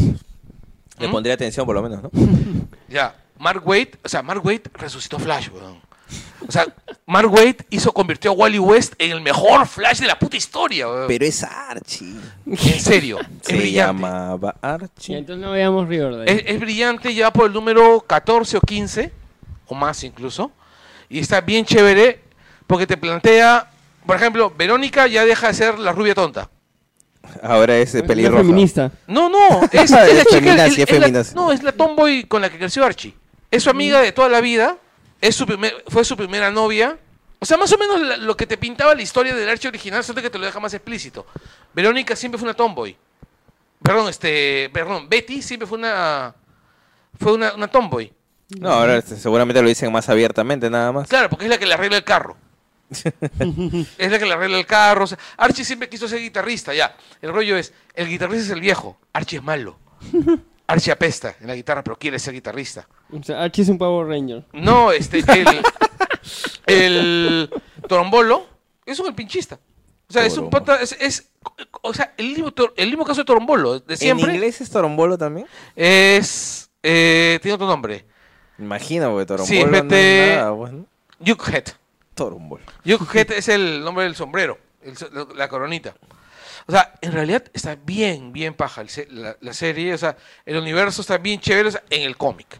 [1.00, 1.12] le ¿Mm?
[1.12, 2.12] pondría atención por lo menos, ¿no?
[2.88, 5.80] Ya, Mark Waid, o sea, Mark Waid resucitó Flash, weón.
[6.48, 6.66] O sea,
[7.06, 10.88] Mark Waid hizo, convirtió a Wally West en el mejor Flash de la puta historia,
[10.88, 11.08] weón.
[11.08, 12.16] Pero es Archie.
[12.46, 14.02] En serio, es Se brillante.
[14.04, 15.18] llamaba Y Archie.
[15.18, 16.32] entonces no veamos Riverdale.
[16.32, 19.12] Es, es brillante ya por el número 14 o 15,
[19.68, 20.52] o más incluso.
[21.10, 22.22] Y está bien chévere
[22.68, 23.70] porque te plantea,
[24.06, 26.50] por ejemplo, Verónica ya deja de ser la rubia tonta.
[27.44, 28.42] Ahora es pelirroja.
[28.44, 28.92] feminista.
[29.08, 30.66] No, no, es, es Es la chica.
[30.66, 33.14] es- es es la- no, es la tomboy con la que creció Archie.
[33.52, 34.78] Es su amiga de toda la vida.
[35.22, 36.98] Es su primer, fue su primera novia.
[37.40, 40.04] O sea, más o menos la- lo que te pintaba la historia del Archie original,
[40.04, 41.26] solo que te lo deja más explícito.
[41.74, 42.96] Verónica siempre fue una tomboy.
[43.84, 46.34] Perdón, este, perdón, Betty siempre fue una,
[47.20, 48.12] fue una, una tomboy.
[48.60, 51.08] No, ahora este, seguramente lo dicen más abiertamente, nada más.
[51.08, 52.38] Claro, porque es la que le arregla el carro.
[52.90, 55.04] es la que le arregla el carro.
[55.04, 56.96] o sea, Archie siempre quiso ser guitarrista, ya.
[57.22, 59.78] El rollo es, el guitarrista es el viejo, Archie es malo.
[60.68, 62.88] Archie apesta en la guitarra, pero quiere ser guitarrista.
[63.12, 64.44] O sea, Archie es un Power Ranger.
[64.54, 65.48] No, este, el,
[66.66, 67.50] el
[67.88, 68.46] trombolo
[68.86, 69.60] es un pinchista.
[70.10, 70.66] O sea, es un Torombolo.
[70.66, 71.30] pata, es, es-
[71.82, 75.18] o sea, el mismo, el mismo caso de Torombolo, de ¿En siempre, inglés es torombolo
[75.18, 75.48] también?
[75.76, 78.06] es, eh, tiene otro nombre,
[78.60, 80.86] Imagino, porque torombolo Sí, no vete- es nada, bueno.
[81.26, 81.66] Jughead.
[82.16, 82.64] Torombolo.
[82.86, 84.96] Jughead es el nombre del sombrero, el
[85.36, 85.94] la coronita.
[86.68, 89.94] O sea, en realidad está bien, bien paja la, la serie.
[89.94, 92.60] O sea, el universo está bien chévere o sea, en el cómic.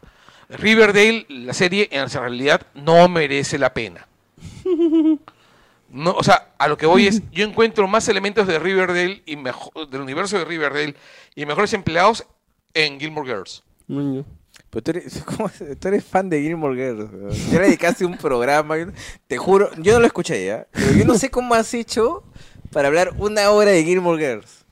[0.50, 4.08] Riverdale, la serie, en realidad no merece la pena.
[5.90, 9.36] No, o sea, a lo que voy es, yo encuentro más elementos de Riverdale y
[9.38, 10.96] mejor, del universo de Riverdale
[11.36, 12.26] y mejores empleados
[12.74, 13.64] en Gilmore Girls.
[13.88, 14.26] Niño.
[14.70, 15.80] Pero tú eres, ¿cómo es?
[15.80, 17.10] tú eres fan de Gilmore Girls.
[17.52, 18.78] Ya le dedicaste un programa.
[18.78, 18.88] yo-
[19.28, 20.68] Te juro, yo no lo escuché ya.
[20.72, 22.24] Pero yo no sé cómo has hecho
[22.72, 24.66] para hablar una hora de Gilmore Girls.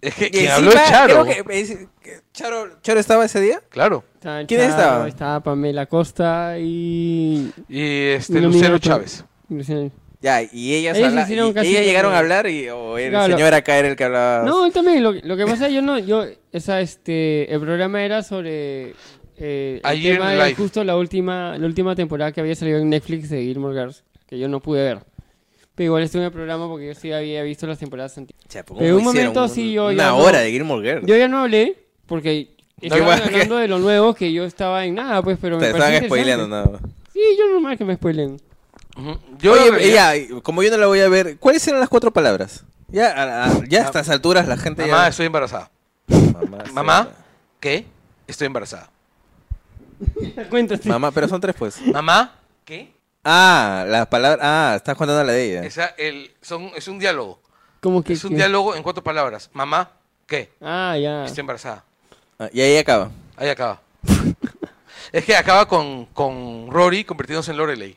[0.00, 1.24] Es que quien habló es Charo.
[1.24, 2.80] creo que- es- que Charo.
[2.82, 3.60] ¿Charo estaba ese día?
[3.68, 4.02] Claro.
[4.14, 5.08] Estaba ¿Quién Charo, estaba?
[5.08, 7.50] Estaba Pamela Costa y...
[7.68, 7.80] Y
[8.12, 9.24] este, Lucero Chávez.
[9.48, 9.90] Luciano.
[10.22, 13.10] Ya, y ellas, Ellas habla- hicieron y- casi ellas llegaron a hablar y o el
[13.10, 13.34] Claro.
[13.36, 14.44] señor acá era el que hablaba.
[14.44, 15.02] No, él también.
[15.02, 15.98] Lo, lo que pasa yo no...
[15.98, 18.94] Yo, esa, este, el programa era sobre...
[19.42, 22.90] Eh, el Ayer tema de justo la última, la última temporada que había salido en
[22.90, 24.98] Netflix de Gilmore Girls, que yo no pude ver.
[25.80, 28.44] Pero igual estuve en el programa porque yo sí había visto las temporadas antiguas.
[28.46, 31.06] O sea, ¿cómo Pero un momento sí, yo Una ya no- hora de Gilmore Girls.
[31.06, 31.74] Yo ya no hablé
[32.04, 36.04] porque que- hablando de lo nuevo que yo estaba en nada, pues, pero Te estaban
[36.04, 36.80] spoileando nada.
[37.14, 38.38] Sí, yo normal que me spoilen.
[39.38, 40.12] Yo Oye, ya,
[40.42, 42.62] como yo no la voy a ver, ¿cuáles eran las cuatro palabras?
[42.88, 45.08] Ya a, a- ya a estas alturas la gente Mamá, ya...
[45.08, 45.70] estoy embarazada.
[46.08, 47.08] Mamá, Mamá.
[47.58, 47.86] ¿qué?
[48.26, 48.90] Estoy embarazada.
[50.50, 50.86] Cuéntate.
[50.90, 51.80] Mamá, pero son tres pues.
[51.86, 52.34] Mamá,
[52.66, 52.92] ¿qué?
[53.24, 54.40] Ah, las palabras...
[54.42, 55.62] Ah, estás contando la de ella.
[55.66, 57.40] Esa, el, son, es un diálogo.
[57.80, 59.50] Como que, Es un diálogo en cuatro palabras.
[59.52, 59.90] Mamá,
[60.26, 60.52] ¿qué?
[60.60, 61.24] Ah, ya.
[61.24, 61.84] Estoy embarazada.
[62.38, 63.10] Ah, y ahí acaba.
[63.36, 63.80] Ahí acaba.
[65.12, 67.96] es que acaba con, con Rory convirtiéndose en Lorelei.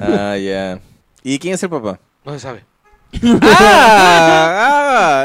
[0.00, 0.80] Ah, ya.
[1.22, 1.98] ¿Y quién es el papá?
[2.24, 2.64] No se sabe.
[3.42, 4.52] ¡Ah!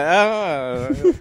[0.10, 0.88] ¡Ah!
[0.90, 1.18] ah.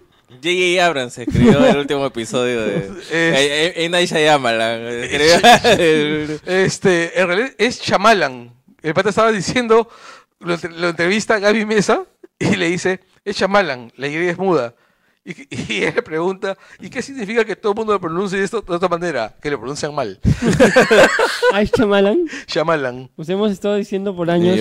[0.47, 0.85] J.J.
[0.87, 2.77] Abrams escribió el último episodio de...
[2.77, 4.81] Es- eh, Night Shyamalan.
[4.87, 6.41] Escribió...
[6.47, 8.53] Este, en realidad es Chamalan.
[8.83, 9.89] El pata estaba diciendo,
[10.41, 12.05] lo, entre- lo entrevista a Gaby Mesa
[12.39, 14.75] y le dice, es Chamalan, la Y es muda.
[15.27, 18.45] Y, y él le pregunta, ¿y qué significa que todo el mundo lo pronuncie de,
[18.45, 19.35] esto, de esta manera?
[19.43, 20.21] Que lo pronuncian mal.
[21.53, 22.27] Ay, Chamalan.
[22.47, 23.11] Chamalan.
[23.17, 24.57] Pues hemos estado diciendo por años.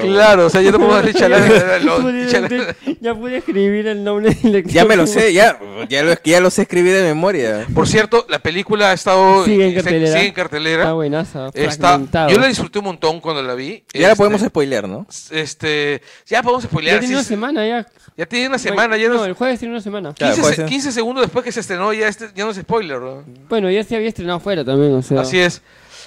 [0.00, 1.46] Claro, o sea, yo no puedo decir chalala.
[3.00, 5.58] Ya pude- ya escribir el nombre del Ya me lo sé, ya,
[5.88, 7.66] ya, lo, ya lo sé escribir de memoria.
[7.74, 9.44] Por cierto, la película ha estado...
[9.44, 10.12] Sigue en está- cartelera.
[10.12, 10.82] sigue en cartelera.
[10.82, 11.50] Está buenaza.
[11.54, 13.84] Está, yo la disfruté un montón cuando la vi.
[13.94, 15.06] Ya la Este, podemos spoilear, ¿no?
[15.30, 16.98] Este, ya podemos Ya spoilear.
[17.00, 17.86] tiene sí, una semana ya.
[18.16, 20.12] Ya tiene una semana, ya no, nos- el jueves tiene una semana.
[20.14, 20.68] Claro, 15, puede se- ser.
[20.70, 22.98] 15 segundos después que se estrenó, ya, este, ya no es spoiler.
[23.00, 23.24] ¿no?
[23.48, 25.20] Bueno, ya se había estrenado fuera también, o sea.
[25.22, 25.62] Así es.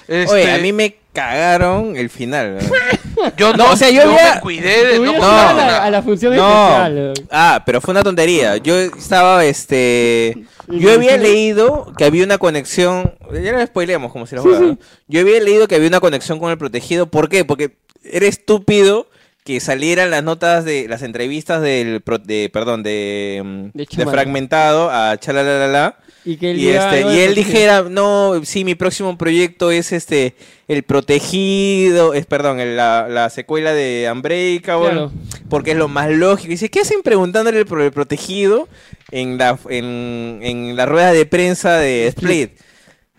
[0.08, 2.58] Este, Oye, a mí me cagaron el final.
[2.58, 3.30] ¿no?
[3.36, 5.46] yo no, o sea, yo me había- cuidé de Te no hubieras no, ido a,
[5.48, 6.46] contar la, a la función No.
[6.86, 7.12] especial.
[7.30, 8.56] Ah, pero fue una tontería.
[8.58, 10.44] Yo estaba, este...
[10.68, 13.14] Yo había leído que había una conexión...
[13.32, 14.60] Ya lo spoileamos como si lo Sí, fuera.
[14.64, 14.66] sí.
[14.72, 14.78] ¿no?
[15.08, 17.06] Yo había leído que había una conexión con el protegido.
[17.06, 17.44] ¿Por qué?
[17.44, 19.08] Porque era estúpido
[19.46, 22.02] que salieran las notas de las entrevistas del...
[22.02, 23.40] pro- de, perdón, de...
[23.42, 24.10] mm, De De, Chumala.
[24.10, 25.96] fragmentado a chalalala.
[26.24, 30.34] Y que él, Y, este, y él dijera, no, sí, mi próximo proyecto es este
[30.66, 35.12] el protegido, es perdón, el- la, la secuela de Unbreakable, Claro.
[35.48, 36.48] porque es lo más lógico.
[36.48, 38.68] Y dice, ¿qué hacen preguntándole por el protegido
[39.12, 42.50] en la, en, en la rueda de prensa de Split?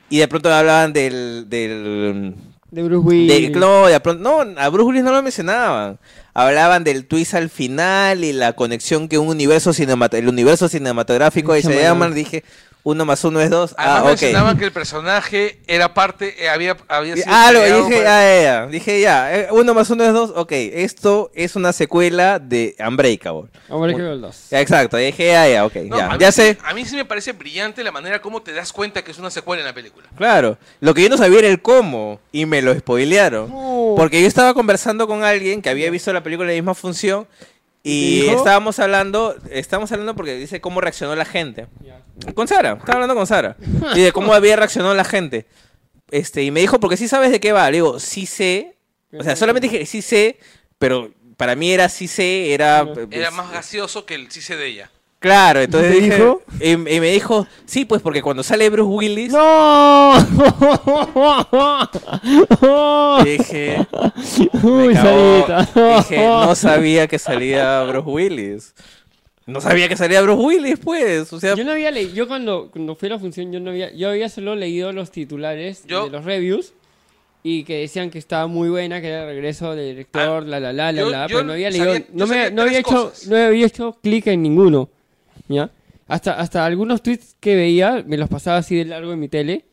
[0.09, 1.45] Y de pronto hablaban del...
[1.47, 2.33] del
[2.71, 3.51] De Bruce Willis.
[3.53, 5.99] de- no, de pronto, no, a Bruce Willis no lo mencionaban.
[6.33, 11.53] Hablaban del twist al final y la conexión que un universo cinematográfico, el universo cinematográfico
[11.53, 12.13] de Shyamalan.
[12.13, 12.43] Dije,
[12.89, 13.75] uno más uno es dos.
[13.77, 14.07] Además Ah, ok.
[14.11, 18.41] mencionaban que el personaje era parte, eh, había, había sido Ah, lo dije, para- ya,
[18.41, 22.75] ya, dije ya, eh, uno más uno es dos, ok, esto es una secuela de
[22.79, 23.49] Unbreakable.
[23.67, 24.47] Unbreakable 2.
[24.51, 26.57] Ya, exacto, dije ya, ya, ok, No, ya, a mí ya sí- sé.
[26.63, 29.31] A mí sí me parece brillante la manera como te das cuenta que es una
[29.31, 30.07] secuela en la película.
[30.15, 33.49] Claro, lo que yo no sabía era el cómo y me lo spoilearon.
[33.49, 33.95] No.
[33.97, 37.27] Porque yo estaba conversando con alguien que había visto la película de la misma función
[37.83, 41.67] ¿Y estábamos hablando, estábamos hablando porque dice cómo reaccionó la gente.
[42.33, 43.55] Con Sara, estaba hablando con Sara.
[43.95, 45.45] Y de cómo había reaccionado la gente.
[46.11, 47.69] Este, y me dijo, porque sí sabes de qué va.
[47.69, 48.77] Le digo, sí sé.
[49.17, 50.37] O sea, solamente dije, sí sé,
[50.77, 52.85] pero para mí era sí sé, era...
[53.11, 54.91] Era más gaseoso que el chiste de ella.
[55.27, 56.15] Claro, entonces ¿Y te dije...
[56.15, 56.41] dijo?
[56.61, 59.33] Y, y me dijo, sí, pues porque cuando sale Bruce Willis...
[59.33, 60.13] ¡No!
[63.23, 63.87] Dije,
[64.63, 64.89] Uy.
[64.89, 68.73] Dije, no sabía que salía Bruce Willis.
[69.45, 71.31] No sabía que salía Bruce Willis, pues.
[71.33, 73.69] O sea, Yo no había leído, yo cuando, cuando fui a la función, yo no
[73.71, 76.73] había, yo había solo leído los titulares Yo- de los reviews
[77.43, 80.73] y que decían que estaba muy buena, que era el regreso del director, la la
[80.73, 83.27] la la yo- la, yo pero no había leído, no, me, no había hecho, cosas.
[83.27, 84.89] no había hecho clic en ninguno,
[85.47, 85.69] ¿ya?
[86.07, 89.65] Hasta, hasta algunos tweets que veía, me los pasaba así de largo en mi tele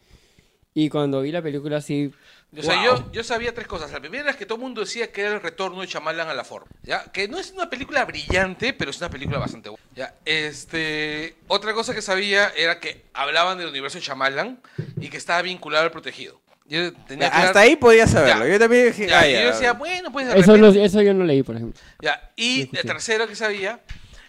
[0.74, 2.10] y cuando vi la película así,
[2.56, 2.84] O sea, wow.
[2.84, 3.92] yo, yo sabía tres cosas.
[3.92, 6.34] La primera es que todo el mundo decía que era el retorno de Chamalan a
[6.34, 6.66] la forma.
[6.82, 7.04] ¿ya?
[7.12, 9.84] Que no es una película brillante, pero es una película bastante buena.
[9.94, 10.14] ¿ya?
[10.24, 14.60] Este, otra cosa que sabía era que hablaban del universo de Chamalan
[15.00, 16.40] y que estaba vinculado al protegido.
[16.66, 18.46] Yo tenía hasta claro- ahí podía saberlo.
[18.46, 18.52] Ya.
[18.54, 19.42] Yo también dije, Ya, ah, ya.
[19.42, 21.80] yo decía, bueno, pues de eso, repente- no- eso yo no leí, por ejemplo.
[22.00, 23.80] Ya, Y el tercero que sabía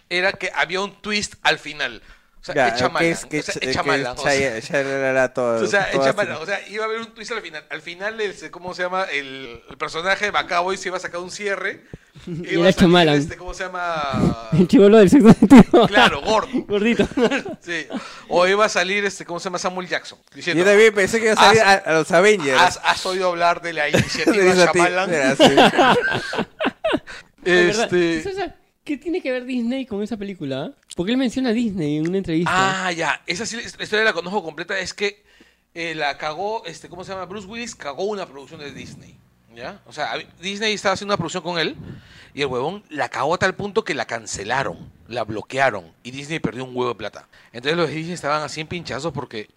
[0.08, 2.02] era que había un twist al final.
[2.40, 4.60] O sea, Ya, que es que o sea, ch- es que Chamalan, es o sea,
[4.62, 5.90] chalalala, todo- o sea.
[5.90, 7.64] Chamalan, o sea, iba a haber un twist al final.
[7.70, 9.02] Al final, el, ¿cómo se llama?
[9.04, 11.82] El, el personaje de Macaboy se iba a sacar un cierre.
[12.26, 13.14] Y iba era a salir, Chamalan.
[13.18, 14.48] Este, ¿Cómo se llama?
[14.52, 15.86] El chivolo del sexto sentido.
[15.86, 16.48] Claro, gordo.
[16.66, 17.06] Gordito.
[17.60, 17.86] Sí.
[18.28, 19.58] O iba a salir, este, ¿cómo se llama?
[19.58, 20.18] Samuel Jackson.
[20.34, 22.58] Diciendo, Yo también pensé que iba a salir a, Has- a los Avengers.
[22.60, 25.36] ¿has, has oído hablar de la iniciativa verdad.
[27.44, 28.54] Este...
[28.86, 30.72] ¿Qué tiene que ver Disney con esa película?
[30.94, 32.86] Porque él menciona a Disney en una entrevista.
[32.86, 33.20] Ah, ya.
[33.26, 34.78] Esa sí, la historia la conozco completa.
[34.78, 35.24] Es que
[35.74, 37.24] eh, la cagó, este, ¿cómo se llama?
[37.26, 39.18] Bruce Willis cagó una producción de Disney.
[39.54, 39.80] ¿Ya?
[39.86, 41.76] O sea, Disney estaba haciendo una producción con él
[42.34, 46.40] y el huevón la cagó a tal punto que la cancelaron, la bloquearon y Disney
[46.40, 47.26] perdió un huevo de plata.
[47.54, 49.48] Entonces los Disney estaban así en pinchazos porque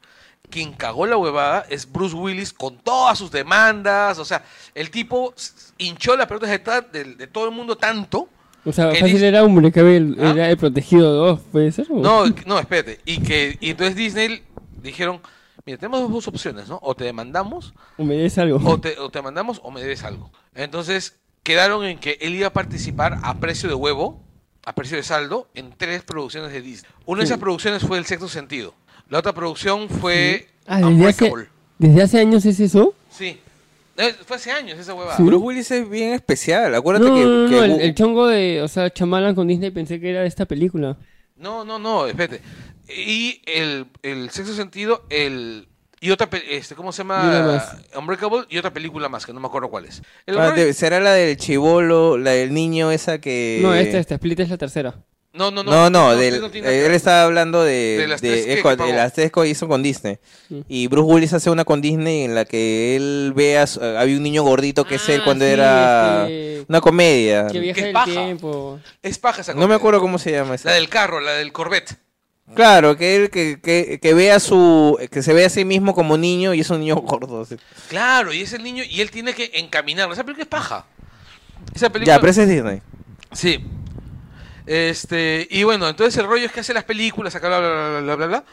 [0.49, 4.17] quien cagó la huevada es Bruce Willis con todas sus demandas.
[4.19, 4.43] O sea,
[4.73, 5.33] el tipo
[5.77, 8.29] hinchó la pelota de, de- de todo el mundo tanto.
[8.65, 10.31] O sea, ¿Qué fácil era Hombre Cabel, ¿Ah?
[10.31, 11.87] era el protegido 2, ¿puede ser?
[11.89, 11.99] o?
[11.99, 12.99] No, no, espérate.
[13.05, 14.43] Y que y entonces Disney
[14.81, 15.21] dijeron,
[15.65, 16.79] mira, tenemos dos opciones, ¿no?
[16.83, 18.59] O te demandamos ¿O me des algo?
[18.69, 20.29] o te, o te mandamos o me debes algo.
[20.55, 24.21] Entonces quedaron en que él iba a participar a precio de huevo,
[24.65, 26.91] a precio de saldo, en tres producciones de Disney.
[27.05, 27.31] Una de Sí.
[27.33, 28.73] esas producciones fue El Sexto Sentido.
[29.07, 31.33] La otra producción fue Ah, desde hace.
[31.79, 32.93] ¿desde hace años es eso?
[33.09, 33.39] Sí.
[33.99, 35.17] Eh, Fue hace años esa huevada.
[35.17, 35.23] Sí.
[35.23, 36.73] Bruce Willis es bien especial.
[36.73, 39.99] Acuérdate No, que, no, no, que el, chongo de, o sea, Chamalan con Disney pensé
[39.99, 40.97] que era de esta película.
[41.35, 42.41] No, no, no, espérate.
[42.87, 45.67] Y el, el Sexto Sentido, el...
[46.01, 47.61] Y otra, este, ¿cómo se llama?
[47.97, 50.01] Unbreakable y otra película más, que no me acuerdo cuál es.
[50.25, 53.59] El Ah, será la del chivolo, la del niño esa que...
[53.61, 54.95] No, esta, esta, Split es la tercera.
[55.31, 55.71] No, no, no.
[55.71, 59.13] No, no, del- tiene él estaba hablando de, De las de- tres que- de las
[59.13, 60.17] tres que hizo con Disney.
[60.49, 60.61] Mm.
[60.67, 64.17] Y Bruce Willis hace una con Disney en la que él ve a su- había
[64.17, 67.47] un niño gordito que es él Ah, cuando sí, era este, una comedia.
[67.47, 68.05] Que viaja es el paja.
[68.11, 68.79] tiempo.
[69.03, 69.77] Es paja esa No me comedia.
[69.77, 70.69] acuerdo cómo se llama esa.
[70.69, 71.95] La del carro, la del Corvette.
[72.55, 75.93] Claro, que él que, que, que ve a su que se ve a sí mismo
[75.93, 77.41] como niño y es un niño gordo.
[77.43, 77.55] así.
[77.89, 80.13] Claro, y es el niño y él tiene que encaminarlo.
[80.15, 80.87] Esa película es paja.
[81.75, 82.15] Esa película.
[82.15, 82.81] Ya, pero ese es Disney.
[83.31, 83.63] Sí.
[84.69, 87.89] Este, y bueno, entonces el rollo es que hace las películas, acá bla bla bla
[87.89, 88.27] bla bla bla.
[88.27, 88.43] bla.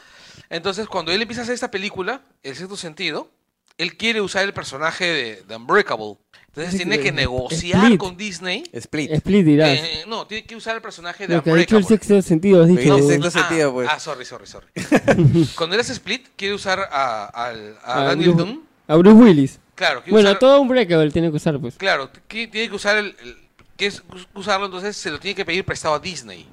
[0.48, 3.30] Entonces, cuando él empieza a hacer esta película, El sexto sentido,
[3.76, 6.16] él quiere usar el personaje de, de Unbreakable.
[6.47, 8.01] Entonces Sí, tiene que negociar Split.
[8.01, 8.64] con Disney.
[8.72, 9.10] Split.
[9.12, 9.78] Split dirás.
[9.78, 12.06] Eh, no, tiene que usar el personaje de Lo que ha dicho el Unbreakable.
[12.22, 12.88] sexto sentido, has dicho.
[12.88, 13.88] No, el sexto sentido, ah, pues.
[13.93, 14.66] ah, sorry, sorry, sorry.
[15.56, 18.62] Cuando él hace Split, quiere usar a, al- a a, Daniel Bruce, Dunn.
[18.88, 19.59] a Bruce Willis.
[19.74, 21.74] Claro, quiere Bueno, usar- todo un breakable tiene que usar, pues.
[21.76, 23.36] Claro, que tiene que usar el, el-
[23.77, 24.03] que es
[24.35, 26.48] usarlo, entonces se lo tiene que pedir prestado a Disney.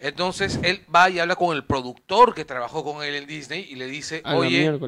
[0.00, 3.76] Entonces él va y habla con el productor que trabajó con él en Disney y
[3.76, 4.78] le dice, A oye,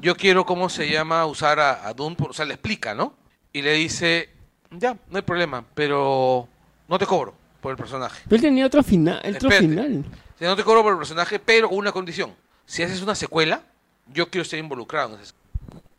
[0.00, 1.24] yo quiero, ¿cómo se llama?
[1.26, 3.14] Usar a, a Dune, por- o sea, le explica, ¿no?
[3.52, 4.28] Y le dice,
[4.70, 6.48] ya, no hay problema, pero
[6.88, 8.22] no te cobro por el personaje.
[8.24, 9.18] Pero él tenía otro final.
[9.18, 9.60] Otro Espérate.
[9.60, 10.04] final.
[10.40, 12.34] No te cobro por el personaje, pero con una condición.
[12.66, 13.62] Si haces una secuela,
[14.08, 15.34] yo quiero estar involucrado en esa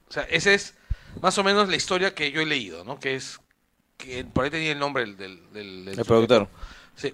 [0.09, 0.75] O sea, esa es
[1.21, 2.99] más o menos la historia que yo he leído, ¿no?
[2.99, 3.39] Que es,
[3.97, 6.47] que por ahí tenía el nombre del, del, del- del El productor.
[6.95, 7.13] Sí.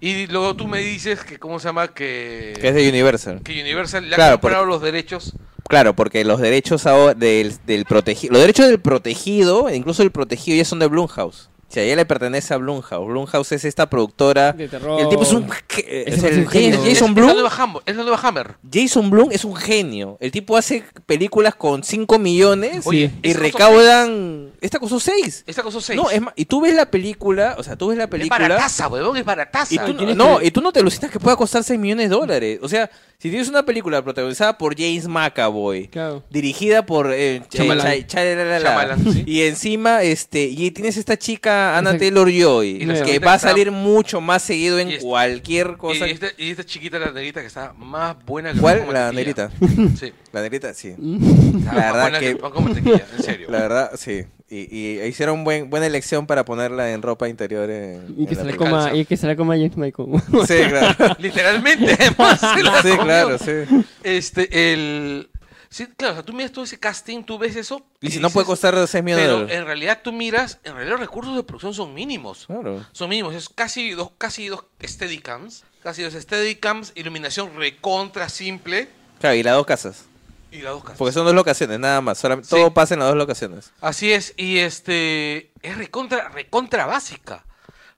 [0.00, 1.88] Y luego tú me dices que, ¿cómo se llama?
[1.88, 3.42] Que, Que es de Universal.
[3.42, 5.34] que Universal le Claro, ha comprado los derechos.
[5.68, 10.56] Claro, porque los derechos ahora del, del protegido, los derechos del protegido, incluso el protegido
[10.56, 11.48] ya son de Blumhouse.
[11.70, 13.06] O sea, ya le pertenece a Blumhouse.
[13.06, 14.52] Blumhouse es esta productora.
[14.52, 14.98] De terror.
[14.98, 16.78] Y el tipo es un, es el- es genio.
[16.78, 17.32] Jason Es, es la Blum.
[17.32, 17.82] nueva Hammer.
[17.86, 18.54] Es la nueva Hammer.
[18.72, 20.16] Jason Blum es un genio.
[20.20, 24.50] El tipo hace películas con 5 millones Oye, y esta costó recaudan.
[24.60, 25.44] Esta costó 6.
[25.46, 25.96] Esta costó 6.
[25.96, 28.38] No, es más, y tú ves la película, o sea, tú ves la es película.
[28.40, 29.72] barataza, huevón, es barataza.
[29.74, 31.78] Y tú, no, tienes no, que- y tú no te alucinas que pueda costar 6
[31.78, 32.58] millones de dólares.
[32.62, 32.90] O sea,
[33.22, 36.24] si tienes una película protagonizada por James McAvoy, Claro.
[36.30, 37.98] dirigida por eh, Shyamalan.
[38.06, 39.24] Shyamalan, sí.
[39.26, 43.34] y encima este y tienes esta chica Anna Esa- Taylor Joy Y la que va
[43.34, 46.06] a salir mucho más seguido en Y cualquier Y, cosa.
[46.06, 48.86] esta, y esta chiquita, la negrita, que está más buena que ¿Cuál?
[48.90, 49.50] La negrita.
[49.98, 50.12] Sí.
[50.32, 50.88] La negrita, sí.
[50.88, 53.48] Está La verdad que- en serio.
[53.50, 54.24] La verdad, sí.
[54.52, 58.40] Y, y hicieron buen, buena elección para ponerla en ropa interior en, Y que, en
[58.40, 60.08] se la coma, y que se la coma James Michael.
[60.48, 61.14] Sí, claro.
[61.20, 62.40] Literalmente, además.
[62.56, 63.04] se la Sí, comió.
[63.04, 63.84] claro, sí.
[64.02, 65.30] Este, el...
[65.68, 67.80] Sí, claro, o sea, tú miras todo ese casting, tú ves eso.
[68.00, 70.94] Y si no puede costar 6 millones de Pero en realidad tú miras, en realidad
[70.94, 72.46] los recursos de producción son mínimos.
[72.46, 72.84] Claro.
[72.90, 78.88] Son mínimos, es casi dos, casi dos Steadicams, casi dos Steadicams, iluminación recontra simple
[79.20, 80.06] Claro, y las dos casas.
[80.50, 80.98] Y las dos casas.
[80.98, 82.18] Porque son dos locaciones, nada más.
[82.18, 82.56] Solamente, Sí.
[82.56, 83.72] Todo pasa en las dos locaciones.
[83.80, 87.44] Así es, y este es recontra, recontra básica.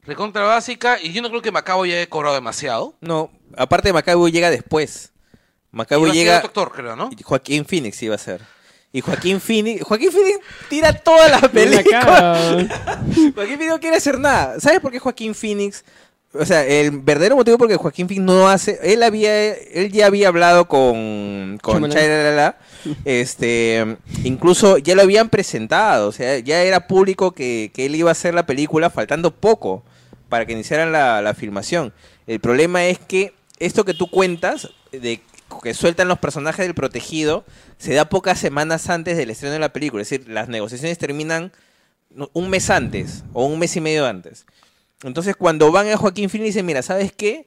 [0.04, 2.94] Recontra básica, y yo no creo que Macabo ya haya cobrado demasiado.
[3.00, 5.12] No, aparte de Macabo llega después.
[5.70, 6.36] Macabo Iba a ser llega.
[6.38, 7.08] otro actor, creo, ¿no?
[7.16, 8.40] y Joaquín Phoenix iba a ser.
[8.94, 9.82] Y Joaquín Phoenix.
[9.84, 12.00] Joaquín Phoenix tira toda la En la película.
[12.00, 12.34] cara.
[13.34, 14.60] Joaquín Phoenix no quiere hacer nada.
[14.60, 15.82] ¿Sabes por qué Joaquín Phoenix?
[16.34, 18.78] O sea, el verdadero motivo por el que Joaquín Phoenix no hace.
[18.82, 19.52] Él había.
[19.52, 21.58] Él ya había hablado con.
[21.62, 21.90] Con.
[21.90, 22.56] Chayrala,
[23.04, 23.98] Este.
[24.24, 26.08] Incluso ya lo habían presentado.
[26.08, 29.82] O sea, ya era público que, que él iba a hacer la película faltando poco
[30.30, 31.92] para que iniciaran la, la filmación.
[32.26, 35.20] El problema es que esto que tú cuentas, de
[35.62, 37.44] que sueltan los personajes del protegido,
[37.76, 40.02] se da pocas semanas antes del estreno de la película.
[40.02, 41.52] Es decir, las negociaciones terminan
[42.32, 44.46] un mes antes o un mes y medio antes.
[45.04, 47.46] Entonces, cuando van a Joaquín Phoenix, dicen, mira, ¿sabes qué?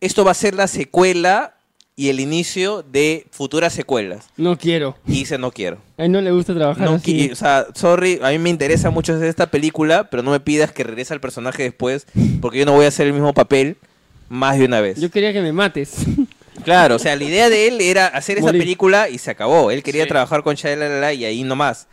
[0.00, 1.54] Esto va a ser la secuela
[1.94, 4.26] y el inicio de futuras secuelas.
[4.36, 4.96] No quiero.
[5.06, 5.78] Y dice, no quiero.
[5.96, 7.30] A él no le gusta trabajar No así.
[7.32, 10.72] o sea, sorry, a mí me interesa mucho hacer esta película, pero no me pidas
[10.72, 12.06] que regrese al personaje después,
[12.42, 13.76] porque yo no voy a hacer el mismo papel
[14.28, 15.00] más de una vez.
[15.00, 15.94] Yo quería que me mates.
[16.64, 19.70] Claro, o sea, la idea de él era hacer esa película y se acabó.
[19.70, 20.08] Él quería Sí.
[20.08, 21.86] trabajar con Shia y ahí nomás.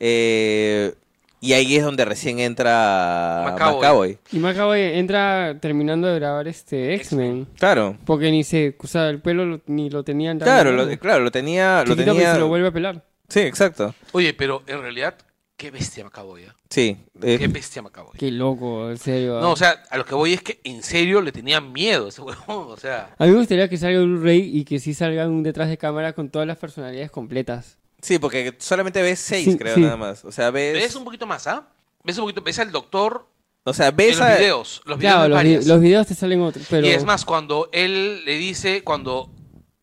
[0.00, 0.92] Eh,
[1.40, 3.74] y ahí es donde recién entra Macaboy.
[3.80, 4.18] Macaboy.
[4.32, 7.46] y Macaboy entra terminando de grabar este X-Men.
[7.58, 11.22] Claro, Porque ni se, o sea, el pelo lo- ni lo tenían claro, lo, claro,
[11.24, 13.04] lo tenía, lo que se lo vuelve a pelar.
[13.28, 13.94] Sí, exacto.
[14.12, 15.14] Oye, pero en realidad,
[15.56, 16.48] qué bestia Macaboy, ¿eh?
[16.70, 16.96] Sí.
[17.22, 18.12] eh, Qué bestia Macaboy.
[18.18, 19.40] Qué loco, en serio.
[19.40, 22.08] No, o sea, a lo que voy es que en serio le tenían miedo a
[22.08, 23.10] ese huevón, o sea.
[23.18, 25.76] A mí me gustaría que salga un rey y que sí salga un detrás de
[25.78, 27.76] cámara con todas las personalidades completas.
[28.00, 29.80] Sí, porque solamente ves seis, Sí, creo, sí.
[29.82, 30.24] nada más.
[30.24, 30.74] O sea, ves.
[30.74, 31.68] ¿Ves un poquito más, ah?
[32.04, 32.42] ¿Ves un poquito?
[32.42, 33.26] ¿Ves al doctor
[33.64, 34.82] o sea, en ves los a- videos?
[34.86, 35.66] Los videos Claro, los, vi- varias.
[35.66, 36.86] los videos te salen otros, pero...
[36.86, 39.30] Y es más, cuando él le dice, cuando,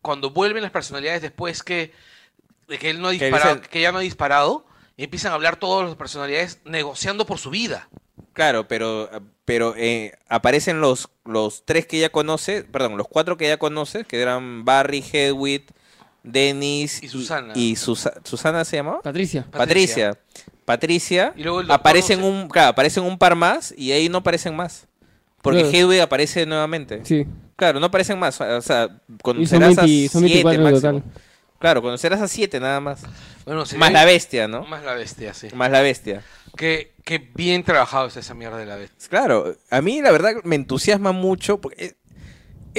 [0.02, 1.92] cuando vuelven las personalidades después que,
[2.68, 5.34] de que él no ha Que disparado, que ya no ha disparado, y empiezan a
[5.36, 7.88] hablar todas las personalidades negociando por su vida.
[8.32, 9.08] Claro, pero,
[9.44, 14.04] pero eh, aparecen los, los tres que ya conoce, perdón, los cuatro que ya conoce,
[14.04, 15.66] que eran Barry, Hedwig,
[16.26, 17.52] Dennis Y Susana.
[17.56, 19.00] Y, Susa- ¿Susana se llamaba?
[19.02, 19.46] Patricia.
[19.50, 20.18] Patricia.
[20.64, 21.32] Patricia.
[21.36, 24.86] Y luego aparecen un, claro, aparecen un par más y ahí no aparecen más.
[25.42, 25.76] Porque Claro.
[25.76, 27.00] Hedwig aparece nuevamente.
[27.04, 27.24] Sí.
[27.54, 28.40] Claro, no aparecen más.
[28.40, 28.88] O sea,
[29.22, 30.92] conocerás 20 a son siete 24 en máximo.
[31.00, 31.12] total.
[31.58, 33.00] Claro, conocerás a siete nada más.
[33.46, 34.66] Bueno, Más la bestia, ¿no?
[34.66, 35.48] Más la bestia, sí.
[35.54, 36.22] Más la bestia.
[36.56, 39.08] Qué, qué bien trabajado está esa mierda de la bestia.
[39.08, 41.94] Claro, a mí la verdad me entusiasma mucho porque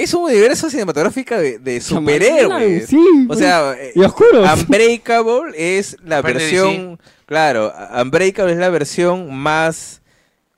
[0.02, 2.86] es- un universo cinematográfico de, de superhéroes.
[2.88, 4.48] Sí, O sea, eh, y oscuros.
[4.62, 10.00] Unbreakable es la versión, claro, Unbreakable es la versión más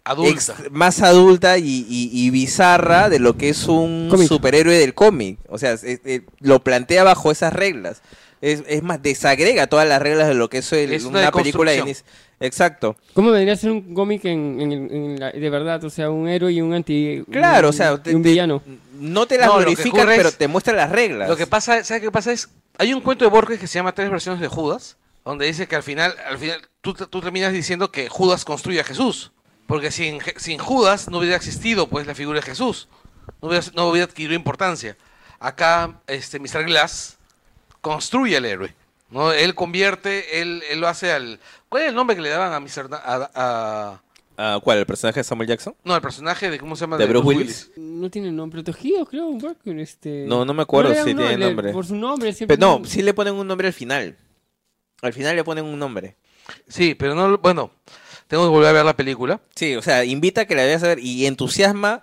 [0.05, 0.31] Adulta.
[0.33, 4.29] ex- más adulta y, y- y bizarra de lo que es un Cómic.
[4.29, 5.39] superhéroe del cómic.
[5.49, 8.03] O sea, es- es- lo plantea bajo esas reglas.
[8.41, 11.31] Es, es más, desagrega todas las reglas de lo que es, el- Es una una
[11.33, 12.05] película de inicio.
[12.41, 12.97] Exacto.
[13.13, 15.85] ¿Cómo vendría a ser un cómic en, en- en la- de verdad?
[15.85, 17.23] O sea, un héroe y un anti...
[17.31, 18.63] Claro, un- o sea, te- un te- villano.
[18.95, 21.29] no te las No, glorifican, es- pero te muestra las reglas.
[21.29, 22.33] Lo que pasa, ¿sabes qué pasa?
[22.33, 25.69] Es, hay un cuento de Borges que se llama Tres versiones de Judas, donde dice
[25.69, 29.33] que al final, al final tú, tú terminas diciendo que Judas construye a Jesús.
[29.67, 32.89] Porque sin, sin Judas no hubiera existido pues la figura de Jesús.
[33.43, 34.97] No hubiera, no hubiera adquirido importancia.
[35.39, 36.65] Acá, este, Mr.
[36.65, 37.19] Glass
[37.81, 38.75] construye al héroe.
[39.11, 39.31] ¿no?
[39.33, 41.39] Él convierte, él, él lo hace al...
[41.71, 42.91] ¿Cuál es el nombre que le daban a Mr.
[42.91, 44.01] Na- a-
[44.37, 44.79] a- ¿Cuál?
[44.79, 45.75] ¿El personaje de Samuel Jackson?
[45.85, 46.97] no, el personaje de, ¿cómo se llama?
[46.99, 47.71] ¿De Bruce Willis?
[47.77, 50.25] No tiene nombre protegido, creo, un este...
[50.27, 51.73] No, no me acuerdo si tiene le- nombre.
[51.73, 52.57] Por su nombre siempre...
[52.57, 54.17] Pero no, sí le ponen un nombre al final.
[55.03, 56.17] Al final le ponen un nombre.
[56.69, 57.71] Sí, pero no, bueno,
[58.29, 59.41] tengo que volver a ver la película.
[59.55, 62.03] Sí, o sea, invita a que la veas a ver y entusiasma.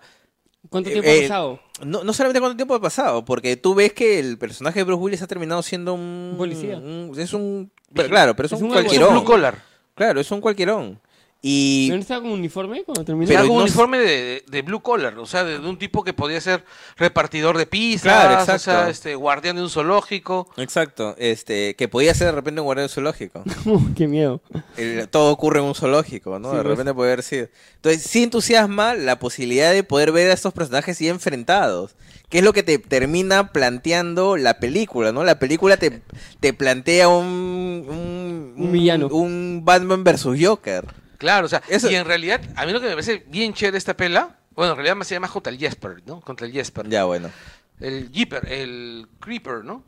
[0.70, 1.60] ¿Cuánto eh, tiempo eh, ha pasado?
[1.86, 5.02] No, no solamente cuánto tiempo ha pasado, porque tú ves que el personaje de Bruce
[5.02, 6.36] Willis ha terminado siendo un.
[6.38, 6.78] Policía.
[6.78, 7.72] un- es un.
[7.94, 9.14] pero claro, pero es, Es un, un cualquierón.
[9.14, 9.62] Blue collar.
[9.96, 11.00] Claro, es un cualquierón.
[11.42, 11.88] Y.
[11.88, 13.28] ¿Pero no estaba con uniforme cuando terminó?
[13.28, 16.12] Pero un no- uniforme de, de blue collar, o sea, de, de un tipo que
[16.14, 16.64] podía ser
[16.98, 18.60] repartidor de pizzas, Claro, o exacto.
[18.64, 20.50] sea, este, guardián de un zoológico.
[20.58, 23.44] Exacto, este, que podía ser de repente un guardián zoológico.
[23.96, 24.42] Qué miedo.
[24.78, 26.50] El- todo ocurre en un zoológico, ¿no?
[26.52, 26.72] Sí, de pues.
[26.72, 27.48] repente puede haber sido.
[27.76, 31.96] Entonces, sí entusiasma la posibilidad de poder ver a estos personajes ya enfrentados.
[32.30, 35.24] Que es lo que te termina planteando la película, ¿no?
[35.24, 36.02] La película te,
[36.42, 39.08] te plantea un, un, Un villano.
[39.08, 40.84] Un Batman versus Joker.
[41.18, 43.78] Claro, o sea, Eso- y en realidad, a mí lo que me parece bien chévere
[43.78, 46.22] esta pela, bueno, en realidad me se llama contra el Jesper, ¿no?
[46.22, 46.88] Contra el Jesper.
[46.90, 47.30] Ya, bueno.
[47.80, 49.84] El Jeeper, el Creeper, ¿no?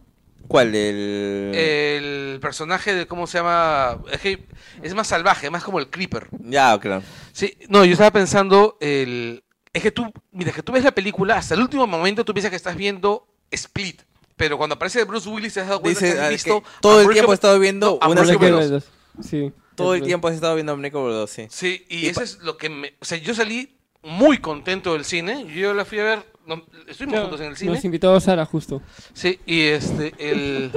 [0.47, 0.75] ¿Cuál?
[0.75, 1.51] El...
[1.55, 3.97] El personaje de, ¿cómo se llama?
[4.11, 4.45] Es, que
[4.81, 6.27] es más salvaje, más como el Creeper.
[6.39, 7.03] Ya, claro.
[7.31, 9.43] Sí, no, yo estaba pensando, el...
[9.73, 12.51] es que tú, mira, que tú ves la película, hasta el último momento tú piensas
[12.51, 14.01] que estás viendo Split,
[14.35, 16.63] pero cuando aparece Bruce Willis te has dado cuenta Dice, que ah, has que visto
[16.81, 18.83] todo el tiempo he estado viendo No, una dos.
[19.21, 19.51] Sí.
[19.83, 21.47] Todo el tiempo has estado viendo Unbreakable 2, sí.
[21.49, 22.93] Sí, y, Y eso es lo que me...
[22.99, 27.13] O sea, yo salí muy contento del cine, yo la fui a ver, no, estuvimos
[27.13, 28.81] Claro, juntos en el cine, Nos invitó a Sara justo.
[29.13, 30.71] sí, y este, el...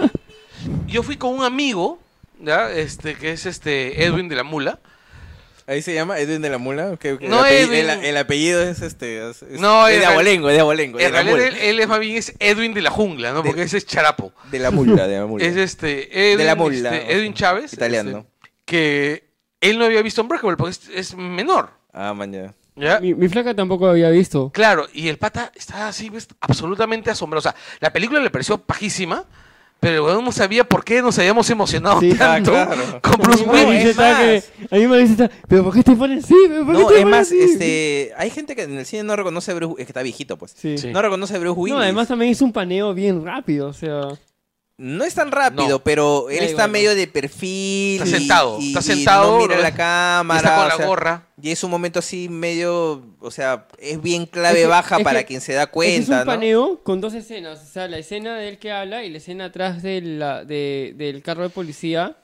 [0.87, 1.99] Yo fui con un amigo,
[2.41, 2.71] ¿ya?
[2.73, 4.79] Este, que es este Edwin de la Mula,
[5.65, 6.97] Ahí se llama Edwin de la Mula.
[6.97, 7.91] que- que No, el, apellido, Edwin.
[8.01, 9.31] el- el apellido es este.
[9.31, 10.99] Es, es- No, es de abolengo, es de abolengo.
[10.99, 11.47] de en la realidad mula.
[11.61, 13.43] él, él es más bien es Edwin de la jungla, ¿no?
[13.43, 14.33] De- Porque ese es charapo.
[14.51, 15.45] De la mula, de la mula.
[15.45, 18.11] Es este Edwin, De la mula, este, Edwin Chávez, italiano.
[18.19, 18.32] este,
[18.65, 22.55] que él no había visto Unbreakable porque es, es menor, Ah, mañana.
[22.75, 23.01] ¿ya?
[23.01, 24.51] Mi, mi flaca tampoco había visto.
[24.53, 26.27] Claro, y el pata está así, ¿ves?
[26.41, 27.41] absolutamente asombrado.
[27.41, 29.25] O sea, la película le pareció pajísima,
[29.79, 32.15] Pero no sabía por qué nos habíamos emocionado Sí.
[32.15, 33.01] tanto Ah, claro.
[33.03, 33.97] con Bruce No, Willis.
[33.97, 34.45] más.
[34.71, 36.37] a mí me dice está, pero ¿por qué te pones así?
[36.49, 37.41] ¿Pero ¿Por qué No, te es más, así?
[37.41, 40.39] este, hay gente que en el cine no reconoce a Bruce, es que está viejito,
[40.39, 40.55] pues.
[40.57, 40.79] Sí.
[40.79, 40.93] Sí.
[40.93, 41.75] No reconoce a Bruce Willis.
[41.77, 44.03] No, además también hizo un paneo bien rápido, o sea...
[44.85, 45.79] No es tan rápido, No.
[45.85, 48.03] pero él está igual, medio de perfil.
[48.03, 50.41] Está y- sentado, y- está y sentado, no mira la cámara.
[50.41, 51.27] está con o la sea, gorra.
[51.41, 55.21] Y es un momento así medio, o sea, es bien clave Es baja es para
[55.21, 56.25] que- quien se da cuenta, es un ¿no?
[56.25, 59.45] paneo con dos escenas, o sea, la escena de él que habla y la escena
[59.47, 62.17] atrás de la, de- del carro de policía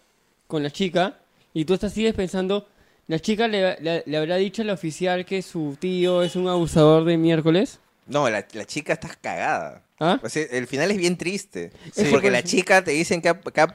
[0.49, 1.17] con la chica,
[1.55, 2.67] y tú estás sigues pensando,
[3.07, 7.05] la chica le, le- le habrá dicho al oficial que su tío es un abusador
[7.05, 9.83] de miércoles, No, la, la chica está cagada.
[10.01, 10.21] ¿Ah?
[10.23, 11.71] O sea, el final es bien triste.
[11.93, 12.05] Sí.
[12.11, 13.29] porque Pues, la chica te dicen que...
[13.31, 13.67] ha- que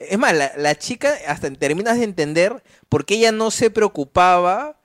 [0.00, 4.76] es más, la, la chica hasta terminas de entender por qué ella no se preocupaba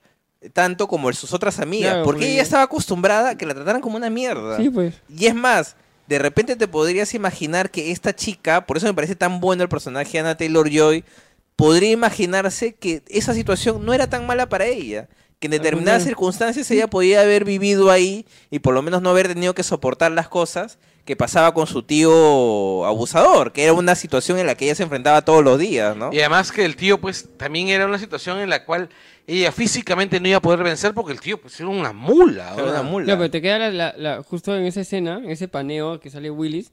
[0.52, 1.90] tanto como sus otras amigas.
[1.90, 4.56] Claro, porque porque- ella estaba acostumbrada a que la trataran como una mierda.
[4.56, 4.94] Sí, pues.
[5.14, 5.76] Y es más,
[6.06, 9.68] de repente te podrías imaginar que esta chica, por eso me parece tan bueno el
[9.68, 11.04] personaje de Anna Taylor Joy,
[11.56, 15.08] podría imaginarse que esa situación no era tan mala para ella.
[15.40, 19.26] Que en determinadas circunstancias ella podía haber vivido ahí y por lo menos no haber
[19.28, 24.38] tenido que soportar las cosas que pasaba con su tío abusador, que era una situación
[24.38, 26.10] en la que ella se enfrentaba todos los días, ¿no?
[26.12, 28.90] Y además que el tío, pues, también era una situación en la cual
[29.26, 32.52] ella físicamente no iba a poder vencer porque el tío, pues, era una mula.
[32.54, 33.06] Era una mula.
[33.06, 36.10] No, pero te queda la, la- la- justo en esa escena, en ese paneo que
[36.10, 36.70] sale Willis,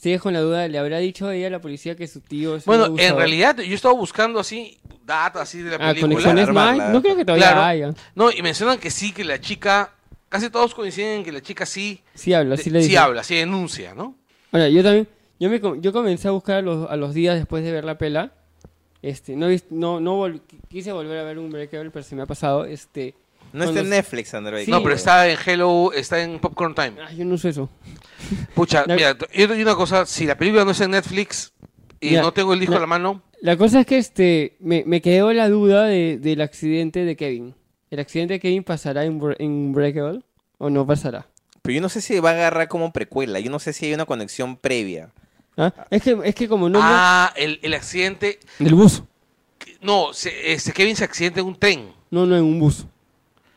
[0.00, 2.56] sigues con la duda, ¿le habrá dicho a ella a la policía que su tío
[2.56, 6.00] es un Bueno, en realidad yo estaba buscando así, datos así de la Ah, película.
[6.14, 6.84] conexiones armarla.
[6.84, 7.62] más, no creo que todavía Claro.
[7.62, 7.94] haya.
[8.14, 9.92] No, y mencionan que sí, que la chica,
[10.28, 12.98] casi todos coinciden en que la chica sí, Sí habla, sí le sí dice.
[12.98, 14.16] habla, sí denuncia, ¿no?
[14.52, 15.06] Ahora, yo también,
[15.38, 17.84] yo, me, com- yo comencé a buscar a los, a los días después de ver
[17.84, 18.32] la pela.
[19.02, 22.14] Este, no, he vis- no, no vol- quise volver a ver un Breakable, pero se
[22.16, 22.64] me ha pasado.
[22.64, 23.14] Este,
[23.52, 24.64] no está en Netflix, Android.
[24.64, 24.70] Sí.
[24.70, 26.94] no, pero está en Hello, está en Popcorn Time.
[27.06, 27.68] ah, yo no sé eso.
[28.54, 31.52] Pucha, La- mira, yo te digo una cosa, si la película no está en Netflix
[32.00, 34.84] y Ya, no tengo el disco a la mano, La cosa es que este, me,
[34.86, 37.54] me quedó la duda de, del accidente de Kevin.
[37.90, 40.20] ¿El accidente de Kevin pasará en, Bre- en Breakable
[40.58, 41.26] o no pasará?
[41.62, 43.94] Pero yo no sé si va a agarrar como precuela, yo no sé si hay
[43.94, 45.10] una conexión previa.
[45.56, 45.74] ¿Ah?
[45.90, 46.78] Es, que, es que como no...
[46.82, 49.02] ah, el, el accidente, Del bus.
[49.82, 51.92] no, se, este, Kevin se accidenta en un tren.
[52.10, 52.86] No, no, en un bus.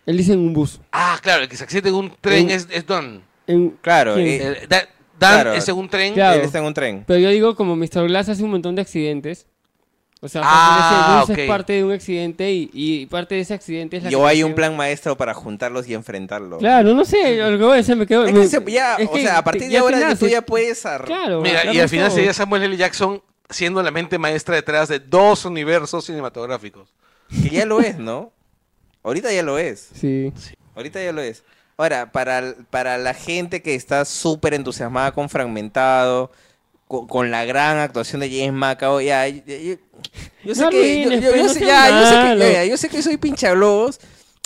[0.06, 0.80] Él dice en un bus.
[0.92, 3.24] Ah, claro, el que se accidenta en un tren En- es, es Don.
[3.48, 4.28] En, Claro, ¿quién?
[4.28, 4.88] eh, Da-
[5.20, 5.54] Dan Claro.
[5.54, 6.14] es en un tren.
[6.14, 6.40] Claro.
[6.40, 7.04] él está en un tren.
[7.08, 8.08] Pero yo digo, como Mr.
[8.08, 9.48] Glass hace un montón de accidentes.
[10.22, 11.38] O sea, Ah, ese bus ok.
[11.44, 14.56] es parte de un accidente y, y parte de ese accidente es la hay un
[14.56, 16.60] plan maestro para juntarlos y enfrentarlos.
[16.60, 18.26] Claro, no sé, lo que voy a decir me quedo...
[18.26, 19.98] Es me- que se- ya, es o que sea, a partir te- de ya ahora
[19.98, 20.30] te ya tú nace.
[20.32, 20.86] ya puedes...
[20.86, 21.42] ar- Claro.
[21.42, 22.16] Mira, y al final todo.
[22.16, 22.78] sería Samuel L.
[22.78, 26.94] Jackson siendo la mente maestra detrás de dos universos cinematográficos.
[27.30, 28.32] Que ya lo es, ¿no?
[29.04, 29.90] Ahorita ya lo es.
[30.00, 30.32] Sí.
[30.76, 31.44] Ahorita ya lo es.
[31.78, 36.32] Ahora, para, para la gente que está súper entusiasmada con Fragmentado,
[36.88, 39.78] con, con la gran actuación de James McAvoy, ya, ya- ya-
[40.44, 41.04] yo sé que...
[42.70, 44.00] Yo sé que soy pinchaglobos,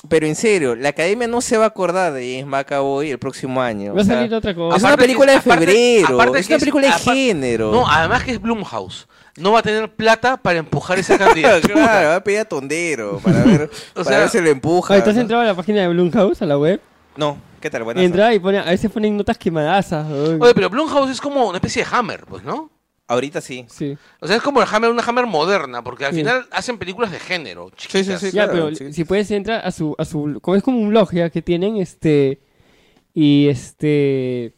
[0.09, 3.61] pero en serio, la academia no se va a acordar de James McAvoy el próximo
[3.61, 3.93] año.
[3.95, 4.77] Va a salir otra cosa.
[4.77, 7.72] es una película de febrero, aparte es que una es- película de género.
[7.72, 9.08] No, además que es Blumhouse.
[9.38, 11.74] No va a tener plata para empujar esa candidatura.
[11.74, 14.98] claro, va a pedir a Tondero para ver, O para sea- ver si lo empuja.
[14.98, 15.22] Estás ¿no?
[15.22, 16.80] entrado a la página de Blumhouse, a la web.
[17.17, 17.84] No, ¿qué tal?
[17.84, 18.03] Buenas.
[18.03, 20.06] Entra y pone, a veces ponen notas quemadazas.
[20.09, 20.38] ay.
[20.40, 22.69] Oye, pero Blumhouse es como una especie de Hammer, pues, ¿no?
[23.09, 23.65] Ahorita sí.
[23.69, 23.97] Sí.
[24.19, 26.19] O sea, es como el Hammer, una Hammer moderna, porque al Sí.
[26.19, 28.19] final hacen películas de género, sí, chiquitas.
[28.19, 28.27] sí.
[28.31, 28.91] Ya, claro, pero sí.
[28.93, 31.77] si puedes entrar a su, a su, como es como un blog ya que tienen,
[31.77, 32.41] este,
[33.13, 34.53] y este,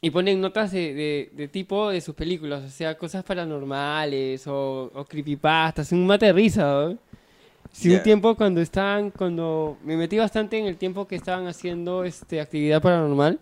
[0.00, 4.90] y ponen notas de, de, de tipo de sus películas, o sea, cosas paranormales o,
[4.94, 6.98] o creepypastas, un mate de risa, ¿no?
[7.72, 7.98] Sí, Ya.
[7.98, 12.40] un tiempo cuando estaban, cuando me metí bastante en el tiempo que estaban haciendo, este,
[12.40, 13.38] actividad paranormal,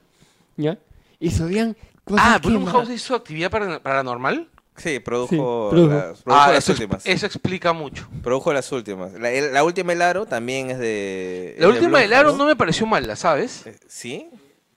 [0.57, 0.77] ¿ya?
[1.19, 1.77] Y subían
[2.17, 4.49] Ah, que Blumhouse ma- hizo actividad para- paranormal.
[4.77, 5.89] Sí, produjo, Sí, produjo.
[5.95, 7.07] las, produjo Ah, las eso, últimas.
[7.07, 8.09] eso explica mucho.
[8.23, 9.13] Produjo las últimas.
[9.13, 11.55] La, última El Aro también es de.
[11.59, 12.39] La es de última del Aro Blumhouse.
[12.39, 13.67] no me pareció mala, ¿sabes?
[13.67, 14.29] Eh, ¿Sí?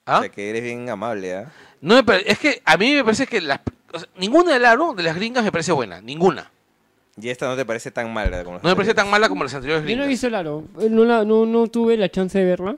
[0.05, 0.17] ¿Ah?
[0.17, 1.51] O sea, que eres bien amable, ¿ah?
[1.79, 3.59] No me pare- es que a mí me parece que las,
[3.93, 6.51] o sea, ninguna del Aro de las gringas me parece buena, ninguna.
[7.15, 9.11] Y esta no te parece tan mala como las No me parece tan anteriores.
[9.11, 10.07] mala como las anteriores Yo no he gringas.
[10.09, 12.75] visto el aro, eh, no, la, no, no tuve la chance de verla.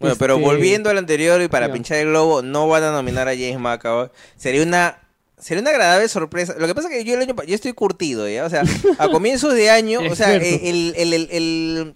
[0.00, 3.28] Bueno, pero Este, volviendo al anterior y para pinchar el globo, no van a nominar
[3.28, 4.08] a James McAvoy.
[4.36, 4.98] Sería una
[5.38, 6.54] sería una agradable sorpresa.
[6.58, 8.44] Lo que pasa es que yo el año yo estoy curtido, ¿ya?
[8.44, 8.62] O sea,
[8.98, 11.94] a comienzos de año, o sea, el, el, el, el,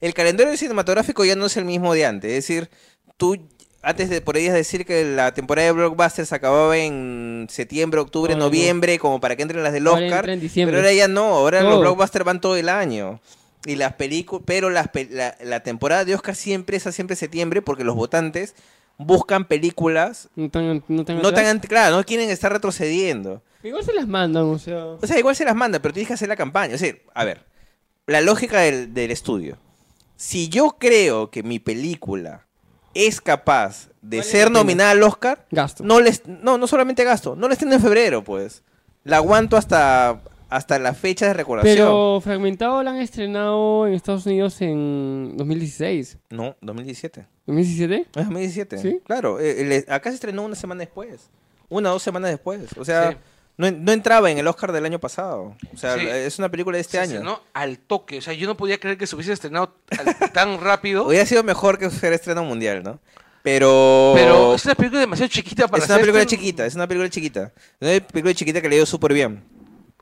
[0.00, 2.30] el calendario cinematográfico ya no es el mismo de antes.
[2.30, 2.68] Es decir,
[3.16, 3.36] tú
[3.82, 8.40] antes de podrías decir que la temporada de blockbusters acababa en septiembre, octubre, no.
[8.46, 10.30] noviembre, como para que entren las del Ahora Oscar.
[10.30, 10.76] en diciembre.
[10.76, 13.20] Pero ahora ya no, ahora los blockbusters van todo el año.
[13.66, 17.14] Y las películas, pero las pe- la, la temporada de Oscar siempre es a siempre
[17.16, 18.54] septiembre porque los votantes
[18.96, 23.42] buscan películas No tan, no tan no tan, claro, no quieren estar retrocediendo.
[23.62, 24.84] Igual se las mandan, o sea.
[24.86, 26.74] O sea, igual se las manda, pero tienes que hacer la campaña.
[26.74, 27.44] O sea, a ver,
[28.06, 29.58] la lógica del, del estudio.
[30.16, 32.46] Si yo creo que mi película
[32.94, 35.84] es capaz de ser nominada al Oscar, Gasto.
[35.84, 38.62] no les, no, no solamente gasto, no la estén en febrero, pues.
[39.04, 41.74] La aguanto hasta, hasta la fecha de recordación.
[41.76, 46.18] Pero Fragmentado la han estrenado en Estados Unidos en 2016.
[46.30, 47.26] No, 2017.
[47.46, 48.00] ¿2017?
[48.00, 48.78] Es 2017.
[48.78, 49.00] ¿Sí?
[49.06, 51.30] Claro, eh, el- acá se estrenó una semana después.
[51.68, 52.62] Una o dos semanas después.
[52.78, 53.16] O sea, Sí.
[53.56, 55.54] no, no entraba en el Oscar del año pasado.
[55.72, 56.06] O sea, Sí.
[56.08, 57.12] es una película de este Se año.
[57.14, 58.18] estrenó al toque.
[58.18, 61.06] O sea, yo no podía creer que se hubiese estrenado al- tan rápido.
[61.06, 62.98] Hubiera sido mejor que fuera estreno mundial, ¿no?
[63.42, 64.12] Pero.
[64.16, 67.52] Pero es una película demasiado chiquita para es una película chiquita, es una película chiquita.
[67.80, 69.42] Es una película chiquita que le dio súper bien.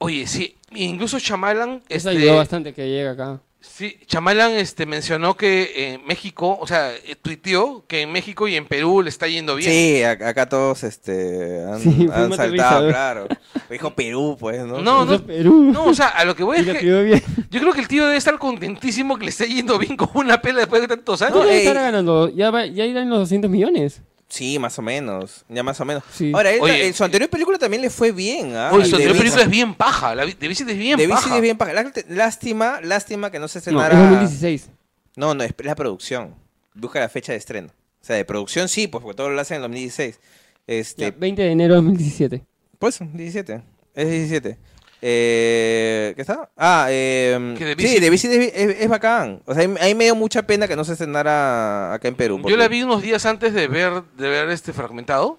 [0.00, 0.56] Oye, sí.
[0.74, 1.82] Incluso Chamalan.
[1.88, 3.40] Eso Este, ayudó bastante que llegue acá.
[3.60, 8.54] Sí, Chamalan este, mencionó que en México, o sea, eh, tuiteó que en México y
[8.54, 9.70] en Perú le está yendo bien.
[9.70, 13.26] Sí, acá todos este, han, Sí, saltado, claro.
[13.68, 14.80] Dijo Perú, pues, ¿no?
[14.80, 15.70] No, es Perú.
[15.72, 17.22] No, o sea, a lo que voy es que bien.
[17.50, 20.40] yo creo que el tío debe estar contentísimo que le esté yendo bien con una
[20.40, 21.34] pela después de tantos años.
[21.34, 22.28] No, ¿Cuánto eh, estará ganando?
[22.28, 24.02] Ya, va, ya irán los 200 millones.
[24.28, 25.44] Sí, más o menos.
[25.48, 26.02] Ya más o menos.
[26.12, 26.32] Sí.
[26.34, 28.54] Ahora, él- Oye, en su anterior película también le fue bien.
[28.56, 28.70] ¿ah?
[28.72, 30.14] Oye, su anterior Visit- película es bien paja.
[30.14, 31.34] La de Visit es bien de paja.
[31.36, 31.72] es bien paja.
[31.72, 33.94] Lá- Lástima, lástima que no se No, estrenara.
[33.94, 34.68] es 2016.
[35.16, 36.34] No, no, es la producción.
[36.74, 37.68] Busca la fecha de estreno.
[38.00, 40.20] O sea, de producción sí, pues porque todo lo hacen en 2016.
[40.66, 42.44] Este, Ya, 20 de enero de 2017.
[42.78, 43.62] Pues, 17.
[43.94, 44.58] Es 17.
[45.00, 46.50] Eh, ¿Qué está?
[46.56, 49.42] Ah, eh, Que sí, The Visit es, es- es bacán.
[49.46, 52.42] O sea, ahí- me dio mucha pena que no se estrenara acá en Perú.
[52.46, 55.38] Yo la vi unos días antes de ver, de ver este fragmentado.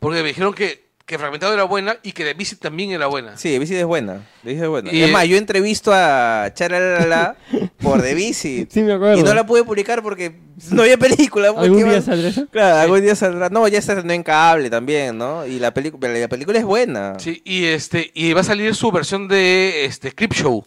[0.00, 3.36] Porque me dijeron que, que fragmentado era buena y que The Visit también era buena.
[3.36, 4.28] Sí, The Visit es buena.
[4.44, 4.92] The Visit es buena.
[4.92, 7.34] Y, es eh, más, yo entrevisto a Charalala
[7.82, 8.70] por The Visit.
[8.70, 9.18] Sí, me acuerdo.
[9.18, 10.38] y no la pude publicar porque
[10.70, 11.52] no había película.
[11.52, 12.46] pues, ¿Algún ¿qué día saldrá eso?
[12.46, 13.48] Claro, algún día saldrá.
[13.48, 15.44] No, ya se estrenó en cable también, ¿no?
[15.44, 17.18] Y la, película la película es buena.
[17.18, 20.64] Sí, y este y va a salir su versión de este Crip Show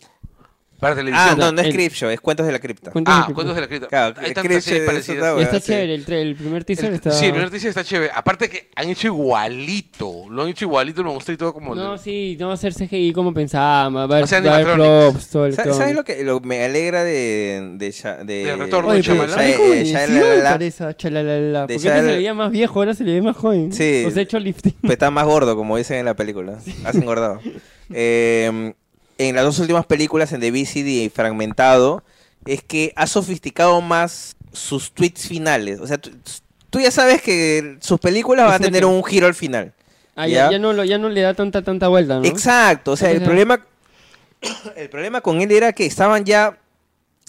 [0.83, 1.29] para televisión.
[1.31, 2.91] Ah, no, no es El- Crip Show, es Cuentos de la Cripta.
[2.91, 3.87] Cuentos Ah, de cuentos de la cripta.
[3.87, 5.33] Claro, Hay el tantas Crip series Show, parecidas.
[5.33, 7.11] eso está chévere, el, el primer teaser El- está...
[7.11, 8.11] Sí, el primer teaser está chévere.
[8.13, 10.25] Aparte que han hecho igualito.
[10.29, 11.73] Lo han hecho igualito, me gustó y todo como...
[11.73, 14.09] No, sí, no va a ser CGI como pensábamos.
[14.11, 14.75] Va a animatronics.
[14.75, 15.53] props, todo el.
[15.55, 17.73] ¿Sabes lo que lo- me alegra de.
[17.77, 17.93] de,
[18.25, 19.35] de Del retorno Oye, de pero Shyamalan.
[19.35, 19.83] ¿sabes Shy- cómo eh, de
[21.67, 23.71] Porque se Shyamalan- veía más viejo, ahora se le ve más joven.
[23.71, 24.03] Sí.
[24.05, 24.73] O sea, ha hecho lifting.
[24.81, 26.57] Pues está más gordo, como dicen en la película.
[26.85, 27.39] Has engordado.
[27.93, 28.73] Eh,
[29.17, 32.03] en las dos últimas películas, en The Visit y Fragmentado,
[32.45, 35.79] es que ha sofisticado más sus tweets finales.
[35.79, 39.73] O sea, tú, ya sabes que sus películas van a tener un giro al final.
[40.15, 42.25] Ah, ya, no, ya no le da tanta, tanta vuelta, ¿no?
[42.25, 43.65] Exacto, o sea, el problema,
[44.75, 46.59] el problema con él era que estaban ya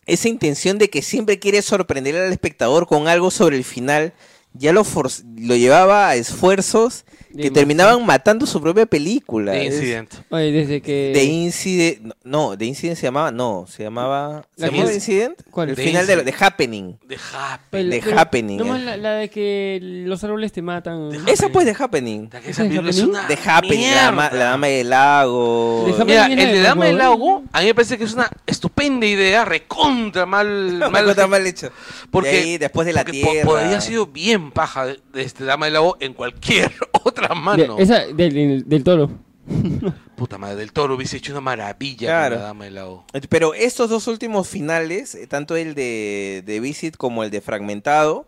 [0.07, 4.13] esa intención de que siempre quiere sorprender al espectador con algo sobre el final,
[4.55, 7.55] ya lo, for- lo llevaba a esfuerzos que Demasiado.
[7.55, 9.50] terminaban matando su propia película.
[9.52, 10.18] De incidente.
[10.31, 11.10] Oye, desde que...
[11.12, 15.42] De Incident, no, de Incident se llamaba, no, se llamaba, ¿se La llamaba de Incident?
[15.50, 15.70] ¿Cuál?
[15.70, 16.52] El The final de, lo- de Incident.
[16.52, 16.97] Happening.
[17.08, 17.65] De Happy.
[17.70, 18.84] Pero- de Happening, nomás eh.
[18.84, 21.10] la, la de que los árboles te matan.
[21.10, 22.26] De Esa pues de Happening.
[22.28, 23.10] Esa ¿Esa es película es Happening?
[23.10, 24.39] una De Happening, la dama, mierda.
[24.39, 25.84] la dama del lago.
[25.86, 26.99] De Happening Mira, el de de Dama del.
[26.99, 31.47] Lago, a mí me parece que es una estupenda idea, recontra mal, No, mal, mal
[31.49, 31.70] hecho.
[32.12, 33.47] porque De ahí, después de la porque po- tierra.
[33.49, 36.73] podría haber sido bien paja de, de este Dama del Lago en cualquier
[37.05, 37.78] otra De- mano.
[37.78, 39.10] esa del, del, del toro.
[40.16, 42.34] Puta madre, del Toro hubiese hecho una maravilla Claro.
[42.36, 43.05] con la Dama del Lago.
[43.28, 48.26] Pero estos dos últimos finales, eh, tanto el de, de Visit como el de Fragmentado,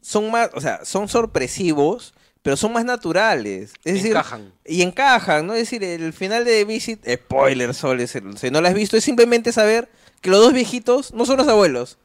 [0.00, 3.74] son más, o sea, son sorpresivos, pero son más naturales.
[3.84, 4.16] Es decir,
[4.64, 5.52] y encajan, ¿no?
[5.54, 9.52] Es decir, el final de Visit, spoiler, Sol, si no lo has visto, es simplemente
[9.52, 11.98] saber que los dos viejitos no son los abuelos.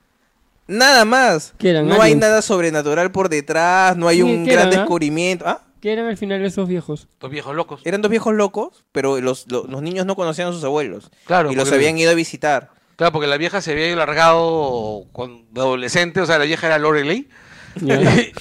[0.69, 1.53] Nada más.
[1.59, 4.81] Eran No hay nada sobrenatural por detrás, no hay un ¿qué gran eran, ah?
[4.81, 5.45] descubrimiento.
[5.47, 5.61] ¿Ah?
[5.81, 7.07] ¿Qué eran al final esos viejos?
[7.21, 7.81] Los viejos locos.
[7.85, 11.09] Eran dos viejos locos, pero los, los, los niños no conocían a sus abuelos.
[11.25, 12.69] Claro, y los habían ido a visitar.
[12.97, 16.67] Claro, porque la vieja se había ido largado con de adolescente, o sea, la vieja
[16.67, 17.29] era Lorelei.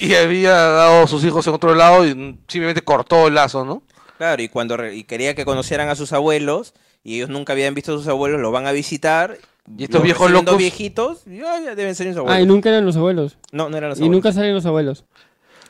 [0.00, 2.10] Y había dado a sus hijos en otro lado y
[2.48, 3.82] simplemente cortó el lazo, ¿no?
[4.16, 6.74] Claro, y cuando re- y quería que conocieran a sus abuelos,
[7.04, 9.38] y ellos nunca habían visto a sus abuelos, los van a visitar.
[9.76, 12.42] Y estos viejos locos- viejitos, y, ah, ya deben ser sus Ah, abuelos.
[12.42, 13.38] y nunca eran los abuelos.
[13.52, 14.16] No, no eran los Y abuelos.
[14.16, 15.04] nunca salen los abuelos.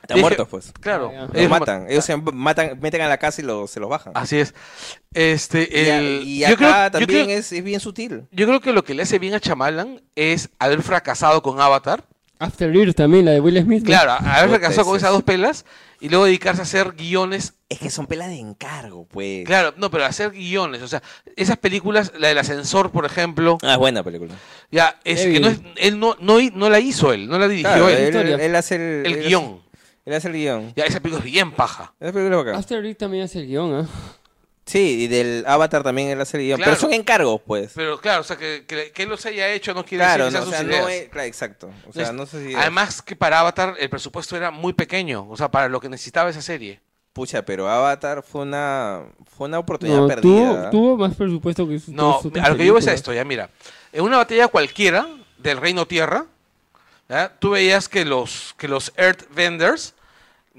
[0.02, 0.72] Están Dije- muertos, pues.
[0.80, 1.10] Claro.
[1.14, 1.40] Ah, ya.
[1.42, 1.86] Los matan.
[1.90, 4.12] Ellos se matan, meten a la casa y lo- se los bajan.
[4.16, 4.54] Así es.
[5.12, 8.24] Este, y, a- el- y yo acá creo- yo también creo- es, es bien sutil.
[8.30, 12.04] Yo creo que lo que le hace bien a Chamalan es haber fracasado con Avatar.
[12.38, 13.80] After Earth también, la de Will Smith.
[13.82, 13.86] ¿no?
[13.86, 15.64] Claro, haber Puta, fracasado con ese esas es- dos pelas
[16.00, 17.54] y luego dedicarse a hacer guiones.
[17.68, 19.44] Es que son pelas de encargo, pues.
[19.44, 20.80] Claro, no, pero hacer guiones.
[20.82, 21.02] O sea,
[21.36, 24.34] esas películas, la del ascensor, por ejemplo, Ah, es buena película.
[24.70, 27.70] ya, es que no es, él no, no, no la hizo él, no la dirigió
[27.70, 28.40] Claro, él.
[28.40, 29.44] él, hace el, El él guion.
[29.44, 29.68] hace-
[30.06, 30.72] él hace el guion.
[30.74, 31.92] Ya, esa película es bien paja.
[32.00, 32.54] Esa película es bacán.
[32.60, 33.88] After también hace el guion, ¿ah?
[34.68, 36.58] Sí, y del Avatar también él hace el guion.
[36.58, 36.72] Claro.
[36.72, 37.72] Pero son encargos, pues.
[37.74, 40.38] Pero claro, o sea, que, que, que él los haya hecho no quiere Claro, decir
[40.40, 41.70] no, que o sean sea, no es, claro, exacto.
[41.88, 42.54] O sea, no sé si...
[42.54, 46.28] Además que para Avatar el presupuesto era muy pequeño, o sea, para lo que necesitaba
[46.30, 46.80] esa serie.
[47.14, 49.04] Pucha, pero Avatar fue una,
[49.36, 50.22] fue una oportunidad No, perdida.
[50.22, 53.12] tuvo, tuvo más presupuesto que sus No, sus a lo que yo veo es esto,
[53.12, 53.50] ya mira.
[53.92, 56.26] En una batalla cualquiera del Reino Tierra,
[57.08, 57.32] ¿ya?
[57.38, 59.94] tú veías que los, que los Earthbenders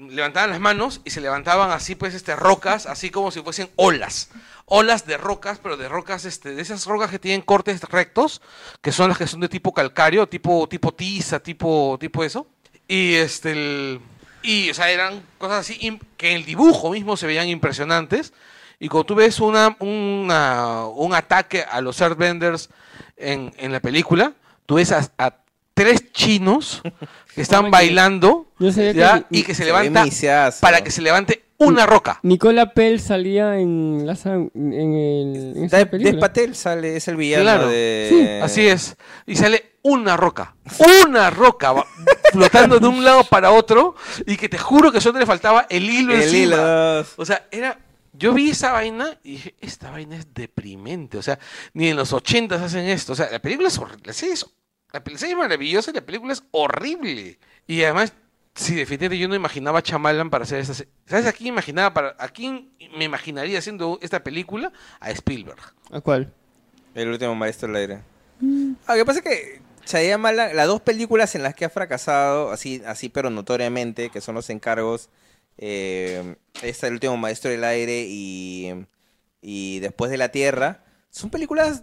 [0.00, 4.30] levantaban las manos y se levantaban así, pues, este, rocas, así como si fuesen olas.
[4.66, 8.40] Olas de rocas, pero de rocas, este, de esas rocas que tienen cortes rectos,
[8.80, 12.46] que son las que son de tipo calcáreo, tipo, tipo tiza, tipo, tipo eso.
[12.88, 14.00] Y este, el-
[14.42, 18.32] y, o sea, eran cosas así que en el dibujo mismo se veían impresionantes.
[18.78, 22.70] Y cuando tú ves una, una- un ataque a los Earthbenders
[23.16, 24.32] en, en la película,
[24.66, 25.36] tú ves a, a
[25.74, 26.80] tres chinos
[27.34, 30.60] que están Oye, bailando yo sabía que y que se levanta misiazo.
[30.60, 32.18] para que se levante una roca.
[32.22, 36.18] Nicola Pell salía en, la, en, el, en esa Dev.
[36.18, 38.40] Patel sale, es el villano Claro, de...
[38.42, 38.96] Así es.
[39.26, 40.54] Y sale una roca.
[41.06, 41.74] Una roca
[42.32, 43.94] flotando de un lado para otro
[44.26, 46.42] y que te juro que solo le faltaba el hilo El encima.
[46.44, 47.06] hilo.
[47.16, 47.78] O sea, era.
[48.12, 51.16] Yo vi esa vaina y dije, esta vaina es deprimente.
[51.18, 51.38] O sea,
[51.74, 53.12] ni en los 80 hacen esto.
[53.12, 54.02] O sea, la película es horrible.
[54.04, 54.46] La serie es,
[54.92, 57.38] la pel- serie es maravillosa y la película es horrible.
[57.66, 58.12] Y además,
[58.54, 60.92] sí, definitivamente yo no imaginaba a Chamalan para hacer esta serie.
[61.06, 64.72] ¿Sabes a quién imaginaba para, a quién me imaginaría haciendo esta película?
[65.00, 65.60] A Spielberg.
[65.90, 66.32] ¿A cuál?
[66.94, 68.00] El último maestro del aire.
[68.86, 72.50] Ah, lo que pasa es que Shyamalan, las dos películas en las que ha fracasado,
[72.50, 75.08] así, así pero notoriamente, que son los encargos,
[75.58, 78.72] eh, esta El último maestro del aire y,
[79.42, 81.82] y Después de la Tierra, son películas,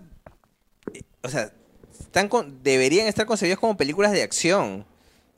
[0.94, 1.52] eh, o sea,
[2.08, 4.86] están con- deberían estar concebidas como películas de acción.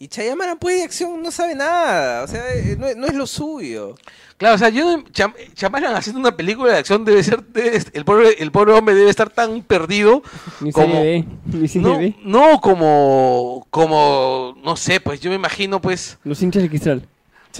[0.01, 3.27] Y Chayamalan, pues, de acción no sabe nada, o sea, eh, no, no es lo
[3.27, 3.95] suyo.
[4.37, 7.41] Claro, o sea, yo no- Cham- Chamalan haciendo una película de acción debe ser.
[7.43, 10.23] debe- el, pobre, el pobre hombre debe estar tan perdido.
[10.61, 11.01] Ni como-.
[11.03, 11.33] Ni
[11.75, 13.67] No, no como.
[13.69, 14.55] Como.
[14.63, 16.17] No sé, pues yo me imagino, pues.
[16.23, 17.05] Los hinchas de cristal.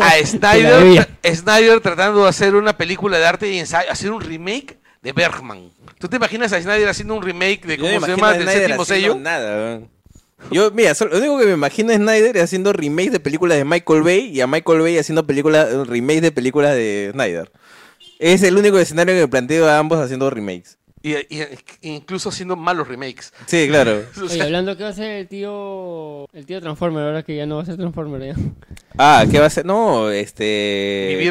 [0.00, 1.08] a Snyder.
[1.24, 5.70] Snyder tratando de hacer una película de arte y ensayo, hacer un remake de Bergman.
[5.98, 9.14] ¿Tú te imaginas a Snyder haciendo un remake de cómo se llama del séptimo sello?
[9.16, 9.88] Nada, weón.
[10.50, 13.58] Yo, mira, solo- lo único que me imagino es Snyder es haciendo remakes de películas
[13.58, 17.52] de Michael Bay y a Michael Bay haciendo películas, remakes de películas de Snyder.
[18.18, 20.78] Es el único escenario que me planteo a ambos haciendo remakes.
[21.04, 21.46] Y, y-
[21.82, 23.32] incluso haciendo malos remakes.
[23.46, 24.02] Sí, claro.
[24.20, 27.46] O Oye, hablando que va a ser el tío el tío Transformer, ahora que ya
[27.46, 28.40] no va a ser Transformer ya.
[28.98, 29.64] Ah, ¿qué va a hacer?
[29.66, 30.44] No, este.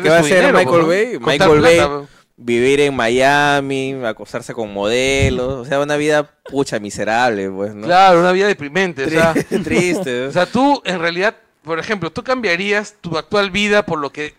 [0.03, 0.88] ¿Qué va a dinero, Michael ¿no?
[0.88, 1.14] Bay?
[1.19, 2.08] Contar Michael Bay
[2.44, 7.86] vivir en Miami, acostarse con modelos, o sea, una vida pucha miserable, pues, ¿no?
[7.88, 9.06] Claro, una vida deprimente.
[9.06, 10.26] O sea, Tri- Triste.
[10.28, 14.34] o sea, tú en realidad, por ejemplo, ¿tú cambiarías tu actual vida por lo que.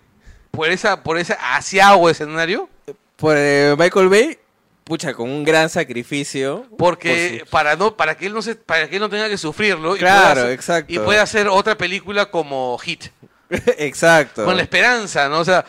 [0.51, 2.69] por esa, por ese asiago escenario?
[3.17, 4.39] Por eh, Michael Bay,
[4.85, 6.67] pucha, con un gran sacrificio.
[6.77, 9.39] Porque por para no, para que él no se, para que él no tenga que
[9.39, 10.93] sufrirlo y Claro, pueda exacto.
[10.93, 13.05] y pueda hacer otra película como Hit.
[13.79, 14.45] Exacto.
[14.45, 15.41] Con la esperanza, ¿no?
[15.41, 15.65] O sea,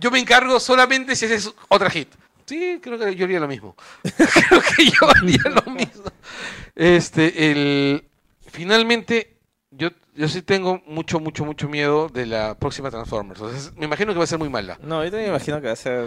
[0.00, 2.08] yo me encargo solamente si haces otra hit.
[2.46, 3.76] Sí, creo que yo haría lo mismo.
[4.02, 6.04] creo que yo haría lo mismo.
[6.74, 8.04] Este, el.
[8.46, 9.36] Finalmente,
[9.70, 13.40] yo, yo sí tengo mucho, mucho, mucho miedo de la próxima Transformers.
[13.40, 14.78] O sea, me imagino que va a ser muy mala.
[14.82, 16.06] No, yo también me imagino que va a ser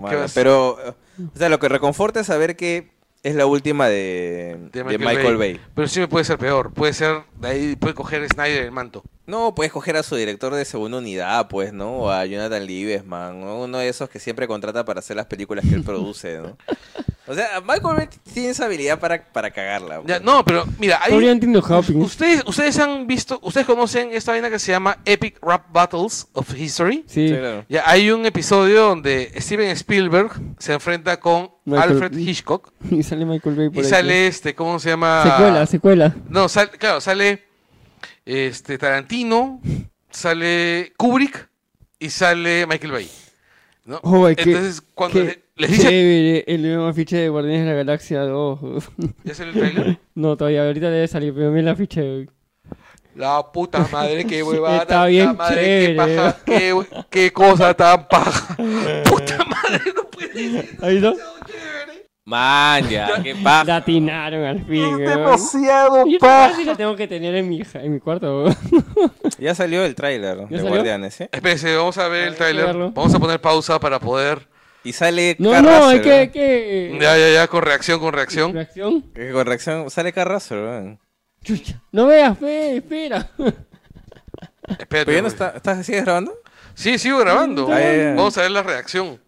[0.00, 0.26] mala?
[0.32, 0.78] Pero,
[1.34, 2.90] o sea, lo que reconforta es saber que
[3.22, 5.52] es la última de, De de Michael, Michael, Bay.
[5.54, 5.60] Bay.
[5.74, 6.72] Pero sí me puede ser peor.
[6.72, 9.04] Puede ser, de ahí puede coger Snyder el manto.
[9.26, 11.92] No, puedes coger a su director de segunda unidad, pues, ¿no?
[11.98, 13.62] O a Jonathan Liebesman, ¿no?
[13.62, 16.56] Uno de esos que siempre contrata para hacer las películas que él produce, ¿no?
[17.26, 19.98] O sea, Michael Bay tiene esa habilidad para, para cagarla.
[20.04, 20.22] Ya, pues.
[20.22, 22.04] no, pero mira, hay, Todavía entiendo Hopkins.
[22.04, 26.52] ustedes, ustedes han visto, ustedes conocen esta vaina que se llama Epic Rap Battles of
[26.52, 27.04] History.
[27.06, 27.28] Sí.
[27.28, 27.64] Sí, claro.
[27.68, 33.24] Ya hay un episodio donde Steven Spielberg se enfrenta con Michael- Alfred Hitchcock Y sale
[33.24, 33.90] Michael Bay por y ahí.
[33.90, 35.22] sale este, ¿cómo se llama?
[35.22, 36.16] Secuela, secuela.
[36.28, 37.44] No, sal- claro, sale
[38.24, 39.60] este Tarantino,
[40.10, 41.48] sale Kubrick
[41.98, 43.10] y sale Michael Bay.
[43.84, 44.00] ¿no?
[44.02, 47.76] Oh, qué- Entonces, cuando qué les dice, Chévere, el nuevo afiche de Guardianes de la
[47.76, 48.60] Galaxia 2.
[49.24, 49.98] ¿ya sale el trailer?
[50.14, 52.26] no, todavía ahorita debe salir, pero mira el afiche.
[53.14, 54.82] La puta madre, qué huevada.
[54.82, 55.86] Está la bien madre, chévere.
[55.92, 58.56] Qué, paja, qué, qué cosa tan paja.
[59.04, 61.14] Puta madre, no puede ser Ahí no.
[62.24, 63.64] Man, ya, qué paja.
[63.64, 64.82] Latinaron al fin.
[64.82, 65.04] Es weón.
[65.04, 66.50] demasiado Yo paja.
[66.50, 68.44] casi la tengo que tener en mi, en mi cuarto.
[68.44, 68.56] weón.
[69.38, 70.70] Ya salió el tráiler de salió?
[70.70, 71.28] Guardianes, ¿eh?
[71.32, 72.74] Espérense, vamos a ver A el tráiler.
[72.76, 74.51] Vamos a poner pausa para poder...
[74.84, 76.12] Y sale No, no, hay que...
[76.12, 76.98] hay que...
[77.00, 78.52] Ya, ya, ya, con reacción, con reacción.
[78.52, 79.02] ¿Reacción?
[79.12, 81.00] Que Con reacción, sale Russell, weón.
[81.44, 81.82] Chucha.
[81.92, 83.30] No veas, fe, espera.
[84.68, 84.86] Espérate.
[84.88, 85.32] ¿Pero ya no güey.
[85.32, 86.32] está, ¿estás, sigues grabando?
[86.74, 87.68] Sí, sigo grabando.
[87.70, 88.14] Ah.
[88.16, 89.20] Vamos a ver la reacción.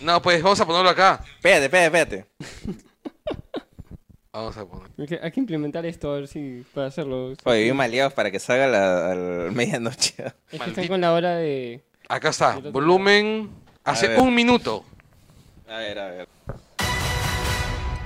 [0.00, 1.20] No, pues vamos a ponerlo acá.
[1.36, 2.82] Espérate, espérate, espérate.
[4.32, 4.88] Vamos a poner.
[4.98, 6.64] Hay que, hay que implementar esto, a ver si...
[6.72, 7.34] Para hacerlo.
[7.44, 10.14] Oye, bien maleados para que salga a la, la medianoche.
[10.50, 11.84] Es que están con la hora de...
[12.08, 12.58] Acá está.
[12.58, 13.50] Volumen.
[13.84, 14.84] Hace un minuto.
[15.68, 16.28] A ver, a ver.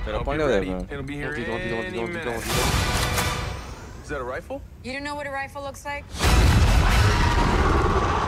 [0.05, 0.67] Pero Hope de ready.
[0.69, 0.87] weón.
[0.89, 2.47] It'll be here Montito, montito, any montito, montito, minute.
[2.47, 4.03] montito.
[4.03, 4.61] Is that a rifle?
[4.83, 6.05] You don't know what a rifle looks like?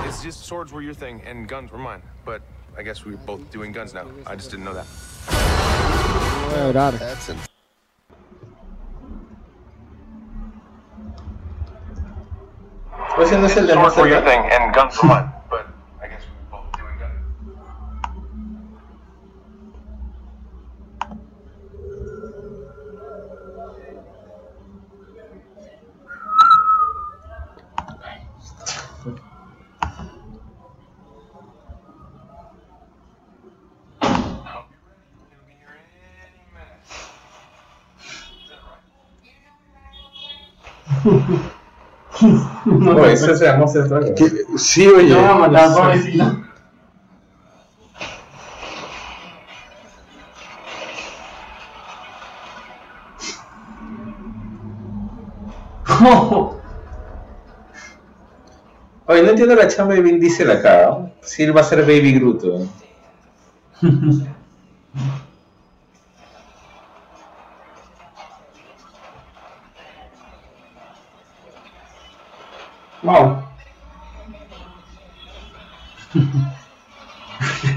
[0.06, 2.02] It's just swords were your thing and guns were mine.
[2.26, 2.42] But
[2.78, 4.06] I guess we're both doing guns now.
[4.28, 4.86] I just didn't know that.
[6.50, 6.94] Voy a orar.
[13.16, 15.34] Pues ese no es el de Swords were your thing and guns were mine.
[42.66, 44.58] No, ese es el Monster Truck.
[44.58, 45.10] Sí, oye.
[45.10, 46.36] No, matar, pobrecito.
[59.06, 60.88] Oye, no entiendo la chamba de Vin Diesel acá.
[60.90, 61.12] ¿no?
[61.22, 62.44] Sí, él va a ser Baby Groot.
[73.10, 73.42] 哦，
[76.12, 77.74] 哈哈哈哈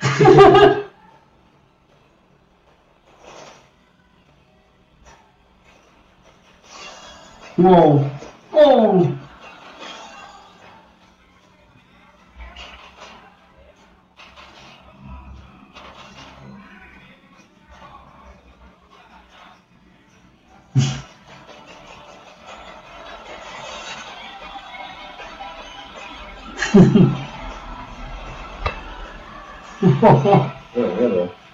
[0.00, 0.76] 哈，哈哈哈哈哈，
[7.56, 8.04] 哦
[8.52, 9.19] 哦。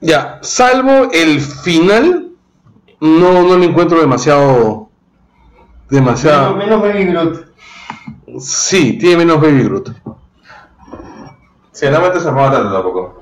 [0.00, 2.30] Ya, salvo el final,
[3.00, 4.90] no, no le encuentro demasiado.
[5.90, 6.54] Demasiado.
[6.56, 7.46] menos Baby Groot.
[8.40, 9.88] Sí, tiene menos Baby Groot.
[11.72, 13.20] Sí, no me se armaba tanto tampoco.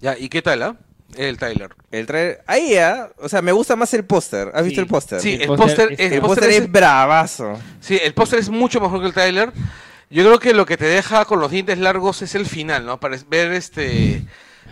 [0.00, 0.76] Ya, ¿y qué tal, ah?
[1.16, 1.70] El Tyler.
[1.90, 2.42] El trailer.
[2.46, 3.10] Ahí ya.
[3.18, 4.50] O sea, me gusta más el póster.
[4.54, 5.20] ¿Has visto el póster?
[5.20, 7.52] Sí, El póster es- el El póster póster es, es bravazo.
[7.80, 9.52] sí, el póster es mucho mejor que el Tyler.
[10.08, 12.98] Yo creo que lo que te deja con los dientes largos es el final, ¿no?
[12.98, 14.24] Para ver este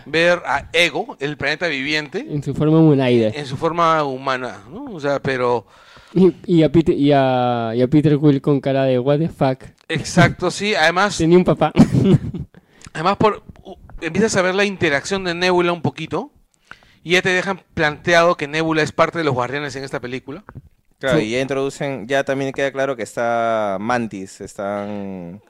[0.05, 3.37] ver a Ego, el planeta viviente, En su forma humanoide.
[3.39, 4.85] en su forma humana, ¿no?
[4.85, 5.65] O sea, pero
[6.13, 9.29] Y, y, a Peter, y, a, y a Peter Quill con cara de what the
[9.29, 9.63] fuck.
[9.87, 11.71] exacto, sí, además Tenía un papá.
[12.93, 13.43] Además, por,
[14.01, 16.31] empiezas a ver la interacción de Nebula un poquito.
[17.03, 20.43] Y ya te dejan planteado que Nebula es parte de los guardianes en esta película.
[20.99, 21.25] Claro, Sí.
[21.25, 25.41] y ya introducen, ya también queda claro que está Mantis, están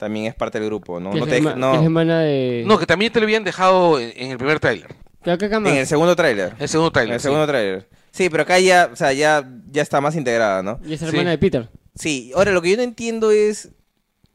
[0.00, 1.10] también es parte del grupo, ¿no?
[1.12, 2.18] que, No es te no.
[2.18, 2.64] de...
[2.66, 4.92] No, que también te lo habían dejado en, en el primer tráiler.
[5.22, 5.70] Creo que acá más.
[5.70, 6.54] En el segundo tráiler.
[6.58, 7.14] El segundo En tráiler.
[7.14, 7.24] el sí.
[7.24, 7.88] segundo tráiler.
[8.10, 10.80] Sí, pero acá ya, o sea, ya, ya está más integrada, ¿no?
[10.84, 11.06] Y es Sí.
[11.06, 11.68] hermana de Peter.
[11.94, 13.68] Sí, ahora lo que yo no entiendo es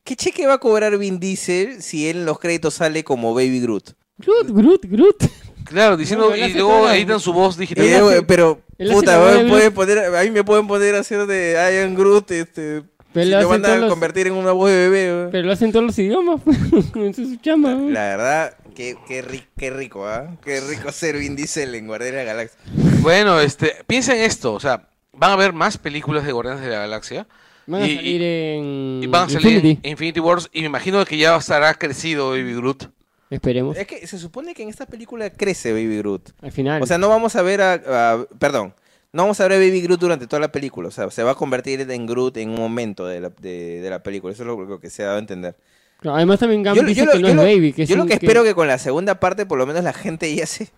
[0.03, 3.59] ¿qué cheque va a cobrar Vin Diesel si él en los créditos sale como Baby
[3.61, 3.91] Groot?
[4.19, 5.23] Groot, Groot, Groot.
[5.65, 7.83] Claro, diciendo, No, y luego editan su voz digital.
[7.83, 8.61] Eh, pero,
[8.93, 9.19] puta,
[9.49, 12.83] pueden poner, a mí me pueden poner hacer de Ian Groot, este,
[13.15, 15.29] Pero si lo a todos los- convertir en una voz de bebé.
[15.31, 16.41] Pero lo hacen todos los idiomas.
[16.45, 17.71] Eso es su chamba.
[17.73, 17.89] ¿no?
[17.89, 20.35] La verdad, qué, qué, ri- qué rico, ¿ah?
[20.43, 22.59] Qué rico ser Vin Diesel en Guardianes de la Galaxia.
[23.01, 26.69] Bueno, este, piensa en esto, o sea, van a haber más películas de Guardianes de
[26.69, 27.25] la Galaxia.
[27.67, 28.99] Van a Y- salir en.
[29.01, 29.79] Y van a salir Infinity.
[29.81, 32.89] en Infinity Wars y me imagino que ya estará crecido Baby Groot.
[33.31, 33.75] Esperemos.
[33.75, 36.29] Es que se supone que en esta película crece Baby Groot.
[36.43, 36.83] Al final.
[36.83, 38.75] O sea, no vamos a ver a, a- Perdón.
[39.15, 40.89] No vamos a ver a Baby Groot durante toda la película.
[40.89, 43.89] O sea, se va a convertir en Groot en un momento de la, de, de
[43.89, 44.33] la película.
[44.33, 45.55] Eso es lo, lo que se ha dado a entender.
[46.01, 47.73] Claro, además también Gam Yo, dice yo lo- que no es Baby.
[47.73, 49.93] Que yo lo un- que espero que con la segunda parte, por lo menos la
[49.93, 50.69] gente ya se.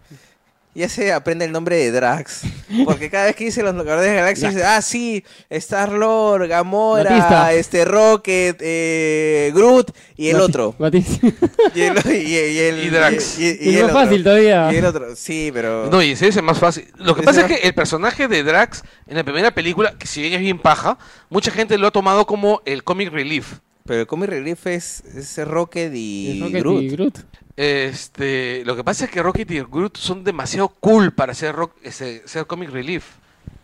[0.78, 2.42] Ya se aprende el nombre de Drax.
[2.86, 7.10] Porque cada vez que dice los Guardianes de la Galaxia, dice, ah, sí, Star-Lord, Gamora,
[7.10, 7.54] Batista.
[7.54, 10.76] este Rocket, eh, Groot y el otro.
[10.78, 11.28] Batista.
[11.74, 13.40] Y el, y, y el, Y Drax.
[13.40, 14.04] Y, y- y Y el más otro.
[14.06, 14.72] fácil todavía.
[14.72, 15.90] Y el otro, sí, pero.
[15.90, 16.86] No, y ese es el más fácil.
[16.98, 20.06] Lo que Ese pasa es que el personaje de Drax en la primera película, que
[20.08, 20.98] si bien es bien paja,
[21.30, 23.54] mucha gente lo ha tomado como el comic relief.
[23.86, 26.82] Pero el comic relief es, es Rocket y, Es Rocket Groot.
[26.84, 27.18] y Groot.
[27.58, 31.74] Este, lo que pasa es que Rocket y Groot son demasiado cool para ser, rock,
[31.84, 33.06] ese- ser comic relief.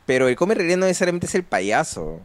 [0.07, 2.01] Pero el comic relief no necesariamente es el payaso.
[2.03, 2.21] O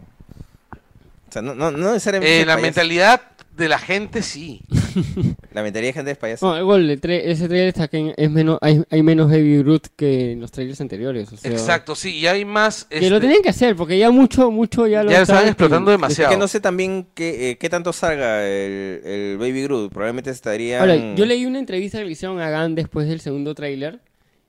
[1.30, 2.66] sea, no, no, no necesariamente es Eh, el la payaso.
[2.66, 3.22] mentalidad
[3.58, 4.62] de la gente sí.
[5.52, 6.46] La mentalidad de gente es payaso.
[6.46, 9.88] No, igual, el tra- ese trailer está que es menos, hay, hay menos Baby Groot
[9.96, 11.32] que en los trailers anteriores.
[11.32, 12.84] o sea, Exacto, sí, y hay más...
[12.84, 15.48] Que este, lo tenían que hacer, porque ya mucho, mucho ya lo Ya están estaban
[15.48, 16.30] explotando que- Es demasiado.
[16.30, 19.92] que no sé también qué, eh, qué tanto salga el, el Baby Groot.
[19.92, 20.80] Probablemente estaría.
[20.80, 24.00] Ahora, yo leí una entrevista que le hicieron a Gunn después del segundo tráiler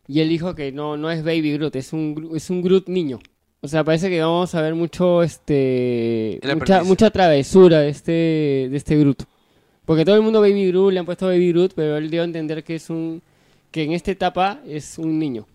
[0.08, 3.20] y él dijo que no, no es Baby Groot, es un, es un Groot niño.
[3.62, 8.76] O sea, parece que vamos a ver mucho, este, mucha, mucha travesura de este, de
[8.78, 9.24] este Groot.
[9.86, 12.26] Porque todo el mundo Baby Groot, le han puesto Baby Groot, pero él dio a
[12.26, 13.22] entender que es un,
[13.72, 15.46] que en esta etapa es un niño.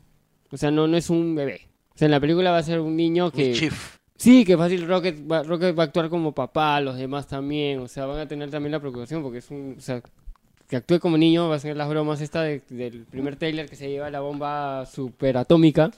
[0.50, 1.62] O sea, no, no es un bebé.
[1.94, 3.50] O sea, en la película va a ser un niño que...
[3.50, 3.96] Mischief.
[4.16, 7.88] Sí, que fácil Rocket va, Rocket va a actuar como papá, los demás también, o
[7.88, 10.00] sea, van a tener también la preocupación porque es un, o sea,
[10.68, 13.74] que actúe como niño, va a ser las bromas esta de- del primer trailer que
[13.76, 15.90] se lleva la bomba superatómica.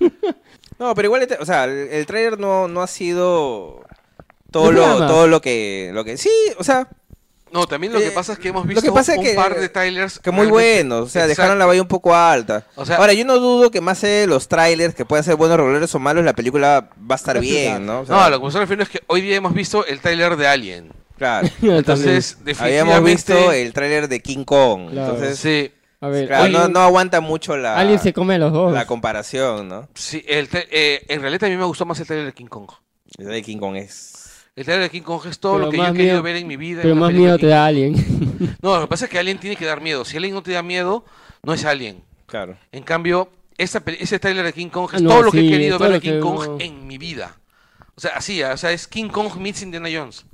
[0.78, 3.84] No, pero igual, este- o sea, el, el trailer no, no ha sido
[4.50, 6.16] todo lo, todo lo que, lo que.
[6.16, 6.88] Sí, o sea,
[7.50, 9.24] No, también lo que Eh, pasa es que hemos lo visto que pasa es un
[9.24, 11.04] que- par de trailers que muy buenos.
[11.06, 11.40] O sea, Exacto.
[11.42, 12.66] dejaron la valla un poco alta.
[12.76, 15.36] O sea- Ahora, yo no dudo que más allá de los trailers, que puedan ser
[15.36, 17.86] buenos, regulares o malos, la película va a estar bien.
[17.86, 18.00] ¿no?
[18.00, 19.98] O sea, No, a lo que me refiero es que hoy día hemos visto el
[20.00, 20.92] trailer de Alien.
[21.16, 21.48] Claro.
[21.62, 22.80] Entonces, definitivamente...
[22.80, 24.90] Habíamos visto el tráiler de King Kong.
[24.90, 25.14] Claro.
[25.14, 28.52] Entonces, Sí, A ver, claro, no, alguien, no aguanta mucho la, alguien se come los
[28.52, 28.72] dos.
[28.72, 29.88] la comparación, ¿no?
[29.94, 32.70] sí el eh, en realidad a mí me gustó más el trailer de King Kong.
[33.18, 34.44] El de King Kong es.
[34.54, 36.36] El trailer de King Kong es todo Pero lo que yo he querido miedo- ver
[36.36, 36.82] en mi vida.
[36.82, 37.94] pero más miedo de te King da alguien.
[37.94, 38.48] Kong.
[38.62, 40.04] No, lo que pasa es que Alien tiene que dar miedo.
[40.04, 41.04] Si Alien no te da miedo,
[41.42, 42.02] no es Alien.
[42.26, 42.56] Claro.
[42.70, 45.42] En cambio, esa, ese trailer de King Kong es Ah, no, todo lo que he
[45.42, 47.36] sí, querido ver de lo que King Kong en mi vida.
[47.96, 50.24] O sea, así, o sea, es King Kong meets Indiana Jones.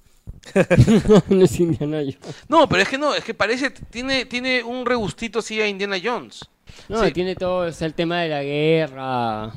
[1.29, 2.19] no es Indiana Jones.
[2.49, 5.97] No, pero es que no, es que parece, tiene, tiene un regustito así a Indiana
[6.03, 6.41] Jones.
[6.89, 7.13] No, Sí.
[7.13, 9.53] tiene todo, sea, el tema de la guerra.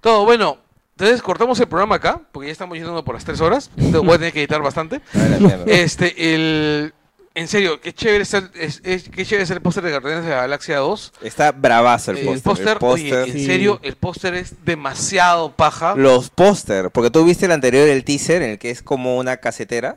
[0.00, 0.58] Todo, bueno,
[0.96, 3.70] entonces cortamos el programa acá, porque ya estamos yendo por las tres horas.
[3.76, 5.00] Entonces voy a tener que editar bastante.
[5.66, 6.94] Este, el...
[7.36, 10.30] En serio, qué chévere ser, es, es- qué chévere ser el póster de Guardianes de
[10.30, 11.14] la Galaxia 2.
[11.22, 12.68] Está bravazo el El póster.
[12.74, 13.14] El póster.
[13.18, 13.44] oye, en Sí.
[13.46, 15.96] serio, el póster es demasiado paja.
[15.96, 19.38] Los póster, porque tú viste el anterior, el teaser, en el que es como una
[19.38, 19.96] casetera.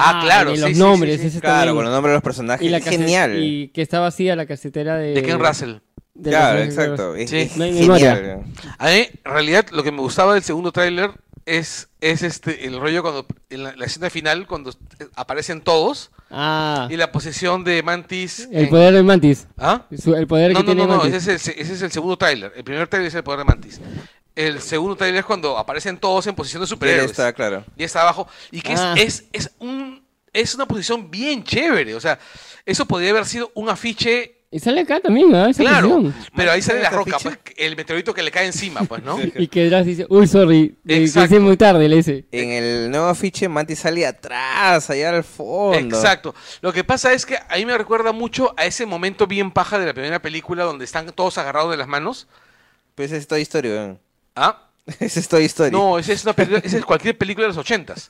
[0.00, 1.26] Ah, claro, de sí, los sí, sí, sí, sí.
[1.28, 1.74] ese Claro, también.
[1.76, 2.66] con los nombres de los personajes.
[2.66, 3.42] y la es case- genial.
[3.42, 5.14] Y que está vacía la casetera de...
[5.14, 5.76] De Ken Russell.
[6.14, 7.14] de claro, exacto.
[7.14, 7.36] Es, Sí.
[7.38, 8.42] es No hay genial.
[8.78, 11.10] A mí, en realidad, lo que me gustaba del segundo tráiler
[11.46, 14.70] es, es este el rollo cuando en la, la escena final cuando
[15.16, 18.48] aparecen todos Ah, y la posesión de Mantis.
[18.52, 19.46] el en- poder de Mantis.
[19.56, 19.86] ¿Ah?
[19.98, 21.14] Su- el poder No, que no, tiene no, no, Mantis.
[21.26, 22.52] ese es, el, ese es el segundo tráiler.
[22.54, 23.80] El primer tráiler es el poder de Mantis.
[24.38, 27.10] El segundo tráiler es cuando aparecen todos en posición de Él superhéroes.
[27.10, 27.64] está, claro.
[27.76, 28.28] Y está abajo.
[28.52, 28.94] Y que es- Ah.
[28.96, 30.02] es, es, un,
[30.32, 31.94] es una posición bien chévere.
[31.96, 32.18] O sea,
[32.64, 35.34] eso podría haber sido un afiche Y sale acá también.
[35.34, 36.14] Esa Claro, posición.
[36.36, 39.18] pero ahí sale la ¿Este roca, pues, el meteorito que le cae encima, pues, ¿no?
[39.36, 42.24] Y que Drax dice, uy, sorry, hice muy tarde, le dice.
[42.30, 45.76] En el nuevo afiche, Mantis sale atrás, allá al fondo.
[45.96, 46.34] Exacto.
[46.62, 49.78] Lo que pasa es que a mí me recuerda mucho a ese momento bien paja
[49.80, 52.26] de la primera película donde están todos agarrados de las manos.
[52.94, 53.98] Pues es Toy Story, weón.
[54.38, 54.64] ¿Ah?
[55.00, 55.70] Ese es Toy Story.
[55.70, 58.06] No, esa es, una película- esa es cualquier película de los ochentas.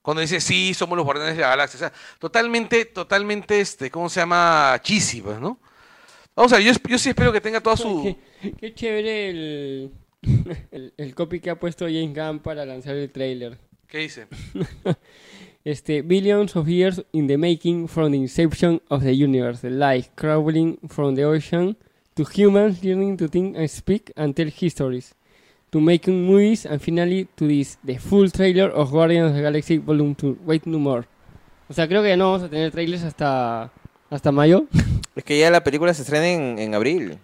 [0.00, 1.76] Cuando dice, sí, somos los guardianes de la galaxia.
[1.76, 4.78] O sea, totalmente, totalmente, este, ¿cómo se llama?
[4.82, 5.58] Cheesy, pues, ¿no?
[6.36, 8.16] Vamos a ver, yo, yo sí espero que tenga toda su...
[8.42, 9.90] Qué, qué chévere el,
[10.70, 13.58] el, el copy que ha puesto James Gunn para lanzar el trailer.
[13.88, 14.26] ¿Qué dice?
[15.64, 20.10] Este, billions of years in the making from the inception of the universe, the light
[20.14, 21.74] crawling from the ocean
[22.14, 25.14] to humans learning to think and speak and tell histories,
[25.74, 29.78] to making movies, and finally to this, the full trailer of Guardians of the Galaxy
[29.78, 30.36] Volume 2.
[30.46, 31.02] Wait no more.
[31.68, 33.72] O sea, creo que ya no vamos a tener trailers hasta,
[34.08, 34.66] hasta mayo.
[35.16, 37.18] Es que ya la película se estrena en, en abril.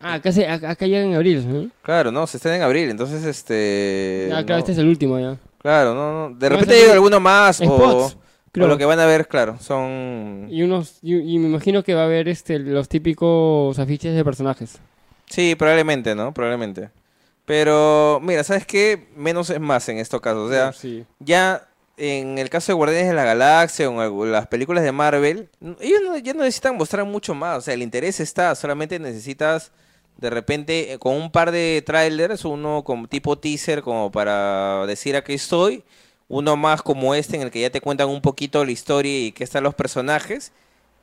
[0.00, 1.70] Ah, acá, se, acá, acá llega en abril, ¿no?
[1.80, 4.28] Claro, no, se estrena en abril, entonces este...
[4.32, 4.58] Ah, claro, no.
[4.58, 5.38] este es el último ya.
[5.62, 6.34] Claro, no, no.
[6.36, 8.20] De No, repente es- alguno más o, Spots, o
[8.52, 8.66] creo.
[8.68, 10.46] lo que van a ver, claro, son...
[10.50, 14.22] Y unos y, y me imagino que va a haber este los típicos afiches de
[14.24, 14.78] personajes.
[15.26, 16.32] Sí, probablemente, ¿no?
[16.34, 16.90] Probablemente.
[17.46, 19.08] Pero, mira, ¿sabes qué?
[19.16, 20.48] Menos es más en estos casos.
[20.48, 21.04] O sea, sí.
[21.18, 21.66] ya
[21.96, 25.48] en el caso de Guardianes de la Galaxia o en las películas de Marvel,
[25.80, 27.58] ellos no- ya no necesitan mostrar mucho más.
[27.58, 29.72] O sea, el interés está, solamente necesitas
[30.16, 35.14] de repente eh, con un par de trailers, uno como tipo teaser como para decir
[35.16, 35.84] aquí estoy,
[36.28, 39.32] uno más como este en el que ya te cuentan un poquito la historia y
[39.32, 40.52] qué están los personajes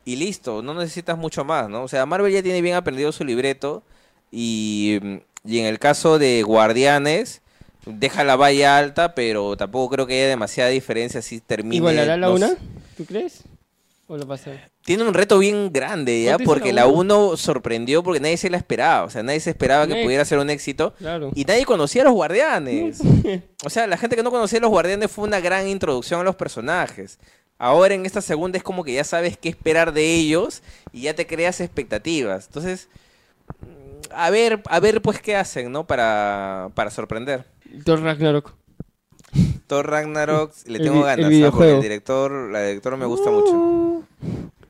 [0.06, 1.84] y listo, no necesitas mucho más, ¿no?
[1.84, 3.84] O sea, Marvel ya tiene bien aprendido su libreto
[4.32, 7.42] y, mm, y en el caso de Guardianes
[7.86, 11.76] deja la valla alta, pero tampoco creo que haya demasiada diferencia si termina.
[11.78, 12.52] ¿Igualará la una?
[12.95, 13.44] ¿Tú crees?
[14.08, 14.52] ¿O lo pasa?
[14.84, 17.30] Tiene un reto bien grande ya, ¿Cuánto hizo porque la la uno?
[17.30, 20.26] 1 sorprendió porque nadie se la esperaba, o sea, nadie se esperaba que Nadie- pudiera
[20.26, 21.32] ser un éxito Claro.
[21.34, 23.00] y nadie conocía a los guardianes.
[23.64, 26.24] O sea, la gente que no conocía a los guardianes fue una gran introducción a
[26.24, 27.20] los personajes.
[27.58, 30.61] Ahora en esta segunda es como que ya sabes qué esperar de ellos
[30.92, 32.48] y ya te creas expectativas.
[32.48, 32.90] Entonces,
[34.15, 35.85] a ver, a ver pues qué hacen, ¿no?
[35.85, 37.45] Para, para sorprender.
[37.83, 38.53] Thor Ragnarok.
[39.67, 41.51] Thor Ragnarok, le El tengo el ganas, ¿ah?
[41.51, 44.03] porque el director, la directora me gusta mucho.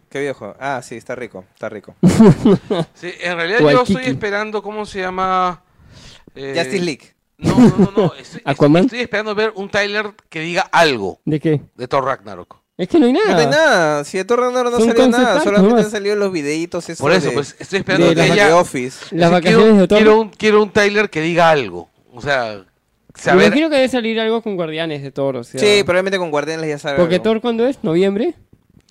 [0.10, 0.56] ¿Qué videojuego?
[0.60, 1.96] Ah, sí, está rico, está rico.
[2.94, 5.64] Sí, en realidad yo estoy esperando, ¿cómo se llama?
[6.36, 7.14] Eh, Justice League.
[7.38, 8.14] No, no, no, no.
[8.14, 8.42] Estoy,
[8.82, 11.62] estoy esperando ver un Tyler que diga algo ¿De qué?
[11.76, 12.61] de Thor Ragnarok.
[12.82, 13.32] Es que no hay nada.
[13.34, 15.86] No hay nada, si de Thor Ragnarok no Son salió concept nada, art solamente nomás.
[15.86, 18.34] han salido los videitos esos Por eso, de- pues estoy esperando de que las de
[18.34, 18.56] ella...
[18.58, 19.06] Office.
[19.16, 19.98] Las vacaciones quiero, de Thor.
[20.00, 21.90] quiero un, quiero un Tyler que diga algo.
[22.12, 22.64] O sea,
[23.16, 23.46] Me saber...
[23.48, 25.60] imagino que debe salir algo con Guardianes de Thor, o sea.
[25.62, 27.24] Sí, probablemente con Guardianes ya sale Porque algo.
[27.24, 27.84] Thor, ¿cuándo es?
[27.84, 28.34] ¿Noviembre?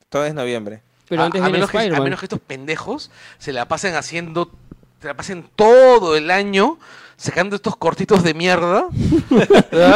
[0.08, 0.82] Todo es noviembre.
[1.08, 2.04] Pero a, antes a viene menos que, a Spider-Man.
[2.04, 4.50] menos que estos pendejos se la pasen haciendo...
[5.02, 6.78] Se la pasen todo el año
[7.20, 8.86] sacando estos cortitos de mierda.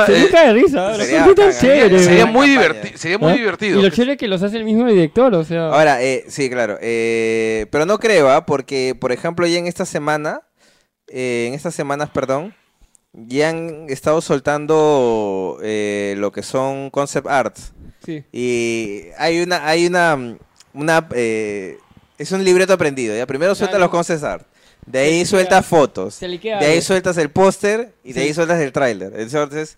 [0.07, 0.89] Se Eh, cae de risa.
[0.91, 2.03] Los sería cortitos bacán, chéveres.
[2.03, 2.05] ¿eh?
[2.05, 2.69] sería Una muy campaña.
[2.69, 2.99] divertido.
[2.99, 3.35] Sería muy ¿Ah?
[3.37, 3.79] divertido.
[3.79, 5.69] Y lo chévere es que los hace el mismo director, o sea.
[5.69, 6.77] Ahora, eh, sí, claro.
[6.83, 8.45] eh, pero no creo, ¿ah?
[8.45, 10.43] porque, por ejemplo, ya en esta semana,
[11.09, 12.55] eh, en estas semanas, perdón,
[13.15, 17.73] ya han estado soltando eh, lo que son concept arts.
[18.05, 18.23] sí.
[18.33, 20.37] Y hay una, hay una,
[20.75, 21.79] una, eh,
[22.19, 23.17] es un libreto aprendido.
[23.17, 23.25] ¿ya?
[23.27, 23.85] Primero sueltas Claro.
[23.87, 24.47] los concept art.
[24.87, 26.15] De ahí Se sueltas liquea- fotos.
[26.15, 29.13] se liquea De ahí sueltas el póster y de ahí sueltas el tráiler.
[29.17, 29.77] Entonces,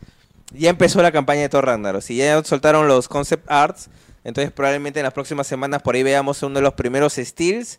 [0.52, 2.02] ya empezó la campaña de Thor Ragnarok.
[2.02, 3.88] Si ya soltaron los concept arts,
[4.24, 7.78] entonces probablemente en las próximas semanas por ahí veamos uno de los primeros steals.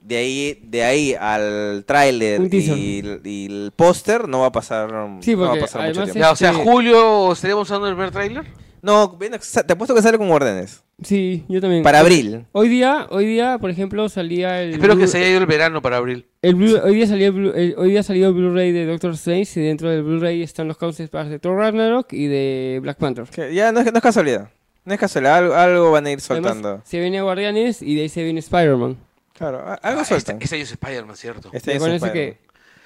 [0.00, 4.88] De ahí, de ahí al tráiler y, y el póster no va a pasar,
[5.20, 6.20] Sí, no va a pasar mucho tiempo.
[6.20, 8.44] Ya, o sea, julio estaríamos usando el primer tráiler.
[8.82, 9.32] No, ven,
[9.66, 10.82] te apuesto que sale con órdenes.
[11.02, 11.82] Sí, yo también.
[11.82, 12.46] Para abril.
[12.52, 14.74] Hoy día, hoy día, por ejemplo, salía el.
[14.74, 16.26] Espero que se haya ido el verano para abril.
[16.42, 19.60] el hoy día salió el, Blu- el- hoy día salió el Blu-ray de Doctor Strange
[19.60, 23.24] y dentro del Blu-ray están los concept arts de Thor Ragnarok y de Black Panther.
[23.26, 24.48] Que ya no es, no es casualidad.
[24.84, 26.68] No es casualidad, algo, algo van a ir soltando.
[26.68, 28.96] Además, se viene Guardianes y de ahí se viene Spider-Man.
[29.34, 30.36] claro, a- algo Ah, sueltan.
[30.40, 31.50] este, este año es Spider-Man, ¿cierto?
[31.52, 32.12] Este es Spider-Man.
[32.12, 32.38] que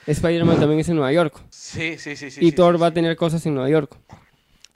[0.06, 1.40] Spider-Man también es en Nueva York.
[1.50, 2.30] Sí, sí, sí.
[2.30, 3.96] sí y sí, Thor sí, va a tener cosas en Nueva York.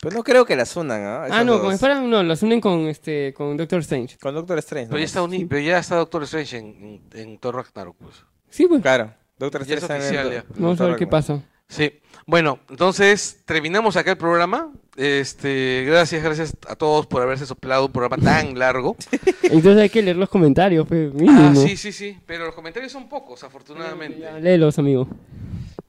[0.05, 1.27] Pero no creo que las unan, ¿ah?
[1.31, 1.63] ah, no, dos.
[1.63, 4.17] con Spider-Man no, los unen con este con Doctor Strange.
[4.19, 4.87] Con Doctor Strange.
[4.89, 6.67] Pero ya, está uni- pero ya está Doctor Strange en,
[7.15, 8.15] en, en Thor Ragnarok, pues.
[8.51, 8.81] Sí, pues.
[8.83, 9.13] Claro.
[9.39, 10.61] Doctor Ya es Strange está en oficial, el- ya.
[10.61, 11.11] Vamos a ver qué Ragnarok.
[11.11, 11.43] pasa.
[11.67, 11.93] Sí.
[12.27, 14.71] Bueno, entonces terminamos acá el programa.
[14.97, 18.97] Este, gracias, gracias a todos por haberse soplado un programa tan largo.
[19.43, 21.51] Entonces hay que leer los comentarios, pues, mínimo.
[21.53, 22.19] Ah, sí, sí, sí.
[22.27, 24.21] Pero los comentarios son pocos, afortunadamente.
[24.21, 25.09] Ya, léelos, amigo.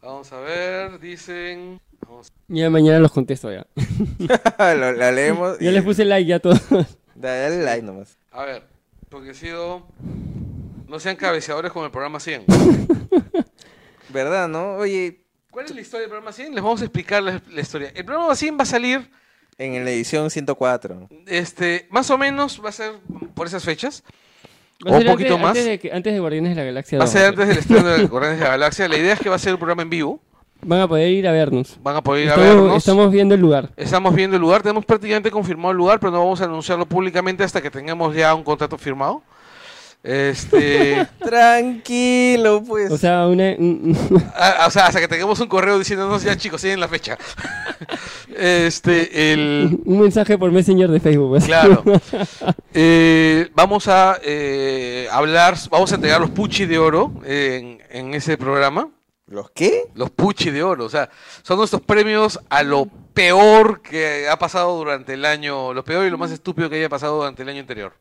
[0.06, 1.82] Vamos a ver, dicen.
[2.08, 3.66] vamos- Ya mañana los contesto ya.
[4.76, 5.58] Lo- la leemos.
[5.60, 6.62] Ya y- les puse like ya a todos.
[7.16, 8.18] Dale, dale like nomás.
[8.32, 8.64] A ver,
[9.10, 9.88] porque he sido.
[10.88, 12.46] No sean cabeceadores con el programa 100.
[14.10, 14.76] ¿Verdad, no?
[14.76, 16.54] Oye, ¿Cuál es la historia del programa 100?
[16.54, 17.92] Les vamos a explicar la, la historia.
[17.96, 19.10] El programa 100 va a salir,
[19.58, 21.08] en la edición 104.
[21.28, 22.94] este, más o menos, va a ser
[23.34, 24.04] por esas fechas.
[24.86, 25.50] A O un poquito antes, más.
[25.50, 26.98] Antes de, que- antes de Guardianes de la Galaxia.
[26.98, 28.88] Va a 2, ser antes del estreno de Guardianes de la Galaxia.
[28.90, 30.20] La idea es que va a ser un programa en vivo.
[30.62, 31.78] Van a poder ir a vernos.
[31.84, 32.78] Van a poder ir a Estamos, vernos.
[32.78, 33.70] estamos viendo el lugar.
[33.78, 34.62] Estamos viendo el lugar.
[34.64, 38.34] Tenemos prácticamente confirmado el lugar, pero no vamos a anunciarlo públicamente hasta que tengamos ya
[38.34, 39.22] un contrato firmado.
[40.08, 42.92] Este, Tranquilo, pues.
[42.92, 46.38] O sea, una, un- un- a- o sea, hasta que tengamos un correo diciéndonos ya
[46.38, 47.18] chicos, siguen la fecha.
[48.38, 51.30] Este, el, un mensaje por Messenger de Facebook.
[51.30, 51.46] pues.
[51.46, 51.84] Claro.
[52.74, 58.38] Eh, vamos a eh, hablar, vamos a entregar los puchis de oro en, en ese
[58.38, 58.90] programa.
[59.28, 59.86] ¿Los qué?
[59.96, 60.86] Los Puchi de Oro.
[60.86, 61.10] O sea,
[61.42, 65.74] son nuestros premios a lo peor que ha pasado durante el año.
[65.74, 67.94] Lo peor y lo más estúpido que haya pasado durante el año anterior.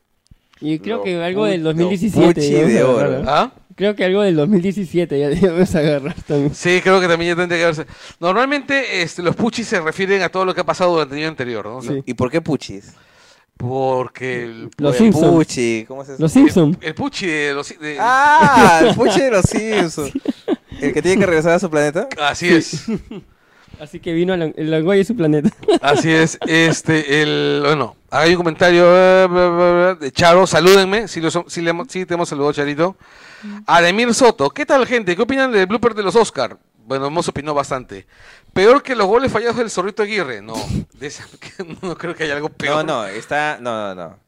[0.61, 2.33] Y creo Los que algo del los 2017.
[2.33, 3.23] Puchi ya vamos de oro.
[3.27, 3.51] ¿Ah?
[3.75, 6.55] Creo que algo del 2017 ya debemos agarrar también.
[6.55, 7.85] Sí, creo que también ya tendría que verse.
[8.21, 11.29] Normalmente este, los Puchis se refieren a todo lo que ha pasado durante el año
[11.29, 11.81] anterior, ¿no?
[11.81, 12.01] Sí.
[12.05, 12.93] ¿Y por qué puchis?
[13.57, 15.33] Porque el, Los El Simpsons.
[15.33, 16.77] Puchi, ¿cómo se Los el, Simpsons.
[16.81, 17.69] el Puchi de los...
[17.79, 20.11] de- Ah, el Puchi de los Simpsons.
[20.81, 22.07] ¿El que tiene que regresar a su planeta?
[22.21, 22.85] Así es.
[23.79, 25.49] Así que vino el Langoy y su planeta.
[25.81, 31.61] Así es, este, el, bueno, hay un comentario eh, de Charo, salúdenme, si, lo si,
[31.61, 32.95] le hemos- si te hemos saludado, Charito.
[33.67, 35.15] Ademir Soto, ¿qué tal gente?
[35.15, 36.57] ¿Qué opinan del blooper de los Oscar?
[36.87, 38.05] Bueno, hemos opinado bastante.
[38.53, 40.41] Peor que los goles fallados del Zorrito Aguirre.
[40.41, 40.53] No,
[40.93, 41.27] de esa-
[41.81, 42.85] no creo que haya algo No, peor.
[42.85, 43.57] no, está.
[43.59, 44.19] No, no, no.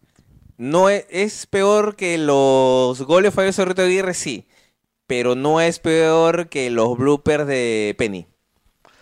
[0.58, 4.48] No es, es peor que los goles fallos de Rito Aguirre, sí.
[5.06, 8.27] Pero no es peor que los bloopers de Penny.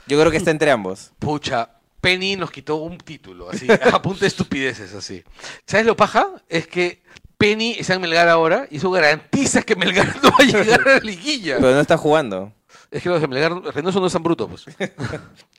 [0.08, 1.12] Yo creo que está entre ambos.
[1.20, 1.70] Pucha,
[2.02, 5.24] Penny nos quitó un título, así, a punta de estupideces, así.
[5.66, 6.28] ¿Sabes lo paja?
[6.48, 7.02] Es que
[7.38, 10.94] Penny está en Melgar ahora y eso garantiza que Melgar no va a llegar a
[10.96, 11.58] la liguilla.
[11.60, 12.54] Pero no está jugando.
[12.92, 14.66] Es que los de Melgar, Reynoso no es tan bruto, pues.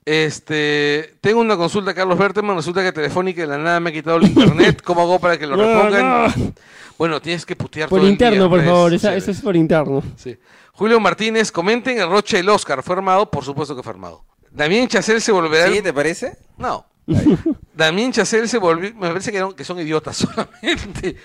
[0.04, 2.54] Este, tengo una consulta, Carlos Berteman.
[2.56, 4.80] Resulta que Telefónica de la nada me ha quitado el internet.
[4.84, 6.26] ¿Cómo hago para que lo No, repongan?
[6.38, 6.52] no.
[6.96, 8.94] Bueno, tienes que putear Por todo el interno, día, por redes favor.
[8.94, 10.02] Esa- eso es por interno.
[10.16, 10.36] Sí.
[10.72, 12.82] Julio Martínez, comenten el Roche del Oscar.
[12.84, 13.28] ¿Fue armado?
[13.30, 14.24] Por supuesto que fue armado.
[14.56, 15.70] Damián Chacel se volverá.
[15.70, 15.82] ¿Sí?
[15.82, 16.38] ¿Te parece?
[16.56, 16.86] No.
[17.74, 18.92] Damián Chacel se volvió.
[18.94, 21.16] Me parece que, no- que son idiotas solamente.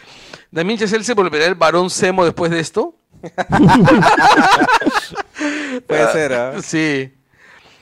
[0.51, 2.95] Damián Chacel se volverá el varón Semo después de esto.
[5.87, 6.61] Puede ser, ¿ah?
[6.61, 7.13] Sí.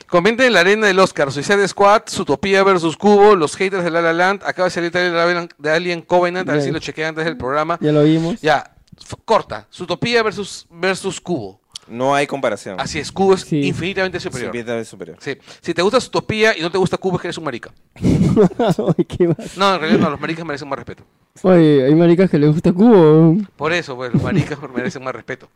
[0.07, 4.01] Comenten en la arena del Oscar, Suicide Squad, Zootopia versus Cubo, los haters de La
[4.01, 7.37] La Land, acaba de salir de Alien- Covenant, a ver si lo chequeé antes del
[7.37, 7.77] programa.
[7.79, 8.41] Ya lo vimos.
[8.41, 8.75] Ya,
[9.23, 11.61] corta, Zootopia versus, versus Cubo.
[11.89, 12.79] No hay comparación.
[12.79, 13.61] Así es, Cubo es Sí.
[13.63, 14.47] infinitamente superior.
[14.49, 15.17] Infinitamente superior.
[15.19, 15.35] Sí.
[15.61, 17.71] Si te gusta Zootopia y no te gusta Cubo es que eres un marica.
[17.95, 19.57] Ay, qué más.
[19.57, 21.03] No, en realidad no, los maricas merecen más respeto.
[21.41, 23.37] Oye, hay maricas que les gusta cubo.
[23.55, 25.49] Por eso, pues, los maricas merecen más respeto.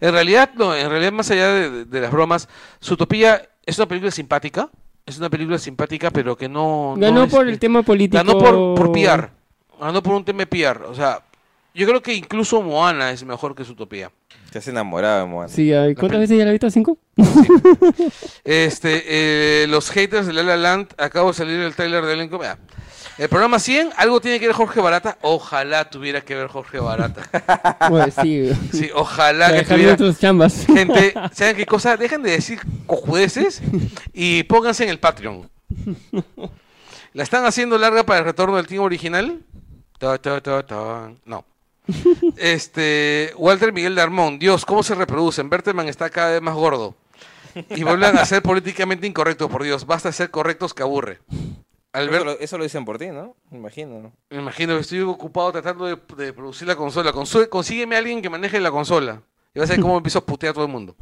[0.00, 1.48] En realidad, no, en realidad, más allá
[1.84, 2.48] de, las bromas,
[2.82, 4.70] Zootopia es una película simpática.
[5.06, 6.94] Es una película simpática, pero que no.
[6.96, 8.16] no Ganó es- por el tema político.
[8.22, 9.30] Ganó por, por PR.
[9.80, 10.82] Ganó por un tema de PR.
[10.84, 11.22] O sea,
[11.74, 14.10] yo creo que incluso Moana es mejor que Zootopia.
[14.50, 15.48] Te has enamorado de Moana.
[15.52, 16.70] Sí, ay, ¿cuántas veces ya la has visto?
[16.70, 16.98] ¿Cinco?
[18.44, 19.04] Este,
[19.62, 22.38] eh, los haters de La La Land, acabo de salir el trailer del elenco.
[22.38, 22.58] Vea,
[23.18, 25.18] El programa 100, algo tiene que ver Jorge Barata.
[25.20, 27.22] Ojalá tuviera que ver Jorge Barata.
[27.90, 28.50] Bueno, sí.
[28.72, 29.88] Sí, ojalá que tuviera.
[29.96, 30.64] nuestras chambas.
[30.66, 31.96] Gente, ¿saben qué cosa?
[31.98, 33.60] Dejen de decir cojudeces
[34.14, 35.50] y pónganse en el Patreon.
[37.12, 39.40] ¿La están haciendo larga para el retorno del team original?
[41.26, 41.44] No.
[42.36, 45.50] Este, Walter Miguel de Armón, Dios, ¿cómo se reproducen?
[45.50, 46.94] Bertelman está cada vez más gordo.
[47.70, 49.86] Y vuelvan a ser políticamente incorrectos, por Dios.
[49.86, 51.18] Basta ser correctos que aburre.
[51.30, 53.34] Eso Albert, lo, eso lo dicen por ti, ¿no?
[53.50, 54.00] Me imagino.
[54.00, 54.12] ¿no?
[54.30, 57.12] me imagino que estoy ocupado tratando de, de producir la consola.
[57.12, 59.22] Consue- consígueme a alguien que maneje la consola.
[59.54, 60.94] Y vas a ver cómo empiezo a putear a todo el mundo.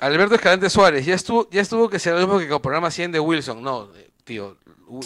[0.00, 2.90] Alberto Escalante Suárez, ya estuvo, ya estuvo que sea lo mismo que con el programa
[2.90, 3.62] 100 de Wilson.
[3.62, 3.88] No,
[4.24, 4.56] tío,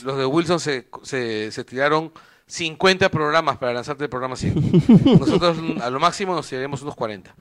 [0.02, 2.12] los de Wilson se, se, se tiraron
[2.50, 4.82] 50 programas para lanzarte el programa 100.
[5.20, 7.34] Nosotros a lo máximo nos tiraremos unos 40.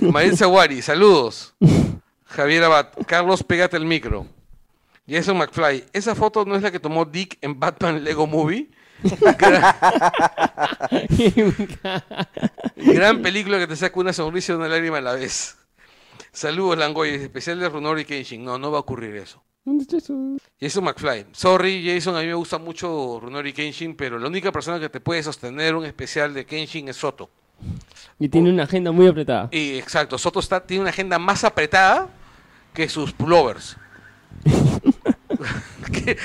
[0.00, 1.54] Marín Zawari, saludos.
[2.24, 4.26] Javier Abad, Carlos, pégate el micro.
[5.06, 8.70] Jason McFly, ¿esa foto no es la que tomó Dick en Batman Lego Movie?
[9.38, 9.76] Gran,
[12.76, 15.58] gran película que te saca una sonrisa y una lágrima a la vez.
[16.32, 18.42] Saludos, Langoy, especial de Runori Kenshin.
[18.42, 19.42] No, no va a ocurrir eso.
[19.66, 20.14] ¿Dónde está eso?
[20.60, 21.26] Jason McFly.
[21.32, 25.00] Sorry, Jason, a mí me gusta mucho Runori Kenshin, pero la única persona que te
[25.00, 27.28] puede sostener un especial de Kenshin es Soto.
[28.18, 29.48] Y tiene una agenda muy apretada.
[29.50, 32.08] Y exacto, Soto está, tiene una agenda más apretada
[32.72, 33.76] que sus pullovers.
[35.92, 36.16] Que-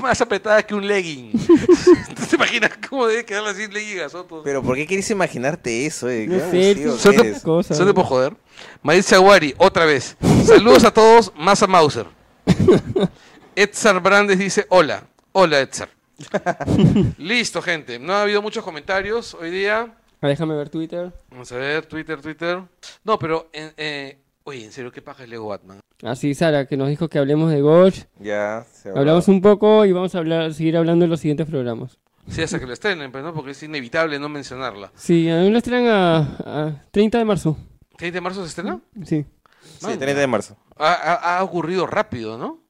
[0.00, 1.32] más apretada que un legging.
[2.30, 4.42] ¿Te imaginas cómo debe quedar así legging a Soto?
[4.42, 6.08] Pero ¿por qué quieres imaginarte eso?
[6.08, 6.26] Eh?
[6.26, 8.36] No sé, de por joder.
[8.82, 10.16] Maritza Aguari, otra vez.
[10.46, 12.06] Saludos a todos, más a Mauser.
[13.56, 15.04] Edsar Brandes dice, hola.
[15.32, 15.88] Hola, Edsar.
[17.18, 17.98] Listo, gente.
[17.98, 19.94] No ha habido muchos comentarios hoy día.
[20.20, 21.12] Ah, déjame ver Twitter.
[21.30, 22.62] Vamos a ver, Twitter, Twitter.
[23.04, 25.80] No, pero, eh, eh, oye, en serio, ¿qué paja es Lego Batman?
[26.02, 28.04] Así, Sara, que nos dijo que hablemos de Ghost.
[28.18, 28.90] Ya, se.
[28.90, 31.98] Hablamos un poco y vamos a hablar, seguir hablando en los siguientes programas.
[32.28, 33.34] Sí, hasta que lo estrenen, pues, ¿no?
[33.34, 34.92] Porque es inevitable no mencionarla.
[34.94, 36.18] Sí, a mí lo estrenan a,
[36.66, 37.56] a 30 de marzo.
[37.98, 38.80] ¿30 de marzo se estrena?
[39.04, 39.24] Sí.
[39.62, 40.56] Sí, 30 de marzo.
[40.82, 42.62] Ha, ha- ocurrido rápido, ¿no?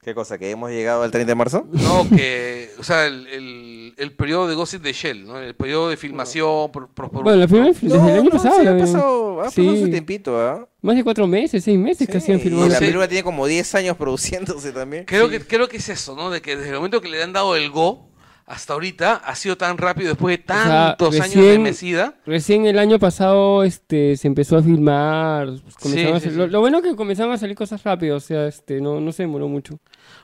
[0.00, 0.36] ¿Qué cosa?
[0.36, 1.66] ¿Que hemos llegado al 30 de marzo?
[1.70, 5.38] No, que, o sea, el, el, el periodo de Ghost in the Shell, ¿no?
[5.38, 6.72] El periodo de filmación.
[6.72, 8.56] por- por- por- Bueno, la primera desde el año pasado.
[8.60, 9.62] sí, ha pasado, ha Sí.
[9.62, 10.68] pasado su tiempito, ¿ah?
[10.80, 12.66] Más de cuatro meses, seis meses que hacían Sí, filmado.
[12.66, 12.80] y la Sí.
[12.84, 15.04] película tiene como 10 años produciéndose también.
[15.04, 16.30] Creo, que, creo que es eso, ¿no?
[16.30, 18.08] De que desde el momento que le han dado el Go
[18.46, 22.14] hasta ahorita ha sido tan rápido después de sea, tantos años de mesida.
[22.26, 25.46] Recién el año pasado este, se empezó a filmar.
[25.62, 26.36] pues, a sí, hacer- sí.
[26.36, 29.12] Lo, lo bueno es que comenzaron a salir cosas rápido, o sea, este, no, no
[29.12, 29.78] se demoró mucho.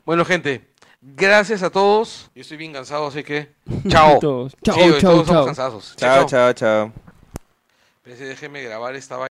[0.04, 0.68] Bueno, gente,
[1.00, 2.30] gracias a todos.
[2.34, 3.52] Yo estoy bien cansado, así que.
[3.88, 4.18] Chao.
[4.18, 4.56] Todos.
[4.64, 5.46] Chao, Sí, chao, todos chao.
[5.46, 5.94] cansados.
[5.96, 6.92] Chao, chao, chao.
[7.98, 9.26] Espérense, déjenme grabar esta vaina.